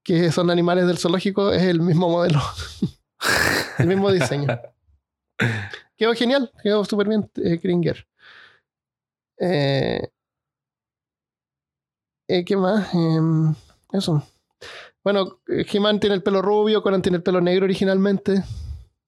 que 0.02 0.32
son 0.32 0.50
animales 0.50 0.88
del 0.88 0.98
zoológico, 0.98 1.52
es 1.52 1.64
el 1.64 1.82
mismo 1.82 2.10
modelo. 2.10 2.42
el 3.80 3.88
mismo 3.88 4.12
diseño. 4.12 4.48
Quedó 5.96 6.14
genial, 6.14 6.52
quedó 6.62 6.86
súper 6.86 7.08
bien 7.08 7.30
eh, 7.36 7.60
Kringer. 7.60 8.08
Eh, 9.40 10.10
eh, 12.28 12.44
¿Qué 12.44 12.58
más? 12.58 12.94
Em, 12.94 13.54
eso. 13.94 14.24
Bueno, 15.04 15.40
eh, 15.48 15.66
He-Man 15.72 16.00
tiene 16.00 16.16
el 16.16 16.24
pelo 16.24 16.42
rubio, 16.42 16.84
Conan 16.84 17.02
tiene 17.02 17.18
el 17.18 17.24
pelo 17.24 17.40
negro 17.40 17.66
originalmente. 17.66 18.44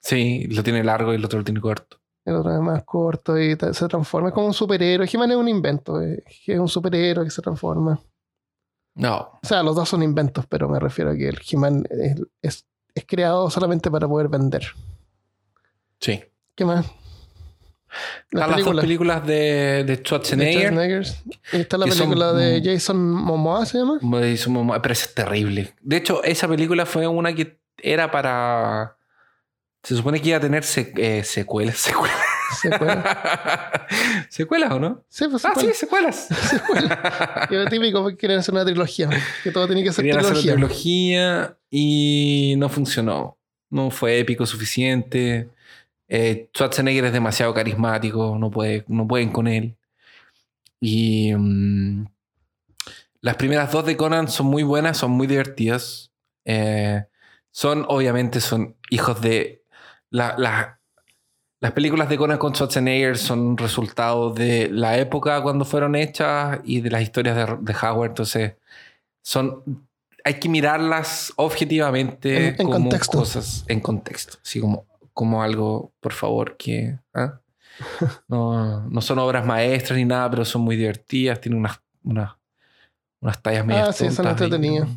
Sí, 0.01 0.47
lo 0.47 0.63
tiene 0.63 0.83
largo 0.83 1.11
y 1.11 1.17
el 1.17 1.25
otro 1.25 1.39
lo 1.39 1.45
tiene 1.45 1.59
corto. 1.59 1.97
El 2.25 2.35
otro 2.35 2.53
es 2.53 2.61
más 2.61 2.83
corto 2.83 3.37
y 3.37 3.57
se 3.73 3.87
transforma. 3.87 4.29
Es 4.29 4.33
como 4.33 4.47
un 4.47 4.53
superhéroe. 4.53 5.09
He-Man 5.11 5.31
es 5.31 5.37
un 5.37 5.49
invento. 5.49 5.99
Es 5.99 6.59
un 6.59 6.69
superhéroe 6.69 7.25
que 7.25 7.31
se 7.31 7.41
transforma. 7.41 7.99
No. 8.95 9.39
O 9.41 9.47
sea, 9.47 9.63
los 9.63 9.75
dos 9.75 9.89
son 9.89 10.03
inventos, 10.03 10.45
pero 10.47 10.69
me 10.69 10.79
refiero 10.79 11.11
a 11.11 11.15
que 11.15 11.29
el 11.29 11.39
He-Man 11.49 11.85
es, 12.41 12.65
es- 12.99 13.05
creado 13.05 13.49
solamente 13.49 13.89
para 13.91 14.07
poder 14.07 14.27
vender. 14.29 14.67
Sí. 15.99 16.23
¿Qué 16.55 16.65
más? 16.65 16.85
Están 18.31 18.51
las 18.51 18.63
dos 18.63 18.81
películas 18.81 19.25
de, 19.25 19.33
de 19.33 19.83
de 19.83 19.95
Schwarzenegger. 19.97 21.03
Y 21.51 21.57
está 21.57 21.77
la 21.77 21.87
son- 21.87 21.97
película 21.97 22.33
de 22.33 22.61
Jason 22.63 23.11
Momoa, 23.11 23.65
¿se 23.65 23.79
llama? 23.79 23.97
Me 24.01 24.29
hizo 24.29 24.49
un 24.51 24.57
momo- 24.57 24.79
Pero 24.81 24.93
es 24.93 25.13
terrible. 25.15 25.73
De 25.81 25.97
hecho, 25.97 26.23
esa 26.23 26.47
película 26.47 26.85
fue 26.85 27.07
una 27.07 27.33
que 27.33 27.59
era 27.81 28.11
para. 28.11 28.95
Se 29.81 29.95
supone 29.95 30.21
que 30.21 30.29
iba 30.29 30.37
a 30.37 30.41
tener 30.41 30.63
se- 30.63 30.93
eh, 30.97 31.23
secuelas. 31.23 31.77
Secuelas. 31.79 32.17
Secuela. 32.61 33.87
¿Secuelas 34.29 34.71
o 34.71 34.79
no? 34.79 35.03
Sí, 35.09 35.25
pues 35.29 35.43
Ah, 35.45 35.53
sí, 35.57 35.71
secuela. 35.73 36.11
secuelas. 36.11 37.49
Y 37.49 37.53
lo 37.55 37.65
típico 37.67 38.07
que 38.07 38.15
quieren 38.17 38.39
hacer 38.39 38.53
una 38.53 38.65
trilogía. 38.65 39.09
Que 39.43 39.51
todo 39.51 39.67
tiene 39.67 39.83
que 39.83 39.91
ser 39.91 40.03
Querían 40.05 40.19
hacer 40.19 40.31
una 40.33 40.41
trilogía. 40.41 40.55
trilogía 40.67 41.57
y 41.69 42.55
no 42.57 42.69
funcionó. 42.69 43.37
No 43.69 43.91
fue 43.91 44.19
épico 44.19 44.45
suficiente. 44.45 45.49
Eh, 46.07 46.49
Schwarzenegger 46.55 47.05
es 47.05 47.13
demasiado 47.13 47.53
carismático, 47.53 48.35
no, 48.39 48.49
puede, 48.49 48.83
no 48.87 49.07
pueden 49.07 49.31
con 49.31 49.47
él. 49.47 49.77
Y 50.81 51.33
mm, 51.35 52.05
las 53.21 53.35
primeras 53.35 53.71
dos 53.71 53.85
de 53.85 53.95
Conan 53.97 54.27
son 54.27 54.47
muy 54.47 54.63
buenas, 54.63 54.97
son 54.97 55.11
muy 55.11 55.27
divertidas. 55.27 56.11
Eh, 56.45 57.03
son, 57.51 57.85
obviamente, 57.89 58.41
son 58.41 58.75
hijos 58.89 59.21
de... 59.21 59.63
la- 60.09 60.35
la- 60.37 60.78
las 61.61 61.71
películas 61.73 62.07
de 62.09 62.17
Conan 62.17 62.37
con 62.37 62.53
Schwarzenegger 62.55 63.17
son 63.17 63.57
resultado 63.57 64.33
de 64.33 64.69
la 64.71 64.97
época 64.97 65.41
cuando 65.41 65.65
fueron 65.65 65.95
hechas 65.95 66.59
y 66.63 66.81
de 66.81 66.89
las 66.89 67.01
historias 67.01 67.35
de, 67.35 67.57
de 67.59 67.75
Howard. 67.81 68.11
Entonces, 68.11 68.53
son 69.21 69.85
hay 70.23 70.35
que 70.35 70.49
mirarlas 70.49 71.31
objetivamente 71.37 72.49
En- 72.49 72.55
en 72.59 72.67
como 72.67 72.89
contexto. 72.89 73.17
cosas 73.17 73.65
en 73.67 73.79
contexto, 73.79 74.37
así 74.43 74.59
como, 74.59 74.85
como 75.13 75.41
algo, 75.43 75.91
por 75.99 76.13
favor, 76.13 76.55
que 76.57 76.97
¿ah? 77.13 77.39
no, 78.27 78.85
no 78.89 79.01
son 79.01 79.19
obras 79.19 79.45
maestras 79.45 79.97
ni 79.97 80.05
nada, 80.05 80.29
pero 80.29 80.45
son 80.45 80.61
muy 80.61 80.75
divertidas, 80.75 81.39
tienen 81.41 81.59
unas, 81.59 81.81
unas, 82.03 82.35
unas 83.21 83.41
tallas 83.41 83.65
medio 83.65 83.81
Ah, 83.85 83.93
sí, 83.93 84.09
son 84.11 84.27
entretenidas. 84.27 84.89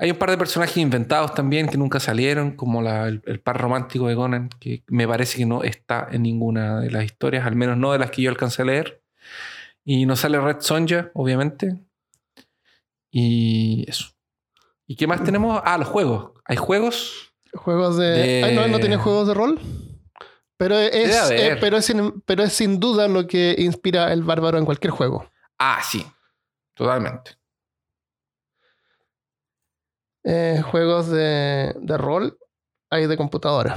Hay 0.00 0.10
un 0.10 0.16
par 0.16 0.30
de 0.30 0.38
personajes 0.38 0.76
inventados 0.78 1.34
también 1.34 1.68
que 1.68 1.76
nunca 1.76 2.00
salieron, 2.00 2.52
como 2.56 2.80
la- 2.82 3.06
el, 3.06 3.22
el 3.26 3.40
par 3.40 3.60
romántico 3.60 4.08
de 4.08 4.14
Conan, 4.16 4.48
que 4.58 4.82
me 4.88 5.06
parece 5.06 5.36
que 5.38 5.44
no 5.46 5.62
está 5.62 6.08
en 6.10 6.22
ninguna 6.22 6.80
de 6.80 6.90
las 6.90 7.04
historias, 7.04 7.46
al 7.46 7.54
menos 7.54 7.76
no 7.76 7.92
de 7.92 7.98
las 7.98 8.10
que 8.10 8.22
yo 8.22 8.30
alcancé 8.30 8.62
a 8.62 8.64
leer. 8.64 9.02
Y 9.84 10.06
no 10.06 10.16
sale 10.16 10.40
Red 10.40 10.60
Sonja, 10.60 11.10
obviamente. 11.14 11.76
Y 13.10 13.84
eso. 13.88 14.06
¿Y 14.86 14.96
qué 14.96 15.06
más 15.06 15.22
tenemos? 15.22 15.60
Ah, 15.64 15.78
los 15.78 15.88
juegos. 15.88 16.32
Hay 16.44 16.56
juegos. 16.56 17.32
Juegos 17.54 17.96
de... 17.96 18.06
De- 18.06 18.44
Ay, 18.44 18.54
no, 18.54 18.66
no 18.68 18.78
tiene 18.80 18.96
juegos 18.96 19.28
de 19.28 19.34
rol. 19.34 19.60
Pero 20.56 20.78
es, 20.78 21.10
eh, 21.30 21.56
pero, 21.60 21.76
es 21.78 21.84
sin, 21.86 22.20
pero 22.22 22.42
es 22.42 22.52
sin 22.52 22.78
duda 22.80 23.08
lo 23.08 23.26
que 23.26 23.54
inspira 23.58 24.12
el 24.12 24.22
bárbaro 24.22 24.58
en 24.58 24.64
cualquier 24.64 24.90
juego. 24.90 25.30
Ah, 25.58 25.80
sí. 25.82 26.06
Totalmente. 26.74 27.32
Eh, 30.24 30.62
juegos 30.70 31.08
de, 31.08 31.74
de 31.80 31.96
rol 31.96 32.36
hay 32.90 33.06
de 33.06 33.16
computadora. 33.16 33.76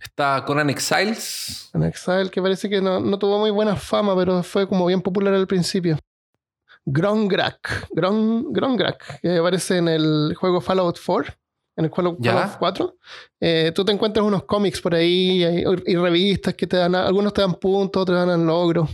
Está 0.00 0.44
Conan 0.44 0.68
Exiles. 0.70 1.70
En 1.74 1.84
Exile, 1.84 2.30
que 2.30 2.42
parece 2.42 2.68
que 2.68 2.80
no, 2.80 3.00
no 3.00 3.18
tuvo 3.18 3.38
muy 3.38 3.50
buena 3.50 3.76
fama, 3.76 4.14
pero 4.16 4.42
fue 4.42 4.68
como 4.68 4.86
bien 4.86 5.00
popular 5.00 5.32
al 5.34 5.46
principio. 5.46 5.98
Grongrak. 6.84 7.88
Gron, 7.92 8.52
Grongrak, 8.52 9.20
que 9.20 9.38
aparece 9.38 9.78
en 9.78 9.88
el 9.88 10.34
juego 10.38 10.60
Fallout 10.60 10.98
4, 11.04 11.32
en 11.76 11.84
el 11.84 11.90
Ya. 12.18 12.32
Fallout 12.32 12.58
4. 12.58 12.96
Eh, 13.40 13.72
tú 13.74 13.84
te 13.84 13.92
encuentras 13.92 14.26
unos 14.26 14.44
cómics 14.44 14.80
por 14.80 14.94
ahí 14.94 15.44
y, 15.44 15.64
y 15.86 15.96
revistas 15.96 16.54
que 16.54 16.66
te 16.66 16.76
dan, 16.76 16.94
algunos 16.94 17.32
te 17.32 17.40
dan 17.40 17.54
puntos, 17.54 18.02
otros 18.02 18.20
te 18.20 18.30
dan 18.30 18.46
logros. 18.46 18.90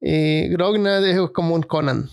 Y 0.00 0.48
Grognak 0.48 1.02
es 1.04 1.18
como 1.32 1.54
un 1.54 1.62
Conan. 1.62 2.08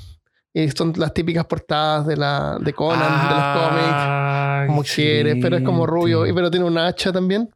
Y 0.60 0.72
son 0.72 0.94
las 0.98 1.14
típicas 1.14 1.46
portadas 1.46 2.08
de, 2.08 2.18
la, 2.18 2.58
de 2.60 2.74
Conan, 2.74 3.00
de 3.30 3.36
los 3.36 3.44
cómics 3.70 3.94
Ah, 3.94 4.64
como 4.68 4.82
quieres, 4.84 5.36
pero 5.42 5.58
es 5.58 5.64
como 5.64 5.86
rubio, 5.86 6.26
y 6.26 6.34
pero 6.34 6.50
tiene 6.50 6.66
un 6.66 6.78
hacha 6.78 7.12
también. 7.12 7.50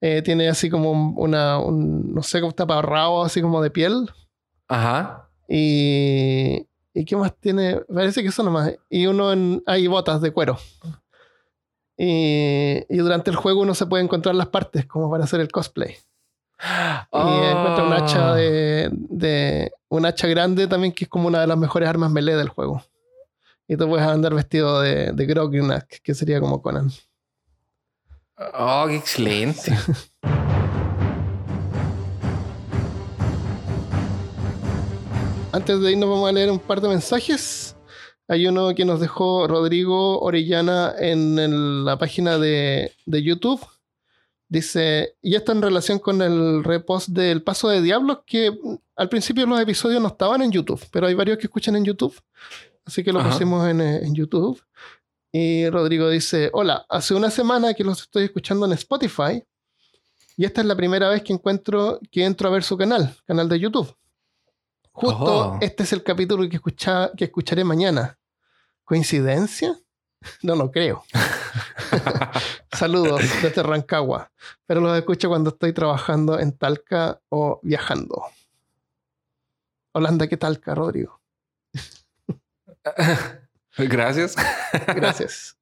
Eh, 0.00 0.22
tiene 0.22 0.48
así 0.48 0.68
como 0.70 0.92
un- 0.92 1.14
una, 1.16 1.58
un, 1.58 2.14
no 2.14 2.22
sé, 2.22 2.40
como 2.40 2.52
taparrabo 2.52 3.24
así 3.24 3.40
como 3.42 3.60
de 3.62 3.70
piel. 3.70 4.08
Ajá. 4.68 5.28
Y, 5.48 6.66
¿y 6.94 7.04
qué 7.04 7.16
más 7.16 7.34
tiene? 7.40 7.80
Parece 7.92 8.22
que 8.22 8.28
eso 8.28 8.42
nomás. 8.44 8.72
Y 8.90 9.06
uno 9.06 9.32
en, 9.32 9.62
hay 9.66 9.86
botas 9.88 10.20
de 10.20 10.30
cuero. 10.32 10.56
Y, 11.96 12.84
y 12.88 12.96
durante 12.98 13.30
el 13.30 13.36
juego 13.36 13.62
uno 13.62 13.74
se 13.74 13.86
puede 13.86 14.04
encontrar 14.04 14.34
las 14.34 14.48
partes 14.48 14.86
como 14.86 15.10
para 15.10 15.24
hacer 15.24 15.40
el 15.40 15.50
cosplay. 15.50 15.96
Y 16.58 17.18
encuentra 17.18 17.84
un 17.84 17.92
hacha 17.92 18.32
Ah. 18.32 18.34
de, 18.36 18.88
de 18.92 19.72
un 19.88 20.06
hacha 20.06 20.26
grande 20.26 20.66
también 20.66 20.92
que 20.92 21.04
es 21.04 21.10
como 21.10 21.28
una 21.28 21.40
de 21.40 21.46
las 21.46 21.58
mejores 21.58 21.88
armas 21.88 22.10
melee 22.10 22.34
del 22.36 22.48
juego. 22.48 22.82
Y 23.68 23.76
tú 23.76 23.88
puedes 23.88 24.06
andar 24.06 24.32
vestido 24.34 24.80
de, 24.80 25.12
de 25.12 25.26
Grognak, 25.26 26.00
que 26.02 26.14
sería 26.14 26.40
como 26.40 26.62
Conan. 26.62 26.90
Oh, 28.54 28.84
qué 28.88 28.96
excelente. 28.96 29.72
Antes 35.52 35.80
de 35.80 35.92
irnos 35.92 36.08
vamos 36.10 36.28
a 36.28 36.32
leer 36.32 36.50
un 36.50 36.58
par 36.58 36.80
de 36.80 36.88
mensajes. 36.88 37.76
Hay 38.28 38.46
uno 38.46 38.74
que 38.74 38.84
nos 38.84 39.00
dejó 39.00 39.46
Rodrigo 39.46 40.18
Orellana 40.20 40.94
en 40.98 41.38
el- 41.38 41.84
la 41.84 41.96
página 41.98 42.38
de, 42.38 42.92
de 43.06 43.22
YouTube. 43.22 43.60
Dice, 44.48 45.16
y 45.22 45.34
esto 45.34 45.52
en 45.52 45.60
relación 45.62 45.98
con 45.98 46.22
el 46.22 46.62
repost 46.62 47.08
del 47.08 47.42
Paso 47.42 47.68
de 47.68 47.82
Diablos, 47.82 48.20
que 48.24 48.56
al 48.94 49.08
principio 49.08 49.44
los 49.46 49.60
episodios 49.60 50.00
no 50.00 50.08
estaban 50.08 50.40
en 50.42 50.52
YouTube, 50.52 50.80
pero 50.92 51.08
hay 51.08 51.14
varios 51.14 51.38
que 51.38 51.46
escuchan 51.46 51.74
en 51.76 51.84
YouTube. 51.84 52.14
Así 52.84 53.02
que 53.02 53.12
lo 53.12 53.18
Ajá. 53.20 53.30
pusimos 53.30 53.68
en, 53.68 53.80
eh, 53.80 54.00
en 54.04 54.14
YouTube. 54.14 54.62
Y 55.32 55.68
Rodrigo 55.68 56.08
dice, 56.08 56.50
hola, 56.52 56.86
hace 56.88 57.12
una 57.14 57.30
semana 57.30 57.74
que 57.74 57.82
los 57.82 58.02
estoy 58.02 58.24
escuchando 58.24 58.64
en 58.66 58.72
Spotify. 58.72 59.42
Y 60.36 60.44
esta 60.44 60.60
es 60.60 60.66
la 60.66 60.76
primera 60.76 61.08
vez 61.08 61.22
que 61.22 61.32
encuentro 61.32 61.98
que 62.12 62.24
entro 62.24 62.48
a 62.48 62.52
ver 62.52 62.62
su 62.62 62.76
canal, 62.76 63.16
canal 63.26 63.48
de 63.48 63.58
YouTube. 63.58 63.94
Justo 64.92 65.24
Oh. 65.24 65.58
este 65.60 65.82
es 65.82 65.92
el 65.92 66.02
capítulo 66.02 66.48
que, 66.48 66.56
escucha, 66.56 67.10
que 67.16 67.24
escucharé 67.24 67.64
mañana. 67.64 68.18
¿Coincidencia? 68.84 69.76
No 70.42 70.56
lo 70.56 70.70
creo. 70.70 71.04
Saludos 72.72 73.20
desde 73.42 73.62
Rancagua. 73.62 74.30
Pero 74.66 74.80
los 74.80 74.96
escucho 74.96 75.28
cuando 75.28 75.50
estoy 75.50 75.72
trabajando 75.72 76.38
en 76.38 76.52
Talca 76.52 77.20
o 77.28 77.60
viajando. 77.62 78.24
Holanda, 79.92 80.26
¿qué 80.26 80.36
Talca, 80.36 80.74
Rodrigo? 80.74 81.20
Gracias. 83.78 84.36
Gracias. 84.94 85.58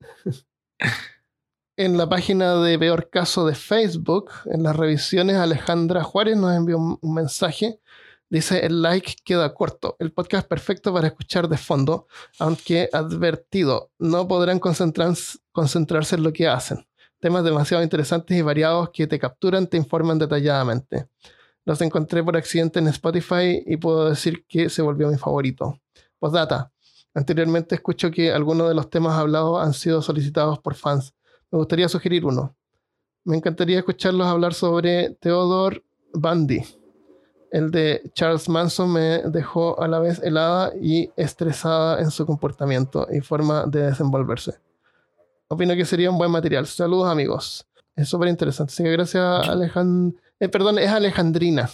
En 1.76 1.98
la 1.98 2.09
página 2.09 2.56
de 2.56 2.78
Peor 2.78 3.10
Caso 3.10 3.47
de 3.47 3.55
Facebook, 3.55 4.31
en 4.47 4.62
las 4.62 4.76
revisiones, 4.76 5.36
Alejandra 5.36 6.05
Juárez 6.05 6.36
nos 6.36 6.55
envió 6.55 6.78
un, 6.78 6.98
un 7.01 7.14
mensaje. 7.14 7.81
Dice, 8.35 8.66
el 8.66 8.82
like 8.82 9.15
queda 9.24 9.55
corto. 9.55 9.94
El 10.01 10.11
podcast 10.11 10.48
perfecto 10.48 10.93
para 10.93 11.06
escuchar 11.06 11.47
de 11.47 11.56
fondo, 11.56 12.09
aunque 12.40 12.89
advertido, 12.93 13.93
no 14.01 14.27
podrán 14.27 14.59
concentrar- 14.59 15.16
concentrarse 15.52 16.16
en 16.16 16.24
lo 16.24 16.32
que 16.32 16.48
hacen. 16.48 16.85
Temas 17.20 17.44
demasiado 17.44 17.85
interesantes 17.85 18.36
y 18.36 18.43
variados 18.43 18.90
que 18.90 19.06
te 19.06 19.20
capturan, 19.20 19.69
te 19.69 19.77
informan 19.77 20.19
detalladamente. 20.19 21.06
Los 21.65 21.81
encontré 21.81 22.24
por 22.24 22.36
accidente 22.36 22.81
en 22.81 22.89
Spotify 22.89 23.62
y 23.65 23.77
puedo 23.77 24.11
decir 24.11 24.44
que 24.48 24.69
se 24.69 24.82
volvió 24.82 25.06
mi 25.06 25.16
favorito. 25.16 25.81
Postdata. 26.19 26.73
Anteriormente 27.15 27.77
escucho 27.77 28.11
que 28.11 28.32
algunos 28.32 28.66
de 28.69 28.74
los 28.74 28.90
temas 28.90 29.16
hablados 29.16 29.65
han 29.65 29.74
sido 29.74 30.02
solicitados 30.02 30.59
por 30.59 30.74
fans. 30.74 31.15
Me 31.52 31.59
gustaría 31.59 31.89
sugerir 31.89 32.24
uno. 32.24 32.56
Me 33.23 33.36
encantaría 33.36 33.78
escucharlos 33.78 34.27
hablar 34.27 34.55
sobre 34.55 35.11
Theodore 35.20 35.85
Bundy. 36.12 36.84
El 37.55 37.70
de 37.70 38.02
Charles 38.14 38.48
Manson 38.48 38.93
me 38.93 39.22
dejó 39.26 39.81
a 39.81 39.86
la 39.86 40.01
vez 40.01 40.20
helada 40.24 40.72
y 40.74 41.12
estresada 41.14 42.01
en 42.01 42.10
su 42.10 42.26
comportamiento 42.26 43.06
y 43.12 43.20
forma 43.20 43.64
de 43.66 43.82
desenvolverse. 43.82 44.55
Opino 45.47 45.76
que 45.76 45.85
sería 45.85 46.10
un 46.10 46.18
buen 46.18 46.32
material. 46.32 46.66
Saludos 46.66 47.09
amigos. 47.09 47.64
Es 47.94 48.09
súper 48.09 48.26
interesante. 48.26 48.72
Así 48.72 48.82
que 48.82 48.90
gracias 48.90 49.48
Alejandra. 49.48 50.20
perdón, 50.51 50.81
es 50.81 50.90
Alejandrina. 50.90 51.70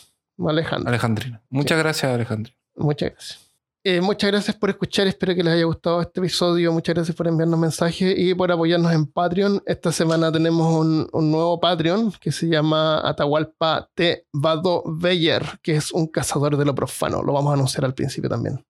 Alejandra. 0.47 0.91
Alejandrina. 0.91 1.41
Muchas 1.49 1.79
gracias, 1.79 2.13
Alejandrina. 2.13 2.59
Muchas 2.77 3.13
gracias. 3.13 3.50
Eh, 3.83 4.03
muchas 4.03 4.31
gracias 4.31 4.55
por 4.57 4.69
escuchar, 4.69 5.07
espero 5.07 5.35
que 5.35 5.43
les 5.43 5.55
haya 5.55 5.65
gustado 5.65 6.03
este 6.03 6.21
episodio, 6.21 6.71
muchas 6.71 6.95
gracias 6.95 7.17
por 7.17 7.27
enviarnos 7.27 7.59
mensajes 7.59 8.15
y 8.15 8.35
por 8.35 8.53
apoyarnos 8.53 8.93
en 8.93 9.07
Patreon. 9.07 9.63
Esta 9.65 9.91
semana 9.91 10.31
tenemos 10.31 10.71
un, 10.75 11.09
un 11.13 11.31
nuevo 11.31 11.59
Patreon 11.59 12.13
que 12.21 12.31
se 12.31 12.47
llama 12.47 13.01
Atahualpa 13.09 13.89
T. 13.95 14.27
Vado 14.35 14.83
Beyer, 14.85 15.43
que 15.63 15.77
es 15.77 15.93
un 15.93 16.09
cazador 16.09 16.59
de 16.59 16.65
lo 16.67 16.75
profano. 16.75 17.23
Lo 17.23 17.33
vamos 17.33 17.53
a 17.53 17.55
anunciar 17.55 17.87
al 17.87 17.95
principio 17.95 18.29
también. 18.29 18.63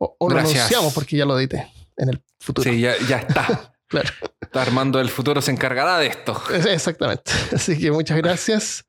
O, 0.00 0.16
o 0.18 0.28
lo 0.28 0.34
Gracias. 0.34 0.56
anunciamos 0.62 0.94
porque 0.94 1.16
ya 1.16 1.26
lo 1.26 1.38
edité 1.38 1.70
en 1.96 2.08
el 2.08 2.22
futuro. 2.40 2.68
Sí, 2.68 2.80
ya, 2.80 2.94
ya 3.08 3.18
está. 3.18 3.72
Claro. 3.90 4.08
Está 4.40 4.62
armando 4.62 5.00
el 5.00 5.08
futuro, 5.08 5.42
se 5.42 5.50
encargará 5.50 5.98
de 5.98 6.06
esto. 6.06 6.40
Es- 6.54 6.64
Exactamente. 6.64 7.32
Así 7.52 7.76
que 7.76 7.90
muchas 7.90 8.16
gracias. 8.18 8.84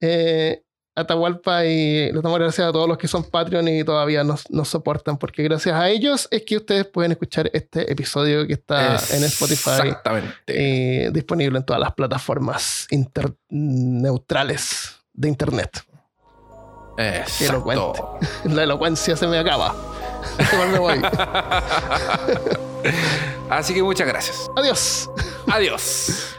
Eh, 0.00 0.62
Atahualpa 0.96 1.64
y 1.64 2.12
les 2.12 2.22
damos 2.22 2.38
gracias 2.38 2.68
a 2.68 2.72
todos 2.72 2.88
los 2.88 2.96
que 2.98 3.08
son 3.08 3.24
Patreon 3.24 3.66
y 3.66 3.82
todavía 3.82 4.22
nos, 4.22 4.48
nos 4.50 4.68
soportan, 4.68 5.16
porque 5.18 5.42
gracias 5.42 5.74
a 5.74 5.88
ellos 5.88 6.28
es 6.30 6.42
que 6.42 6.56
ustedes 6.56 6.84
pueden 6.86 7.10
escuchar 7.12 7.50
este 7.52 7.90
episodio 7.90 8.46
que 8.46 8.52
está 8.52 8.96
en 9.10 9.24
Spotify 9.24 9.70
Exactamente. 9.88 11.10
disponible 11.12 11.58
en 11.58 11.64
todas 11.64 11.80
las 11.80 11.92
plataformas 11.94 12.86
inter- 12.90 13.34
neutrales 13.48 14.96
de 15.12 15.28
Internet. 15.28 15.82
elocuente. 16.96 17.82
Exacto. 17.98 18.18
La 18.44 18.62
elocuencia 18.62 19.16
se 19.16 19.26
me 19.26 19.38
acaba. 19.38 19.74
Igual 20.52 20.68
me 20.70 20.78
voy. 20.78 21.02
Así 23.50 23.74
que 23.74 23.82
muchas 23.82 24.06
gracias. 24.06 24.48
Adiós. 24.56 25.10
Adiós. 25.52 26.33